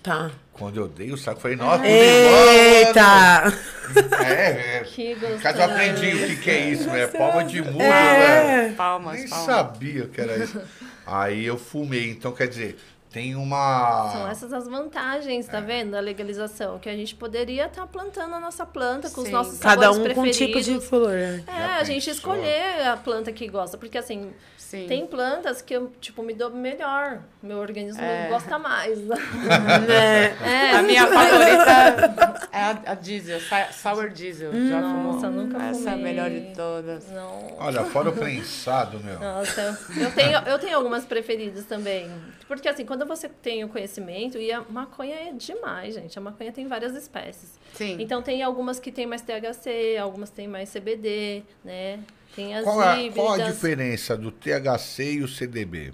Tá. 0.07 0.31
Quando 0.53 0.77
eu 0.79 0.87
dei 0.87 1.11
o 1.11 1.17
saco, 1.17 1.41
falei, 1.41 1.57
nossa, 1.57 1.85
Eita! 1.85 3.01
mano. 3.03 3.57
É, 4.25 4.77
é. 4.79 4.83
Que 4.85 5.11
Em 5.13 5.37
casa 5.39 5.59
eu 5.59 5.63
aprendi 5.65 6.07
o 6.13 6.27
que, 6.27 6.35
que 6.37 6.49
é 6.51 6.69
isso, 6.69 6.87
né? 6.89 7.07
Palma 7.07 7.43
de 7.43 7.61
muro, 7.61 7.83
É. 7.83 8.61
velho. 8.63 8.75
Palmas, 8.75 9.19
Nem 9.19 9.29
palmas. 9.29 9.45
sabia 9.45 10.07
que 10.07 10.19
era 10.21 10.37
isso. 10.43 10.61
Aí 11.05 11.45
eu 11.45 11.57
fumei, 11.57 12.09
então 12.09 12.31
quer 12.33 12.47
dizer, 12.47 12.77
tem 13.17 13.35
uma. 13.35 14.09
São 14.11 14.27
essas 14.27 14.53
as 14.53 14.67
vantagens, 14.67 15.47
É. 15.47 15.51
tá 15.51 15.59
vendo? 15.59 15.91
Da 15.91 15.99
legalização. 15.99 16.77
Que 16.77 16.87
a 16.87 16.95
gente 16.95 17.15
poderia 17.15 17.65
estar 17.65 17.87
plantando 17.87 18.35
a 18.35 18.39
nossa 18.39 18.65
planta 18.65 19.09
com 19.09 19.21
os 19.21 19.27
Sim. 19.27 19.33
nossos 19.33 19.57
Cada 19.59 19.87
sabores 19.87 19.97
um 19.97 20.13
com 20.13 20.19
um 20.21 20.23
preferidos. 20.23 20.65
tipo 20.65 20.79
de 20.79 20.85
flor. 20.87 21.09
né? 21.11 21.43
É, 21.47 21.51
Já 21.51 21.77
a 21.77 21.83
gente 21.83 22.05
pensou? 22.05 22.13
escolher 22.13 22.87
a 22.87 22.95
planta 22.97 23.31
que 23.31 23.47
gosta. 23.47 23.75
Porque, 23.77 23.97
assim, 23.97 24.31
Sim. 24.57 24.85
tem 24.87 25.07
plantas 25.07 25.61
que 25.63 25.73
eu, 25.73 25.91
tipo, 25.99 26.21
me 26.21 26.33
dou 26.35 26.51
melhor. 26.51 27.19
Meu 27.41 27.57
organismo 27.57 28.01
É. 28.03 28.27
gosta 28.29 28.59
mais. 28.59 28.99
Né? 29.87 30.25
É, 30.43 30.75
A 30.75 30.81
minha 30.83 31.07
favorita 31.07 32.47
é 32.51 32.59
a, 32.61 32.91
a 32.91 32.93
diesel, 32.95 33.39
sour 33.71 34.09
diesel. 34.09 34.51
Já 34.53 34.81
Nossa, 34.81 35.27
fumou? 35.27 35.31
nunca 35.45 35.57
Essa 35.63 35.89
é 35.89 35.93
a 35.93 35.95
fumei. 35.95 36.03
melhor 36.03 36.29
de 36.29 36.41
todas. 36.55 37.09
Não. 37.11 37.55
Olha, 37.59 37.83
fora 37.85 38.09
o 38.09 38.13
prensado, 38.13 38.99
meu. 38.99 39.19
Nossa, 39.19 39.61
eu- 39.61 40.03
eu 40.03 40.11
tenho, 40.11 40.37
eu 40.45 40.59
tenho 40.59 40.75
algumas 40.77 41.05
preferidas 41.05 41.65
também. 41.65 42.11
Porque 42.47 42.67
assim, 42.69 42.85
quando 42.85 43.05
você 43.07 43.27
tem 43.29 43.63
o 43.63 43.69
conhecimento, 43.69 44.37
e 44.37 44.51
a 44.51 44.61
maconha 44.69 45.15
é 45.15 45.31
demais, 45.33 45.95
gente. 45.95 46.17
A 46.17 46.21
maconha 46.21 46.51
tem 46.51 46.67
várias 46.67 46.93
espécies. 46.95 47.59
Sim. 47.73 47.97
Então 47.99 48.21
tem 48.21 48.43
algumas 48.43 48.79
que 48.79 48.91
tem 48.91 49.05
mais 49.07 49.21
THC, 49.21 49.97
algumas 49.99 50.29
tem 50.29 50.47
mais 50.47 50.69
CBD, 50.71 51.43
né? 51.63 51.99
Tem 52.35 52.55
as 52.55 52.63
Qual 52.63 52.79
a, 52.79 52.99
híbridas. 52.99 53.15
qual 53.15 53.33
a 53.33 53.37
diferença 53.49 54.15
do 54.15 54.31
THC 54.31 55.13
e 55.13 55.23
o 55.23 55.27
CDB? 55.27 55.93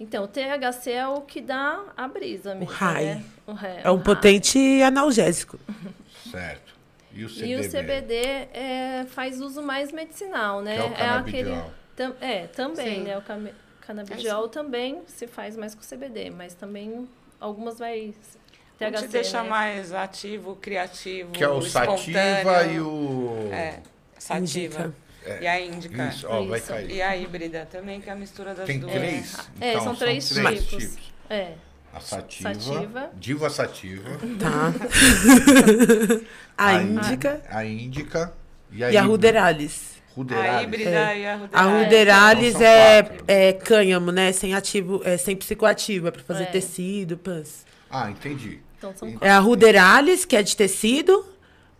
Então, 0.00 0.24
o 0.24 0.26
THC 0.26 0.90
é 0.90 1.06
o 1.06 1.20
que 1.20 1.40
dá 1.40 1.84
a 1.96 2.08
brisa 2.08 2.56
mesmo, 2.56 2.74
high. 2.74 3.04
né? 3.04 3.24
O 3.46 3.52
high, 3.52 3.80
É 3.84 3.90
um 3.90 3.94
o 3.94 3.96
high. 3.98 4.04
potente 4.04 4.82
analgésico. 4.82 5.60
Certo. 6.30 6.72
E 7.14 7.24
o 7.24 7.28
CDB? 7.28 7.52
E 7.52 7.56
o 7.56 7.70
CBD 7.70 8.14
é, 8.52 9.04
faz 9.10 9.40
uso 9.40 9.62
mais 9.62 9.92
medicinal, 9.92 10.60
né? 10.62 10.74
Que 10.76 10.82
é 10.82 10.84
o 10.86 10.90
canabidiol. 10.94 11.72
tam- 11.94 12.16
é, 12.20 12.46
também, 12.48 12.96
Sim. 12.96 13.02
né? 13.04 13.16
O 13.18 13.22
canabidiol 13.86 14.48
também 14.48 15.02
se 15.06 15.26
faz 15.26 15.56
mais 15.56 15.74
com 15.74 15.80
CBD, 15.82 16.30
mas 16.30 16.54
também 16.54 17.08
algumas 17.40 17.78
vai 17.78 18.14
THC, 18.78 19.02
te 19.02 19.08
deixa 19.08 19.42
né? 19.42 19.48
mais 19.50 19.92
ativo, 19.92 20.56
criativo, 20.56 21.32
Que 21.32 21.44
é 21.44 21.48
o 21.48 21.60
Sativa 21.62 21.94
espontâneo. 21.94 22.72
e 22.74 22.80
o. 22.80 23.48
É, 23.52 23.80
sativa. 24.18 24.44
Indica. 24.84 24.94
E 25.40 25.46
a 25.46 25.60
índica. 25.60 26.08
Isso, 26.08 26.26
ó, 26.28 26.44
vai 26.44 26.58
Isso. 26.58 26.68
cair. 26.68 26.90
E 26.90 27.00
a 27.02 27.16
híbrida 27.16 27.66
também, 27.70 28.00
que 28.00 28.08
é 28.10 28.12
a 28.12 28.16
mistura 28.16 28.54
das 28.54 28.66
Tem 28.66 28.80
duas. 28.80 28.92
três? 28.92 29.36
É, 29.60 29.70
Então, 29.70 29.84
são 29.84 29.94
três 29.94 30.28
tipos. 30.28 30.98
É. 31.30 31.52
A 31.94 32.00
sativa, 32.00 32.54
Sativa. 32.54 33.10
diva 33.14 33.50
sativa, 33.50 34.08
Tá. 34.40 34.72
a 36.56 36.74
índica 36.74 37.42
a 37.50 37.64
índica 37.64 38.32
e 38.70 38.82
a, 38.82 38.90
e 38.90 38.96
a 38.96 39.02
ruderalis. 39.02 39.91
Ruderalis. 40.16 40.50
A 40.58 40.62
híbrida 40.62 40.90
É. 40.90 41.18
e 41.20 41.26
a 41.26 41.32
A 41.32 41.36
ruderalis. 41.36 41.82
ruderalis 41.84 42.54
Então 42.54 42.66
é, 42.66 43.02
quatro. 43.02 43.24
é 43.28 43.52
cânhamo, 43.52 44.12
né? 44.12 44.32
Sem 44.32 44.54
ativo, 44.54 45.00
é 45.04 45.16
sem 45.16 45.34
psicoativo, 45.36 46.08
é 46.08 46.10
pra 46.10 46.22
fazer 46.22 46.44
É. 46.44 46.46
tecido, 46.46 47.16
pãs. 47.16 47.64
Ah, 47.90 48.10
entendi. 48.10 48.60
Então 48.78 48.92
são 48.96 49.16
É 49.20 49.30
a 49.30 49.38
ruderalis, 49.38 50.24
que 50.24 50.36
é 50.36 50.42
de 50.42 50.56
tecido. 50.56 51.26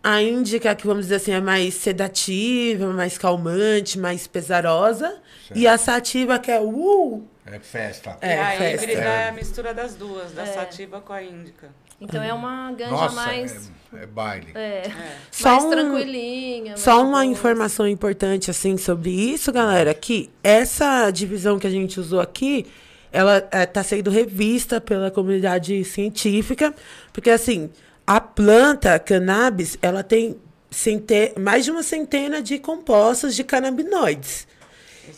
A 0.04 0.20
índica, 0.20 0.74
que 0.74 0.84
vamos 0.86 1.04
dizer 1.04 1.16
assim, 1.16 1.32
é 1.32 1.40
mais 1.40 1.74
sedativa, 1.74 2.86
mais 2.92 3.16
calmante, 3.18 3.98
mais 3.98 4.26
pesarosa. 4.26 5.20
E 5.54 5.66
a 5.66 5.76
sativa, 5.78 6.38
que 6.38 6.50
é 6.50 6.60
uh, 6.60 7.22
É 7.46 7.58
festa. 7.58 8.16
É, 8.20 8.40
a 8.40 8.50
festa. 8.52 8.84
híbrida 8.84 9.02
É. 9.08 9.22
é 9.24 9.28
a 9.28 9.32
mistura 9.32 9.72
das 9.74 9.94
duas, 9.94 10.32
da 10.32 10.42
É. 10.42 10.46
sativa 10.46 11.00
com 11.00 11.12
a 11.12 11.22
índica. 11.22 11.68
Então 12.00 12.22
é 12.22 12.32
uma 12.34 12.72
ganja 12.72 12.90
Nossa, 12.90 13.14
mais. 13.14 13.70
é, 13.94 14.02
é 14.02 14.06
baile. 14.06 14.48
É, 14.54 14.58
É. 14.88 14.92
Só 15.30 15.50
mais 15.50 15.64
um- 15.64 15.70
tranquilinha. 15.70 16.64
mais 16.70 16.80
Só 16.80 17.02
uma 17.04 17.24
informação 17.24 17.86
importante, 17.86 18.50
assim, 18.50 18.76
sobre 18.76 19.10
isso, 19.10 19.52
galera, 19.52 19.94
que 19.94 20.30
essa 20.42 21.10
divisão 21.10 21.58
que 21.58 21.66
a 21.66 21.70
gente 21.70 22.00
usou 22.00 22.20
aqui, 22.20 22.66
ela 23.12 23.46
está 23.52 23.82
sendo 23.82 24.10
revista 24.10 24.80
pela 24.80 25.10
comunidade 25.10 25.84
científica, 25.84 26.74
porque, 27.12 27.30
assim, 27.30 27.70
a 28.06 28.20
planta 28.20 28.98
cannabis, 28.98 29.78
ela 29.80 30.02
tem 30.02 30.36
cente- 30.70 31.32
mais 31.38 31.64
de 31.64 31.70
uma 31.70 31.82
centena 31.82 32.40
de 32.42 32.58
compostos 32.58 33.36
de 33.36 33.44
canabinoides. 33.44 34.46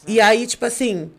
E 0.07 0.21
aí, 0.21 0.47
tipo 0.47 0.65
assim, 0.67 1.11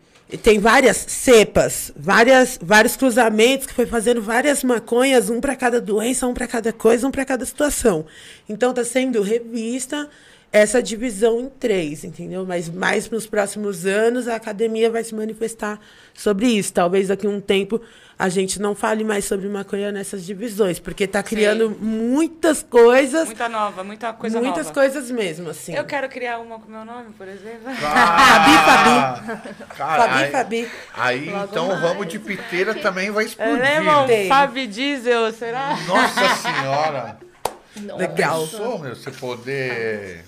tem 0.42 0.58
várias 0.58 0.96
cepas, 0.96 1.92
várias, 1.94 2.58
vários 2.60 2.96
cruzamentos 2.96 3.66
que 3.66 3.74
foi 3.74 3.86
fazendo 3.86 4.20
várias 4.20 4.64
maconhas, 4.64 5.30
um 5.30 5.40
para 5.40 5.54
cada 5.54 5.80
doença, 5.80 6.26
um 6.26 6.34
para 6.34 6.48
cada 6.48 6.72
coisa, 6.72 7.06
um 7.06 7.12
para 7.12 7.24
cada 7.24 7.44
situação. 7.44 8.06
Então 8.48 8.74
tá 8.74 8.84
sendo 8.84 9.22
revista 9.22 10.08
essa 10.50 10.82
divisão 10.82 11.40
em 11.40 11.48
três, 11.48 12.02
entendeu? 12.02 12.44
Mas 12.44 12.68
mais 12.68 13.08
nos 13.08 13.26
próximos 13.26 13.86
anos 13.86 14.26
a 14.26 14.36
academia 14.36 14.90
vai 14.90 15.04
se 15.04 15.14
manifestar 15.14 15.78
sobre 16.12 16.46
isso. 16.46 16.72
Talvez 16.72 17.08
daqui 17.08 17.26
a 17.26 17.30
um 17.30 17.40
tempo 17.40 17.80
a 18.18 18.28
gente 18.30 18.60
não 18.60 18.74
fale 18.74 19.04
mais 19.04 19.26
sobre 19.26 19.46
maconha 19.48 19.92
nessas 19.92 20.24
divisões, 20.24 20.78
porque 20.78 21.06
tá 21.06 21.22
criando 21.22 21.76
muitas 21.78 22.62
coisas, 22.62 23.26
Muita 23.26 23.48
nova, 23.48 23.84
muita 23.84 24.12
coisa 24.14 24.40
muitas 24.40 24.66
nova. 24.68 24.74
coisas 24.80 25.10
mesmo, 25.10 25.50
assim. 25.50 25.74
Eu 25.74 25.84
quero 25.84 26.08
criar 26.08 26.38
uma 26.38 26.58
com 26.58 26.70
meu 26.70 26.84
nome, 26.84 27.12
por 27.12 27.28
exemplo. 27.28 27.70
Fabi, 27.74 28.52
Fabi. 28.64 29.66
Fabi, 29.76 30.30
Fabi. 30.30 30.70
Aí, 30.94 31.30
Logo 31.30 31.44
então, 31.44 31.68
mais. 31.68 31.80
vamos 31.80 32.06
de 32.08 32.18
piteira 32.18 32.74
também 32.74 33.10
vai 33.10 33.26
explodir. 33.26 33.58
Lembra 33.60 34.04
Tem. 34.06 34.26
o 34.26 34.28
Fabi 34.28 34.66
Diesel, 34.66 35.32
será? 35.32 35.76
Nossa 35.86 36.34
senhora. 36.36 37.18
Nossa. 37.82 37.96
Legal. 38.00 38.40
Pensou, 38.40 38.78
meu, 38.78 38.96
você 38.96 39.10
poder 39.10 40.24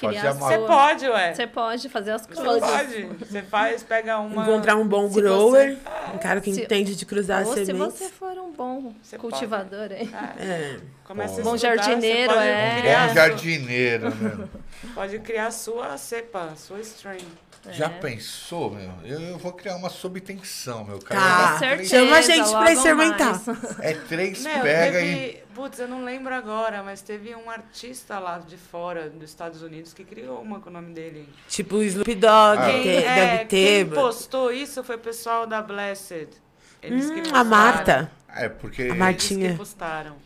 Você 0.00 0.58
pode, 0.66 1.08
ué. 1.08 1.34
Você 1.34 1.46
pode 1.46 1.88
fazer 1.88 2.10
as 2.12 2.22
Você 2.26 2.34
coisas. 2.34 2.70
pode. 2.70 3.02
Você 3.24 3.42
faz, 3.42 3.82
pega 3.82 4.18
uma. 4.18 4.42
Encontrar 4.42 4.76
um 4.76 4.86
bom 4.86 5.08
Se 5.10 5.20
grower, 5.20 5.76
um 6.14 6.18
cara 6.18 6.40
que 6.40 6.52
Se- 6.52 6.62
entende 6.62 6.94
de 6.94 7.06
cruzar 7.06 7.46
Ou 7.46 7.54
se 7.54 7.64
sementes. 7.66 7.94
você 7.98 8.08
for 8.10 8.36
um 8.38 8.52
bom 8.52 8.92
Você 9.02 9.16
cultivador, 9.16 9.90
hein? 9.92 10.10
É. 10.38 10.76
Começa 11.04 11.40
a 11.40 11.44
Bom 11.44 11.54
estudar, 11.54 11.76
jardineiro, 11.76 12.32
você 12.32 12.36
pode 12.38 12.48
é. 12.48 12.76
Criar 12.80 13.08
Bom 13.08 13.14
jardineiro, 13.14 14.16
meu. 14.16 14.48
Pode 14.94 15.18
criar 15.20 15.46
a 15.46 15.50
sua 15.52 15.96
cepa, 15.96 16.50
a 16.52 16.56
sua 16.56 16.80
strain. 16.80 17.24
Já 17.72 17.86
É. 17.86 17.88
pensou, 17.88 18.70
meu? 18.70 18.90
Eu, 19.04 19.20
eu 19.20 19.38
vou 19.38 19.52
criar 19.52 19.76
uma 19.76 19.88
subtensão, 19.90 20.84
meu 20.84 20.98
cara. 20.98 21.20
Tá. 21.20 21.54
É 21.54 21.58
Certeza, 21.58 21.88
Chama 21.96 22.16
a 22.16 22.20
gente 22.22 22.50
pra 22.50 22.72
experimentar. 22.72 23.42
mais. 23.46 23.80
É 23.80 23.94
três, 23.94 24.42
Meu, 24.42 24.60
pega 24.62 24.98
teve, 24.98 25.42
e. 25.42 25.46
Putz, 25.54 25.78
eu 25.78 25.88
não 25.88 26.04
lembro 26.04 26.34
agora, 26.34 26.82
mas 26.82 27.00
teve 27.00 27.34
um 27.34 27.48
artista 27.50 28.18
lá 28.18 28.38
de 28.38 28.56
fora, 28.56 29.08
dos 29.08 29.28
Estados 29.30 29.62
Unidos, 29.62 29.92
que 29.94 30.04
criou 30.04 30.40
uma 30.40 30.60
com 30.60 30.68
o 30.68 30.72
nome 30.72 30.92
dele. 30.92 31.28
Tipo 31.48 31.76
o 31.76 31.82
Snoop 31.82 32.14
Dogg, 32.14 32.58
Ah. 32.58 32.66
que 32.72 32.82
Quem, 32.82 32.96
é, 32.98 33.14
deve 33.14 33.44
ter. 33.46 33.46
quem 33.46 33.86
postou 33.94 34.52
isso 34.52 34.84
foi 34.84 34.96
o 34.96 35.00
pessoal 35.00 35.46
da 35.46 35.62
Blessed. 35.62 36.28
Eles 36.82 37.06
que 37.10 37.12
Hum, 37.20 37.22
postaram. 37.22 37.40
a 37.40 37.44
Marta. 37.44 38.10
É, 38.34 38.48
porque. 38.50 38.82
A 38.82 38.86
Eles 38.86 38.98
Martinha. 38.98 39.50
que 39.52 39.56
postaram. 39.56 40.16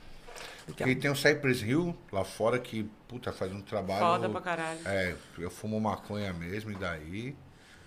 Porque 0.77 0.95
tem 0.97 1.11
o 1.11 1.17
Cypress 1.17 1.63
Hill 1.63 1.97
lá 2.13 2.25
fora 2.25 2.59
que, 2.59 2.85
puta, 3.09 3.33
faz 3.33 3.53
um 3.53 3.61
trabalho. 3.61 4.01
Foda 4.01 4.29
pra 4.29 4.41
caralho. 4.41 4.79
É, 4.85 5.15
eu 5.39 5.51
fumo 5.51 5.81
maconha 5.81 6.33
mesmo, 6.33 6.71
e 6.71 6.75
daí? 6.75 7.37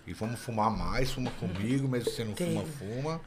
E 0.06 0.12
vamos 0.12 0.38
fumar 0.40 0.70
mais, 0.70 1.10
fuma 1.12 1.30
comigo, 1.32 1.88
mesmo 1.88 2.10
se 2.10 2.16
você 2.16 2.24
não 2.24 2.34
Tem. 2.34 2.52
fuma, 2.52 2.64
fuma. 2.78 3.20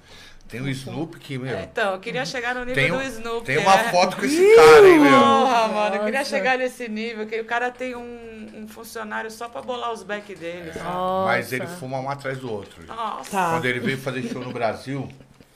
Tem 0.47 0.61
o 0.61 0.69
Snoop 0.69 1.19
que, 1.19 1.37
meu. 1.37 1.59
Então, 1.59 1.93
eu 1.93 1.99
queria 1.99 2.25
chegar 2.25 2.55
no 2.55 2.61
nível 2.63 2.75
Tem, 2.75 2.91
um- 2.91 2.97
do 2.97 3.03
Snoop. 3.03 3.45
tem 3.45 3.57
uma 3.57 3.75
né? 3.75 3.91
foto 3.91 4.15
com 4.15 4.25
esse 4.25 4.55
cara, 4.55 4.87
hein, 4.87 4.99
meu? 4.99 5.11
Porra, 5.19 5.67
mano, 5.67 5.95
eu 5.97 6.05
queria 6.05 6.23
chegar 6.23 6.57
nesse 6.57 6.87
nível, 6.87 7.25
que 7.27 7.37
o 7.41 7.43
cara 7.43 7.69
tem 7.69 7.95
um, 7.97 8.47
um 8.63 8.67
funcionário 8.67 9.29
só 9.29 9.49
pra 9.49 9.61
bolar 9.61 9.91
os 9.91 10.03
back 10.03 10.33
dele. 10.35 10.71
sabe? 10.71 10.85
Mas 11.25 11.51
ele 11.51 11.67
fuma 11.67 11.99
um 11.99 12.09
atrás 12.09 12.37
do 12.37 12.49
outro. 12.49 12.85
Nossa, 12.85 13.29
Tá. 13.29 13.49
Quando 13.51 13.65
ele 13.65 13.79
veio 13.81 13.97
fazer 13.97 14.21
show 14.23 14.41
no 14.41 14.53
Brasil, 14.53 15.09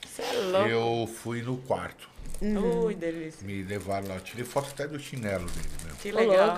você 0.06 0.24
é 0.24 0.34
louco. 0.42 0.68
eu 0.68 1.08
fui 1.08 1.42
no 1.42 1.56
quarto. 1.60 2.10
Ui, 2.42 2.96
delícia. 2.96 3.46
Me 3.46 3.62
levaram 3.64 4.08
lá. 4.08 4.16
Eu 4.16 4.22
tirei 4.22 4.44
foto 4.46 4.70
até 4.72 4.88
do 4.88 5.00
chinelo 5.00 5.46
dele, 5.46 5.70
meu. 5.86 5.96
Que 5.96 6.12
legal. 6.12 6.58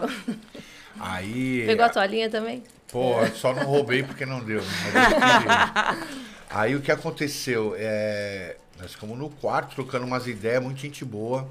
Aí. 0.99 1.64
Pegou 1.65 1.85
a 1.85 1.89
toalhinha 1.89 2.30
também? 2.30 2.64
Pô, 2.91 3.15
só 3.35 3.53
não 3.53 3.64
roubei 3.65 4.03
porque 4.03 4.26
não 4.26 4.39
deu. 4.43 4.61
queria. 4.61 6.07
Aí 6.49 6.76
o 6.76 6.81
que 6.81 6.91
aconteceu? 6.91 7.73
É, 7.77 8.55
nós 8.80 8.91
ficamos 8.91 9.18
no 9.18 9.30
quarto 9.30 9.73
trocando 9.76 10.05
umas 10.05 10.27
ideias, 10.27 10.61
muita 10.61 10.81
gente 10.81 11.03
boa. 11.03 11.47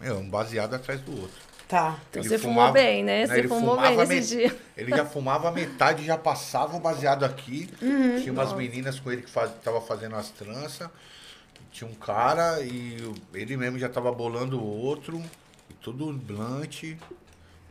Meu, 0.00 0.16
um 0.18 0.28
baseado 0.28 0.74
atrás 0.74 1.00
do 1.02 1.12
outro. 1.12 1.46
Tá. 1.68 1.98
Então 2.10 2.22
Ele 2.22 2.28
você 2.28 2.38
fumou 2.38 2.54
fumava- 2.54 2.72
bem, 2.72 3.04
né? 3.04 3.26
Você 3.26 3.38
ele 3.38 3.48
fumou 3.48 3.74
fumava 3.76 3.88
bem 4.06 4.06
nesse 4.18 4.36
me- 4.36 4.42
dia. 4.42 4.56
Ele 4.76 4.90
já 4.96 5.04
fumava 5.04 5.50
metade, 5.52 6.04
já 6.04 6.16
passava 6.16 6.76
o 6.76 6.80
baseado 6.80 7.24
aqui. 7.24 7.68
Uhum. 7.82 8.20
Tinha 8.20 8.32
umas 8.32 8.52
meninas 8.54 8.98
com 9.00 9.10
ele 9.12 9.22
que 9.22 9.30
faz, 9.30 9.50
tava 9.62 9.80
fazendo 9.80 10.16
as 10.16 10.30
tranças. 10.30 10.88
Tinha 11.70 11.90
um 11.90 11.94
cara 11.94 12.60
e 12.62 12.96
ele 13.34 13.56
mesmo 13.56 13.78
já 13.78 13.88
tava 13.88 14.10
bolando 14.12 14.58
o 14.58 14.64
outro. 14.64 15.22
E 15.70 15.74
tudo 15.74 16.12
blunt. 16.12 16.96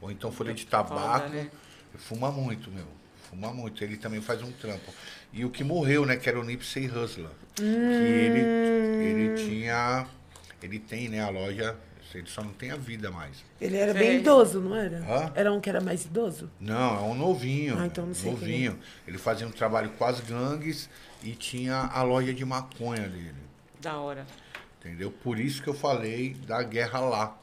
Ou 0.01 0.11
então 0.11 0.31
folha 0.31 0.53
de 0.53 0.65
tabaco. 0.65 1.29
né? 1.29 1.49
Fuma 1.95 2.31
muito, 2.31 2.69
meu. 2.71 2.85
Fuma 3.29 3.53
muito. 3.53 3.83
Ele 3.83 3.97
também 3.97 4.21
faz 4.21 4.41
um 4.41 4.51
trampo. 4.51 4.93
E 5.33 5.43
o 5.45 5.49
que 5.49 5.63
morreu, 5.63 6.05
né? 6.05 6.15
Que 6.17 6.29
era 6.29 6.39
o 6.39 6.43
Nipsey 6.43 6.87
Hussler. 6.87 7.29
Que 7.55 7.63
ele, 7.63 8.39
ele 8.39 9.35
tinha... 9.37 10.05
Ele 10.61 10.79
tem, 10.79 11.09
né? 11.09 11.21
A 11.21 11.29
loja... 11.29 11.75
Ele 12.13 12.29
só 12.29 12.41
não 12.41 12.53
tem 12.53 12.71
a 12.71 12.77
vida 12.77 13.11
mais. 13.11 13.43
Ele 13.59 13.75
era 13.75 13.91
Sei. 13.91 14.01
bem 14.01 14.19
idoso, 14.19 14.61
não 14.61 14.73
era? 14.73 14.99
Hã? 14.99 15.31
Era 15.35 15.51
um 15.51 15.59
que 15.59 15.69
era 15.69 15.81
mais 15.81 16.05
idoso? 16.05 16.49
Não, 16.61 16.97
é 16.97 17.01
um 17.01 17.13
novinho. 17.13 17.77
Ah, 17.77 17.85
então 17.87 18.05
não 18.05 18.13
sei 18.13 18.31
Novinho. 18.31 18.79
Ele 19.05 19.17
fazia 19.17 19.45
um 19.45 19.51
trabalho 19.51 19.89
com 19.97 20.05
as 20.05 20.21
gangues 20.21 20.89
e 21.21 21.31
tinha 21.31 21.75
a 21.75 22.03
loja 22.03 22.33
de 22.33 22.45
maconha 22.45 23.09
dele. 23.09 23.35
Da 23.85 23.99
hora. 23.99 24.25
Entendeu? 24.79 25.11
Por 25.11 25.39
isso 25.39 25.61
que 25.61 25.69
eu 25.69 25.73
falei 25.75 26.33
da 26.33 26.63
guerra 26.63 27.01
lá. 27.01 27.37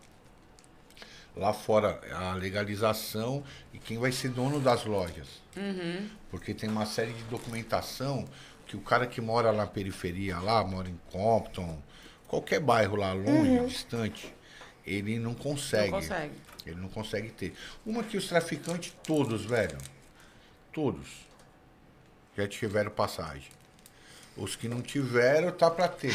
Lá 1.36 1.52
fora, 1.52 2.00
a 2.12 2.34
legalização 2.34 3.44
e 3.72 3.78
quem 3.78 3.96
vai 3.96 4.10
ser 4.10 4.30
dono 4.30 4.58
das 4.58 4.84
lojas. 4.84 5.40
Porque 6.32 6.52
tem 6.52 6.68
uma 6.68 6.84
série 6.84 7.12
de 7.12 7.22
documentação 7.24 8.26
que 8.66 8.76
o 8.76 8.80
cara 8.80 9.06
que 9.06 9.20
mora 9.20 9.52
na 9.52 9.68
periferia, 9.68 10.40
lá, 10.40 10.64
mora 10.64 10.88
em 10.88 10.98
Compton, 11.12 11.80
qualquer 12.26 12.58
bairro 12.58 12.96
lá 12.96 13.12
longe, 13.12 13.64
distante, 13.68 14.34
ele 14.84 15.20
não 15.20 15.34
consegue. 15.34 15.92
Não 15.92 16.00
consegue. 16.00 16.34
Ele 16.66 16.80
não 16.80 16.88
consegue 16.88 17.30
ter. 17.30 17.54
Uma 17.86 18.02
que 18.02 18.16
os 18.16 18.26
traficantes, 18.26 18.92
todos, 19.04 19.44
velho, 19.44 19.78
todos, 20.72 21.08
já 22.36 22.48
tiveram 22.48 22.90
passagem. 22.90 23.61
Os 24.36 24.56
que 24.56 24.66
não 24.66 24.80
tiveram, 24.80 25.50
tá 25.52 25.70
pra 25.70 25.88
ter. 25.88 26.14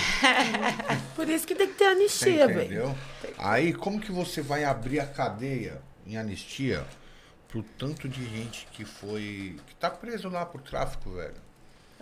Por 1.16 1.30
isso 1.30 1.46
que 1.46 1.54
tem 1.54 1.68
que 1.68 1.76
ter 1.76 1.86
anistia, 1.86 2.48
velho. 2.48 2.62
entendeu? 2.64 2.98
Aí, 3.38 3.74
como 3.74 4.00
que 4.00 4.12
você 4.12 4.42
vai 4.42 4.64
abrir 4.64 5.00
a 5.00 5.06
cadeia 5.06 5.80
em 6.06 6.18
anistia 6.18 6.84
pro 7.48 7.62
tanto 7.78 8.10
de 8.10 8.26
gente 8.26 8.68
que 8.72 8.84
foi. 8.84 9.56
que 9.68 9.76
tá 9.76 9.90
preso 9.90 10.30
lá 10.30 10.46
por 10.46 10.62
tráfico, 10.62 11.12
velho? 11.12 11.36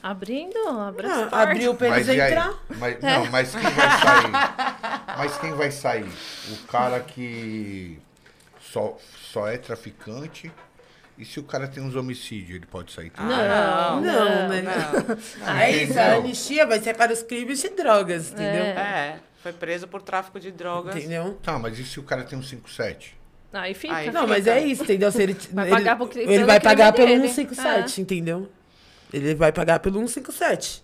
Abrindo, 0.02 0.58
abre 0.70 1.08
as 1.08 1.34
Ah, 1.34 1.42
abriu 1.42 1.74
pra 1.76 1.88
eles 1.98 2.08
aí? 2.08 2.20
entrar. 2.20 2.54
Mas, 2.78 3.02
Não, 3.02 3.26
mas 3.32 3.52
quem 3.56 3.62
vai 3.72 3.90
sair? 4.00 4.32
Mas 5.18 5.38
quem 5.38 5.52
vai 5.54 5.72
sair? 5.72 6.12
O 6.52 6.68
cara 6.68 7.00
que 7.00 8.00
só, 8.62 8.98
só 9.32 9.48
é 9.48 9.58
traficante. 9.58 10.52
E 11.18 11.24
se 11.24 11.40
o 11.40 11.44
cara 11.44 11.68
tem 11.68 11.82
uns 11.82 11.96
homicídios, 11.96 12.58
ele 12.58 12.66
pode 12.66 12.92
sair 12.92 13.10
também? 13.10 13.38
Não, 13.38 14.02
Não, 14.02 14.50
né? 14.50 14.62
não. 14.62 15.58
É 15.58 15.72
isso, 15.72 15.98
a 15.98 16.16
anistia 16.16 16.66
vai 16.66 16.80
ser 16.82 16.96
para 16.96 17.14
os 17.14 17.24
crimes 17.24 17.62
de 17.62 17.70
drogas, 17.70 18.32
entendeu? 18.32 18.64
É, 18.64 19.20
foi 19.42 19.54
preso 19.54 19.88
por 19.88 20.02
tráfico 20.02 20.40
de 20.40 20.52
drogas. 20.52 20.96
Entendeu? 20.96 21.40
Tá, 21.42 21.58
mas 21.58 21.80
e 21.80 21.86
se 21.86 22.00
o 22.00 22.04
cara 22.04 22.24
tem 22.26 22.38
um 22.38 22.44
57? 22.44 23.16
Aí 23.54 23.74
fica. 23.74 23.96
Aí 23.96 24.12
Não, 24.12 24.28
mas 24.28 24.46
é 24.46 24.60
isso, 24.60 24.84
entendeu? 24.84 25.10
Se 25.12 25.24
ele, 25.24 25.38
Vai 25.54 25.68
ele, 25.68 25.76
pagar 25.78 25.96
pro 25.96 26.08
cri- 26.08 26.22
ele 26.24 26.28
pelo 26.34 26.46
vai 26.48 26.60
pagar 26.60 26.92
crime 26.92 27.08
pelo 27.08 27.22
dele. 27.22 27.34
157, 27.34 28.02
entendeu? 28.02 28.50
Ele 29.14 29.36
vai 29.36 29.52
pagar 29.54 29.80
pelo 29.80 29.96
157. 30.00 30.84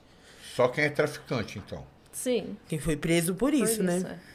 Só 0.55 0.69
quem 0.69 0.85
é 0.85 0.89
traficante, 0.89 1.57
então. 1.59 1.85
Sim. 2.13 2.55
Quem 2.69 2.79
foi 2.79 2.95
preso 2.95 3.33
por 3.33 3.51
por 3.51 3.53
isso, 3.53 3.83
né? 3.83 4.01
é. 4.05 4.30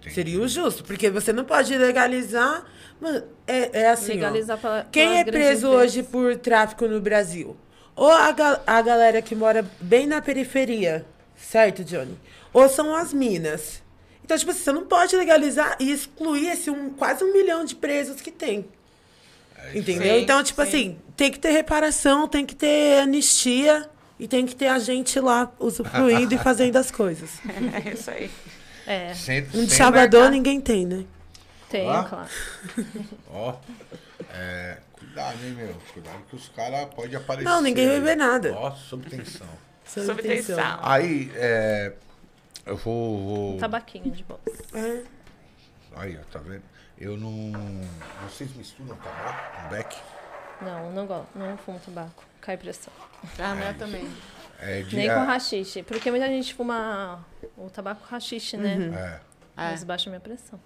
Entendi. 0.00 0.14
Seria 0.14 0.40
o 0.40 0.48
justo, 0.48 0.84
porque 0.84 1.10
você 1.10 1.32
não 1.32 1.44
pode 1.44 1.76
legalizar. 1.76 2.64
Mano, 3.00 3.22
é, 3.46 3.82
é 3.82 3.88
assim. 3.90 4.12
ó. 4.12 4.14
Legalizar 4.16 4.58
pela, 4.58 4.86
Quem 4.90 5.08
pelas 5.08 5.20
é 5.20 5.24
preso 5.24 5.66
empresas. 5.68 5.92
hoje 5.94 6.02
por 6.04 6.36
tráfico 6.36 6.86
no 6.86 7.00
Brasil? 7.00 7.56
Ou 7.96 8.10
a, 8.12 8.30
ga- 8.30 8.60
a 8.66 8.80
galera 8.80 9.20
que 9.20 9.34
mora 9.34 9.64
bem 9.80 10.06
na 10.06 10.20
periferia, 10.22 11.04
certo, 11.36 11.82
Johnny? 11.82 12.16
Ou 12.52 12.68
são 12.68 12.94
as 12.94 13.12
minas. 13.12 13.82
Então, 14.24 14.36
tipo 14.38 14.50
assim, 14.52 14.60
você 14.60 14.72
não 14.72 14.84
pode 14.86 15.16
legalizar 15.16 15.76
e 15.80 15.90
excluir 15.90 16.48
esse 16.50 16.70
um, 16.70 16.90
quase 16.90 17.24
um 17.24 17.32
milhão 17.32 17.64
de 17.64 17.74
presos 17.74 18.20
que 18.20 18.30
tem. 18.30 18.66
Entendeu? 19.74 20.14
Sim, 20.16 20.22
então, 20.22 20.42
tipo 20.44 20.62
sim. 20.62 20.68
assim, 20.68 20.98
tem 21.16 21.30
que 21.32 21.38
ter 21.38 21.50
reparação, 21.50 22.28
tem 22.28 22.46
que 22.46 22.54
ter 22.54 23.00
anistia 23.00 23.88
e 24.18 24.28
tem 24.28 24.46
que 24.46 24.54
ter 24.54 24.68
a 24.68 24.78
gente 24.78 25.18
lá 25.18 25.52
usufruindo 25.58 26.32
e 26.34 26.38
fazendo 26.38 26.76
as 26.76 26.90
coisas. 26.90 27.30
É 27.84 27.92
isso 27.92 28.10
aí. 28.10 28.30
É, 28.90 29.14
Sem, 29.14 29.42
Um 29.54 29.64
de 29.66 29.70
Salvador 29.74 30.20
mercado. 30.20 30.30
ninguém 30.32 30.60
tem, 30.60 30.86
né? 30.86 31.04
tem, 31.68 31.88
Ah? 31.90 32.04
claro. 32.08 32.28
Ó, 33.30 33.54
é, 34.32 34.78
cuidado, 34.98 35.36
hein, 35.44 35.52
meu? 35.52 35.74
Cuidado 35.92 36.22
que 36.30 36.36
os 36.36 36.48
caras 36.48 36.86
podem 36.94 37.16
aparecer. 37.16 37.44
Não, 37.48 37.60
ninguém 37.60 37.86
vai 37.86 38.00
ver 38.00 38.16
nada. 38.16 38.54
Ó, 38.54 38.70
sob 38.72 39.08
tensão. 39.08 39.46
Sob 39.84 40.06
Sob 40.06 40.22
tensão. 40.22 40.56
tensão. 40.56 40.78
Aí, 40.82 41.30
é, 41.34 41.92
eu 42.66 42.76
vou... 42.76 43.24
vou... 43.52 43.58
Tabaquinho 43.58 44.10
de 44.10 44.24
bolsa. 44.24 44.42
É. 44.74 45.02
Aí, 45.96 46.16
ó, 46.18 46.24
tá 46.32 46.38
vendo? 46.38 46.62
Eu 46.98 47.16
não... 47.16 47.52
Vocês 48.28 48.54
misturam 48.56 48.96
tabaco 48.96 49.62
com 49.62 49.68
beck? 49.68 49.96
Não, 50.62 50.90
não 50.92 51.06
gosto. 51.06 51.28
Não 51.36 51.56
fumo 51.58 51.78
tabaco. 51.84 52.24
Cai 52.40 52.56
pressão. 52.56 52.92
A 53.38 53.54
minha 53.54 53.74
também. 53.74 54.08
É, 54.60 54.82
de, 54.82 54.96
Nem 54.96 55.08
é, 55.08 55.14
com 55.14 55.24
rachixe. 55.24 55.82
Porque 55.82 56.10
muita 56.10 56.26
gente 56.26 56.52
fuma 56.54 57.24
o 57.56 57.70
tabaco 57.70 58.04
rachixe, 58.08 58.56
né? 58.56 58.76
é. 58.94 59.20
É. 59.60 59.70
Mas 59.70 59.84
baixa 59.84 60.08
a 60.08 60.10
minha 60.10 60.20
pressão. 60.20 60.60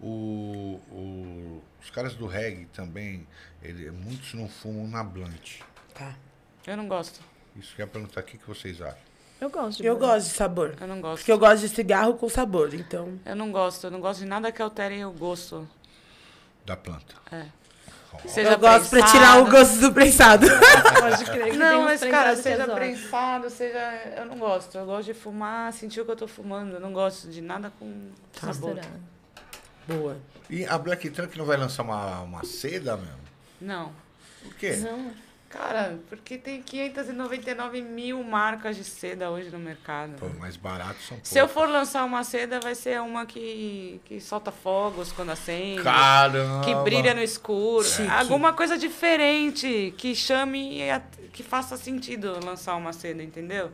o, 0.00 0.80
o- 0.90 1.62
os 1.82 1.90
caras 1.90 2.14
do 2.14 2.26
reggae 2.26 2.66
também, 2.66 3.26
ele, 3.62 3.90
muitos 3.90 4.34
não 4.34 4.48
fumam 4.48 4.86
na 4.88 5.02
blunt. 5.02 5.60
Tá. 5.94 6.14
Eu 6.66 6.76
não 6.76 6.86
gosto. 6.88 7.20
Isso 7.56 7.74
que 7.74 7.82
eu 7.82 7.86
ia 7.86 7.90
perguntar, 7.90 8.20
o 8.20 8.24
que, 8.24 8.38
que 8.38 8.46
vocês 8.46 8.80
acham? 8.80 8.98
Eu 9.40 9.48
gosto 9.50 9.78
de 9.80 9.86
Eu 9.86 9.96
gosto 9.96 10.26
de 10.28 10.34
sabor. 10.34 10.76
Eu 10.80 10.86
não 10.86 11.00
gosto. 11.00 11.18
Porque 11.20 11.32
eu 11.32 11.38
gosto 11.38 11.60
de 11.62 11.68
cigarro 11.74 12.14
com 12.14 12.28
sabor, 12.28 12.74
então. 12.74 13.18
Eu 13.24 13.34
não 13.34 13.50
gosto. 13.50 13.84
Eu 13.86 13.90
não 13.90 14.00
gosto 14.00 14.20
de 14.20 14.26
nada 14.26 14.52
que 14.52 14.60
altere 14.60 15.02
o 15.04 15.10
gosto. 15.12 15.66
Da 16.66 16.76
planta. 16.76 17.14
É. 17.32 17.46
Seja 18.26 18.52
eu 18.52 18.58
gosto 18.58 18.90
pra 18.90 19.00
prensado. 19.00 19.12
tirar 19.12 19.42
o 19.42 19.50
gosto 19.50 19.80
do 19.80 19.92
prensado. 19.92 20.46
Pode 21.00 21.24
crer 21.24 21.50
que 21.50 21.56
Não, 21.56 21.82
mas, 21.82 22.00
cara, 22.00 22.36
seja 22.36 22.66
prensado, 22.68 23.48
seja. 23.50 23.78
Eu 24.16 24.26
não 24.26 24.38
gosto. 24.38 24.76
Eu 24.76 24.84
gosto 24.84 25.06
de 25.06 25.14
fumar, 25.14 25.72
sentir 25.72 26.00
o 26.00 26.04
que 26.04 26.10
eu 26.10 26.16
tô 26.16 26.28
fumando. 26.28 26.74
Eu 26.74 26.80
não 26.80 26.92
gosto 26.92 27.28
de 27.28 27.40
nada 27.40 27.72
com 27.78 28.10
sabor. 28.32 28.74
Misturar. 28.74 29.00
Boa. 29.86 30.16
E 30.48 30.64
a 30.66 30.76
Black 30.76 31.08
Trunk 31.10 31.36
não 31.38 31.44
vai 31.44 31.56
lançar 31.56 31.82
uma, 31.82 32.20
uma 32.20 32.44
seda 32.44 32.96
mesmo? 32.96 33.20
Não. 33.60 33.92
Por 34.42 34.54
quê? 34.54 34.76
Não, 34.76 35.12
Cara, 35.50 35.98
porque 36.08 36.38
tem 36.38 36.62
599 36.62 37.82
mil 37.82 38.22
marcas 38.22 38.76
de 38.76 38.84
seda 38.84 39.30
hoje 39.30 39.50
no 39.50 39.58
mercado. 39.58 40.12
Pô, 40.16 40.28
mais 40.38 40.56
barato 40.56 41.00
são 41.00 41.16
poucos. 41.16 41.28
Se 41.28 41.38
eu 41.38 41.48
for 41.48 41.68
lançar 41.68 42.04
uma 42.04 42.22
seda, 42.22 42.60
vai 42.60 42.76
ser 42.76 43.00
uma 43.00 43.26
que, 43.26 44.00
que 44.04 44.20
solta 44.20 44.52
fogos 44.52 45.10
quando 45.10 45.30
acende. 45.30 45.82
Caramba! 45.82 46.64
Que 46.64 46.72
brilha 46.76 47.14
no 47.14 47.20
escuro. 47.20 47.84
Chique. 47.84 48.08
Alguma 48.08 48.52
coisa 48.52 48.78
diferente 48.78 49.92
que 49.98 50.14
chame 50.14 50.82
e 50.82 51.00
que 51.32 51.42
faça 51.42 51.76
sentido 51.76 52.38
lançar 52.44 52.76
uma 52.76 52.92
seda, 52.92 53.20
entendeu? 53.20 53.72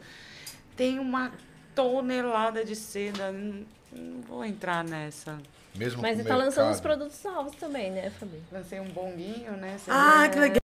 Tem 0.74 0.98
uma 0.98 1.31
tonelada 1.74 2.65
de 2.65 2.74
seda. 2.74 3.31
Não, 3.31 3.66
não 3.93 4.20
vou 4.23 4.44
entrar 4.47 4.82
nessa. 4.82 5.39
Mesmo 5.74 6.01
Mas 6.01 6.16
você 6.16 6.24
tá 6.24 6.36
lançando 6.36 6.73
os 6.73 6.81
produtos 6.81 7.23
novos 7.23 7.55
também, 7.57 7.90
né, 7.90 8.09
Fabi? 8.19 8.43
Lancei 8.51 8.81
um 8.81 8.89
bonguinho, 8.89 9.53
né? 9.59 9.77
Você 9.78 9.90
Ah, 9.90 10.23
vê? 10.23 10.28
que 10.31 10.39
legal. 10.39 10.66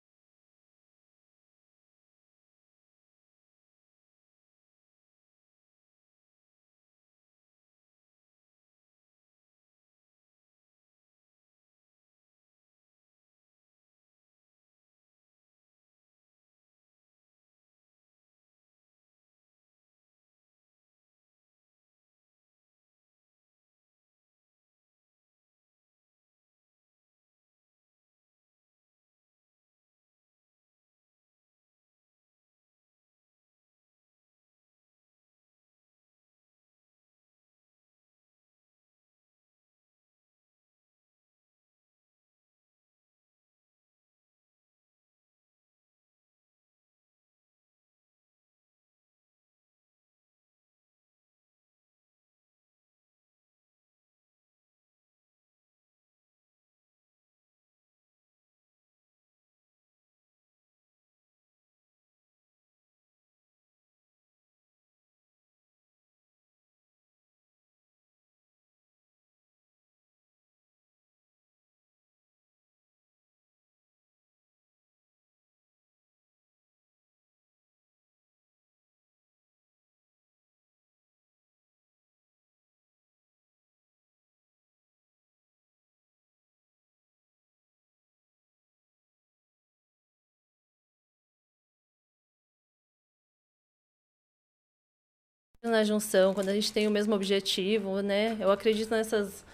Na 95.63 95.83
junção, 95.83 96.35
quando 96.35 96.51
a 96.51 96.55
gente 96.55 96.73
tem 96.73 96.87
o 96.87 96.91
mesmo 96.91 97.13
objetivo, 97.17 98.01
né? 98.01 98.37
Eu 98.39 98.49
acredito 98.51 98.91
nessas 98.91 99.45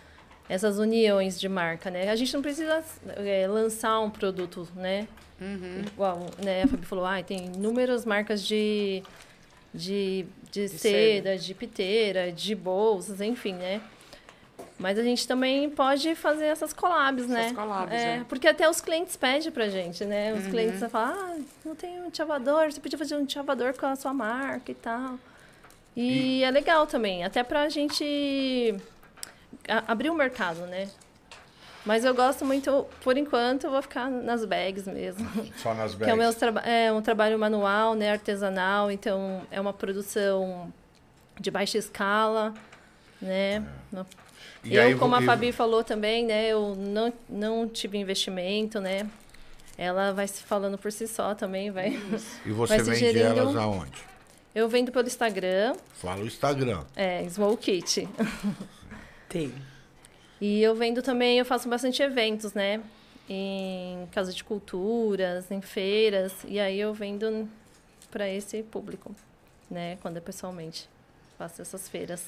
essas 0.46 0.78
uniões 0.78 1.40
de 1.40 1.48
marca, 1.48 1.90
né? 1.90 2.10
A 2.10 2.16
gente 2.16 2.34
não 2.34 2.42
precisa 2.42 2.84
é, 3.16 3.46
lançar 3.48 3.98
um 4.00 4.10
produto, 4.10 4.68
né? 4.76 5.08
Igual, 5.86 6.26
né? 6.44 6.64
A 6.64 6.68
Fabi 6.68 6.84
falou, 6.84 7.06
ah, 7.06 7.22
tem 7.22 7.46
inúmeras 7.46 8.04
marcas 8.04 8.42
de, 8.42 9.02
de, 9.72 10.26
de, 10.52 10.68
seda. 10.68 10.78
seda, 10.78 11.38
de 11.38 11.54
piteira, 11.54 12.30
de 12.30 12.54
bolsas, 12.54 13.22
enfim, 13.22 13.54
né? 13.54 13.80
Mas 14.78 14.98
a 14.98 15.02
gente 15.02 15.26
também 15.26 15.70
pode 15.70 16.14
fazer 16.14 16.44
essas 16.46 16.74
collabs, 16.74 17.26
né? 17.26 17.46
Essas 17.46 17.56
collabs, 17.56 17.94
é, 17.94 18.16
é. 18.16 18.24
Porque 18.28 18.46
até 18.46 18.68
os 18.68 18.82
clientes 18.82 19.16
pedem 19.16 19.50
pra 19.50 19.70
gente, 19.70 20.04
né? 20.04 20.34
Os 20.34 20.46
clientes 20.48 20.80
falam, 20.90 21.16
ah, 21.16 21.38
não 21.64 21.74
tem 21.74 22.02
um 22.02 22.12
chavador, 22.12 22.70
você 22.70 22.78
podia 22.78 22.98
fazer 22.98 23.16
um 23.16 23.26
chavador 23.26 23.72
com 23.74 23.86
a 23.86 23.96
sua 23.96 24.12
marca 24.12 24.70
e 24.70 24.74
tal. 24.74 25.18
E, 25.96 26.42
é 26.42 26.50
legal 26.50 26.86
também, 26.86 27.24
até 27.24 27.42
pra 27.42 27.68
gente 27.68 28.74
a- 29.68 29.84
abrir 29.92 30.10
o 30.10 30.14
mercado, 30.14 30.60
né? 30.66 30.88
Mas 31.86 32.04
eu 32.04 32.14
gosto 32.14 32.44
muito, 32.44 32.86
por 33.02 33.16
enquanto, 33.18 33.64
eu 33.64 33.70
vou 33.70 33.82
ficar 33.82 34.10
nas 34.10 34.44
bags 34.44 34.86
mesmo. 34.86 35.28
Só 35.58 35.74
nas 35.74 35.94
Que 35.96 36.02
é, 36.04 36.06
o 36.14 36.16
bags. 36.16 36.18
meu 36.18 36.34
traba 36.34 36.60
é 36.60 36.90
um 36.92 37.02
trabalho 37.02 37.38
manual, 37.38 37.94
né, 37.94 38.10
artesanal, 38.12 38.90
então 38.90 39.42
é 39.50 39.60
uma 39.60 39.72
produção 39.72 40.72
de 41.38 41.50
baixa 41.50 41.76
escala, 41.78 42.54
né? 43.20 43.62
No- 43.92 44.06
E 44.64 44.74
eu, 44.74 44.82
aí, 44.82 44.94
como 44.94 45.14
a 45.14 45.22
e- 45.22 45.26
Fabi 45.26 45.52
falou 45.52 45.84
também, 45.84 46.24
né, 46.24 46.46
eu 46.48 46.74
não, 46.74 47.12
não 47.28 47.68
tive 47.68 47.98
investimento, 47.98 48.80
né? 48.80 49.06
Ela 49.76 50.12
vai 50.12 50.26
se 50.26 50.42
falando 50.42 50.78
por 50.78 50.90
si 50.90 51.06
só 51.06 51.34
também, 51.34 51.70
vai. 51.70 51.90
E 52.46 52.50
você 52.52 52.82
vai 52.82 52.94
vende 52.96 53.18
elas 53.20 53.54
aonde? 53.56 54.02
Eu 54.54 54.68
vendo 54.68 54.92
pelo 54.92 55.06
Instagram, 55.06 55.74
Fala 55.94 56.22
o 56.22 56.26
Instagram. 56.26 56.84
é, 56.94 57.28
Small 57.28 57.56
Kit. 57.56 58.08
Tem. 59.28 59.52
E 60.40 60.62
eu 60.62 60.74
vendo 60.74 61.02
também, 61.02 61.38
eu 61.38 61.44
faço 61.44 61.68
bastante 61.68 62.02
eventos, 62.02 62.52
né? 62.52 62.80
Em 63.28 64.06
casa 64.12 64.32
de 64.32 64.44
culturas, 64.44 65.50
em 65.50 65.60
feiras. 65.60 66.32
E 66.46 66.60
aí 66.60 66.78
eu 66.78 66.92
vendo 66.94 67.48
para 68.10 68.28
esse 68.28 68.62
público, 68.62 69.14
né? 69.70 69.96
Quando 70.02 70.18
é 70.18 70.20
pessoalmente. 70.20 70.88
Faço 71.38 71.60
essas 71.62 71.88
feiras. 71.88 72.24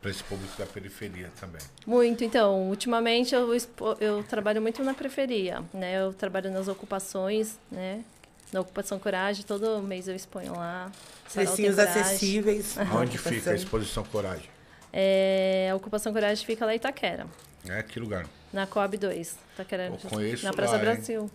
Para 0.00 0.10
esse 0.10 0.22
público 0.24 0.52
da 0.58 0.66
periferia 0.66 1.30
também. 1.40 1.60
Muito, 1.86 2.24
então, 2.24 2.68
ultimamente 2.68 3.34
eu, 3.34 3.54
expo- 3.54 3.96
eu 4.00 4.22
trabalho 4.24 4.60
muito 4.60 4.82
na 4.82 4.92
periferia, 4.92 5.62
né? 5.72 6.02
Eu 6.02 6.12
trabalho 6.12 6.50
nas 6.50 6.68
ocupações, 6.68 7.56
né? 7.70 8.04
Na 8.52 8.60
Ocupação 8.60 8.98
Coragem, 8.98 9.44
todo 9.44 9.80
mês 9.82 10.06
eu 10.08 10.14
exponho 10.14 10.54
lá. 10.54 10.90
Precinhos 11.32 11.78
acessíveis. 11.78 12.76
Onde 12.94 13.16
fica 13.16 13.50
a 13.50 13.54
exposição 13.54 14.04
Coragem? 14.04 14.48
É, 14.92 15.70
a 15.72 15.74
Ocupação 15.76 16.12
Coragem 16.12 16.44
fica 16.44 16.66
lá 16.66 16.72
em 16.74 16.76
Itaquera, 16.76 17.26
É 17.66 17.82
que 17.82 17.98
lugar? 17.98 18.26
na 18.52 18.66
Coab 18.66 18.94
2. 18.98 19.38
Itaquera, 19.54 19.86
Eu 19.86 20.10
conheço 20.10 20.44
na 20.44 20.52
Praça 20.52 20.72
lá, 20.72 20.78
hein? 20.78 20.84
Brasil. 20.84 21.30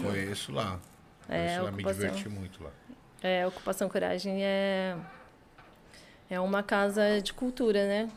Conheço 0.00 0.52
lá. 0.52 0.78
É, 1.28 1.36
Conheço 1.46 1.62
lá, 1.64 1.70
me 1.72 1.82
ocupação. 1.82 2.00
diverti 2.06 2.28
muito 2.28 2.62
lá. 2.62 2.70
É, 3.20 3.42
a 3.42 3.48
Ocupação 3.48 3.88
Coragem 3.88 4.44
é, 4.44 4.94
é 6.30 6.38
uma 6.38 6.62
casa 6.62 7.20
de 7.20 7.32
cultura, 7.32 7.84
né? 7.88 8.08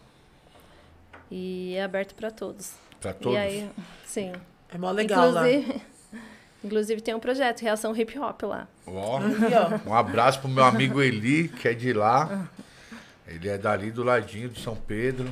E 1.31 1.73
é 1.75 1.83
aberto 1.83 2.13
para 2.13 2.29
todos. 2.29 2.73
Para 3.01 3.13
todos? 3.13 3.33
E 3.33 3.37
aí, 3.37 3.71
sim. 4.05 4.31
É 4.71 4.77
mó 4.77 4.91
legal 4.91 5.31
lá. 5.31 5.43
Inclusive, 6.63 7.01
tem 7.01 7.13
um 7.13 7.19
projeto, 7.19 7.61
Reação 7.61 7.95
Hip 7.95 8.17
Hop 8.17 8.43
lá. 8.43 8.67
Ó, 8.85 9.19
ó. 9.19 9.89
um 9.89 9.93
abraço 9.93 10.39
pro 10.39 10.49
meu 10.49 10.63
amigo 10.63 11.01
Eli, 11.01 11.49
que 11.49 11.67
é 11.67 11.73
de 11.73 11.93
lá. 11.93 12.49
Ele 13.27 13.49
é 13.49 13.57
dali 13.57 13.91
do 13.91 14.03
ladinho 14.03 14.49
de 14.49 14.61
São 14.61 14.75
Pedro, 14.75 15.29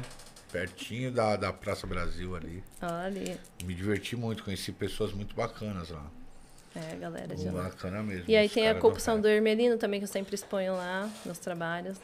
pertinho 0.52 1.12
da, 1.12 1.36
da 1.36 1.54
Praça 1.54 1.88
Brasil 1.88 2.36
ali. 2.36 2.64
Olha 2.82 3.06
ali. 3.06 3.38
Me 3.64 3.74
diverti 3.74 4.16
muito, 4.16 4.44
conheci 4.44 4.72
pessoas 4.72 5.14
muito 5.14 5.36
bacanas 5.36 5.90
lá. 5.90 6.06
É, 6.76 6.92
a 6.92 6.96
galera 6.96 7.34
de 7.34 7.50
lá. 7.50 7.64
Bacana 7.64 8.04
mesmo. 8.04 8.26
E 8.28 8.36
aí 8.36 8.50
tem 8.50 8.68
a 8.68 8.76
corrupção 8.76 9.16
do 9.16 9.22
do 9.22 9.30
Hermelino 9.30 9.78
também, 9.78 10.00
que 10.00 10.04
eu 10.04 10.10
sempre 10.10 10.36
exponho 10.36 10.74
lá 10.74 11.10
nos 11.26 11.40
trabalhos. 11.40 11.98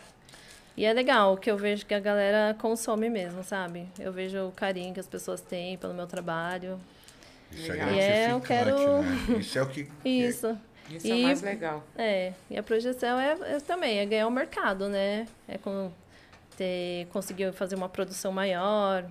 E 0.77 0.85
é 0.85 0.93
legal, 0.93 1.35
que 1.37 1.51
eu 1.51 1.57
vejo 1.57 1.85
que 1.85 1.93
a 1.93 1.99
galera 1.99 2.55
consome 2.57 3.09
mesmo, 3.09 3.43
sabe? 3.43 3.85
Eu 3.99 4.13
vejo 4.13 4.47
o 4.47 4.51
carinho 4.53 4.93
que 4.93 4.99
as 5.01 5.07
pessoas 5.07 5.41
têm 5.41 5.77
pelo 5.77 5.93
meu 5.93 6.07
trabalho. 6.07 6.79
Isso 7.51 7.71
é 7.71 7.73
Legal. 7.75 7.89
E 7.93 7.99
é, 7.99 8.31
eu 8.31 8.41
quero- 8.41 9.01
né? 9.01 9.37
Isso 9.39 9.57
é 9.57 9.61
o 9.61 9.67
que... 9.67 9.87
Isso. 10.05 10.57
Isso 10.89 11.07
E- 11.07 11.11
é 11.11 11.15
o 11.15 11.23
mais 11.23 11.41
legal. 11.41 11.83
É, 11.97 12.33
e 12.49 12.57
a 12.57 12.63
projeção 12.63 13.19
é, 13.19 13.31
é 13.55 13.59
também, 13.59 13.99
é 13.99 14.05
ganhar 14.05 14.27
o 14.27 14.31
mercado, 14.31 14.89
né? 14.89 15.25
É 15.47 15.57
com, 15.57 15.91
ter, 16.57 17.07
conseguir 17.11 17.51
fazer 17.53 17.75
uma 17.75 17.87
produção 17.89 18.31
maior 18.31 19.05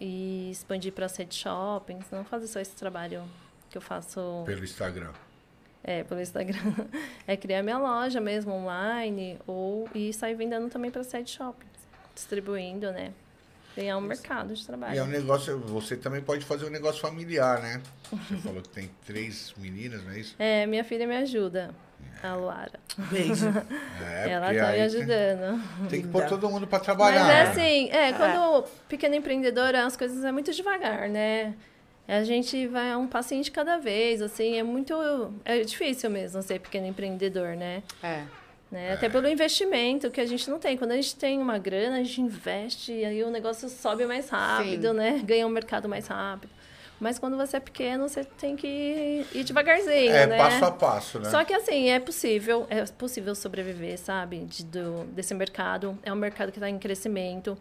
e 0.00 0.50
expandir 0.50 0.92
para 0.92 1.06
as 1.06 1.16
redes 1.16 1.38
shoppings, 1.38 2.04
não 2.10 2.24
fazer 2.24 2.46
só 2.46 2.60
esse 2.60 2.74
trabalho 2.76 3.22
que 3.70 3.78
eu 3.78 3.82
faço 3.82 4.42
Pelo 4.44 4.62
Instagram. 4.64 5.12
é, 5.82 6.04
pelo 6.04 6.20
Instagram. 6.20 6.58
É 7.26 7.36
criar 7.38 7.62
minha 7.62 7.78
loja 7.78 8.20
mesmo 8.20 8.52
online 8.52 9.38
ou 9.46 9.88
e 9.94 10.12
sair 10.12 10.34
vendendo 10.34 10.68
também 10.68 10.90
para 10.90 11.00
as 11.00 11.10
redes 11.10 11.32
shoppings, 11.32 11.72
distribuindo, 12.14 12.92
né? 12.92 13.12
Ganhar 13.76 13.96
um 13.96 14.00
mercado 14.00 14.54
de 14.54 14.62
E 14.62 14.66
trabalho. 14.66 14.98
é 14.98 15.02
um 15.02 15.06
negócio, 15.06 15.58
você 15.58 15.96
também 15.96 16.20
pode 16.22 16.44
fazer 16.44 16.64
um 16.66 16.70
negócio 16.70 17.00
familiar, 17.00 17.60
né? 17.60 17.80
Você 18.10 18.36
falou 18.36 18.62
que 18.62 18.68
tem 18.68 18.90
três 19.04 19.52
meninas, 19.56 20.02
não 20.04 20.12
é 20.12 20.18
isso? 20.20 20.34
É, 20.38 20.64
minha 20.66 20.84
filha 20.84 21.06
me 21.06 21.16
ajuda, 21.16 21.74
a 22.22 22.34
Luara. 22.34 22.78
Beijo. 23.10 23.46
É, 24.00 24.30
Ela 24.30 24.46
tá 24.54 24.72
me 24.72 24.80
ajudando. 24.80 25.88
Tem 25.88 26.02
que 26.02 26.08
pôr 26.08 26.24
todo 26.26 26.48
mundo 26.48 26.66
pra 26.66 26.78
Mas 26.78 26.84
trabalhar. 26.84 27.20
é 27.30 27.44
né? 27.44 27.50
assim, 27.50 27.90
é, 27.90 28.12
quando 28.12 28.64
pequena 28.88 29.16
empreendedora, 29.16 29.84
as 29.84 29.96
coisas 29.96 30.24
é 30.24 30.30
muito 30.30 30.52
devagar, 30.52 31.08
né? 31.08 31.54
A 32.06 32.22
gente 32.22 32.66
vai 32.66 32.94
um 32.96 33.08
de 33.40 33.50
cada 33.50 33.78
vez, 33.78 34.20
assim, 34.20 34.58
é 34.58 34.62
muito. 34.62 34.94
É 35.44 35.60
difícil 35.60 36.10
mesmo 36.10 36.42
ser 36.42 36.60
pequeno 36.60 36.86
empreendedor, 36.86 37.56
né? 37.56 37.82
É. 38.02 38.24
né? 38.74 38.92
Até 38.92 39.08
pelo 39.08 39.28
investimento 39.28 40.10
que 40.10 40.20
a 40.20 40.26
gente 40.26 40.50
não 40.50 40.58
tem. 40.58 40.76
Quando 40.76 40.90
a 40.90 40.96
gente 40.96 41.14
tem 41.14 41.38
uma 41.40 41.56
grana, 41.58 41.96
a 41.96 42.02
gente 42.02 42.20
investe 42.20 42.92
e 42.92 43.04
aí 43.04 43.22
o 43.22 43.30
negócio 43.30 43.68
sobe 43.68 44.04
mais 44.04 44.28
rápido, 44.28 44.88
Sim. 44.88 44.94
né? 44.94 45.22
Ganha 45.24 45.46
um 45.46 45.50
mercado 45.50 45.88
mais 45.88 46.08
rápido. 46.08 46.50
Mas 47.00 47.18
quando 47.18 47.36
você 47.36 47.56
é 47.56 47.60
pequeno, 47.60 48.08
você 48.08 48.24
tem 48.24 48.56
que 48.56 49.24
ir 49.34 49.44
devagarzinho, 49.44 50.12
É, 50.12 50.26
né? 50.26 50.36
passo 50.38 50.64
a 50.64 50.70
passo, 50.70 51.18
né? 51.20 51.30
Só 51.30 51.44
que 51.44 51.52
assim, 51.52 51.88
é 51.90 52.00
possível, 52.00 52.66
é 52.68 52.84
possível 52.84 53.34
sobreviver, 53.34 53.98
sabe? 53.98 54.38
De, 54.44 54.64
do, 54.64 55.04
desse 55.06 55.34
mercado. 55.34 55.98
É 56.02 56.12
um 56.12 56.16
mercado 56.16 56.50
que 56.50 56.58
está 56.58 56.68
em 56.68 56.78
crescimento. 56.78 57.56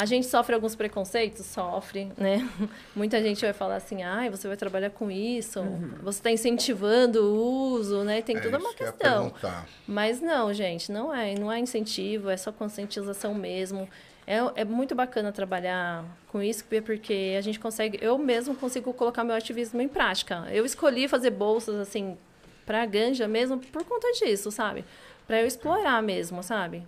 A 0.00 0.04
gente 0.04 0.26
sofre 0.28 0.54
alguns 0.54 0.76
preconceitos? 0.76 1.44
Sofre, 1.46 2.12
né? 2.16 2.48
Muita 2.94 3.20
gente 3.20 3.40
vai 3.40 3.52
falar 3.52 3.76
assim, 3.76 4.02
ai, 4.04 4.30
você 4.30 4.46
vai 4.46 4.56
trabalhar 4.56 4.90
com 4.90 5.10
isso, 5.10 5.60
você 6.02 6.20
está 6.20 6.30
incentivando 6.30 7.20
o 7.20 7.72
uso, 7.72 8.04
né? 8.04 8.22
Tem 8.22 8.36
É 8.36 8.40
toda 8.40 8.58
uma 8.58 8.70
que 8.70 8.76
questão. 8.76 9.24
perguntar. 9.24 9.66
Mas 9.86 10.20
não, 10.20 10.54
gente, 10.54 10.92
não 10.92 11.12
é, 11.12 11.34
não 11.34 11.50
é 11.50 11.58
incentivo, 11.58 12.30
é 12.30 12.36
só 12.36 12.52
conscientização 12.52 13.34
mesmo. 13.34 13.88
É, 14.24 14.36
é 14.60 14.64
muito 14.64 14.94
bacana 14.94 15.32
trabalhar 15.32 16.04
com 16.28 16.40
isso, 16.40 16.64
porque 16.84 17.34
a 17.36 17.40
gente 17.40 17.58
consegue, 17.58 17.98
eu 18.00 18.16
mesmo 18.18 18.54
consigo 18.54 18.92
colocar 18.92 19.24
meu 19.24 19.34
ativismo 19.34 19.80
em 19.82 19.88
prática. 19.88 20.46
Eu 20.52 20.64
escolhi 20.64 21.08
fazer 21.08 21.30
bolsas 21.30 21.74
assim 21.76 22.16
para 22.64 22.84
ganja 22.86 23.26
mesmo 23.26 23.58
por 23.58 23.82
conta 23.84 24.06
disso, 24.12 24.50
sabe? 24.52 24.84
Para 25.26 25.40
eu 25.40 25.46
explorar 25.46 26.02
mesmo, 26.02 26.42
sabe? 26.42 26.86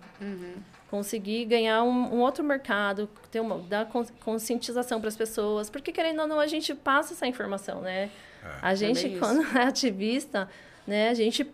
Conseguir 0.91 1.45
ganhar 1.45 1.81
um, 1.83 2.15
um 2.15 2.19
outro 2.19 2.43
mercado, 2.43 3.09
ter 3.31 3.39
uma, 3.39 3.57
dar 3.59 3.85
con- 3.87 4.05
conscientização 4.23 4.99
para 4.99 5.07
as 5.07 5.15
pessoas, 5.15 5.69
porque 5.69 5.91
querendo 5.91 6.19
ou 6.21 6.27
não 6.27 6.39
a 6.39 6.45
gente 6.47 6.75
passa 6.75 7.13
essa 7.13 7.25
informação, 7.25 7.81
né? 7.81 8.11
A 8.61 8.75
gente 8.75 9.07
bem 9.07 9.17
quando 9.17 9.41
é 9.57 9.63
ativista, 9.63 10.49
né, 10.85 11.09
a 11.09 11.13
gente 11.13 11.49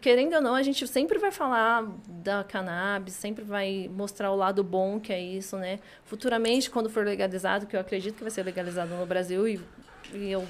querendo 0.00 0.34
ou 0.34 0.40
não, 0.40 0.54
a 0.54 0.62
gente 0.62 0.86
sempre 0.88 1.18
vai 1.18 1.30
falar 1.30 1.86
da 2.08 2.42
cannabis, 2.42 3.14
sempre 3.14 3.44
vai 3.44 3.90
mostrar 3.94 4.30
o 4.32 4.36
lado 4.36 4.64
bom 4.64 4.98
que 4.98 5.12
é 5.12 5.20
isso, 5.20 5.56
né? 5.58 5.78
Futuramente, 6.04 6.70
quando 6.70 6.88
for 6.88 7.04
legalizado, 7.04 7.66
que 7.66 7.76
eu 7.76 7.80
acredito 7.80 8.16
que 8.16 8.22
vai 8.22 8.30
ser 8.30 8.42
legalizado 8.42 8.94
no 8.94 9.04
Brasil 9.06 9.46
e, 9.46 9.60
e 10.14 10.30
eu, 10.30 10.44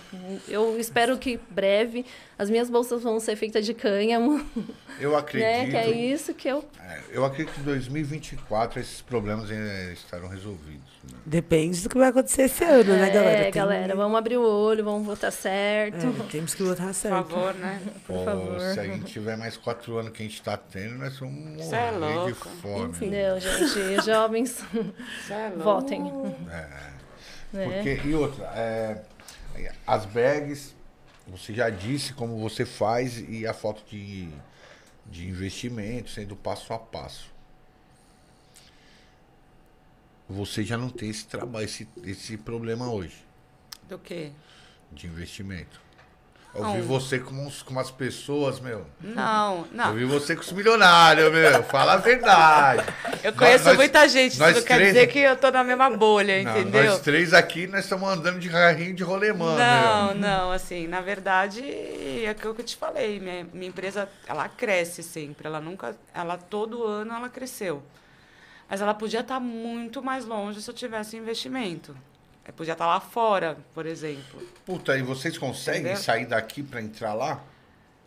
eu 0.49 0.79
espero 0.79 1.17
que 1.19 1.39
breve 1.51 2.05
as 2.39 2.51
minhas 2.51 2.69
bolsas 2.69 3.03
vão 3.03 3.19
ser 3.19 3.35
feitas 3.37 3.65
de 3.65 3.73
cânhamo, 3.75 4.45
Eu 5.01 5.17
acredito. 5.17 5.47
né? 5.49 5.71
Que 5.71 5.77
é 5.77 5.91
isso 5.91 6.33
que 6.35 6.49
eu 6.49 6.65
é, 6.81 7.01
eu 7.11 7.25
acredito 7.25 7.53
que 7.55 7.61
em 7.61 7.65
2024 7.65 8.81
esses 8.81 9.01
problemas 9.03 9.51
estarão 9.93 10.29
resolvidos. 10.29 10.87
né? 11.05 11.19
Depende 11.27 11.81
do 11.83 11.89
que 11.89 11.99
vai 11.99 12.09
acontecer 12.09 12.43
esse 12.43 12.65
ano, 12.65 12.93
né, 12.95 13.11
galera? 13.11 13.39
É, 13.39 13.43
Tem- 13.45 13.53
galera, 13.53 13.95
vamos 13.97 14.17
abrir 14.19 14.37
o 14.39 14.43
olho, 14.43 14.85
vamos 14.85 15.07
votar 15.07 15.31
certo. 15.33 15.97
É, 16.07 16.31
temos 16.31 16.55
que 16.55 16.63
botar 16.63 16.85
Por 16.87 16.95
certo. 16.95 17.29
favor, 17.29 17.55
né? 17.55 17.81
Por 18.07 18.17
Pô, 18.19 18.25
favor. 18.25 18.61
Se 18.61 18.81
a 18.81 18.85
gente 18.85 19.05
tiver 19.05 19.37
mais 19.37 19.57
quatro 19.57 19.99
anos 19.99 20.13
que 20.13 20.23
a 20.23 20.27
gente 20.27 20.41
tá 20.43 20.57
tendo, 20.57 20.95
nós 20.97 21.19
vamos 21.19 21.65
Cê 21.67 21.75
é 21.75 21.91
morrer 21.93 22.09
de 22.13 22.15
louco. 22.19 22.49
fome. 22.63 22.89
Enfim. 22.91 23.11
Não, 23.11 23.41
gente, 23.41 24.05
jovens, 24.07 24.65
é 25.31 25.49
louco. 25.57 25.63
votem. 25.63 26.13
É. 26.51 26.67
Né? 27.53 27.65
Porque, 27.83 28.01
e 28.09 28.15
outra, 28.15 28.45
é, 28.57 29.03
as 29.87 30.05
bags, 30.07 30.75
você 31.27 31.53
já 31.55 31.71
disse 31.71 32.13
como 32.13 32.39
você 32.39 32.65
faz 32.65 33.19
e 33.19 33.47
a 33.47 33.53
foto 33.55 33.83
de, 33.89 34.29
de 35.07 35.29
investimento, 35.29 36.11
sendo 36.11 36.37
passo 36.37 36.73
a 36.73 36.79
passo. 36.79 37.35
Você 40.29 40.65
já 40.65 40.77
não 40.77 40.89
tem 40.91 41.09
esse 41.11 41.27
trabalho, 41.27 41.65
esse, 41.65 41.89
esse 42.03 42.37
problema 42.37 42.91
hoje 42.91 43.25
Do 43.89 43.99
quê? 43.99 44.33
de 44.93 45.07
investimento. 45.07 45.81
Eu 46.59 46.73
vi 46.75 46.81
você 46.83 47.19
com, 47.19 47.35
uns, 47.47 47.63
com 47.63 47.71
umas 47.73 47.91
pessoas, 47.91 48.59
meu. 48.61 48.87
Não, 49.01 49.59
Eu 49.59 49.67
não. 49.73 49.95
vi 49.95 50.05
você 50.05 50.35
com 50.35 50.43
os 50.43 50.53
milionários, 50.53 51.31
meu. 51.33 51.63
Fala 51.65 51.95
a 51.95 51.97
verdade. 51.97 52.83
Eu 53.23 53.33
conheço 53.33 53.65
Nós- 53.65 53.77
muita 53.77 54.09
gente, 54.09 54.33
isso 54.33 54.41
não 54.43 54.53
quer 54.53 54.63
três- 54.77 54.95
dizer 54.95 55.07
que 55.09 55.19
eu 55.19 55.37
tô 55.37 55.51
na 55.51 55.63
mesma 55.65 55.91
bolha, 55.91 56.43
Não, 56.43 56.51
entendeu? 56.61 56.85
nós 56.93 57.01
três 57.01 57.35
aqui, 57.35 57.67
nós 57.67 57.85
estamos 57.85 58.09
andando 58.09 58.39
de 58.39 58.49
carrinho 58.49 58.95
de 58.95 59.03
rolemã, 59.05 59.57
Não, 59.57 60.07
meu. 60.09 60.15
não, 60.17 60.51
assim, 60.53 60.87
na 60.87 61.01
verdade, 61.01 61.63
é 61.63 62.29
aquilo 62.31 62.55
que 62.55 62.61
eu 62.63 62.65
te 62.67 62.77
falei, 62.77 63.21
minha, 63.21 63.47
minha 63.53 63.69
empresa, 63.69 64.09
ela 64.27 64.49
cresce 64.49 65.03
sempre, 65.03 65.47
ela 65.47 65.61
nunca, 65.61 65.95
ela 66.15 66.37
todo 66.37 66.85
ano 66.85 67.13
ela 67.15 67.29
cresceu. 67.29 67.83
Mas 68.69 68.81
ela 68.81 68.95
podia 68.95 69.21
estar 69.21 69.39
muito 69.39 70.03
mais 70.03 70.25
longe 70.25 70.61
se 70.61 70.69
eu 70.69 70.75
tivesse 70.75 71.17
investimento. 71.17 71.97
Eu 72.47 72.53
podia 72.55 72.73
estar 72.73 72.87
lá 72.87 73.01
fora, 73.01 73.57
por 73.75 73.87
exemplo. 73.87 74.41
Puta, 74.65 74.97
e 74.97 75.03
vocês 75.03 75.37
conseguem 75.37 75.81
Entendeu? 75.83 75.99
sair 76.03 76.27
daqui 76.27 76.63
pra 76.63 76.81
entrar 76.81 77.13
lá? 77.15 77.43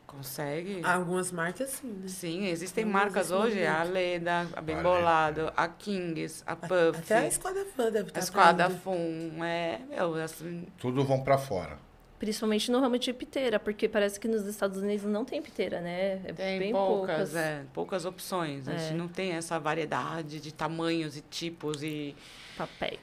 Consegue? 0.07 0.81
Algumas 0.83 1.31
marcas 1.31 1.69
sim, 1.69 1.87
né? 1.87 2.07
Sim, 2.07 2.47
existem 2.47 2.83
Não 2.83 2.91
marcas 2.93 3.29
hoje, 3.29 3.63
a. 3.65 3.83
Leda, 3.83 4.47
a 4.55 4.61
Bem. 4.61 4.81
Bolado, 4.81 5.53
a 5.55 5.67
Kings, 5.67 6.41
a 6.47 6.55
Puff, 6.55 6.97
Até 6.97 7.17
a 7.19 7.27
Esquadra 7.27 7.63
Fã 7.75 7.91
deve 7.91 8.07
estar 8.07 8.19
a 8.19 8.23
Esquadra 8.23 8.65
pra 8.69 8.73
indo. 8.73 8.81
Fum, 8.81 9.43
é, 9.43 9.79
meu, 9.87 10.15
assim, 10.15 10.65
Tudo 10.79 11.03
vão 11.03 11.21
pra 11.21 11.37
fora. 11.37 11.77
Principalmente 12.17 12.71
no 12.71 12.79
ramo 12.81 12.97
de 12.97 13.13
piteira, 13.13 13.59
porque 13.59 13.87
parece 13.87 14.19
que 14.19 14.27
nos 14.27 14.45
Estados 14.47 14.81
Unidos 14.81 15.05
não 15.05 15.23
tem 15.23 15.41
piteira, 15.41 15.79
né? 15.79 16.19
É 16.25 16.33
Tem 16.33 16.59
bem 16.59 16.71
poucas, 16.73 17.15
poucas. 17.15 17.35
é, 17.35 17.61
poucas 17.71 18.03
opções. 18.03 18.67
A 18.67 18.75
gente 18.75 18.93
É. 18.93 18.97
não 18.97 19.07
tem 19.07 19.33
essa 19.33 19.57
variedade 19.59 20.39
de 20.41 20.51
tamanhos 20.51 21.15
e 21.15 21.21
tipos 21.21 21.81
e 21.83 22.15
papéis. 22.59 22.99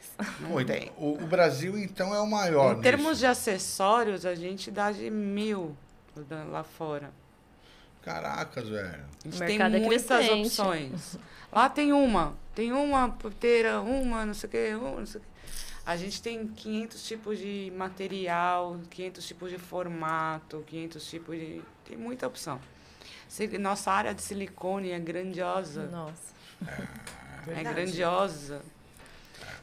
tem. 0.67 0.93
o, 0.99 1.15
o 1.15 1.27
Brasil, 1.27 1.79
então, 1.79 2.15
é 2.15 2.21
o 2.21 2.27
maior 2.27 2.77
Em 2.77 2.81
termos 2.83 3.07
nisso. 3.09 3.21
de 3.21 3.27
acessórios, 3.27 4.27
a 4.27 4.35
gente 4.35 4.71
dá 4.71 4.93
de 4.93 5.11
mil 5.11 5.75
lá 6.51 6.63
fora. 6.63 7.11
Caracas, 8.03 8.69
velho. 8.69 9.05
A 9.25 9.29
gente 9.29 9.39
tem 9.39 9.61
é 9.61 9.69
muitas 9.69 10.07
crescente. 10.07 10.47
opções. 10.47 11.19
Lá 11.51 11.69
tem 11.69 11.93
uma, 11.93 12.35
tem 12.55 12.73
uma 12.73 13.09
puteira, 13.09 13.81
uma, 13.81 14.27
não 14.27 14.35
sei 14.35 14.49
o 14.49 14.51
quê, 14.51 14.75
uma, 14.75 15.01
não 15.01 15.07
sei 15.07 15.21
o 15.21 15.25
quê. 15.25 15.31
A 15.87 15.97
gente 15.97 16.21
tem 16.21 16.47
500 16.47 17.07
tipos 17.07 17.39
de 17.39 17.73
material, 17.77 18.79
500 18.91 19.27
tipos 19.27 19.51
de 19.51 19.59
formato, 19.59 20.63
500 20.67 21.09
tipos 21.09 21.37
de... 21.37 21.63
Tem 21.85 21.97
muita 21.97 22.27
opção. 22.27 22.61
Nossa 23.61 23.93
área 23.93 24.13
de 24.13 24.21
silicone 24.21 24.91
é 24.91 24.99
grandiosa. 24.99 25.87
Nossa. 25.87 26.35
É 26.67 27.55
Verdade. 27.55 27.75
grandiosa. 27.75 28.63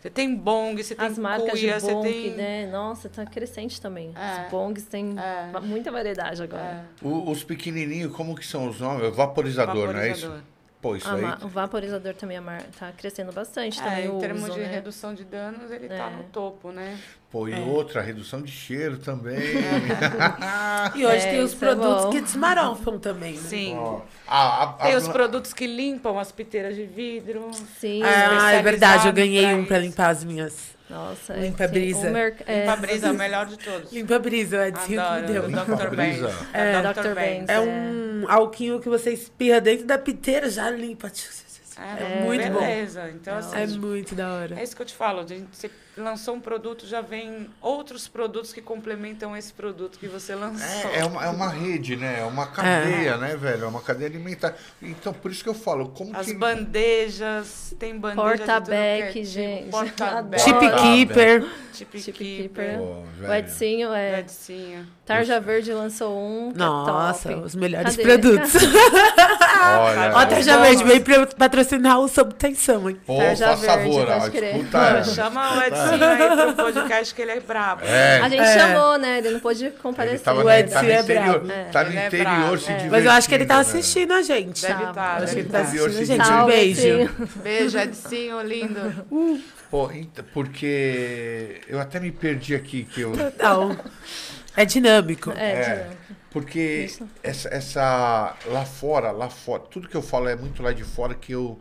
Você 0.03 0.09
tem 0.09 0.35
bong, 0.35 0.84
você 0.84 0.93
tem 0.95 1.07
As 1.07 1.17
marcas 1.17 1.51
cuia, 1.51 1.75
de 1.75 1.80
você 1.80 1.93
bong, 1.93 2.03
tem... 2.11 2.31
né? 2.31 2.67
Nossa, 2.69 3.07
tá 3.07 3.25
crescente 3.25 3.80
também. 3.80 4.11
É. 4.13 4.43
Os 4.43 4.51
bongs 4.51 4.84
têm 4.85 5.15
É. 5.17 5.59
muita 5.61 5.93
variedade 5.93 6.43
agora. 6.43 6.85
É, 7.01 7.07
O- 7.07 7.31
os 7.31 7.41
pequenininhos, 7.41 8.13
como 8.13 8.35
que 8.35 8.45
são 8.45 8.67
os 8.67 8.81
nomes? 8.81 9.15
Vaporizador, 9.15 9.93
não 9.93 10.01
é 10.01 10.11
isso? 10.11 10.30
Pô, 10.84 10.97
isso 10.97 11.07
A 11.07 11.14
aí... 11.14 11.23
o 11.43 11.47
vaporizador 11.47 12.14
também 12.14 12.35
a 12.35 12.41
mar- 12.41 12.61
tá 12.77 12.91
crescendo 12.91 13.31
bastante 13.31 13.80
É, 13.80 13.84
também 13.84 14.05
em 14.05 14.10
o 14.10 14.19
termos 14.19 14.43
uso, 14.43 14.51
de 14.51 14.60
né? 14.60 14.68
redução 14.68 15.14
de 15.14 15.23
danos, 15.23 15.72
ele 15.72 15.88
tá 15.88 15.95
É. 15.95 16.10
no 16.18 16.23
topo, 16.26 16.72
né? 16.73 16.99
Pô, 17.31 17.47
e 17.47 17.53
É. 17.53 17.60
outra, 17.60 18.01
redução 18.01 18.41
de 18.41 18.51
cheiro 18.51 18.97
também. 18.97 19.39
E 20.95 21.05
hoje 21.05 21.26
É, 21.26 21.31
tem 21.31 21.39
os 21.39 21.53
isso 21.53 21.64
é 21.64 21.68
produtos 21.69 22.05
que 22.14 22.19
desmarofam 22.22 22.99
também, 22.99 23.31
né? 23.34 23.39
Sim. 23.39 23.77
A- 24.27 24.76
Tem 24.81 24.95
os 24.97 25.07
produtos 25.07 25.53
que 25.53 25.65
limpam 25.65 26.19
as 26.19 26.31
piteiras 26.34 26.76
de 26.76 26.85
vidro. 26.85 27.49
Sim. 27.80 28.01
Ah, 28.03 28.51
é 28.51 28.61
verdade, 28.61 29.07
eu 29.07 29.14
ganhei 29.14 29.45
pra 29.45 29.55
um 29.55 29.65
pra 29.65 29.77
isso. 29.80 29.88
limpar 29.88 30.10
as 30.10 30.23
minhas. 30.26 30.72
Nossa. 30.89 31.34
Limpa 31.34 31.64
é, 31.64 31.68
brisa. 31.68 32.01
sim, 32.01 32.07
o 32.07 32.11
merc- 32.11 32.41
é, 32.45 32.60
Limpa 32.61 32.73
a 32.73 32.76
brisa 32.76 33.07
é 33.07 33.11
o 33.11 33.14
melhor 33.15 33.45
de 33.45 33.57
todos. 33.57 33.91
Limpa 33.91 34.19
brisa, 34.19 34.57
é 34.68 34.72
de 34.72 34.97
Adoro. 34.99 35.47
Limpa 35.47 35.65
Dr. 35.76 35.95
Benz. 35.95 36.19
brisa. 36.19 36.47
É, 36.53 36.72
É, 36.73 36.81
Dr. 36.81 37.01
Benz. 37.15 37.15
Benz. 37.15 37.49
É 37.49 37.60
um 37.60 38.26
alquinho 38.30 38.80
que 38.80 38.89
você 38.89 39.11
espirra 39.11 39.60
dentro 39.61 39.85
da 39.85 39.97
piteira, 39.97 40.49
já 40.49 40.69
limpa. 40.69 41.10
É, 41.77 42.03
É 42.21 42.23
muito 42.25 42.47
bom. 42.51 42.59
beleza. 42.59 43.09
Então, 43.09 43.37
assim, 43.37 43.55
É 43.57 43.67
muito 43.67 44.15
da 44.15 44.31
hora. 44.33 44.59
É 44.59 44.63
isso 44.63 44.75
que 44.75 44.81
eu 44.81 44.85
te 44.85 44.93
falo. 44.93 45.21
a 45.21 45.25
gente- 45.27 45.47
Você 45.51 45.69
lançou 45.95 46.33
um 46.35 46.39
produto, 46.39 46.87
já 46.87 47.01
vem 47.01 47.47
outros 47.61 48.07
produtos 48.07 48.51
que 48.51 48.61
complementam 48.61 49.37
esse 49.37 49.53
produto 49.53 49.99
que 49.99 50.07
você 50.07 50.33
lançou. 50.33 50.89
É, 50.89 50.99
é, 50.99 51.05
uma, 51.05 51.23
é 51.25 51.29
uma 51.29 51.49
rede, 51.49 51.95
né? 51.95 52.19
É 52.21 52.23
uma 52.23 52.47
cadeia, 52.47 53.15
né, 53.17 53.35
velho? 53.37 53.65
É 53.65 53.67
uma 53.67 53.81
cadeia 53.81 54.09
alimentar. 54.09 54.55
Então, 54.81 55.13
por 55.13 55.29
isso 55.31 55.43
que 55.43 55.49
eu 55.49 55.53
falo, 55.53 55.89
como 55.89 56.15
As 56.17 56.25
que... 56.25 56.33
bandejas, 56.33 57.75
tem 57.77 57.97
bandeja 57.97 58.21
é 58.21 58.37
Porta-back, 58.37 59.13
tipo, 59.13 59.25
gente. 59.25 59.69
Porta-back. 59.69 60.43
Chip. 60.43 60.59
Keeper. 60.81 61.45
Chip 61.73 61.99
Chip 61.99 62.17
keeper. 62.17 62.77
Pô, 62.77 63.03
velho. 63.17 63.31
O 63.31 63.35
Edinho 63.35 63.93
é. 63.93 64.25
Tarja 65.05 65.39
Verde 65.39 65.73
lançou 65.73 66.17
um. 66.17 66.51
é 66.51 66.57
Nossa, 66.57 67.29
top. 67.29 67.45
os 67.45 67.55
melhores 67.55 67.95
Cadê? 67.95 68.03
produtos. 68.03 68.53
Olha, 69.65 70.11
Ó, 70.15 70.25
Tarja 70.25 70.57
bom. 70.57 70.63
Verde, 70.63 70.83
veio 70.83 71.01
pra 71.03 71.49
patrocinar 71.73 71.99
o 71.99 72.07
Sob 72.07 72.33
Tensão, 72.35 72.89
hein? 72.89 72.97
Pô, 73.05 73.17
Tarja 73.17 73.47
faz 73.47 73.59
Verde, 73.61 73.83
favor, 73.83 74.01
ó, 74.09 74.19
Pô, 74.71 74.77
ela. 74.77 75.03
chama 75.03 75.57
o 75.57 75.61
Edinho 75.63 76.03
aí 76.05 76.35
pro 76.55 76.65
podcast 76.65 77.15
que 77.15 77.21
ele 77.21 77.31
é 77.31 77.39
brabo. 77.39 77.81
É, 77.85 78.19
A 78.19 78.29
gente 78.29 78.41
É. 78.41 78.57
chamou, 78.59 78.97
né? 78.97 79.17
Ele 79.19 79.29
não 79.31 79.39
pôde 79.39 79.65
ele 79.65 79.75
comparecer. 79.81 80.19
tava 80.19 80.43
O 80.43 80.49
Edson 80.49 80.73
tá 80.75 80.83
no 80.83 80.89
é 80.91 80.99
interior, 81.01 81.39
brabo. 81.39 81.51
É. 81.51 81.63
tá 81.65 81.83
no 81.83 81.89
Ele 81.89 81.97
é 81.99 82.07
interior 82.07 82.59
se 82.59 82.63
é. 82.65 82.67
divertindo. 82.67 82.91
Mas 82.91 83.05
eu 83.05 83.11
acho 83.11 83.29
que 83.29 83.35
ele 83.35 83.45
tá 83.45 83.55
né? 83.55 83.61
assistindo 83.61 84.13
a 84.13 84.21
gente. 84.21 84.61
Deve 84.61 84.83
Tá, 84.83 84.89
estar, 84.89 85.23
Acho 85.23 85.33
que 85.33 85.39
ele 85.39 85.49
tá. 85.49 85.61
Interior 85.61 85.89
assistindo 85.89 86.21
a 86.21 86.25
gente. 86.25 86.33
Um 86.33 86.45
beijo. 86.45 87.09
Beijo, 87.43 87.77
Edinho, 87.79 88.41
lindo. 88.41 89.41
Pô, 89.69 89.91
ent- 89.91 90.21
porque 90.33 91.61
eu 91.67 91.79
até 91.79 91.99
me 91.99 92.11
perdi 92.11 92.53
aqui, 92.55 92.83
que 92.83 93.01
eu... 93.01 93.11
Não. 93.41 93.75
É 94.55 94.65
dinâmico. 94.65 95.31
É, 95.35 95.49
É, 95.51 95.87
porque 96.34 96.88
essa, 97.22 97.47
essa 97.49 98.35
lá 98.47 98.65
fora, 98.65 99.11
lá 99.11 99.30
fora, 99.30 99.61
tudo 99.64 99.88
que 99.88 99.95
eu 99.95 100.01
falo 100.01 100.27
é 100.27 100.35
muito 100.35 100.61
lá 100.64 100.73
de 100.73 100.84
fora 100.84 101.14
que 101.15 101.31
eu 101.31 101.60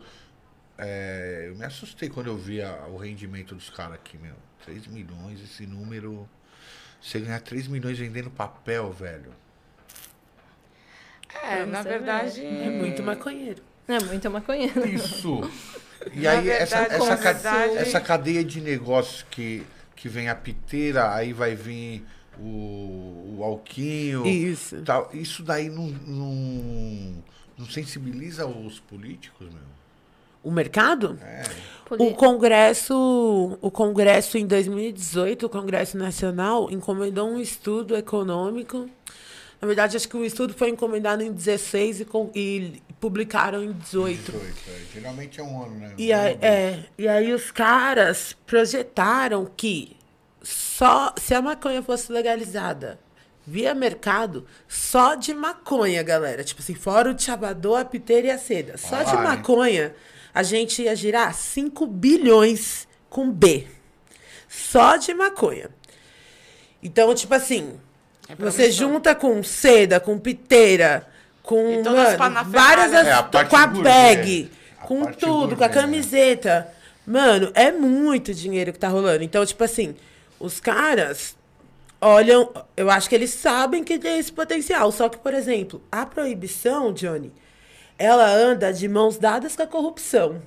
é, 0.77 1.45
eu 1.49 1.55
me 1.55 1.63
assustei 1.63 2.09
quando 2.09 2.27
eu 2.27 2.37
vi 2.37 2.61
a- 2.61 2.87
o 2.89 2.97
rendimento 2.97 3.53
dos 3.55 3.69
caras 3.69 3.93
aqui, 3.93 4.17
meu. 4.17 4.33
3 4.65 4.87
milhões, 4.87 5.39
esse 5.41 5.65
número. 5.67 6.27
Você 7.01 7.19
ganhar 7.19 7.39
3 7.41 7.67
milhões 7.67 7.97
vendendo 7.99 8.31
papel, 8.31 8.91
velho. 8.91 9.31
É, 11.43 11.57
Pra 11.57 11.65
na 11.65 11.81
verdade. 11.81 12.45
É 12.45 12.69
muito 12.69 13.03
maconheiro. 13.03 13.61
é 13.87 13.99
muito 14.03 14.29
maconheiro. 14.31 14.87
Isso! 14.87 15.41
E 16.13 16.19
Na 16.23 16.31
aí, 16.31 16.49
essa, 16.49 16.79
verdade, 16.79 16.95
essa, 17.01 17.15
ca- 17.17 17.31
verdade- 17.31 17.77
essa 17.77 18.01
cadeia 18.01 18.43
de 18.43 18.59
negócios 18.59 19.25
que, 19.31 19.65
que 19.95 20.09
vem 20.09 20.27
a 20.27 20.35
piteira, 20.35 21.13
aí 21.15 21.31
vai 21.31 21.55
vir 21.55 22.05
o, 22.39 23.35
o 23.37 23.43
alquinho. 23.43 24.25
Isso. 24.25 24.81
tal. 24.83 25.09
Isso 25.13 25.43
daí 25.43 25.69
não, 25.69 25.87
não, 26.05 27.13
não 27.57 27.65
sensibiliza 27.69 28.45
os 28.45 28.79
políticos, 28.79 29.47
meu? 29.49 29.61
O 30.43 30.51
mercado? 30.51 31.17
É. 31.21 31.43
O 31.91 32.13
Congresso, 32.15 33.57
o 33.61 33.71
Congresso 33.71 34.37
em 34.37 34.45
2018, 34.45 35.45
o 35.45 35.49
Congresso 35.49 35.97
Nacional 35.97 36.69
encomendou 36.69 37.29
um 37.29 37.39
estudo 37.39 37.95
econômico. 37.95 38.89
Na 39.61 39.67
verdade, 39.67 39.95
acho 39.95 40.09
que 40.09 40.17
o 40.17 40.25
estudo 40.25 40.53
foi 40.53 40.69
encomendado 40.69 41.23
em 41.23 41.31
16 41.31 42.01
e, 42.01 42.05
com- 42.05 42.29
e 42.35 42.81
publicaram 42.99 43.63
em 43.63 43.71
18. 43.71 44.31
18, 44.33 44.45
é. 44.67 44.81
Geralmente 44.93 45.39
é 45.39 45.43
um 45.43 45.63
ano, 45.63 45.75
né? 45.79 45.93
E 45.97 46.11
aí, 46.11 46.37
é, 46.41 46.79
e 46.97 47.07
aí 47.07 47.31
os 47.31 47.49
caras 47.49 48.35
projetaram 48.45 49.45
que 49.55 49.95
só 50.43 51.13
se 51.17 51.33
a 51.33 51.41
maconha 51.41 51.81
fosse 51.81 52.11
legalizada 52.11 52.99
via 53.45 53.73
mercado, 53.73 54.45
só 54.67 55.15
de 55.15 55.33
maconha, 55.33 56.01
galera. 56.03 56.43
Tipo 56.43 56.61
assim, 56.61 56.75
fora 56.75 57.11
o 57.11 57.19
chavador, 57.19 57.79
a 57.79 57.85
piteira 57.85 58.27
e 58.27 58.31
a 58.31 58.37
seda. 58.37 58.77
Só 58.77 59.01
de 59.03 59.11
Ah, 59.11 59.15
né? 59.15 59.21
maconha, 59.23 59.95
a 60.33 60.43
gente 60.43 60.81
ia 60.83 60.95
girar 60.95 61.33
5 61.33 61.85
bilhões 61.87 62.87
com 63.09 63.29
B. 63.31 63.67
Só 64.47 64.95
de 64.97 65.13
maconha. 65.13 65.69
Então, 66.81 67.13
tipo 67.15 67.33
assim, 67.33 67.79
É 68.29 68.35
você 68.35 68.71
junta 68.71 69.13
com 69.15 69.41
seda, 69.43 69.99
com 69.99 70.17
piteira, 70.17 71.05
com 71.41 71.79
E 71.79 71.83
todas 71.83 72.09
as 72.13 72.17
mano, 72.17 72.43
várias 72.45 72.93
É, 72.93 73.11
a 73.11 73.19
as- 73.19 73.49
com 73.49 73.55
a 73.57 73.67
bag, 73.67 74.49
A 74.79 74.85
com 74.85 75.05
tudo, 75.05 75.55
com 75.57 75.63
a 75.63 75.67
gourmet. 75.67 75.73
camiseta. 75.73 76.67
Mano, 77.05 77.51
é 77.53 77.71
muito 77.71 78.33
dinheiro 78.33 78.71
que 78.71 78.79
tá 78.79 78.87
rolando. 78.87 79.23
Então, 79.23 79.45
tipo 79.45 79.61
assim, 79.63 79.95
os 80.43 80.59
caras 80.59 81.37
olham, 82.01 82.51
eu 82.75 82.89
acho 82.89 83.07
que 83.07 83.15
eles 83.15 83.29
sabem 83.29 83.81
que 83.81 83.97
tem 83.97 84.19
esse 84.19 84.31
potencial. 84.31 84.91
Só 84.91 85.07
que, 85.07 85.17
por 85.17 85.33
exemplo, 85.33 85.81
a 85.89 86.05
proibição, 86.05 86.91
Johnny, 86.91 87.31
ela 87.97 88.29
anda 88.29 88.73
de 88.73 88.89
mãos 88.89 89.17
dadas 89.17 89.55
com 89.55 89.63
a 89.63 89.67
corrupção. 89.67 90.41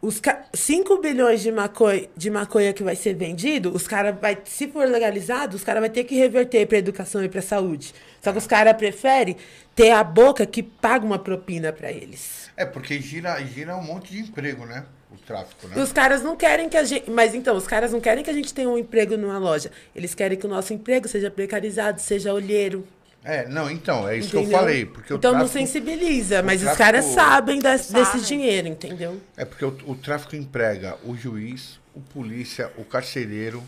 Os 0.00 0.20
5 0.52 0.98
bilhões 0.98 1.40
de 1.40 1.50
maconha, 1.50 2.08
de 2.16 2.30
maconha 2.30 2.72
que 2.72 2.84
vai 2.84 2.94
ser 2.94 3.14
vendido, 3.14 3.74
os 3.74 3.88
caras 3.88 4.14
vai, 4.20 4.38
se 4.44 4.68
for 4.68 4.86
legalizado, 4.86 5.56
os 5.56 5.64
caras 5.64 5.80
vai 5.80 5.90
ter 5.90 6.04
que 6.04 6.14
reverter 6.14 6.66
para 6.66 6.78
educação 6.78 7.24
e 7.24 7.28
para 7.28 7.42
saúde. 7.42 7.92
Só 8.22 8.30
que 8.30 8.38
os 8.38 8.46
caras 8.46 8.76
preferem 8.76 9.36
ter 9.74 9.90
a 9.90 10.04
boca 10.04 10.46
que 10.46 10.62
paga 10.62 11.04
uma 11.04 11.18
propina 11.18 11.72
para 11.72 11.90
eles. 11.90 12.50
É, 12.56 12.64
porque 12.64 13.00
gira, 13.00 13.42
gira 13.44 13.76
um 13.76 13.82
monte 13.82 14.12
de 14.12 14.20
emprego, 14.20 14.64
né? 14.64 14.84
O 15.14 15.26
tráfico, 15.26 15.66
E 15.66 15.76
né? 15.76 15.82
os 15.82 15.92
caras 15.92 16.22
não 16.22 16.36
querem 16.36 16.68
que 16.68 16.76
a 16.76 16.82
gente. 16.84 17.08
Mas 17.10 17.34
então, 17.34 17.56
os 17.56 17.66
caras 17.66 17.92
não 17.92 18.00
querem 18.00 18.24
que 18.24 18.30
a 18.30 18.32
gente 18.34 18.52
tenha 18.52 18.68
um 18.68 18.76
emprego 18.76 19.16
numa 19.16 19.38
loja. 19.38 19.70
Eles 19.94 20.14
querem 20.14 20.36
que 20.36 20.44
o 20.44 20.48
nosso 20.48 20.72
emprego 20.72 21.06
seja 21.08 21.30
precarizado, 21.30 22.00
seja 22.00 22.32
olheiro. 22.34 22.86
É, 23.22 23.48
não, 23.48 23.70
então, 23.70 24.06
é 24.06 24.18
isso 24.18 24.28
que 24.30 24.36
eu 24.36 24.40
entendeu? 24.40 24.58
falei. 24.58 24.84
Porque 24.84 25.14
então 25.14 25.30
o 25.30 25.34
não 25.34 25.40
tráfico, 25.48 25.58
sensibiliza, 25.66 26.42
mas 26.42 26.56
os 26.60 26.64
tráfico- 26.64 26.84
caras 26.84 27.04
sabem 27.06 27.58
das- 27.58 27.90
desse 27.90 28.20
dinheiro, 28.20 28.68
entendeu? 28.68 29.18
É 29.36 29.44
porque 29.46 29.64
o, 29.64 29.68
o 29.86 29.94
tráfico 29.96 30.36
emprega 30.36 30.98
o 31.04 31.16
juiz, 31.16 31.78
o 31.94 32.00
polícia, 32.00 32.70
o 32.76 32.84
carcereiro. 32.84 33.62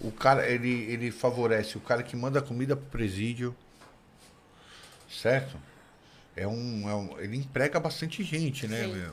O 0.00 0.10
cara, 0.10 0.46
ele, 0.50 0.82
ele 0.92 1.10
favorece 1.10 1.78
o 1.78 1.80
cara 1.80 2.02
que 2.02 2.14
manda 2.16 2.42
comida 2.42 2.74
pro 2.76 2.86
presídio. 2.86 3.54
Certo? 5.10 5.56
É 6.36 6.46
um, 6.46 6.88
é 6.88 6.94
um- 6.94 7.20
ele 7.20 7.36
emprega 7.36 7.78
bastante 7.78 8.22
gente, 8.22 8.66
né, 8.66 8.82
Sim. 8.84 8.92
meu? 8.94 9.12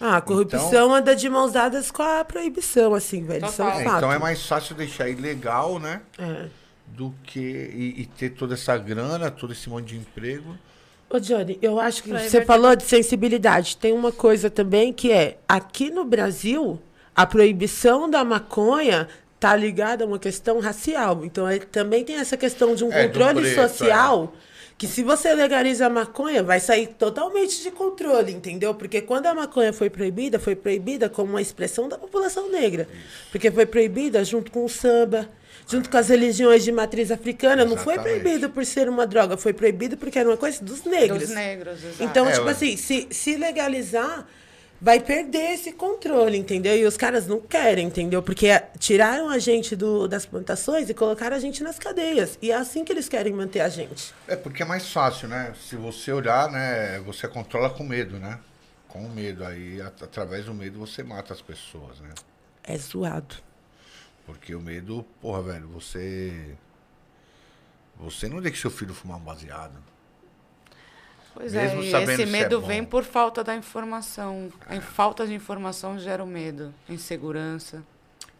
Ah, 0.00 0.16
a 0.18 0.20
corrupção 0.20 0.94
anda 0.94 1.16
de 1.16 1.28
mãos 1.28 1.52
dadas 1.52 1.90
com 1.90 2.02
a 2.02 2.24
proibição, 2.24 2.94
assim, 2.94 3.24
velho. 3.24 3.46
Isso 3.46 3.62
é 3.62 3.64
um 3.64 3.68
Total. 3.68 3.80
É, 3.80 3.84
fato. 3.84 3.96
então 3.96 4.12
é 4.12 4.18
mais 4.18 4.44
fácil 4.46 4.74
deixar 4.74 5.08
ilegal, 5.08 5.78
né? 5.78 6.02
É. 6.18 6.46
Do 6.86 7.14
que. 7.24 7.40
E, 7.40 8.02
e 8.02 8.06
ter 8.06 8.30
toda 8.30 8.54
essa 8.54 8.76
grana, 8.76 9.30
todo 9.30 9.52
esse 9.52 9.68
monte 9.68 9.86
de 9.86 9.96
emprego. 9.96 10.56
Ô, 11.08 11.18
Johnny, 11.18 11.58
eu 11.62 11.78
acho 11.80 12.02
que 12.02 12.10
Pra 12.10 12.18
você 12.18 12.44
falou 12.44 12.74
de 12.76 12.82
sensibilidade. 12.82 13.76
Tem 13.76 13.92
uma 13.92 14.12
coisa 14.12 14.50
também 14.50 14.92
que 14.92 15.10
é, 15.12 15.38
aqui 15.48 15.88
no 15.90 16.04
Brasil, 16.04 16.80
a 17.14 17.24
proibição 17.24 18.10
da 18.10 18.24
maconha 18.24 19.08
tá 19.38 19.54
ligada 19.54 20.04
a 20.04 20.06
uma 20.06 20.18
questão 20.18 20.58
racial. 20.60 21.24
Então, 21.24 21.46
aí 21.46 21.60
também 21.60 22.04
tem 22.04 22.16
essa 22.16 22.36
questão 22.36 22.74
de 22.74 22.84
um 22.84 22.92
É, 22.92 23.06
controle 23.06 23.40
preto, 23.40 23.60
é. 23.60 23.62
Que 24.78 24.86
se 24.86 25.02
você 25.02 25.32
legaliza 25.34 25.86
a 25.86 25.90
maconha, 25.90 26.42
vai 26.42 26.60
sair 26.60 26.88
totalmente 26.88 27.62
de 27.62 27.70
controle, 27.70 28.32
entendeu? 28.32 28.74
Porque 28.74 29.00
quando 29.00 29.26
a 29.26 29.34
maconha 29.34 29.72
foi 29.72 29.88
proibida, 29.88 30.38
foi 30.38 30.54
proibida 30.54 31.08
como 31.08 31.30
uma 31.30 31.40
expressão 31.40 31.88
da 31.88 31.96
população 31.96 32.50
negra. 32.50 32.86
Porque 33.30 33.50
foi 33.50 33.64
proibida 33.64 34.22
junto 34.22 34.50
com 34.52 34.64
o 34.64 34.68
samba, 34.68 35.30
junto 35.66 35.88
com 35.88 35.96
as 35.96 36.08
religiões 36.08 36.62
de 36.62 36.70
matriz 36.72 37.10
africana. 37.10 37.64
Não 37.64 37.78
foi 37.78 37.94
Exatamente. 37.94 38.20
proibido 38.20 38.50
por 38.50 38.66
ser 38.66 38.86
uma 38.88 39.06
droga, 39.06 39.38
foi 39.38 39.54
proibido 39.54 39.96
porque 39.96 40.18
era 40.18 40.28
uma 40.28 40.36
coisa 40.36 40.62
dos 40.62 40.84
negros. 40.84 41.20
Dos 41.20 41.30
negros, 41.30 41.82
exato. 41.82 42.04
Então, 42.04 42.28
É, 42.28 42.32
tipo 42.32 42.48
assim, 42.48 42.76
se, 42.76 43.08
se 43.10 43.34
legalizar, 43.36 44.28
vai 44.80 45.00
perder 45.00 45.52
esse 45.54 45.72
controle, 45.72 46.36
entendeu? 46.36 46.76
E 46.76 46.84
os 46.84 46.96
caras 46.96 47.26
não 47.26 47.40
querem, 47.40 47.86
entendeu? 47.86 48.22
Porque 48.22 48.48
tiraram 48.78 49.28
a 49.28 49.38
gente 49.38 49.74
do, 49.74 50.06
das 50.06 50.26
plantações 50.26 50.88
e 50.90 50.94
colocaram 50.94 51.36
a 51.36 51.38
gente 51.40 51.62
nas 51.62 51.78
cadeias. 51.78 52.38
E 52.42 52.50
é 52.50 52.54
assim 52.54 52.84
que 52.84 52.92
eles 52.92 53.08
querem 53.08 53.32
manter 53.32 53.60
a 53.60 53.68
gente. 53.68 54.14
É 54.28 54.36
porque 54.36 54.62
é 54.62 54.66
mais 54.66 54.90
fácil, 54.92 55.28
né? 55.28 55.54
Se 55.68 55.76
você 55.76 56.12
olhar, 56.12 56.50
né? 56.50 56.98
Você 57.00 57.26
controla 57.28 57.70
com 57.70 57.84
medo, 57.84 58.18
né? 58.18 58.38
Com 58.88 59.08
medo. 59.08 59.44
Aí, 59.44 59.80
at- 59.80 60.02
através 60.02 60.44
do 60.44 60.54
medo, 60.54 60.78
você 60.78 61.02
mata 61.02 61.32
as 61.32 61.40
pessoas, 61.42 62.00
né? 62.00 62.10
É 62.62 62.76
zoado. 62.76 63.36
Porque 64.26 64.54
o 64.54 64.60
medo, 64.60 65.04
porra, 65.20 65.42
velho, 65.42 65.68
você. 65.68 66.54
Você 67.98 68.28
não 68.28 68.40
deixa 68.42 68.62
seu 68.62 68.70
filho 68.70 68.92
fumar 68.92 69.16
um 69.16 69.20
baseado. 69.20 69.72
Pois 71.36 71.52
Mesmo 71.52 71.82
é, 71.82 71.84
e 71.84 71.90
sabendo 71.90 72.22
esse 72.22 72.22
se 72.22 72.22
é 72.22 72.32
medo 72.32 72.60
bom. 72.62 72.66
vem 72.66 72.82
por 72.82 73.04
falta 73.04 73.44
da 73.44 73.54
informação. 73.54 74.50
A 74.66 74.80
falta 74.80 75.26
de 75.26 75.34
informação 75.34 75.98
gera 75.98 76.24
o 76.24 76.26
medo, 76.26 76.72
insegurança, 76.88 77.84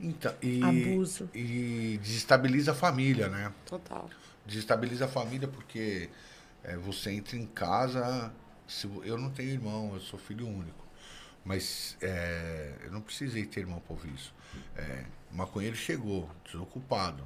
Então, 0.01 0.32
e, 0.43 0.62
Abuso. 0.62 1.28
E 1.35 1.98
desestabiliza 2.02 2.73
a 2.73 2.74
família, 2.74 3.28
né? 3.28 3.52
total. 3.66 4.09
Desestabiliza 4.47 5.05
a 5.05 5.09
família 5.09 5.47
porque 5.47 6.09
é, 6.64 6.77
você 6.77 7.10
entra 7.10 7.36
em 7.36 7.47
casa. 7.47 8.32
Se, 8.66 8.89
eu 9.05 9.18
não 9.18 9.31
tenho 9.31 9.51
irmão, 9.51 9.90
eu 9.94 10.01
sou 10.01 10.18
filho 10.18 10.47
único. 10.47 10.86
Mas 11.44 11.97
é, 12.01 12.73
eu 12.85 12.90
não 12.90 13.01
precisei 13.02 13.44
ter 13.44 13.60
irmão 13.60 13.78
para 13.81 13.94
ouvir 13.94 14.12
isso. 14.14 14.32
É, 14.74 15.05
o 15.31 15.36
maconheiro 15.36 15.77
chegou, 15.77 16.28
desocupado. 16.44 17.23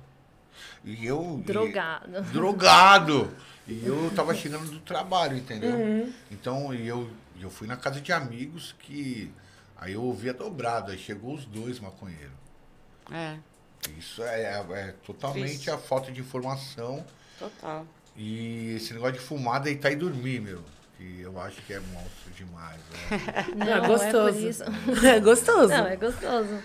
E 0.85 1.05
eu. 1.07 1.39
e- 1.41 1.43
Drogado. 1.47 2.23
drogado. 2.33 3.31
E 3.69 3.85
eu 3.87 4.11
tava 4.17 4.35
chegando 4.35 4.71
do 4.71 4.81
trabalho, 4.81 5.37
entendeu? 5.37 6.13
Então, 6.31 6.75
e 6.75 6.87
eu, 6.89 7.09
eu 7.41 7.51
fui 7.51 7.67
na 7.69 7.77
casa 7.77 8.01
de 8.01 8.13
amigos 8.13 8.75
que. 8.81 9.31
Aí 9.77 9.93
eu 9.95 10.03
ouvia 10.03 10.35
dobrado, 10.35 10.91
aí 10.93 10.99
chegou 10.99 11.35
os 11.35 11.45
dois 11.47 11.79
maconheiros. 11.81 12.33
É, 13.11 13.37
Isso 13.99 14.23
é, 14.23 14.43
é 14.73 14.95
totalmente 15.07 15.49
Triste. 15.53 15.71
a 15.71 15.79
falta 15.79 16.13
de 16.13 16.21
informação 16.21 17.05
total. 17.39 17.87
e 18.17 18.75
esse 18.77 18.93
negócio 18.93 19.15
de 19.15 19.21
fumar, 19.21 19.61
deitar 19.61 19.91
e 19.91 19.97
dormir, 19.97 20.41
meu. 20.41 20.63
Que 20.99 21.21
eu 21.23 21.41
acho 21.41 21.63
que 21.63 21.73
é 21.73 21.81
monstro 21.81 22.31
demais. 22.37 22.79
né? 22.91 23.47
Não, 23.57 23.67
é 23.67 23.79
é 23.79 23.87
gostoso. 23.87 24.33
por 24.39 24.43
isso. 24.49 24.65
É 25.07 25.21
gostoso. 25.21 25.69
Não, 25.69 25.87
é 25.87 25.97
gostoso. 25.97 26.59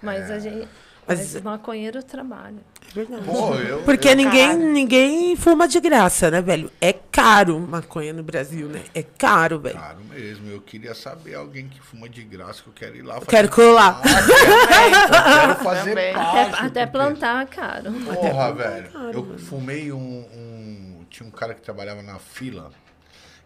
Mas 0.00 0.30
a 0.30 0.38
gente. 0.38 0.68
Mas- 1.06 1.34
Mas, 1.34 1.42
maconheiro 1.42 2.02
trabalha. 2.02 2.58
É 2.90 2.94
verdade. 2.94 3.24
Pô, 3.24 3.54
eu, 3.54 3.82
Porque 3.82 4.08
eu- 4.08 4.16
ninguém, 4.16 4.56
ninguém 4.56 5.34
fuma 5.36 5.66
de 5.66 5.80
graça, 5.80 6.30
né, 6.30 6.40
velho? 6.42 6.70
É 6.80 6.92
caro 6.92 7.58
maconha 7.58 8.12
no 8.12 8.22
Brasil, 8.22 8.68
né? 8.68 8.84
É 8.94 9.02
caro, 9.02 9.58
velho. 9.60 9.78
Caro 9.78 10.04
mesmo, 10.04 10.48
eu 10.50 10.60
queria 10.60 10.94
saber 10.94 11.34
alguém 11.34 11.68
que 11.68 11.80
fuma 11.80 12.08
de 12.08 12.22
graça 12.22 12.62
que 12.62 12.68
eu 12.68 12.72
quero 12.72 12.96
ir 12.96 13.02
lá. 13.02 13.14
fazer 13.14 13.26
Quero 13.26 13.48
colar. 13.48 14.00
quero 14.02 15.54
fazer 15.64 15.90
Também. 15.90 16.14
parte. 16.14 16.54
Até, 16.54 16.66
até 16.66 16.86
plantar, 16.86 17.46
caro. 17.46 17.92
Porra, 17.92 18.52
velho. 18.52 18.90
caro, 18.90 19.10
eu 19.12 19.22
mano. 19.24 19.38
fumei 19.38 19.92
um, 19.92 19.98
um- 19.98 21.04
Tinha 21.10 21.28
um 21.28 21.32
cara 21.32 21.54
que 21.54 21.60
trabalhava 21.60 22.02
na 22.02 22.18
fila 22.20 22.70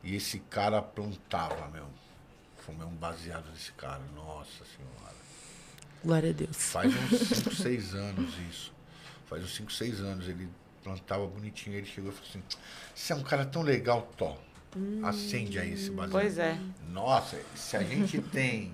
e 0.02 0.14
esse 0.16 0.38
cara 0.38 0.82
plantava, 0.82 1.68
meu. 1.72 1.86
Fumei 2.58 2.86
um 2.86 2.94
baseado 2.94 3.50
desse 3.52 3.72
cara. 3.72 4.00
Nossa 4.14 4.64
senhora. 4.76 5.14
Glória 6.04 6.30
a 6.30 6.32
Deus. 6.32 6.56
Faz 6.56 6.92
uns 6.94 7.28
5, 7.28 7.54
6 7.54 7.94
anos 7.94 8.34
isso. 8.50 8.72
Faz 9.26 9.42
uns 9.42 9.54
5, 9.54 9.72
6 9.72 10.00
anos. 10.00 10.28
Ele 10.28 10.48
plantava 10.82 11.26
bonitinho. 11.26 11.76
Ele 11.76 11.86
chegou 11.86 12.10
e 12.10 12.14
falou 12.14 12.28
assim: 12.28 12.42
Você 12.94 13.12
é 13.12 13.16
um 13.16 13.22
cara 13.22 13.46
tão 13.46 13.62
legal, 13.62 14.08
Tó. 14.16 14.36
Acende 15.02 15.58
aí 15.58 15.72
esse 15.72 15.90
baseado. 15.90 16.10
Pois 16.10 16.36
é. 16.36 16.58
Nossa, 16.90 17.40
se 17.54 17.76
a 17.76 17.82
gente 17.82 18.20
tem. 18.20 18.72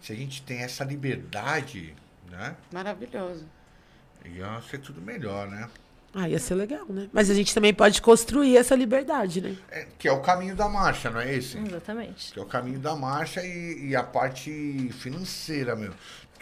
Se 0.00 0.12
a 0.12 0.16
gente 0.16 0.42
tem 0.42 0.58
essa 0.58 0.84
liberdade, 0.84 1.94
né? 2.30 2.56
Maravilhoso. 2.72 3.46
Ia 4.24 4.60
ser 4.62 4.78
tudo 4.78 5.00
melhor, 5.00 5.48
né? 5.48 5.68
Ah, 6.14 6.28
ia 6.28 6.38
ser 6.38 6.54
legal, 6.54 6.86
né? 6.88 7.08
Mas 7.12 7.28
a 7.28 7.34
gente 7.34 7.52
também 7.52 7.74
pode 7.74 8.00
construir 8.00 8.56
essa 8.56 8.76
liberdade, 8.76 9.40
né? 9.40 9.56
É, 9.68 9.86
que 9.98 10.06
é 10.06 10.12
o 10.12 10.20
caminho 10.20 10.54
da 10.54 10.68
marcha, 10.68 11.10
não 11.10 11.20
é 11.20 11.34
esse? 11.34 11.58
Exatamente. 11.58 12.32
Que 12.32 12.38
é 12.38 12.42
o 12.42 12.46
caminho 12.46 12.78
da 12.78 12.94
marcha 12.94 13.44
e, 13.44 13.88
e 13.88 13.96
a 13.96 14.02
parte 14.02 14.90
financeira, 14.92 15.74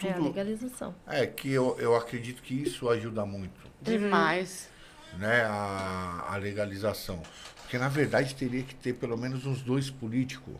meu. 0.01 0.09
É 0.09 0.13
a 0.13 0.15
Tudo. 0.17 0.27
legalização. 0.27 0.95
É, 1.07 1.25
que 1.27 1.51
eu, 1.51 1.75
eu 1.79 1.95
acredito 1.95 2.41
que 2.41 2.53
isso 2.53 2.89
ajuda 2.89 3.25
muito, 3.25 3.59
Demais. 3.81 4.69
né? 5.17 5.43
A, 5.45 6.27
a 6.33 6.35
legalização. 6.37 7.21
Porque 7.61 7.77
na 7.77 7.87
verdade 7.89 8.35
teria 8.35 8.63
que 8.63 8.75
ter 8.75 8.93
pelo 8.93 9.17
menos 9.17 9.45
uns 9.45 9.61
dois 9.61 9.89
políticos 9.89 10.55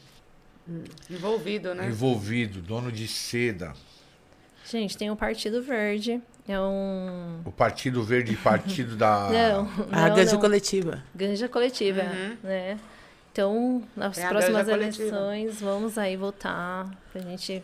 Envolvido, 1.10 1.76
né? 1.76 1.88
envolvidos, 1.88 2.62
dono 2.64 2.92
de 2.92 3.08
seda. 3.08 3.74
Gente, 4.66 4.98
tem 4.98 5.12
o 5.12 5.16
Partido 5.16 5.62
Verde. 5.62 6.22
É 6.48 6.58
um. 6.60 7.42
O 7.46 7.52
Partido 7.52 8.02
Verde 8.04 8.34
e 8.34 8.38
Partido 8.38 8.96
da. 8.96 9.28
Não, 9.32 9.70
A 9.92 10.08
não, 10.10 10.16
ganja 10.16 10.34
não. 10.34 10.40
coletiva. 10.40 11.04
Ganja 11.14 11.50
coletiva, 11.50 12.04
né? 12.42 12.80
Então, 13.32 13.84
nas 13.96 14.18
a 14.18 14.30
próximas 14.30 14.66
ganja 14.68 14.78
coletiva. 14.78 15.04
eleições, 15.18 15.60
vamos 15.62 15.98
aí 15.98 16.16
votar 16.16 16.90
pra 17.12 17.22
gente 17.22 17.62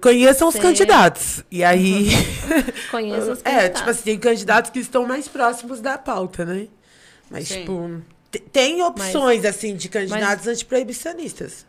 Conheçam 0.00 0.48
os 0.48 0.54
Sim. 0.54 0.60
candidatos. 0.60 1.42
E 1.50 1.62
aí. 1.64 2.10
conhecer 2.90 3.30
os 3.30 3.40
é, 3.40 3.42
candidatos. 3.42 3.80
tipo 3.80 3.90
assim, 3.90 4.02
tem 4.02 4.18
candidatos 4.18 4.70
que 4.70 4.78
estão 4.78 5.06
mais 5.06 5.28
próximos 5.28 5.80
da 5.80 5.98
pauta, 5.98 6.44
né? 6.44 6.68
Mas, 7.30 7.48
Sim. 7.48 7.60
tipo, 7.60 8.02
te- 8.30 8.38
tem 8.38 8.82
opções, 8.82 9.44
assim, 9.44 9.74
de 9.74 9.88
candidatos 9.88 10.46
antiproibicionistas. 10.46 11.66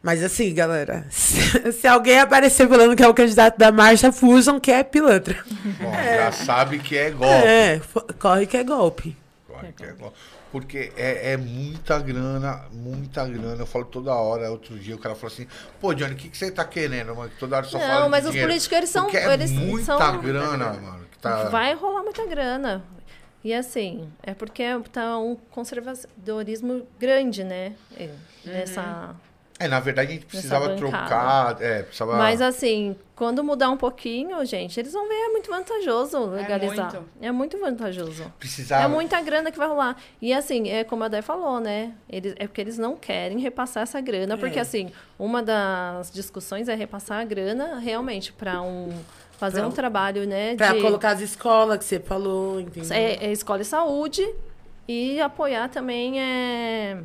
Mas 0.00 0.22
assim, 0.22 0.54
galera, 0.54 1.04
se, 1.10 1.72
se 1.72 1.86
alguém 1.86 2.20
aparecer 2.20 2.68
falando 2.68 2.94
que 2.94 3.02
é 3.02 3.08
o 3.08 3.14
candidato 3.14 3.58
da 3.58 3.72
marcha, 3.72 4.12
fujam 4.12 4.60
que 4.60 4.70
é 4.70 4.84
pilantra. 4.84 5.44
Bom, 5.80 5.92
já 5.92 6.30
sabe 6.44 6.78
que 6.78 6.96
é 6.96 7.10
golpe. 7.10 7.46
É, 7.46 7.80
corre 8.18 8.46
que 8.46 8.56
é 8.56 8.64
golpe. 8.64 9.16
Corre 9.46 9.72
que 9.72 9.82
é 9.82 9.92
golpe. 9.92 10.16
Porque 10.50 10.92
é, 10.96 11.32
é 11.32 11.36
muita 11.36 11.98
grana, 11.98 12.64
muita 12.72 13.26
grana. 13.26 13.62
Eu 13.62 13.66
falo 13.66 13.84
toda 13.84 14.14
hora. 14.14 14.50
Outro 14.50 14.78
dia 14.78 14.94
o 14.94 14.98
cara 14.98 15.14
falou 15.14 15.32
assim: 15.32 15.46
pô, 15.80 15.92
Johnny, 15.94 16.14
o 16.14 16.16
que, 16.16 16.28
que 16.30 16.38
você 16.38 16.50
tá 16.50 16.64
querendo, 16.64 17.14
mano? 17.14 17.30
Toda 17.38 17.56
hora 17.56 17.66
só 17.66 17.78
Não, 17.78 17.86
fala 17.86 18.04
de 18.04 18.10
mas 18.10 18.24
os 18.24 18.30
dinheiro." 18.30 18.50
políticos, 18.50 18.78
eles 18.78 18.90
são- 18.90 19.02
Porque 19.04 19.16
é 19.18 19.32
eles 19.34 19.50
muita 19.52 19.98
são- 19.98 20.20
grana, 20.20 20.72
mano. 20.74 21.06
Tá... 21.20 21.44
Vai 21.50 21.74
rolar 21.74 22.02
muita 22.02 22.24
grana. 22.26 22.82
E 23.44 23.52
assim, 23.54 24.08
é 24.22 24.34
porque 24.34 24.64
tá 24.92 25.18
um 25.18 25.36
conservadorismo 25.50 26.86
grande, 26.98 27.44
né? 27.44 27.74
É, 27.96 28.10
Nessa. 28.44 29.14
É, 29.60 29.68
na 29.68 29.80
verdade 29.80 30.10
a 30.12 30.14
gente 30.14 30.26
precisava 30.26 30.76
trocar. 30.76 31.60
É, 31.60 31.82
precisava. 31.82 32.16
Mas 32.16 32.40
assim, 32.40 32.96
quando 33.18 33.42
mudar 33.42 33.68
um 33.70 33.76
pouquinho, 33.76 34.44
gente, 34.44 34.78
eles 34.78 34.92
vão 34.92 35.08
ver, 35.08 35.14
é 35.14 35.28
muito 35.30 35.50
vantajoso 35.50 36.24
legalizar. 36.26 36.92
muito. 36.94 37.08
É 37.20 37.32
muito, 37.32 37.58
vantajoso. 37.58 38.32
precisava. 38.38 38.84
É 38.84 38.86
muita 38.86 39.20
grana 39.20 39.50
que 39.50 39.58
vai 39.58 39.66
rolar. 39.66 39.96
E 40.22 40.32
assim, 40.32 40.68
é 40.68 40.84
como 40.84 41.02
a 41.02 41.08
Day 41.08 41.20
falou, 41.20 41.58
né? 41.58 41.92
Eles, 42.08 42.34
é 42.38 42.46
porque 42.46 42.60
eles 42.60 42.78
não 42.78 42.94
querem 42.94 43.40
repassar 43.40 43.82
essa 43.82 44.00
grana, 44.00 44.38
porque 44.38 44.60
É. 44.60 44.62
assim, 44.62 44.92
uma 45.18 45.42
das 45.42 46.12
discussões 46.12 46.68
é 46.68 46.76
repassar 46.76 47.18
a 47.20 47.24
grana 47.24 47.78
realmente 47.80 48.32
para 48.32 48.62
um 48.62 48.90
fazer 49.36 49.58
Pra- 49.60 49.68
um 49.68 49.72
trabalho, 49.72 50.24
né, 50.26 50.54
Pra 50.54 50.72
de 50.74 50.80
colocar 50.80 51.10
as 51.10 51.20
escolas 51.20 51.78
que 51.78 51.84
você 51.84 51.98
falou, 51.98 52.60
entendeu? 52.60 52.92
é, 52.96 53.14
é 53.26 53.32
escola 53.32 53.62
e 53.62 53.64
saúde 53.64 54.28
e 54.86 55.20
apoiar 55.20 55.68
também 55.68 56.20
é 56.20 56.98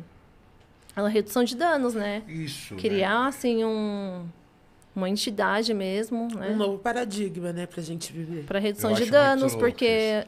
a 0.94 1.08
redução 1.08 1.42
de 1.42 1.56
danos, 1.56 1.92
né? 1.94 2.22
Isso. 2.28 2.74
né? 2.74 2.80
Criar 2.80 3.26
assim 3.26 3.64
um 3.64 4.24
uma 4.94 5.08
entidade 5.08 5.74
mesmo, 5.74 6.24
Um 6.32 6.38
né? 6.38 6.50
novo 6.50 6.78
paradigma, 6.78 7.52
né, 7.52 7.66
pra 7.66 7.82
gente 7.82 8.12
viver. 8.12 8.44
Para 8.44 8.58
redução 8.58 8.90
Eu 8.90 8.96
de 8.96 9.06
danos, 9.10 9.54
porque 9.54 10.26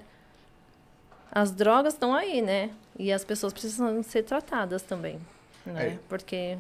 as 1.31 1.51
drogas 1.51 1.95
estão 1.95 2.15
aí, 2.15 2.41
né? 2.43 2.71
E 2.99 3.13
as 3.13 3.25
pessoas 3.25 3.53
precisam 3.53 4.03
ser 4.03 4.23
tratadas 4.23 4.83
também, 4.83 5.21
né? 5.65 5.87
É. 5.95 5.99
Porque 6.09 6.57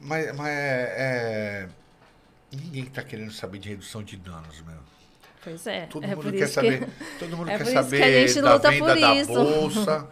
Mas, 0.00 0.34
mas 0.36 0.48
é, 0.48 0.94
é, 0.98 1.68
Ninguém 2.52 2.84
tá 2.86 3.02
querendo 3.02 3.32
saber 3.32 3.58
de 3.58 3.68
redução 3.70 4.02
de 4.02 4.16
danos, 4.16 4.60
meu. 4.62 4.76
pois 5.42 5.66
é, 5.66 5.86
Todo 5.86 6.04
é 6.04 6.08
mundo 6.08 6.22
por 6.22 6.32
quer 6.32 6.44
isso 6.44 6.52
saber. 6.54 6.84
que 6.86 7.18
Todo 7.18 7.36
mundo 7.36 7.50
é 7.50 7.58
quer 7.58 7.64
saber 7.66 7.96
que 7.98 8.02
a 8.04 8.26
gente 8.26 8.40
da 8.42 8.54
luta 8.54 8.70
venda 8.70 8.84
por 8.94 9.00
da 9.00 9.14
isso. 9.14 9.32
bolsa, 9.32 10.08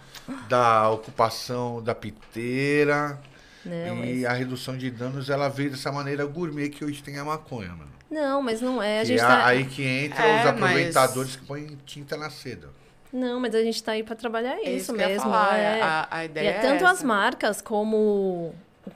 da 0.48 0.90
ocupação 0.90 1.82
da 1.82 1.94
piteira. 1.94 3.18
Não, 3.64 4.04
e 4.04 4.14
mas- 4.16 4.24
a 4.24 4.32
redução 4.32 4.76
de 4.76 4.90
danos, 4.90 5.30
ela 5.30 5.48
veio 5.48 5.70
dessa 5.70 5.90
maneira 5.92 6.24
gourmet 6.26 6.68
que 6.68 6.84
hoje 6.84 7.02
tem 7.02 7.18
a 7.18 7.24
maconha, 7.24 7.70
mano. 7.70 7.90
não, 8.10 8.42
mas 8.42 8.60
não 8.60 8.82
é, 8.82 9.00
a 9.00 9.04
gente 9.04 9.20
é 9.20 9.26
tá 9.26 9.46
aí 9.46 9.64
que 9.64 9.82
entra 9.82 10.22
É, 10.24 10.38
os 10.38 10.44
mas- 10.44 10.46
aproveitadores 10.62 11.36
que 11.36 11.44
põem 11.46 11.78
tinta 11.86 12.16
na 12.16 12.30
seda. 12.30 12.68
Não, 13.12 13.38
mas 13.38 13.54
a 13.54 13.62
gente 13.62 13.80
tá 13.82 13.92
aí 13.92 14.02
para 14.02 14.16
trabalhar 14.16 14.56
É 14.58 14.70
isso, 14.72 14.92
que 14.92 14.98
eu 14.98 15.02
ia 15.02 15.08
mesmo, 15.08 15.22
falar, 15.30 15.56
é. 15.56 15.80
A, 15.80 16.08
a 16.10 16.22
E 16.24 16.26
ideia 16.26 16.48
é 16.50 16.60
tanto 16.60 16.82
é 16.84 16.86
as 16.88 16.98
essa. 16.98 17.06
marcas 17.06 17.60
como 17.62 18.52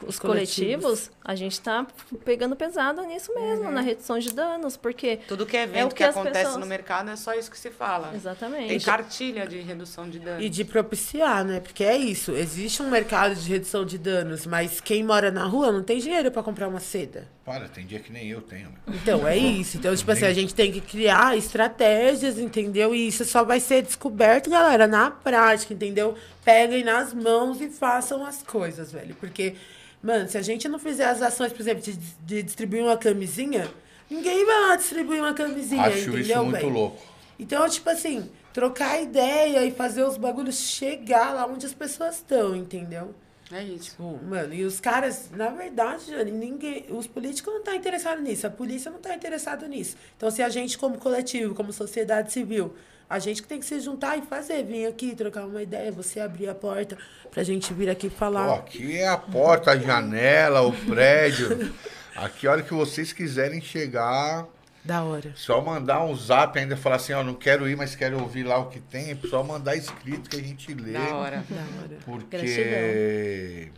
os 0.07 0.19
coletivos. 0.19 0.83
coletivos, 0.85 1.11
a 1.29 1.35
gente 1.35 1.53
está 1.53 1.87
pegando 2.25 2.57
pesado 2.57 3.03
nisso 3.03 3.35
mesmo, 3.35 3.67
Uhum. 3.67 3.71
na 3.71 3.83
redução 3.83 4.19
de 4.19 4.33
danos, 4.33 4.79
porque. 4.79 5.19
Tudo 5.29 5.45
que 5.45 5.59
é 5.59 5.65
evento 5.65 5.85
o 5.93 5.95
que 5.95 5.97
que, 5.97 6.03
acontece 6.05 6.39
pessoas- 6.39 6.57
no 6.57 6.65
mercado 6.65 7.11
é 7.11 7.17
só 7.17 7.35
isso 7.35 7.51
que 7.51 7.59
se 7.59 7.71
fala. 7.71 8.07
Tem 8.09 8.17
Exatamente. 8.17 8.85
cartilha 8.87 9.47
de 9.47 9.59
redução 9.61 10.09
de 10.09 10.19
danos. 10.19 10.43
E 10.43 10.49
de 10.49 10.65
propiciar, 10.65 11.45
né? 11.45 11.61
Porque 11.61 11.85
é 11.85 11.95
isso. 11.99 12.33
Existe 12.33 12.83
um 12.83 12.89
mercado 12.89 13.35
de 13.35 13.47
redução 13.47 13.85
de 13.85 13.99
danos, 13.99 14.47
mas 14.47 14.81
quem 14.81 15.05
mora 15.05 15.31
na 15.31 15.45
rua 15.45 15.71
não 15.71 15.83
tem 15.83 15.99
dinheiro 15.99 16.31
pra 16.31 16.43
comprar 16.43 16.67
uma 16.67 16.81
seda. 16.81 17.29
Para, 17.45 17.69
tem 17.69 17.85
dia 17.87 18.01
que 18.01 18.11
nem 18.11 18.29
eu 18.29 18.41
tenho, 18.41 18.71
meu. 18.87 18.95
Então, 18.97 19.29
é 19.29 19.37
isso. 19.37 19.77
Então, 19.77 19.95
tipo 19.95 20.11
assim, 20.13 20.25
a 20.25 20.33
gente 20.33 20.55
tem 20.55 20.73
que 20.73 20.81
criar 20.81 21.37
estratégias, 21.37 22.39
entendeu? 22.39 22.95
E 22.95 23.07
isso 23.07 23.25
só 23.27 23.45
vai 23.45 23.61
ser 23.61 23.83
descoberto, 23.83 24.49
galera, 24.49 24.87
na 24.87 25.11
prática, 25.11 25.75
entendeu? 25.75 26.15
Peguem 26.43 26.83
nas 26.85 27.13
mãos 27.13 27.61
e 27.61 27.69
façam 27.69 28.25
as 28.25 28.43
coisas, 28.43 28.91
velho. 28.93 29.15
Porque, 29.21 29.55
mano, 30.03 30.29
se 30.29 30.39
a 30.39 30.43
gente 30.43 30.69
não 30.69 30.79
fizer 30.79 31.07
as 31.07 31.21
ações, 31.23 31.53
por 31.53 31.61
exemplo, 31.61 31.83
de, 31.83 31.93
de 31.93 32.43
distribuir 32.43 32.83
uma 32.83 32.97
camisinha, 32.97 33.71
ninguém 34.11 34.45
vai 34.45 34.61
lá 34.69 34.77
distribuir 34.77 35.21
uma 35.21 35.35
camisinha, 35.35 35.83
Acho 35.83 35.99
entendeu, 36.11 36.21
isso 36.21 36.37
muito 36.45 36.53
velho? 36.53 36.69
louco. 36.69 37.03
Então, 37.39 37.69
tipo 37.69 37.89
assim, 37.89 38.29
trocar 38.53 39.01
ideia 39.01 39.65
e 39.65 39.71
fazer 39.71 40.03
os 40.03 40.17
bagulhos 40.17 40.57
chegar 40.59 41.33
lá 41.35 41.47
onde 41.47 41.65
as 41.67 41.75
pessoas 41.75 42.17
estão, 42.17 42.57
entendeu? 42.57 43.15
É 43.51 43.63
isso. 43.63 43.91
Tipo, 43.93 44.19
mano, 44.25 44.53
e 44.53 44.65
os 44.65 44.79
caras, 44.79 45.31
na 45.31 45.49
verdade, 45.49 46.07
Jane, 46.11 46.31
ninguém, 46.31 46.85
os 46.91 47.07
políticos 47.07 47.51
não 47.53 47.61
estão 47.61 47.75
interessados 47.75 48.23
nisso, 48.23 48.47
a 48.47 48.51
polícia 48.51 48.91
não 48.91 48.99
está 48.99 49.15
interessada 49.15 49.67
nisso. 49.67 49.97
Então, 50.17 50.31
se 50.31 50.43
a 50.43 50.49
gente, 50.49 50.77
como 50.77 50.99
coletivo, 50.99 51.55
como 51.55 51.73
sociedade 51.73 52.33
civil, 52.33 52.75
a 53.09 53.19
gente 53.19 53.43
que 53.43 53.49
tem 53.49 53.59
que 53.59 53.67
se 53.67 53.81
juntar 53.81 54.19
e 54.19 54.23
fazer, 54.23 54.63
vir 54.65 54.87
aqui, 54.87 55.15
trocar 55.15 55.47
uma 55.47 55.63
ideia, 55.63 55.91
você 55.91 56.21
abrir 56.21 56.49
a 56.49 56.55
porta 56.55 56.99
pra 57.31 57.43
gente 57.43 57.73
vir 57.73 57.89
aqui 57.89 58.11
falar. 58.11 58.49
Pô, 58.49 58.55
aqui 58.55 58.99
é 58.99 59.09
a 59.09 59.17
porta, 59.17 59.71
a 59.71 59.79
janela, 59.79 60.61
o 60.63 60.73
prédio. 60.73 61.75
Aqui, 62.15 62.47
a 62.47 62.53
hora 62.53 62.63
que 62.63 62.75
vocês 62.75 63.13
quiserem 63.13 63.61
chegar, 63.61 64.47
Da 64.85 65.03
hora. 65.03 65.33
Só 65.35 65.61
mandar 65.61 66.03
um 66.03 66.15
zap 66.17 66.59
ainda 66.59 66.77
falar 66.77 66.97
assim, 66.97 67.13
ó, 67.13 67.23
não 67.23 67.35
quero 67.35 67.69
ir, 67.69 67.77
mas 67.77 67.95
quero 67.95 68.19
ouvir 68.21 68.45
lá 68.45 68.59
o 68.59 68.71
que 68.71 68.81
tem. 68.81 69.11
É 69.11 69.19
só 69.29 69.43
mandar 69.43 69.77
escrito 69.77 70.31
que 70.31 70.37
a 70.37 70.43
gente 70.43 70.73
lê. 70.73 70.93
Da 70.93 71.15
hora. 71.15 71.45
Da 71.49 71.83
hora. 71.83 71.99
Porque, 72.05 73.71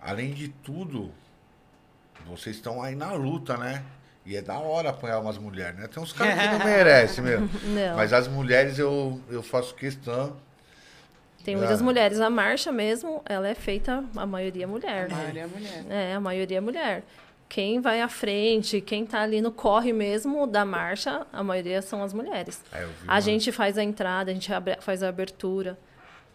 além 0.00 0.32
de 0.32 0.48
tudo, 0.48 1.12
vocês 2.26 2.56
estão 2.56 2.82
aí 2.82 2.94
na 2.94 3.12
luta, 3.12 3.56
né? 3.58 3.84
E 4.26 4.36
é 4.36 4.42
da 4.42 4.58
hora 4.58 4.90
apanhar 4.90 5.20
umas 5.20 5.38
mulheres, 5.38 5.78
né? 5.78 5.86
Tem 5.86 6.02
uns 6.02 6.12
caras 6.12 6.34
que 6.34 6.48
não 6.58 6.58
merecem 6.66 7.22
mesmo. 7.24 7.48
Não. 7.62 7.96
Mas 7.96 8.12
as 8.12 8.26
mulheres 8.26 8.78
eu, 8.78 9.20
eu 9.30 9.42
faço 9.42 9.74
questão. 9.74 10.36
Tem 11.44 11.54
muitas 11.54 11.80
Ah. 11.80 11.84
mulheres. 11.84 12.20
A 12.20 12.28
marcha 12.28 12.72
mesmo, 12.72 13.22
ela 13.24 13.46
é 13.48 13.54
feita, 13.54 14.02
a 14.16 14.26
maioria 14.26 14.66
mulher. 14.66 15.06
A 15.12 15.14
maioria 15.14 15.42
é 15.42 15.46
mulher. 15.46 15.84
É, 15.88 16.14
a 16.14 16.20
maioria 16.20 16.58
é 16.58 16.60
mulher. 16.60 17.02
Quem 17.48 17.80
vai 17.80 18.00
à 18.02 18.08
frente, 18.08 18.80
quem 18.80 19.06
tá 19.06 19.20
ali 19.20 19.40
no 19.40 19.52
corre 19.52 19.92
mesmo 19.92 20.44
da 20.48 20.64
marcha, 20.64 21.24
a 21.32 21.44
maioria 21.44 21.80
são 21.80 22.02
as 22.02 22.12
mulheres. 22.12 22.60
É, 22.72 22.82
A 23.06 23.12
uma- 23.14 23.20
gente 23.20 23.52
faz 23.52 23.78
a 23.78 23.84
entrada, 23.84 24.32
a 24.32 24.34
gente 24.34 24.52
abre- 24.52 24.78
faz 24.80 25.04
a 25.04 25.08
abertura, 25.08 25.78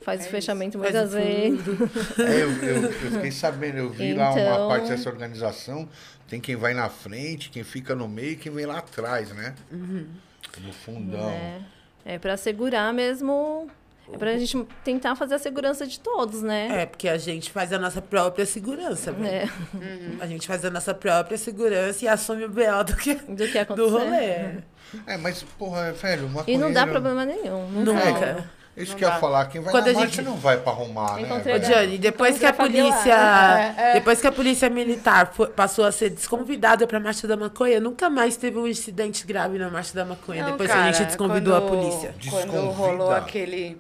faz 0.02 0.19
É 0.19 0.23
o 0.23 0.26
isso. 0.26 0.32
fechamento 0.32 0.80
Faz 0.80 0.94
muitas 0.94 1.14
vezes. 1.14 1.60
É, 2.19 2.44
eu, 2.44 2.52
eu- 2.64 2.84
eu 2.84 2.91
fiquei 3.11 3.32
sabendo, 3.32 3.78
eu 3.78 3.90
vi 3.90 4.14
lá 4.14 4.32
uma 4.32 4.40
Então- 4.41 4.68
parte 4.68 4.88
dessa 4.90 5.10
organização. 5.10 5.88
Tem 6.28 6.40
quem 6.40 6.56
vai 6.56 6.73
na 6.73 6.88
frente, 6.90 7.49
quem 7.49 7.64
fica 7.64 7.94
no 7.94 8.07
meio 8.07 8.32
e 8.32 8.36
quem 8.38 8.52
vem 8.52 8.65
lá 8.65 8.78
atrás, 8.78 9.30
né? 9.32 9.53
No 9.72 10.72
fundão. 10.73 11.30
É, 11.30 11.60
é 12.06 12.19
para 12.19 12.38
segurar 12.38 12.94
mesmo. 12.94 13.68
É 14.14 14.18
pra 14.18 14.38
gente 14.38 14.65
tentar 14.84 15.15
fazer 15.15 15.36
a 15.36 15.40
segurança 15.40 15.86
de 15.88 15.98
todos, 15.99 16.41
né? 16.41 16.82
É, 16.82 16.86
porque 16.86 17.07
a 17.07 17.18
gente 17.18 17.49
faz 17.52 17.72
a 17.72 17.80
nossa 17.80 18.02
própria 18.02 18.45
segurança, 18.45 19.11
velho. 19.11 19.49
É, 19.80 20.23
A 20.23 20.28
gente 20.28 20.48
faz 20.48 20.65
a 20.65 20.69
nossa 20.69 20.94
própria 20.94 21.38
segurança 21.38 22.03
e 22.03 22.07
assume 22.07 22.44
o 22.45 22.49
BO 22.49 22.84
do 22.86 22.95
que 22.98 23.14
do 23.15 23.36
que 23.48 23.53
do 23.53 23.60
acontecer. 23.60 23.90
rolê. 23.90 24.61
É, 25.07 25.18
mas, 25.18 25.44
porra, 25.57 25.94
velho, 25.94 26.26
uma 26.28 26.44
E 26.48 26.57
não 26.57 26.73
dá 26.73 26.86
problema 26.88 27.23
nenhum. 27.26 27.69
Não 27.72 27.94
Nunca. 27.94 28.49
Isso 28.82 28.91
Não 28.94 28.98
que 28.99 29.06
eu 29.06 29.10
ia 29.10 29.16
falar, 29.20 29.45
quem 29.48 29.62
vai 29.62 29.72
Quando 29.72 29.86
na 29.86 29.91
a 29.91 29.94
marcha 29.94 30.08
gente- 30.16 30.26
não 30.26 30.36
vai 30.38 30.58
pra 30.58 30.72
arrumar, 30.72 31.16
né? 31.16 31.22
Encontrei 31.22 31.56
Ô, 31.56 31.60
Johnny, 31.60 31.98
depois 31.98 32.38
que 32.40 32.45
a 32.45 32.53
polícia. 32.53 33.74
É, 33.78 33.90
é. 33.90 33.94
Depois 33.94 34.20
que 34.22 34.28
a 34.28 34.32
polícia 34.32 34.70
militar 34.70 35.32
foi- 35.34 35.48
passou 35.48 35.86
a 35.86 35.91
ser 35.91 36.10
desconvidada 36.10 36.86
pra 36.88 36.99
Marcha 36.99 37.28
da 37.28 37.36
Maconha, 37.38 37.80
nunca 37.80 38.10
mais 38.10 38.38
teve 38.38 38.58
um 38.58 38.68
incidente 38.68 39.26
grave 39.26 39.58
na 39.58 39.70
Marcha 39.70 39.94
da 39.94 40.06
Maconha. 40.06 40.44
Não, 40.44 40.52
depois 40.52 40.70
que 40.70 40.76
a 40.76 40.80
cara, 40.82 40.91
gente 40.94 41.08
desconvidou 41.08 41.53
quando- 41.62 41.66
a 41.66 41.70
polícia. 41.70 42.16
Quando 42.30 42.52
Desconvida. 42.52 42.74
rolou 42.74 43.12
aquele 43.12 43.80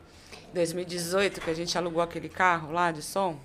2018 0.53 1.39
que 1.41 1.49
a 1.49 1.53
gente 1.53 1.77
alugou 1.77 2.01
aquele 2.01 2.29
carro 2.29 2.71
lá 2.73 2.91
de 2.91 3.01
som, 3.01 3.37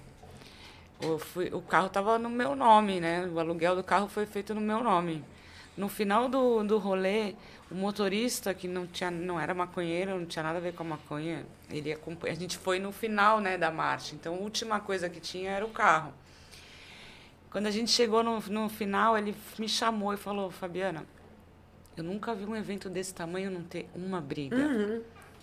eu 1.01 1.19
fui- 1.19 1.51
o 1.53 1.61
carro 1.61 1.89
tava 1.89 2.19
no 2.19 2.29
meu 2.31 2.55
nome, 2.57 3.01
né? 3.01 3.29
O 3.33 3.39
aluguel 3.39 3.77
do 3.77 3.83
carro 3.83 4.09
foi 4.09 4.27
feito 4.27 4.55
no 4.55 4.61
meu 4.61 4.83
nome. 4.83 5.25
No 5.77 5.89
final 5.89 6.29
do, 6.29 6.63
do 6.65 6.79
rolê, 6.79 7.35
o 7.71 7.75
motorista, 7.75 8.55
que 8.55 8.69
não, 8.69 8.87
tinha, 8.87 9.11
não 9.11 9.41
era 9.41 9.53
maconheiro, 9.53 10.17
não 10.19 10.27
tinha 10.27 10.43
nada 10.43 10.59
a 10.59 10.61
ver 10.61 10.73
com 10.73 10.83
a 10.85 10.87
maconha, 10.87 11.45
ele 11.69 11.93
acompanha, 11.93 12.33
a 12.33 12.37
gente 12.37 12.57
foi 12.57 12.79
no 12.79 12.93
final 12.93 13.41
né, 13.41 13.59
da 13.59 13.71
marcha. 13.71 14.15
Então, 14.15 14.35
a 14.35 14.39
última 14.39 14.79
coisa 14.81 15.09
que 15.09 15.19
tinha 15.21 15.51
era 15.51 15.65
o 15.65 15.71
carro. 15.71 16.13
Quando 17.51 17.67
a 17.67 17.71
gente 17.71 17.91
chegou 17.91 18.23
no, 18.23 18.39
no 18.41 18.69
final, 18.69 19.17
ele 19.17 19.35
me 19.59 19.69
chamou 19.69 20.13
e 20.13 20.17
falou, 20.17 20.51
Fabiana, 20.51 21.05
eu 21.97 22.05
nunca 22.05 22.35
vi 22.35 22.45
um 22.45 22.55
evento 22.55 22.89
desse 22.89 23.15
tamanho 23.15 23.51
não 23.51 23.63
ter 23.63 23.89
uma 23.95 24.21
briga. 24.21 24.57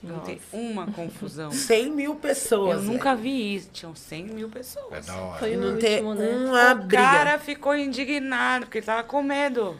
Não 0.02 0.20
ter 0.20 0.40
uma 0.52 0.86
confusão. 0.94 1.52
100 1.52 1.92
mil 1.92 2.16
pessoas. 2.16 2.78
Eu 2.78 2.84
nunca 2.84 3.16
vi 3.16 3.56
isso. 3.56 3.70
Tinham 3.74 3.96
100 3.96 4.24
mil 4.26 4.50
pessoas. 4.50 4.92
É 4.94 5.02
da 5.02 5.18
hora. 5.18 5.40
Foi 5.40 5.56
o 5.56 5.60
Não 5.60 5.80
ter 5.80 6.04
último, 6.04 6.14
né? 6.14 6.30
uma 6.36 6.72
o 6.74 6.76
briga. 6.76 7.02
cara 7.02 7.40
ficou 7.40 7.76
indignado, 7.76 8.66
porque 8.66 8.78
ele 8.80 8.86
tava 8.86 9.04
com 9.04 9.24
medo. 9.24 9.78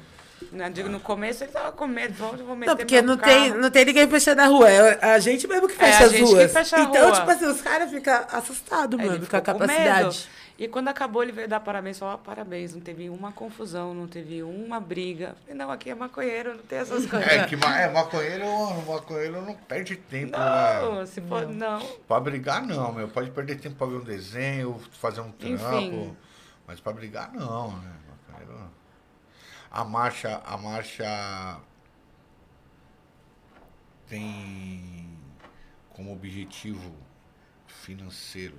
Né, 0.52 0.70
digo, 0.70 0.90
No 0.90 1.00
começo 1.00 1.44
ele 1.44 1.52
tava 1.52 1.72
com 1.72 1.88
medo. 1.88 2.14
Onde 2.26 2.42
eu 2.42 2.46
vou 2.46 2.56
meter 2.56 2.70
Não, 2.72 2.78
porque 2.78 3.02
meu 3.02 3.04
não 3.16 3.18
tem, 3.18 3.50
carro? 3.50 3.62
não 3.62 3.72
tem 3.72 3.86
ninguém 3.86 4.08
fechando 4.10 4.42
a 4.42 4.46
rua. 4.48 4.70
É 4.70 5.14
a 5.14 5.20
gente 5.20 5.48
mesmo 5.48 5.68
que 5.68 5.74
É, 5.76 5.78
fecha 5.78 6.04
a 6.04 6.06
as 6.06 6.12
gente 6.12 6.26
que 6.28 6.34
ruas. 6.34 6.52
fecha 6.54 6.76
a 6.78 6.82
então, 6.82 7.04
rua. 7.06 7.12
tipo 7.20 7.32
assim, 7.32 7.46
os 7.48 7.62
caras 7.62 7.90
ficam 7.92 8.26
assustados, 8.32 9.00
mano, 9.00 9.26
com 9.28 9.36
a 9.36 9.40
com 9.40 9.46
capacidade. 9.46 10.04
medo. 10.06 10.44
E 10.60 10.68
quando 10.68 10.88
acabou, 10.88 11.24
ele 11.24 11.32
veio 11.32 11.48
dar 11.48 11.60
parabéns. 11.60 11.98
Falou, 11.98 12.14
"Ah, 12.14 12.18
parabéns, 12.20 12.76
não 12.76 12.80
teve 12.80 13.10
uma 13.10 13.32
confusão, 13.32 13.92
não 13.96 14.08
teve 14.08 14.44
uma 14.44 14.80
briga. 14.80 15.36
Falei, 15.42 15.56
não, 15.58 15.72
aqui 15.72 15.90
é 15.90 15.96
maconheiro, 15.96 16.52
não 16.56 16.64
tem 16.64 16.78
essas 16.78 17.06
coisas. 17.10 17.28
É 17.28 17.46
que 17.48 17.56
ma- 17.56 17.80
é, 17.82 17.90
maconheiro, 17.92 18.46
maconheiro 18.88 19.42
não 19.42 19.56
perde 19.56 19.96
tempo, 19.96 20.38
né? 20.38 20.80
Não, 20.82 21.06
se 21.08 21.20
for, 21.22 21.48
não. 21.48 21.80
Pra 22.08 22.20
brigar, 22.20 22.62
não, 22.62 22.92
meu. 22.94 23.08
Pode 23.08 23.32
perder 23.32 23.56
tempo 23.60 23.76
pra 23.78 23.88
ver 23.88 23.96
um 23.96 24.04
desenho, 24.04 24.80
fazer 25.02 25.22
um 25.22 25.32
trampo. 25.32 25.54
Enfim. 25.56 26.16
Mas 26.68 26.80
pra 26.80 26.94
brigar, 26.94 27.32
não, 27.34 27.72
né? 27.72 27.90
A 29.74 29.84
marcha, 29.84 30.40
a 30.46 30.56
marcha 30.56 31.60
tem 34.08 35.18
como 35.90 36.14
objetivo 36.14 36.94
financeiro 37.66 38.56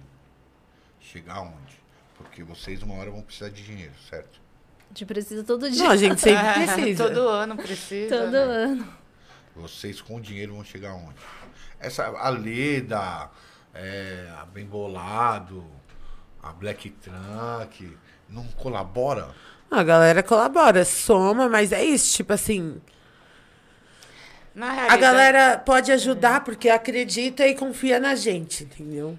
chegar 0.99 1.37
aonde? 1.37 1.81
Porque 2.17 2.43
vocês 2.43 2.83
uma 2.83 2.97
hora 2.97 3.13
vão 3.13 3.23
precisar 3.23 3.51
de 3.51 3.65
dinheiro, 3.65 3.95
certo? 4.11 4.41
A 4.81 4.89
gente 4.89 5.07
precisa 5.07 5.45
todo 5.45 5.71
dia. 5.71 5.85
Não, 5.85 5.91
a 5.93 5.97
gente 5.97 6.21
sempre 6.21 6.53
precisa. 6.67 7.09
Todo 7.09 7.29
ano 7.29 7.57
precisa. 7.57 8.19
todo 8.19 8.33
né? 8.33 8.39
ano. 8.41 8.95
Vocês 9.55 10.01
com 10.01 10.21
dinheiro 10.21 10.55
vão 10.55 10.65
chegar 10.65 10.91
aonde? 10.91 11.21
Essa, 11.79 12.07
a 12.07 12.29
Leda, 12.29 13.31
é, 13.73 14.35
a 14.37 14.45
Bem 14.47 14.67
Bolado, 14.67 15.65
a 16.43 16.53
Black 16.53 16.91
Trunk, 16.91 17.97
não 18.29 18.49
colabora? 18.49 19.33
A 19.75 19.83
galera 19.85 20.23
colabora, 20.23 20.85
soma, 20.85 21.49
mas 21.49 21.73
é 21.73 21.85
isso, 21.85 22.17
tipo 22.17 22.33
assim. 22.33 22.81
Na 24.55 24.93
A 24.93 24.97
galera 24.97 25.59
pode 25.59 25.91
ajudar 25.91 26.45
porque 26.45 26.69
acredita 26.69 27.47
e 27.47 27.55
confia 27.55 27.99
na 27.99 28.15
gente, 28.15 28.65
entendeu? 28.65 29.19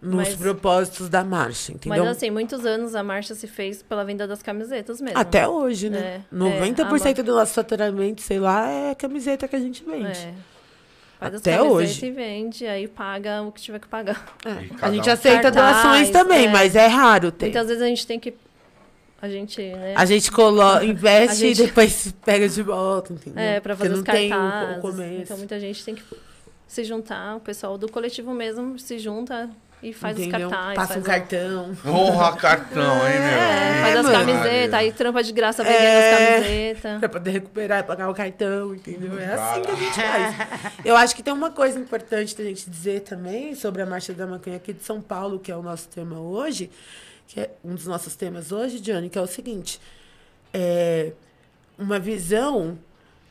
Nos 0.00 0.14
Mas- 0.28 0.34
propósitos 0.34 1.08
da 1.08 1.24
marcha, 1.24 1.72
entendeu? 1.72 2.04
Mas 2.04 2.16
assim, 2.18 2.30
muitos 2.30 2.66
anos 2.66 2.94
a 2.94 3.02
marcha 3.02 3.34
se 3.34 3.46
fez 3.46 3.82
pela 3.82 4.04
venda 4.04 4.26
das 4.28 4.42
camisetas 4.42 5.00
mesmo. 5.00 5.18
Até 5.18 5.48
hoje, 5.48 5.88
né? 5.88 6.22
É, 6.30 6.34
90% 6.34 7.16
é, 7.18 7.20
a 7.20 7.24
do 7.24 7.34
nosso 7.34 7.54
faturamento, 7.54 8.20
sei 8.20 8.38
lá, 8.38 8.68
é 8.70 8.94
camiseta 8.94 9.48
que 9.48 9.56
a 9.56 9.58
gente 9.58 9.82
vende. 9.82 10.18
É. 10.18 10.34
Faz 11.18 11.34
Até 11.36 11.62
hoje. 11.62 12.04
e 12.04 12.10
vende, 12.10 12.66
aí 12.66 12.86
paga 12.86 13.40
o 13.40 13.50
que 13.50 13.62
tiver 13.62 13.78
que 13.80 13.88
pagar. 13.88 14.22
E 14.44 14.48
É. 14.50 14.68
A 14.82 14.92
gente 14.92 15.08
um- 15.08 15.12
aceita 15.12 15.50
Cartaz, 15.50 15.76
doações 15.82 16.10
também, 16.10 16.46
é. 16.46 16.50
mas 16.50 16.76
é 16.76 16.86
raro 16.86 17.32
ter. 17.32 17.46
Muitas 17.46 17.66
vezes 17.68 17.82
a 17.82 17.86
gente 17.86 18.06
tem 18.06 18.20
que. 18.20 18.34
A 19.20 19.28
gente, 19.28 19.60
né? 19.62 19.94
A 19.96 20.04
gente 20.04 20.30
colo... 20.30 20.60
investe 20.84 21.30
A 21.30 21.34
gente- 21.48 21.62
e 21.62 21.66
depois 21.66 22.14
pega 22.24 22.48
de 22.48 22.62
volta, 22.62 23.12
entendeu? 23.12 23.42
É, 23.42 23.60
pra 23.60 23.74
Porque 23.74 23.88
fazer 23.88 24.00
os 24.00 24.04
não 24.06 24.14
tem 24.14 24.26
o- 24.32 24.36
cartazes. 24.36 24.76
o 24.78 24.80
começo. 24.80 25.22
Então 25.22 25.38
muita 25.38 25.58
gente 25.60 25.84
tem 25.84 25.94
que 25.94 26.02
se 26.68 26.84
juntar, 26.84 27.36
o 27.36 27.40
pessoal 27.40 27.78
do 27.78 27.90
coletivo 27.90 28.32
mesmo 28.34 28.78
se 28.78 28.98
junta 28.98 29.48
e 29.82 29.92
faz 29.92 30.18
entendeu? 30.18 30.48
os 30.48 30.52
cartazes. 30.52 30.76
Passa 30.76 30.98
um 30.98 31.02
cartão. 31.02 31.76
Honra 31.86 32.36
cartão, 32.36 32.82
hein, 33.08 33.18
meu? 33.20 33.38
É, 33.38 33.80
faz 33.82 33.96
as 33.96 34.10
camisetas, 34.10 34.74
aí 34.74 34.92
trampa 34.92 35.22
de 35.22 35.32
graça 35.32 35.62
vendendo 35.62 35.80
É. 35.82 36.10
as 36.10 36.18
camisetas. 36.42 36.98
Pra 37.00 37.08
poder 37.08 37.30
recuperar 37.30 37.80
e 37.80 37.82
pagar 37.84 38.10
o 38.10 38.14
cartão, 38.14 38.74
entendeu? 38.74 39.18
É 39.18 39.32
assim 39.32 39.62
que 39.62 39.70
a 39.70 39.74
gente 39.74 39.94
faz. 39.94 40.34
Eu 40.84 40.96
acho 40.96 41.14
que 41.16 41.22
tem 41.22 41.32
uma 41.32 41.50
coisa 41.50 41.78
importante 41.78 42.36
da 42.36 42.44
gente 42.44 42.68
dizer 42.68 43.00
também 43.00 43.54
sobre 43.54 43.80
a 43.80 43.86
Marcha 43.86 44.12
da 44.12 44.26
Maconha 44.26 44.56
aqui 44.56 44.72
de 44.72 44.82
São 44.82 45.00
Paulo, 45.00 45.38
que 45.38 45.50
é 45.52 45.56
o 45.56 45.62
nosso 45.62 45.88
tema 45.88 46.18
hoje, 46.18 46.70
que 47.26 47.40
é 47.40 47.50
um 47.64 47.74
dos 47.74 47.86
nossos 47.86 48.14
temas 48.16 48.52
hoje, 48.52 48.80
Johnny, 48.80 49.08
que 49.08 49.18
é 49.18 49.22
o 49.22 49.26
seguinte. 49.26 49.80
É 50.52 51.12
uma 51.78 51.98
visão 51.98 52.78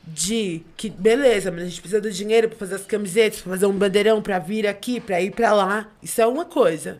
de 0.06 0.62
que, 0.76 0.88
beleza, 0.88 1.50
mas 1.50 1.62
a 1.62 1.66
gente 1.66 1.80
precisa 1.80 2.00
do 2.00 2.10
dinheiro 2.10 2.48
para 2.48 2.58
fazer 2.58 2.76
as 2.76 2.86
camisetas, 2.86 3.40
para 3.40 3.52
fazer 3.52 3.66
um 3.66 3.72
bandeirão, 3.72 4.22
para 4.22 4.38
vir 4.38 4.66
aqui, 4.66 5.00
para 5.00 5.20
ir 5.20 5.32
para 5.32 5.52
lá. 5.52 5.88
Isso 6.02 6.20
é 6.20 6.26
uma 6.26 6.44
coisa. 6.44 6.98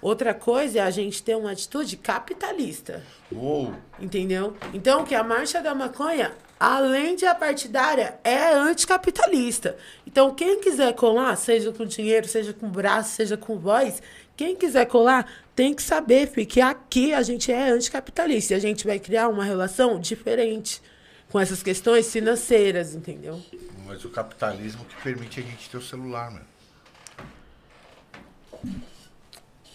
Outra 0.00 0.34
coisa 0.34 0.78
é 0.78 0.82
a 0.82 0.90
gente 0.90 1.22
ter 1.22 1.36
uma 1.36 1.52
atitude 1.52 1.96
capitalista. 1.96 3.02
Uou, 3.32 3.74
Entendeu? 3.98 4.54
Então, 4.72 5.04
que 5.04 5.14
a 5.14 5.22
marcha 5.22 5.62
da 5.62 5.74
maconha, 5.74 6.32
além 6.58 7.16
de 7.16 7.26
apartidária, 7.26 8.18
é 8.22 8.52
anticapitalista. 8.52 9.76
Então, 10.06 10.34
quem 10.34 10.60
quiser 10.60 10.94
colar, 10.94 11.36
seja 11.36 11.72
com 11.72 11.86
dinheiro, 11.86 12.28
seja 12.28 12.52
com 12.52 12.68
braço, 12.68 13.14
seja 13.14 13.36
com 13.36 13.58
voz, 13.58 14.02
quem 14.36 14.56
quiser 14.56 14.86
colar, 14.86 15.26
tem 15.54 15.74
que 15.74 15.82
saber, 15.82 16.28
Fih, 16.28 16.46
que 16.46 16.60
aqui 16.60 17.12
a 17.12 17.22
gente 17.22 17.52
é 17.52 17.70
anticapitalista. 17.70 18.54
E 18.54 18.56
a 18.56 18.60
gente 18.60 18.86
vai 18.86 18.98
criar 18.98 19.28
uma 19.28 19.44
relação 19.44 20.00
diferente 20.00 20.82
com 21.30 21.40
essas 21.40 21.62
questões 21.62 22.10
financeiras, 22.12 22.94
entendeu? 22.94 23.40
mas 23.84 24.04
o 24.04 24.08
capitalismo 24.08 24.84
que 24.84 24.96
permite 25.02 25.40
a 25.40 25.42
gente 25.42 25.68
ter 25.68 25.76
o 25.76 25.82
celular, 25.82 26.30
meu. 26.30 26.42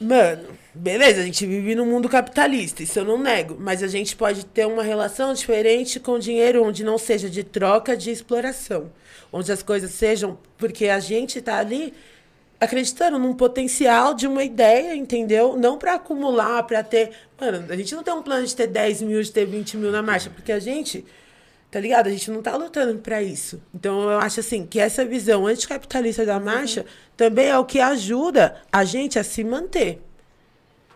Mano, 0.01 0.57
beleza, 0.73 1.19
a 1.19 1.23
gente 1.23 1.45
vive 1.45 1.75
num 1.75 1.85
mundo 1.85 2.07
capitalista, 2.07 2.81
isso 2.81 2.97
eu 2.97 3.05
não 3.05 3.17
nego. 3.17 3.57
Mas 3.59 3.83
a 3.83 3.87
gente 3.87 4.15
pode 4.15 4.45
ter 4.45 4.65
uma 4.65 4.81
relação 4.81 5.33
diferente 5.33 5.99
com 5.99 6.17
dinheiro 6.17 6.63
onde 6.63 6.83
não 6.83 6.97
seja 6.97 7.29
de 7.29 7.43
troca, 7.43 7.95
de 7.95 8.09
exploração. 8.09 8.91
Onde 9.31 9.51
as 9.51 9.61
coisas 9.61 9.91
sejam. 9.91 10.39
Porque 10.57 10.87
a 10.87 10.99
gente 10.99 11.41
tá 11.41 11.57
ali 11.57 11.93
acreditando 12.59 13.17
num 13.17 13.33
potencial 13.33 14.13
de 14.13 14.27
uma 14.27 14.43
ideia, 14.43 14.95
entendeu? 14.95 15.55
Não 15.57 15.77
para 15.77 15.95
acumular, 15.95 16.63
para 16.63 16.83
ter. 16.83 17.11
Mano, 17.39 17.65
a 17.69 17.75
gente 17.75 17.95
não 17.95 18.03
tem 18.03 18.13
um 18.13 18.21
plano 18.21 18.45
de 18.45 18.55
ter 18.55 18.67
10 18.67 19.01
mil, 19.01 19.21
de 19.21 19.31
ter 19.31 19.45
20 19.45 19.77
mil 19.77 19.91
na 19.91 20.01
marcha, 20.01 20.29
porque 20.29 20.51
a 20.51 20.59
gente 20.59 21.05
Tá 21.71 21.79
ligado? 21.79 22.07
A 22.07 22.09
gente 22.09 22.31
não 22.31 22.41
tá 22.41 22.55
lutando 22.55 22.99
pra 22.99 23.21
isso. 23.21 23.61
Então 23.73 24.09
eu 24.09 24.19
acho 24.19 24.39
assim 24.39 24.65
que 24.65 24.79
essa 24.79 25.05
visão 25.05 25.45
anticapitalista 25.45 26.25
da 26.25 26.39
marcha 26.39 26.85
também 27.15 27.47
é 27.47 27.57
o 27.57 27.65
que 27.65 27.79
ajuda 27.79 28.55
a 28.71 28.83
gente 28.83 29.19
a 29.19 29.23
se 29.23 29.43
manter. 29.43 30.01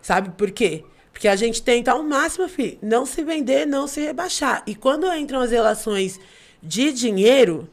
Sabe 0.02 0.30
por 0.30 0.50
quê? 0.50 0.84
Porque 1.12 1.28
a 1.28 1.36
gente 1.36 1.62
tenta 1.62 1.92
ao 1.92 2.02
máximo, 2.02 2.48
filho, 2.48 2.76
não 2.82 3.06
se 3.06 3.22
vender, 3.22 3.66
não 3.66 3.86
se 3.86 4.00
rebaixar. 4.00 4.64
E 4.66 4.74
quando 4.74 5.10
entram 5.14 5.40
as 5.40 5.52
relações 5.52 6.18
de 6.60 6.92
dinheiro, 6.92 7.68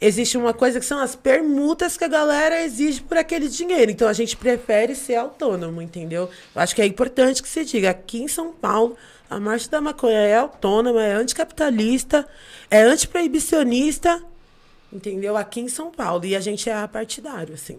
existe 0.00 0.38
uma 0.38 0.54
coisa 0.54 0.78
que 0.78 0.86
são 0.86 1.00
as 1.00 1.16
permutas 1.16 1.96
que 1.96 2.04
a 2.04 2.08
galera 2.08 2.62
exige 2.62 3.00
por 3.02 3.16
aquele 3.16 3.48
dinheiro. 3.48 3.90
Então 3.90 4.08
a 4.08 4.12
gente 4.12 4.36
prefere 4.36 4.94
ser 4.94 5.16
autônomo, 5.16 5.82
entendeu? 5.82 6.30
Eu 6.54 6.62
acho 6.62 6.74
que 6.74 6.82
é 6.82 6.86
importante 6.86 7.42
que 7.42 7.48
se 7.48 7.64
diga, 7.64 7.90
aqui 7.90 8.22
em 8.22 8.28
São 8.28 8.52
Paulo, 8.52 8.96
a 9.28 9.38
Marcha 9.38 9.68
da 9.68 9.80
Maconha 9.80 10.18
é 10.18 10.36
autônoma, 10.36 11.02
é 11.02 11.12
anticapitalista, 11.12 12.26
é 12.70 12.80
antiproibicionista, 12.82 14.22
entendeu? 14.92 15.36
Aqui 15.36 15.60
em 15.60 15.68
São 15.68 15.90
Paulo. 15.90 16.24
E 16.24 16.34
a 16.34 16.40
gente 16.40 16.70
é 16.70 16.74
apartidário, 16.74 17.54
assim. 17.54 17.78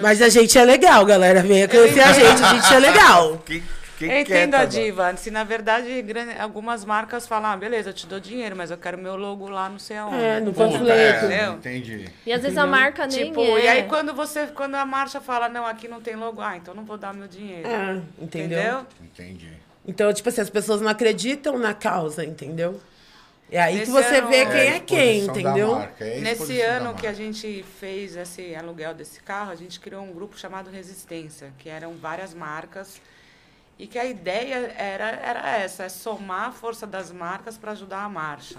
Mas 0.00 0.20
a 0.20 0.28
gente 0.28 0.56
é 0.58 0.64
legal, 0.64 1.04
galera. 1.04 1.42
Venha 1.42 1.68
conhecer 1.68 2.00
a 2.00 2.12
gente, 2.12 2.42
a 2.42 2.54
gente 2.54 2.74
é 2.74 2.78
legal. 2.78 3.42
Quem, 3.46 3.62
quem 3.98 4.08
Eu 4.10 4.24
quer, 4.24 4.42
entendo 4.42 4.54
a 4.54 4.64
diva. 4.64 5.16
Se 5.16 5.30
na 5.30 5.42
verdade 5.44 5.88
algumas 6.38 6.84
marcas 6.84 7.26
falam, 7.26 7.50
ah, 7.50 7.56
beleza, 7.56 7.90
eu 7.90 7.94
te 7.94 8.06
dou 8.06 8.20
dinheiro, 8.20 8.54
mas 8.56 8.70
eu 8.70 8.76
quero 8.78 8.98
meu 8.98 9.16
logo 9.16 9.48
lá 9.48 9.68
não 9.68 9.78
sei 9.78 9.96
aonde. 9.96 10.16
É, 10.22 10.40
no 10.40 10.52
panfleto. 10.52 10.90
é, 10.90 11.18
Entendeu? 11.18 11.52
entendi. 11.54 12.08
E 12.26 12.32
às 12.32 12.42
vezes 12.42 12.58
a 12.58 12.66
marca 12.66 13.06
nem 13.06 13.26
Tipo, 13.26 13.40
é. 13.40 13.64
e 13.64 13.68
aí 13.68 13.82
quando 13.84 14.12
você, 14.14 14.46
quando 14.48 14.74
a 14.74 14.84
marcha 14.84 15.20
fala, 15.20 15.48
não, 15.48 15.66
aqui 15.66 15.88
não 15.88 16.00
tem 16.00 16.14
logo, 16.16 16.40
ah, 16.40 16.56
então 16.56 16.74
não 16.74 16.84
vou 16.84 16.96
dar 16.98 17.12
meu 17.14 17.26
dinheiro. 17.28 17.66
É, 17.68 18.00
entendeu? 18.20 18.58
Entendeu? 18.58 18.86
Entendi. 19.02 19.52
Então, 19.88 20.12
tipo 20.12 20.28
assim, 20.28 20.40
as 20.40 20.50
pessoas 20.50 20.80
não 20.80 20.88
acreditam 20.88 21.58
na 21.58 21.72
causa, 21.72 22.24
entendeu? 22.24 22.80
É 23.48 23.60
aí 23.62 23.74
que 23.74 23.78
Nesse 23.78 23.92
você 23.92 24.16
ano- 24.16 24.28
vê 24.28 24.36
É, 24.38 24.44
quem 24.46 24.60
é, 24.60 24.76
a 24.76 24.80
quem, 24.80 25.18
entendeu? 25.24 25.74
marca, 25.76 26.04
é 26.04 26.18
Nesse 26.20 26.60
ano 26.60 26.94
que 26.94 27.06
a 27.06 27.12
gente 27.12 27.64
fez 27.78 28.16
esse 28.16 28.52
aluguel 28.56 28.92
desse 28.92 29.20
carro, 29.22 29.52
a 29.52 29.54
gente 29.54 29.78
criou 29.78 30.02
um 30.02 30.12
grupo 30.12 30.36
chamado 30.36 30.68
Resistência, 30.68 31.52
que 31.56 31.68
eram 31.68 31.94
várias 31.94 32.34
marcas. 32.34 33.00
E 33.78 33.86
que 33.86 33.98
a 33.98 34.04
ideia 34.04 34.74
era, 34.76 35.10
era 35.10 35.56
essa, 35.58 35.84
é 35.84 35.88
somar 35.88 36.48
a 36.48 36.52
força 36.52 36.86
das 36.86 37.12
marcas 37.12 37.58
para 37.58 37.72
ajudar 37.72 38.04
a 38.04 38.08
marcha. 38.08 38.58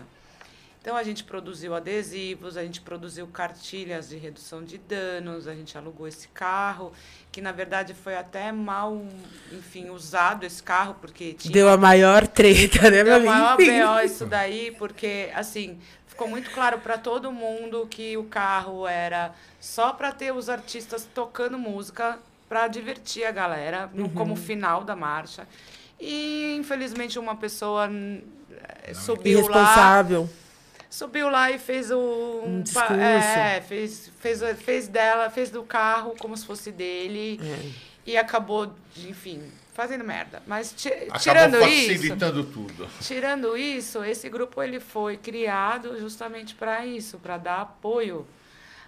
Então 0.87 0.95
a 0.95 1.03
gente 1.03 1.23
produziu 1.25 1.75
adesivos, 1.75 2.55
a 2.55 2.63
gente 2.63 2.79
produziu 2.79 3.27
cartilhas 3.27 4.07
de 4.07 4.15
redução 4.15 4.63
de 4.63 4.77
danos, 4.77 5.45
a 5.45 5.53
gente 5.53 5.77
alugou 5.77 6.07
esse 6.07 6.29
carro, 6.29 6.93
que 7.29 7.41
na 7.41 7.51
verdade 7.51 7.93
foi 7.93 8.15
até 8.15 8.53
mal, 8.53 9.05
enfim, 9.51 9.89
usado 9.89 10.45
esse 10.45 10.63
carro, 10.63 10.95
porque 11.01 11.33
tinha 11.33 11.51
Deu 11.51 11.67
a 11.67 11.75
maior 11.75 12.25
treta, 12.25 12.83
né, 12.83 13.03
Deu 13.03 13.19
meu 13.19 13.25
maior. 13.25 13.57
BO 13.57 14.05
isso 14.05 14.25
daí, 14.27 14.71
porque, 14.77 15.29
assim, 15.35 15.77
ficou 16.05 16.29
muito 16.29 16.49
claro 16.51 16.79
para 16.79 16.97
todo 16.97 17.33
mundo 17.33 17.85
que 17.89 18.15
o 18.15 18.23
carro 18.23 18.87
era 18.87 19.33
só 19.59 19.91
para 19.91 20.13
ter 20.13 20.33
os 20.33 20.47
artistas 20.47 21.05
tocando 21.13 21.59
música 21.59 22.17
para 22.47 22.67
divertir 22.67 23.25
a 23.25 23.31
galera, 23.31 23.89
no- 23.93 24.09
como 24.09 24.35
final 24.35 24.83
da 24.83 24.95
marcha. 24.95 25.47
E, 25.99 26.55
infelizmente, 26.59 27.17
uma 27.19 27.35
pessoa 27.35 27.87
hum, 27.87 28.21
eh, 28.83 28.93
subiu 28.93 29.41
lá, 29.47 29.57
Irresponsável. 29.61 30.29
subiu 30.89 31.29
lá 31.29 31.51
e 31.51 31.57
fez 31.59 31.91
o 31.91 32.43
Um 32.45 32.61
discurso. 32.61 32.93
é, 32.93 33.61
fez, 33.61 34.11
fez, 34.19 34.41
fez 34.59 34.87
dela, 34.87 35.29
fez 35.29 35.49
do 35.49 35.63
carro 35.63 36.15
como 36.19 36.37
se 36.37 36.45
fosse 36.45 36.71
dele 36.71 37.39
É. 37.43 37.69
e 38.11 38.17
acabou, 38.17 38.71
enfim, 39.05 39.41
fazendo 39.73 40.03
merda. 40.03 40.41
Mas 40.47 40.71
ti- 40.71 40.87
Acabou 40.87 41.19
tirando 41.19 41.67
isso, 41.67 41.91
facilitando 41.93 42.43
tudo. 42.45 42.87
Tirando 43.01 43.57
isso, 43.57 44.03
esse 44.03 44.29
grupo 44.29 44.61
ele 44.63 44.79
foi 44.79 45.17
criado 45.17 45.99
justamente 45.99 46.55
para 46.55 46.85
isso, 46.85 47.17
para 47.19 47.37
dar 47.37 47.61
apoio. 47.61 48.25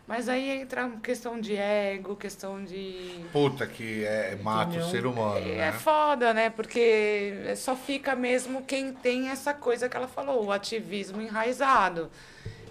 Mas 0.10 0.27
aí 0.27 0.49
entra 0.49 0.90
questão 1.03 1.40
de 1.40 1.56
ego, 1.56 2.15
questão 2.15 2.65
de 2.65 3.23
Puta 3.31 3.68
que 3.68 4.03
é, 4.03 4.36
mata 4.41 4.80
o 4.80 4.90
ser 4.90 5.06
humano, 5.06 5.48
é 5.48 5.57
né? 5.57 5.72
foda, 5.72 6.34
né? 6.34 6.49
Porque 6.49 7.53
só 7.56 7.76
fica 7.76 8.15
mesmo 8.15 8.64
quem 8.64 8.91
tem 8.91 9.30
essa 9.30 9.53
coisa 9.53 9.88
que 9.88 9.95
ela 9.95 10.07
falou, 10.07 10.45
o 10.45 10.52
ativismo 10.52 11.22
enraizado. 11.22 12.10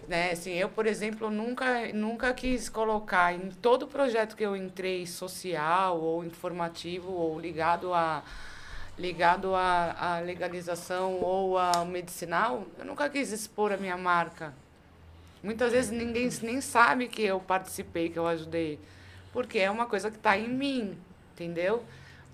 Né? 0.08 0.32
Assim, 0.32 0.54
eu, 0.54 0.68
por 0.68 0.84
exemplo, 0.84 1.30
nunca, 1.30 1.86
nunca 1.94 2.34
quis 2.34 2.68
colocar 2.68 3.32
em 3.32 3.50
todo 3.62 3.86
projeto 3.86 4.34
que 4.34 4.42
eu 4.42 4.56
entrei 4.56 5.06
social 5.06 5.96
ou 6.00 6.24
informativo 6.24 7.12
ou 7.12 7.38
ligado 7.38 7.94
a 7.94 8.24
ligado 8.98 9.54
à, 9.54 10.16
à 10.16 10.18
legalização 10.18 11.20
ou 11.20 11.56
ao 11.56 11.86
medicinal, 11.86 12.66
eu 12.76 12.84
nunca 12.84 13.08
quis 13.08 13.30
expor 13.30 13.70
a 13.70 13.76
minha 13.76 13.96
marca. 13.96 14.52
Muitas 15.42 15.72
vezes 15.72 15.90
ninguém 15.90 16.28
nem 16.42 16.60
sabe 16.60 17.08
que 17.08 17.22
eu 17.22 17.38
participei, 17.40 18.08
que 18.08 18.18
eu 18.18 18.26
ajudei. 18.26 18.78
Porque 19.32 19.58
é 19.58 19.70
uma 19.70 19.86
coisa 19.86 20.10
que 20.10 20.16
está 20.16 20.36
em 20.36 20.48
mim, 20.48 20.96
entendeu? 21.34 21.84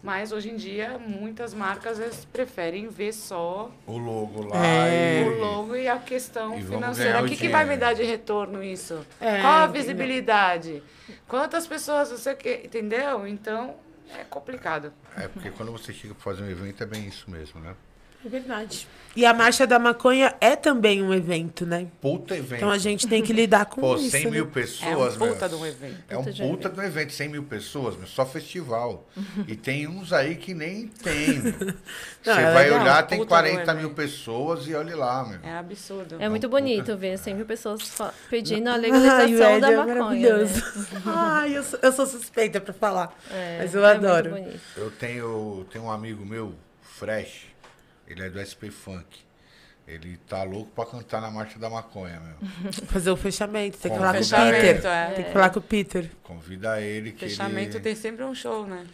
Mas 0.03 0.33
hoje 0.33 0.51
em 0.51 0.57
dia, 0.57 0.99
muitas 0.99 1.55
marcas 1.55 1.99
eles 1.99 2.27
preferem 2.27 2.89
ver 2.89 3.13
só 3.15 3.71
O 3.87 3.97
logo 3.97 4.49
lá 4.49 4.67
É. 4.67 5.23
e... 5.23 5.29
o 5.29 5.39
logo 5.39 5.75
e 5.75 5.89
a 5.89 5.99
questão 5.99 6.59
e 6.59 6.63
financeira. 6.63 7.23
O 7.23 7.27
que, 7.27 7.37
que 7.37 7.49
vai 7.49 7.65
me 7.65 7.75
dar 7.77 7.95
de 7.95 8.03
retorno 8.03 8.63
isso? 8.63 9.05
É, 9.19 9.41
Qual 9.41 9.53
a 9.53 9.65
entendeu? 9.65 9.73
visibilidade? 9.81 10.83
Quantas 11.27 11.67
pessoas 11.67 12.11
você 12.11 12.35
quer, 12.35 12.67
entendeu? 12.67 13.27
Então, 13.27 13.77
é 14.19 14.25
complicado. 14.25 14.93
É, 15.17 15.27
porque 15.27 15.51
quando 15.51 15.73
você 15.73 15.91
chega 15.91 16.15
pra 16.15 16.23
fazer 16.23 16.43
um 16.43 16.51
evento 16.51 16.83
é 16.83 16.87
bem 16.87 17.07
isso 17.07 17.31
mesmo, 17.31 17.59
né? 17.61 17.75
É 18.25 18.29
verdade. 18.29 18.89
E 19.17 19.25
a 19.25 19.33
Marcha 19.33 19.65
da 19.65 19.79
Maconha 19.79 20.35
é 20.41 20.57
também 20.57 21.01
um 21.01 21.15
evento, 21.15 21.65
né? 21.65 21.87
Puta 22.01 22.35
evento. 22.35 22.55
Então 22.57 22.71
a 22.71 22.79
gente 22.79 23.07
tem 23.07 23.23
que 23.23 23.33
lidar 23.33 23.67
com 23.67 23.81
Pô, 23.81 23.95
isso. 23.95 24.11
100 24.11 24.25
né? 24.25 24.31
mil 24.33 24.45
É 24.45 24.49
um 24.49 24.51
pessoas, 24.51 25.17
puta 25.17 25.35
meu. 25.41 25.49
de 25.49 25.55
um 25.55 25.67
evento. 25.67 26.05
É 26.09 26.19
um 26.19 26.25
Puta 26.25 26.33
de 26.33 26.43
puta 26.43 26.73
um 26.77 26.83
evento, 26.83 27.13
100 27.13 27.29
mil 27.29 27.43
pessoas, 27.45 27.97
meu, 27.97 28.09
só 28.09 28.27
festival. 28.27 29.07
e 29.47 29.55
tem 29.55 29.87
uns 29.87 30.13
aí 30.13 30.35
que 30.35 30.53
nem 30.53 30.89
tem. 30.89 31.39
meu. 31.39 31.53
Você 32.23 32.31
é 32.31 32.53
vai 32.53 32.65
legal. 32.65 32.81
olhar, 32.81 33.07
tem 33.07 33.19
Puta 33.19 33.27
do 33.27 33.29
40 33.29 33.75
mil 33.75 33.91
pessoas 33.91 34.67
e 34.67 34.75
olha 34.75 34.97
lá, 34.97 35.25
meu. 35.29 35.39
É 35.45 35.59
absurdo. 35.59 36.17
É 36.19 36.29
muito 36.29 36.49
bonito 36.49 36.97
ver 36.97 37.17
100 37.17 37.35
mil 37.35 37.47
pessoas 37.47 37.97
pedindo 38.29 38.69
a 38.69 38.73
Ai, 38.75 38.81
legalização 38.81 39.53
Ed 39.53 39.61
da 39.61 39.71
é 39.71 39.77
maconha. 39.77 40.37
Né? 40.39 40.51
Ai, 41.07 41.57
eu 41.57 41.63
sou, 41.63 41.79
eu 41.81 41.93
sou 41.93 42.07
suspeita 42.07 42.61
pra 42.61 42.75
falar. 42.75 43.17
É, 43.31 43.59
mas 43.61 43.75
eu 43.75 43.85
é 43.87 43.93
adoro. 43.93 44.31
Muito 44.31 44.45
bonito. 44.45 44.61
Eu 44.77 44.91
tenho, 44.91 45.67
tenho 45.71 45.85
um 45.85 45.91
amigo 45.93 46.27
meu, 46.27 46.53
Fresh, 46.83 47.54
ele 48.07 48.23
é 48.23 48.31
do 48.31 48.41
SP 48.41 48.71
Funk. 48.71 49.25
Ele 49.87 50.19
tá 50.29 50.43
louco 50.43 50.71
pra 50.75 50.87
cantar 50.87 51.21
na 51.21 51.31
Marcha 51.31 51.59
da 51.59 51.69
Maconha, 51.69 52.19
meu. 52.21 52.73
Fazer 52.89 53.11
o 53.11 53.17
fechamento. 53.17 53.77
Tem 53.77 53.93
que 53.93 53.99
falar 53.99 54.15
com 54.15 54.21
o 54.21 54.31
Peter. 54.31 54.87
é. 54.87 55.07
Tem 55.11 55.25
que 55.25 55.33
falar 55.33 55.51
com 55.51 55.59
o 55.59 55.63
Peter. 55.63 56.11
Convida 56.23 56.81
ele 56.81 57.13
que 57.13 57.29
Fechamento 57.29 57.77
ele... 57.77 57.85
tem 57.85 57.95
sempre 57.95 58.25
um 58.25 58.35
show, 58.35 58.67
né? 58.67 58.87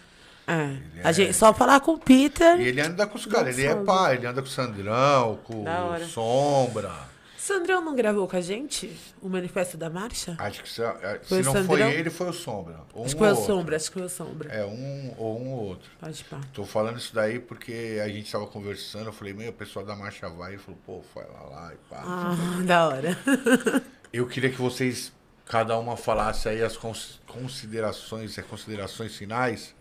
É. 0.49 0.53
é- 0.53 1.03
A 1.05 1.13
gente, 1.13 1.33
só 1.33 1.55
falar 1.55 1.79
com 1.81 1.93
o 1.93 1.99
Peter. 1.99 2.61
E 2.61 2.67
ele 2.67 2.81
anda 2.81 3.07
com 3.07 3.17
os 3.17 3.25
caras, 3.25 3.57
ele 3.57 3.69
é 3.69 3.75
pá, 3.77 4.13
ele 4.15 4.27
anda 4.27 4.43
com 4.43 4.49
o 4.49 4.51
Sandrão, 4.51 5.39
com 5.45 5.63
o 5.65 6.09
Sombra. 6.09 7.10
Sandrão 7.41 7.83
não 7.83 7.97
gravou 7.97 8.29
com 8.29 8.37
a 8.37 8.41
gente 8.43 8.95
o 9.23 9.29
manifesto 9.29 9.79
da 9.79 9.89
marcha? 9.89 10.37
Acho 10.39 10.63
que 10.63 10.69
se, 10.69 10.83
é, 10.83 11.21
se 11.23 11.29
Foi 11.29 11.43
não 11.43 11.53
foi 11.53 11.63
Sandrão? 11.63 11.89
ele, 11.91 12.11
foi 12.11 12.29
o 12.29 12.33
Sombra. 12.35 12.81
Ou 12.93 13.05
acho 13.07 13.15
um 13.15 13.19
que 13.19 13.25
foi 13.25 13.29
o 13.29 13.31
outro. 13.31 13.47
Sombra, 13.47 13.77
acho 13.77 13.87
que 13.87 13.93
foi 13.95 14.03
o 14.03 14.09
Sombra. 14.11 14.53
É, 14.53 14.65
um 14.67 15.15
ou 15.17 15.41
um 15.41 15.49
ou 15.53 15.65
outro. 15.69 15.91
Pode 15.99 16.23
pá. 16.25 16.39
Tô 16.53 16.65
falando 16.67 16.99
isso 16.99 17.15
daí 17.15 17.39
porque 17.41 17.99
a 18.05 18.09
gente 18.09 18.31
tava 18.31 18.47
conversando, 18.47 19.07
eu 19.07 19.13
falei, 19.13 19.33
meu, 19.33 19.51
o 19.51 19.55
pessoal 19.55 19.85
da 19.87 19.97
Marcha 19.97 20.29
vai, 20.29 20.53
ele 20.53 20.59
falou, 20.63 20.79
pô, 20.85 21.01
vai 21.15 21.27
lá, 21.29 21.43
lá 21.45 21.73
e 21.73 21.77
pá. 21.89 22.03
Ah, 22.05 22.37
da 22.63 22.89
hora. 22.89 23.19
Eu 24.13 24.27
queria 24.27 24.51
que 24.51 24.61
vocês, 24.61 25.13
cada 25.47 25.79
uma, 25.79 25.97
falasse 25.97 26.49
aí 26.49 26.63
as 26.63 26.77
cons- 26.77 27.21
considerações, 27.29 28.37
as 28.39 28.45
considerações 28.45 29.17
finais 29.17 29.75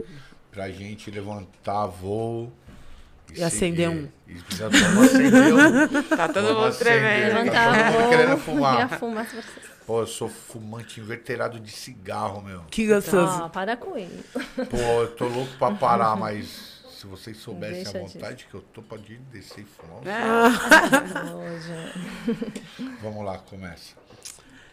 pra 0.52 0.70
gente 0.70 1.10
levantar 1.12 1.88
voo. 1.88 2.54
E 3.36 3.44
acender 3.44 3.90
um. 3.90 4.08
E 4.28 4.34
precisa 4.36 4.70
vamos 4.70 5.10
acender 5.10 5.54
um. 5.54 6.04
Tá 6.16 6.28
todo 6.28 6.48
Vamos 6.48 6.64
mundo 6.64 6.78
tremendo. 6.78 7.32
Tá 7.32 7.40
Levantar 7.40 7.92
todo 7.92 8.02
mundo 8.02 8.10
querendo 8.10 8.38
fumar. 8.38 9.00
Pô, 9.86 10.02
eu 10.02 10.08
sou 10.08 10.30
fumante 10.30 11.00
inveterado 11.00 11.60
de 11.60 11.72
cigarro, 11.72 12.42
meu. 12.42 12.62
Que 12.70 12.88
gostoso. 12.88 13.44
Ah, 13.44 13.50
para 13.50 13.76
com 13.76 13.98
isso. 13.98 14.24
Pô, 14.70 14.78
eu 14.78 15.12
tô 15.16 15.28
louco 15.28 15.52
pra 15.58 15.72
parar, 15.72 16.16
mas 16.16 16.80
se 17.00 17.08
vocês 17.08 17.38
soubessem 17.38 17.84
Deixa 17.84 17.98
a 17.98 18.02
vontade 18.02 18.46
que 18.50 18.54
eu 18.54 18.62
tô, 18.74 18.82
pode 18.82 19.16
descer 19.32 19.62
e 19.62 19.66
fumar. 19.66 20.06
É. 20.06 21.34
Hoje. 21.34 22.38
Vamos 23.02 23.26
lá, 23.26 23.38
começa. 23.38 23.96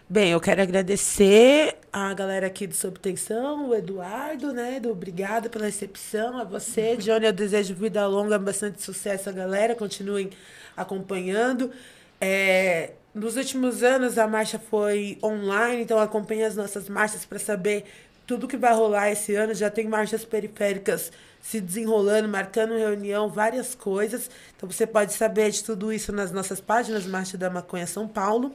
Bem, 0.09 0.31
eu 0.31 0.41
quero 0.41 0.63
agradecer 0.63 1.77
a 1.93 2.15
galera 2.15 2.47
aqui 2.47 2.65
do 2.65 2.75
Sob 2.77 2.97
Tensão, 2.97 3.71
o 3.71 3.75
Eduardo, 3.75 4.53
né? 4.53 4.79
Do 4.79 4.91
Obrigado 4.91 5.51
pela 5.51 5.65
recepção, 5.65 6.39
a 6.39 6.45
você, 6.45 6.95
Johnny, 6.97 7.27
eu 7.27 7.33
desejo 7.33 7.75
vida 7.75 8.07
longa, 8.07 8.39
bastante 8.39 8.81
sucesso 8.81 9.29
a 9.29 9.33
galera, 9.33 9.75
continuem 9.75 10.31
acompanhando. 10.77 11.73
É, 12.21 12.93
nos 13.13 13.37
últimos 13.37 13.83
anos 13.83 14.17
a 14.17 14.29
marcha 14.29 14.61
foi 14.61 15.19
online, 15.21 15.83
então 15.83 15.99
acompanhe 15.99 16.45
as 16.45 16.55
nossas 16.55 16.89
marchas 16.89 17.25
para 17.25 17.41
saber 17.41 17.85
tudo 18.29 18.47
que 18.47 18.57
vai 18.57 18.73
rolar 18.73 19.11
esse 19.11 19.35
ano. 19.35 19.55
Já 19.55 19.71
tem 19.71 19.89
marchas 19.89 20.25
periféricas 20.25 21.11
se 21.43 21.61
desenrolando, 21.61 22.29
marcando 22.29 22.77
reunião, 22.77 23.29
várias 23.29 23.75
coisas. 23.75 24.31
Então 24.57 24.71
você 24.71 24.87
pode 24.87 25.15
saber 25.15 25.51
de 25.51 25.65
tudo 25.65 25.93
isso 25.93 26.13
nas 26.13 26.31
nossas 26.31 26.61
páginas, 26.61 27.05
Marcha 27.07 27.37
da 27.37 27.51
Maconha 27.51 27.89
São 27.89 28.07
Paulo. 28.07 28.55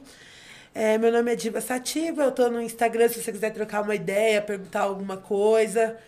É, 0.74 0.96
meu 0.96 1.12
nome 1.12 1.30
é 1.30 1.36
Diva 1.36 1.60
Sativa, 1.60 2.22
eu 2.22 2.30
estou 2.30 2.50
no 2.50 2.58
Instagram, 2.58 3.06
se 3.06 3.22
você 3.22 3.30
quiser 3.30 3.50
trocar 3.52 3.82
uma 3.82 3.94
ideia, 3.94 4.40
perguntar 4.40 4.80
alguma 4.80 5.18
coisa, 5.18 5.98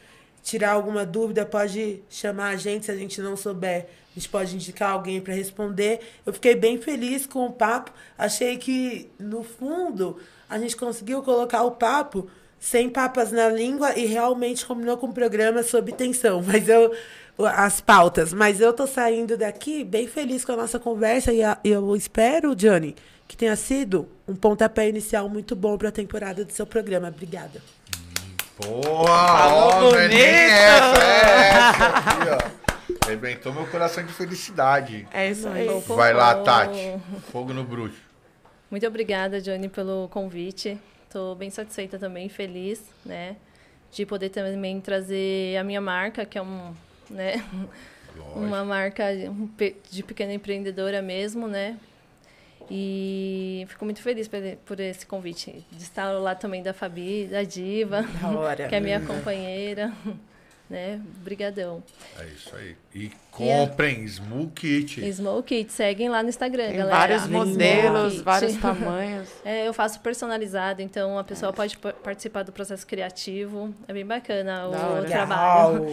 tirar 0.43 0.73
alguma 0.73 1.05
dúvida, 1.05 1.45
pode 1.45 2.03
chamar 2.09 2.49
a 2.49 2.57
gente, 2.57 2.87
se 2.87 2.91
a 2.91 2.97
gente 2.97 3.21
não 3.21 3.37
souber, 3.37 3.87
a 4.11 4.15
gente 4.19 4.27
pode 4.27 4.55
indicar 4.55 4.93
alguém 4.93 5.21
para 5.21 5.35
responder. 5.35 6.01
Eu 6.25 6.33
fiquei 6.33 6.55
bem 6.55 6.79
feliz 6.79 7.27
com 7.27 7.45
o 7.45 7.53
papo, 7.53 7.93
achei 8.17 8.57
que, 8.57 9.11
no 9.19 9.43
fundo, 9.43 10.19
a 10.49 10.59
gente 10.59 10.77
conseguiu 10.77 11.23
colocar 11.23 11.63
o 11.63 11.73
papo 11.73 12.27
sem 12.59 12.89
papas 12.89 13.31
na 13.31 13.51
língua 13.51 13.93
e 13.99 14.07
realmente 14.07 14.65
combinou 14.65 14.97
com 14.97 15.09
o 15.09 15.13
programa 15.13 15.63
sob 15.63 15.93
tensão, 15.93 16.41
mas 16.47 16.67
eu 16.71 16.91
as 17.39 17.81
pautas, 17.81 18.33
mas 18.33 18.61
eu 18.61 18.73
tô 18.73 18.87
saindo 18.87 19.37
daqui 19.37 19.83
bem 19.83 20.07
feliz 20.07 20.45
com 20.45 20.53
a 20.53 20.57
nossa 20.57 20.79
conversa 20.79 21.33
e 21.33 21.43
a, 21.43 21.59
eu 21.65 21.97
espero, 21.97 22.55
Johnny, 22.55 22.95
que 23.27 23.37
tenha 23.37 23.57
sido 23.57 24.09
um 24.29 24.37
pontapé 24.37 24.89
inicial 24.89 25.29
muito 25.29 25.57
bom 25.57 25.77
para 25.77 25.89
a 25.89 25.93
temporada 25.93 26.45
do 26.45 26.53
seu 26.53 26.67
programa. 26.67 27.09
Obrigada. 27.09 27.61
Porra, 28.57 29.53
ó, 29.53 29.81
não 29.81 29.99
é 29.99 30.09
nem 30.09 30.21
essa, 30.21 31.03
é 31.03 31.49
essa 31.49 31.87
aqui, 31.87 32.29
ó. 32.31 32.65
Arrebentou 33.07 33.53
meu 33.53 33.67
coração 33.67 34.05
de 34.05 34.13
felicidade. 34.13 35.07
É 35.13 35.31
isso 35.31 35.49
aí. 35.49 35.67
Vai 35.89 36.15
lá, 36.15 36.37
Tati. 36.37 36.97
Fogo 37.33 37.53
no 37.53 37.65
bruxo. 37.65 38.01
Muito 38.71 38.87
obrigada, 38.87 39.41
Johnny, 39.41 39.69
pelo 39.69 40.09
convite. 40.09 40.79
Estou 41.07 41.35
bem 41.35 41.51
satisfeita 41.51 41.99
também, 41.99 42.29
feliz, 42.29 42.81
né? 43.05 43.37
De 43.91 44.07
poder 44.07 44.31
também 44.31 44.81
trazer 44.81 45.57
a 45.57 45.65
minha 45.65 45.81
marca, 45.81 46.25
que 46.25 46.39
é 46.39 46.43
um, 46.43 46.73
né? 47.11 47.45
Uma 48.35 48.65
marca 48.65 49.05
de 49.91 50.03
pequena 50.03 50.33
empreendedora 50.33 51.03
mesmo, 51.03 51.49
né? 51.49 51.77
E 52.71 53.67
fico 53.69 53.85
muito 53.85 54.01
feliz 54.01 54.29
por, 54.65 54.81
esse 54.81 55.05
convite. 55.07 55.65
De 55.71 55.83
estar 55.83 56.11
lá 56.13 56.35
também 56.35 56.63
da 56.63 56.73
Fabi, 56.73 57.27
da 57.27 57.43
Diva, 57.43 58.03
da 58.03 58.69
que 58.69 58.75
é 58.75 58.81
minha 58.81 59.01
companheira. 59.01 59.93
Né? 60.69 60.99
Brigadão. 61.19 61.83
É 62.19 62.25
isso 62.27 62.57
aí. 62.57 62.75
E 62.95 63.11
comprem 63.31 64.03
e 64.03 64.05
a... 64.07 64.09
Small 64.09 64.49
Kit. 64.49 65.13
Small 65.13 65.43
Kit, 65.43 65.71
seguem 65.71 66.09
lá 66.09 66.23
no 66.23 66.31
Instagram, 66.31 66.69
Tem 66.69 66.77
galera. 66.79 66.97
vários 66.97 67.27
modelos, 67.27 68.21
vários 68.23 68.57
tamanhos. 68.63 69.29
É, 69.45 69.69
eu 69.69 69.75
faço 69.75 70.01
personalizado, 70.01 70.81
então 70.81 71.19
a 71.19 71.25
pessoa 71.25 71.53
pode 71.53 71.77
participar 71.77 72.45
do 72.45 72.51
processo 72.53 72.87
criativo. 72.87 73.75
É 73.87 73.93
bem 73.93 74.07
bacana 74.07 74.67
o, 74.69 75.03
o 75.03 75.05
trabalho. 75.05 75.85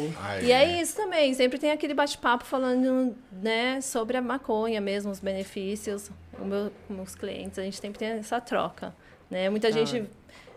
E 0.41 0.51
é 0.53 0.81
isso 0.81 0.95
também, 0.95 1.33
sempre 1.33 1.59
tem 1.59 1.71
aquele 1.71 1.93
bate-papo 1.93 2.45
falando, 2.45 3.13
né, 3.31 3.81
sobre 3.81 4.15
a 4.15 4.21
maconha 4.21 4.79
mesmo, 4.79 5.11
os 5.11 5.19
benefícios. 5.19 6.09
O 6.39 6.45
meu, 6.45 6.71
com 6.87 7.01
os 7.01 7.13
clientes, 7.13 7.59
a 7.59 7.63
gente 7.63 7.77
sempre 7.77 7.99
tem 7.99 8.07
essa 8.07 8.39
troca, 8.39 8.95
né? 9.29 9.49
Muita 9.49 9.71
gente 9.71 10.09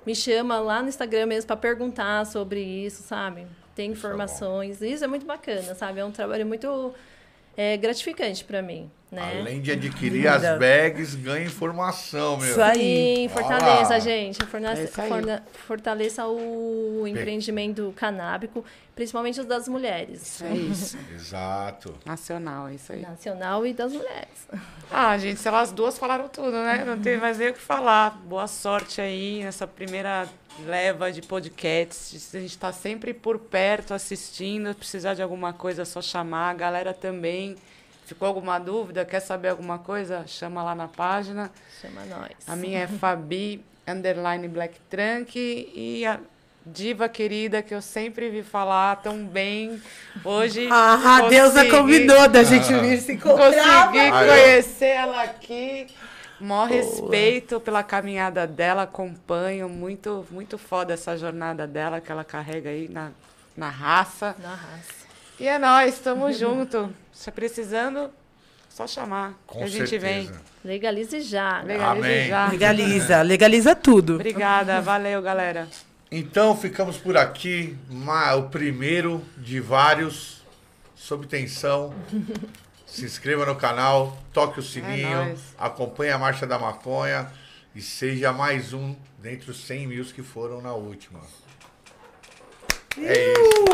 me 0.07 0.15
chama 0.15 0.59
lá 0.61 0.83
no 0.83 0.89
Instagram 0.89 1.27
mesmo 1.27 1.47
para 1.49 1.57
perguntar 1.57 2.25
sobre 2.27 2.61
isso, 2.63 3.03
sabe? 3.03 3.47
Tem 3.75 3.91
informações. 3.91 4.77
Isso 4.77 4.85
é, 4.85 4.89
isso 4.89 5.05
é 5.05 5.07
muito 5.07 5.27
bacana, 5.27 5.75
sabe? 5.75 6.01
É 6.01 6.05
um 6.05 6.13
trabalho 6.13 6.47
muito 6.47 6.95
é, 7.57 7.77
gratificante 7.77 8.45
para 8.45 8.63
mim. 8.63 8.91
Né? 9.11 9.39
Além 9.41 9.61
de 9.61 9.71
adquirir 9.71 10.27
as 10.27 10.43
bags, 10.59 11.15
ganha 11.15 11.47
informação, 11.47 12.37
meu. 12.37 12.51
Isso 12.51 12.61
aí. 12.61 13.17
Sim, 13.17 13.29
fortaleça, 13.29 13.95
ah, 13.95 13.99
gente. 14.01 14.45
Fortaleça, 14.45 15.03
é 15.03 15.43
fortaleça 15.67 16.27
o 16.27 17.07
empreendimento 17.07 17.95
canábico, 17.95 18.65
principalmente 18.97 19.41
os 19.41 19.47
das 19.47 19.69
mulheres. 19.69 20.21
Isso 20.21 20.45
é 20.45 20.53
isso. 20.53 20.99
Exato. 21.15 21.95
Nacional, 22.05 22.69
isso 22.71 22.93
aí. 22.93 23.03
Nacional 23.03 23.65
e 23.65 23.73
das 23.73 23.93
mulheres. 23.93 24.49
Ah, 24.91 25.17
gente, 25.17 25.39
se 25.39 25.47
elas 25.47 25.71
duas 25.71 25.97
falaram 25.97 26.29
tudo, 26.29 26.51
né? 26.51 26.83
Não 26.85 26.99
tem 26.99 27.17
mais 27.17 27.39
nem 27.39 27.51
o 27.51 27.55
que 27.55 27.61
falar. 27.61 28.21
Boa 28.25 28.49
sorte 28.49 29.01
aí 29.01 29.45
nessa 29.45 29.65
primeira 29.65 30.29
leva 30.61 31.11
de 31.11 31.23
podcasts. 31.23 32.35
A 32.35 32.39
gente 32.39 32.51
está 32.51 32.73
sempre 32.73 33.13
por 33.13 33.39
perto 33.39 33.95
assistindo. 33.95 34.69
Se 34.69 34.75
precisar 34.75 35.15
de 35.15 35.23
alguma 35.23 35.53
coisa, 35.53 35.83
é 35.83 35.85
só 35.85 36.01
chamar. 36.01 36.51
A 36.51 36.55
galera 36.55 36.95
também. 36.95 37.57
Ficou 38.07 38.29
alguma 38.29 38.59
dúvida? 38.59 39.05
Quer 39.05 39.21
saber 39.21 39.49
alguma 39.49 39.79
coisa? 39.79 40.25
Chama 40.27 40.63
lá 40.63 40.75
na 40.75 40.89
página. 40.89 41.51
Chama 41.81 42.05
nós. 42.05 42.33
A 42.47 42.55
minha 42.55 42.81
é 42.81 42.87
Fabi 42.87 43.65
underline 43.89 44.47
Black 44.47 44.79
Trunk 44.91 45.39
e 45.75 46.05
a 46.05 46.21
diva 46.67 47.09
querida 47.09 47.63
que 47.63 47.75
eu 47.75 47.83
sempre 47.83 48.29
vi 48.31 48.43
falar 48.43 48.97
tão 48.97 49.25
bem. 49.25 49.81
Hoje. 50.23 50.69
Ah, 50.73 51.19
a 51.19 51.29
deusa 51.29 51.65
combinou 51.71 52.29
da 52.29 52.43
gente 52.43 52.73
vir 52.75 53.01
se 53.01 53.13
encontrar. 53.13 53.87
Consegui 53.87 54.11
conhecer 54.11 54.87
ela 54.87 55.23
aqui. 55.23 55.87
Maior 56.45 56.69
Boa. 56.69 56.81
respeito 56.81 57.59
pela 57.59 57.83
caminhada 57.83 58.47
dela, 58.47 58.83
acompanho. 58.83 59.67
Muito, 59.69 60.27
muito 60.31 60.59
foda 60.59 60.93
essa 60.93 61.17
jornada 61.17 61.67
dela 61.67 62.01
que 62.03 62.13
ela 62.13 62.23
carrega 62.23 62.69
aí 62.69 62.87
na, 62.89 63.13
na 63.57 63.71
raça. 63.71 64.37
Na 64.43 64.55
raça. 64.55 65.05
E 65.41 65.49
é 65.49 65.59
nós, 65.59 65.95
estamos 65.95 66.37
junto. 66.39 66.95
Se 67.13 67.31
precisando, 67.31 68.11
só 68.69 68.87
chamar. 68.87 69.35
Com 69.47 69.59
que 69.59 69.65
a 69.65 69.67
gente 69.69 69.89
certeza. 69.89 70.07
vem. 70.07 70.31
Legalize 70.63 71.21
já. 71.23 71.63
Legalize 71.63 72.07
Amém. 72.07 72.29
já. 72.29 72.49
Legaliza, 72.49 73.23
legaliza 73.23 73.75
tudo. 73.75 74.17
Obrigada, 74.17 74.81
valeu, 74.83 75.23
galera. 75.23 75.67
Então 76.11 76.55
ficamos 76.57 76.99
por 76.99 77.17
aqui. 77.17 77.77
O 78.37 78.43
primeiro 78.51 79.25
de 79.39 79.61
vários 79.61 80.43
sob 80.95 81.27
tensão. 81.27 81.95
Se 82.95 83.05
inscreva 83.05 83.45
no 83.45 83.57
canal, 83.57 84.17
toque 84.33 84.61
o 84.61 84.63
sininho, 84.63 85.19
É 85.19 85.37
acompanhe 85.59 86.13
a 86.13 86.17
Marcha 86.17 86.47
da 86.47 86.61
Maconha 86.61 87.29
e 87.75 87.83
seja 87.83 88.33
mais 88.33 88.73
um 88.73 88.95
dentre 89.19 89.51
os 89.51 89.67
100 89.67 89.89
mil 89.89 90.05
que 90.05 90.23
foram 90.23 90.63
na 90.63 90.75
última. 90.75 91.19
É 92.97 93.33
isso. 93.33 93.65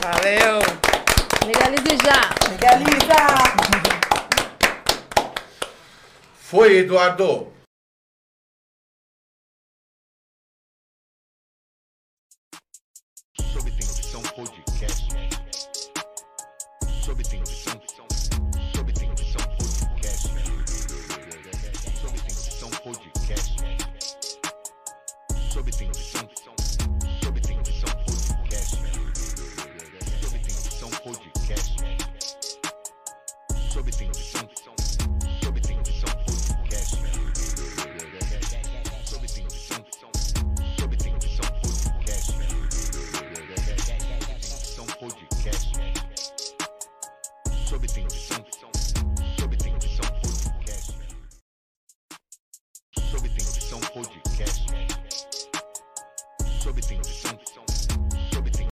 Valeu. 0.00 0.60
Legalize 1.44 1.98
já. 2.04 2.30
Legaliza! 2.48 3.18
Foi, 6.40 6.76
Eduardo. 6.76 7.52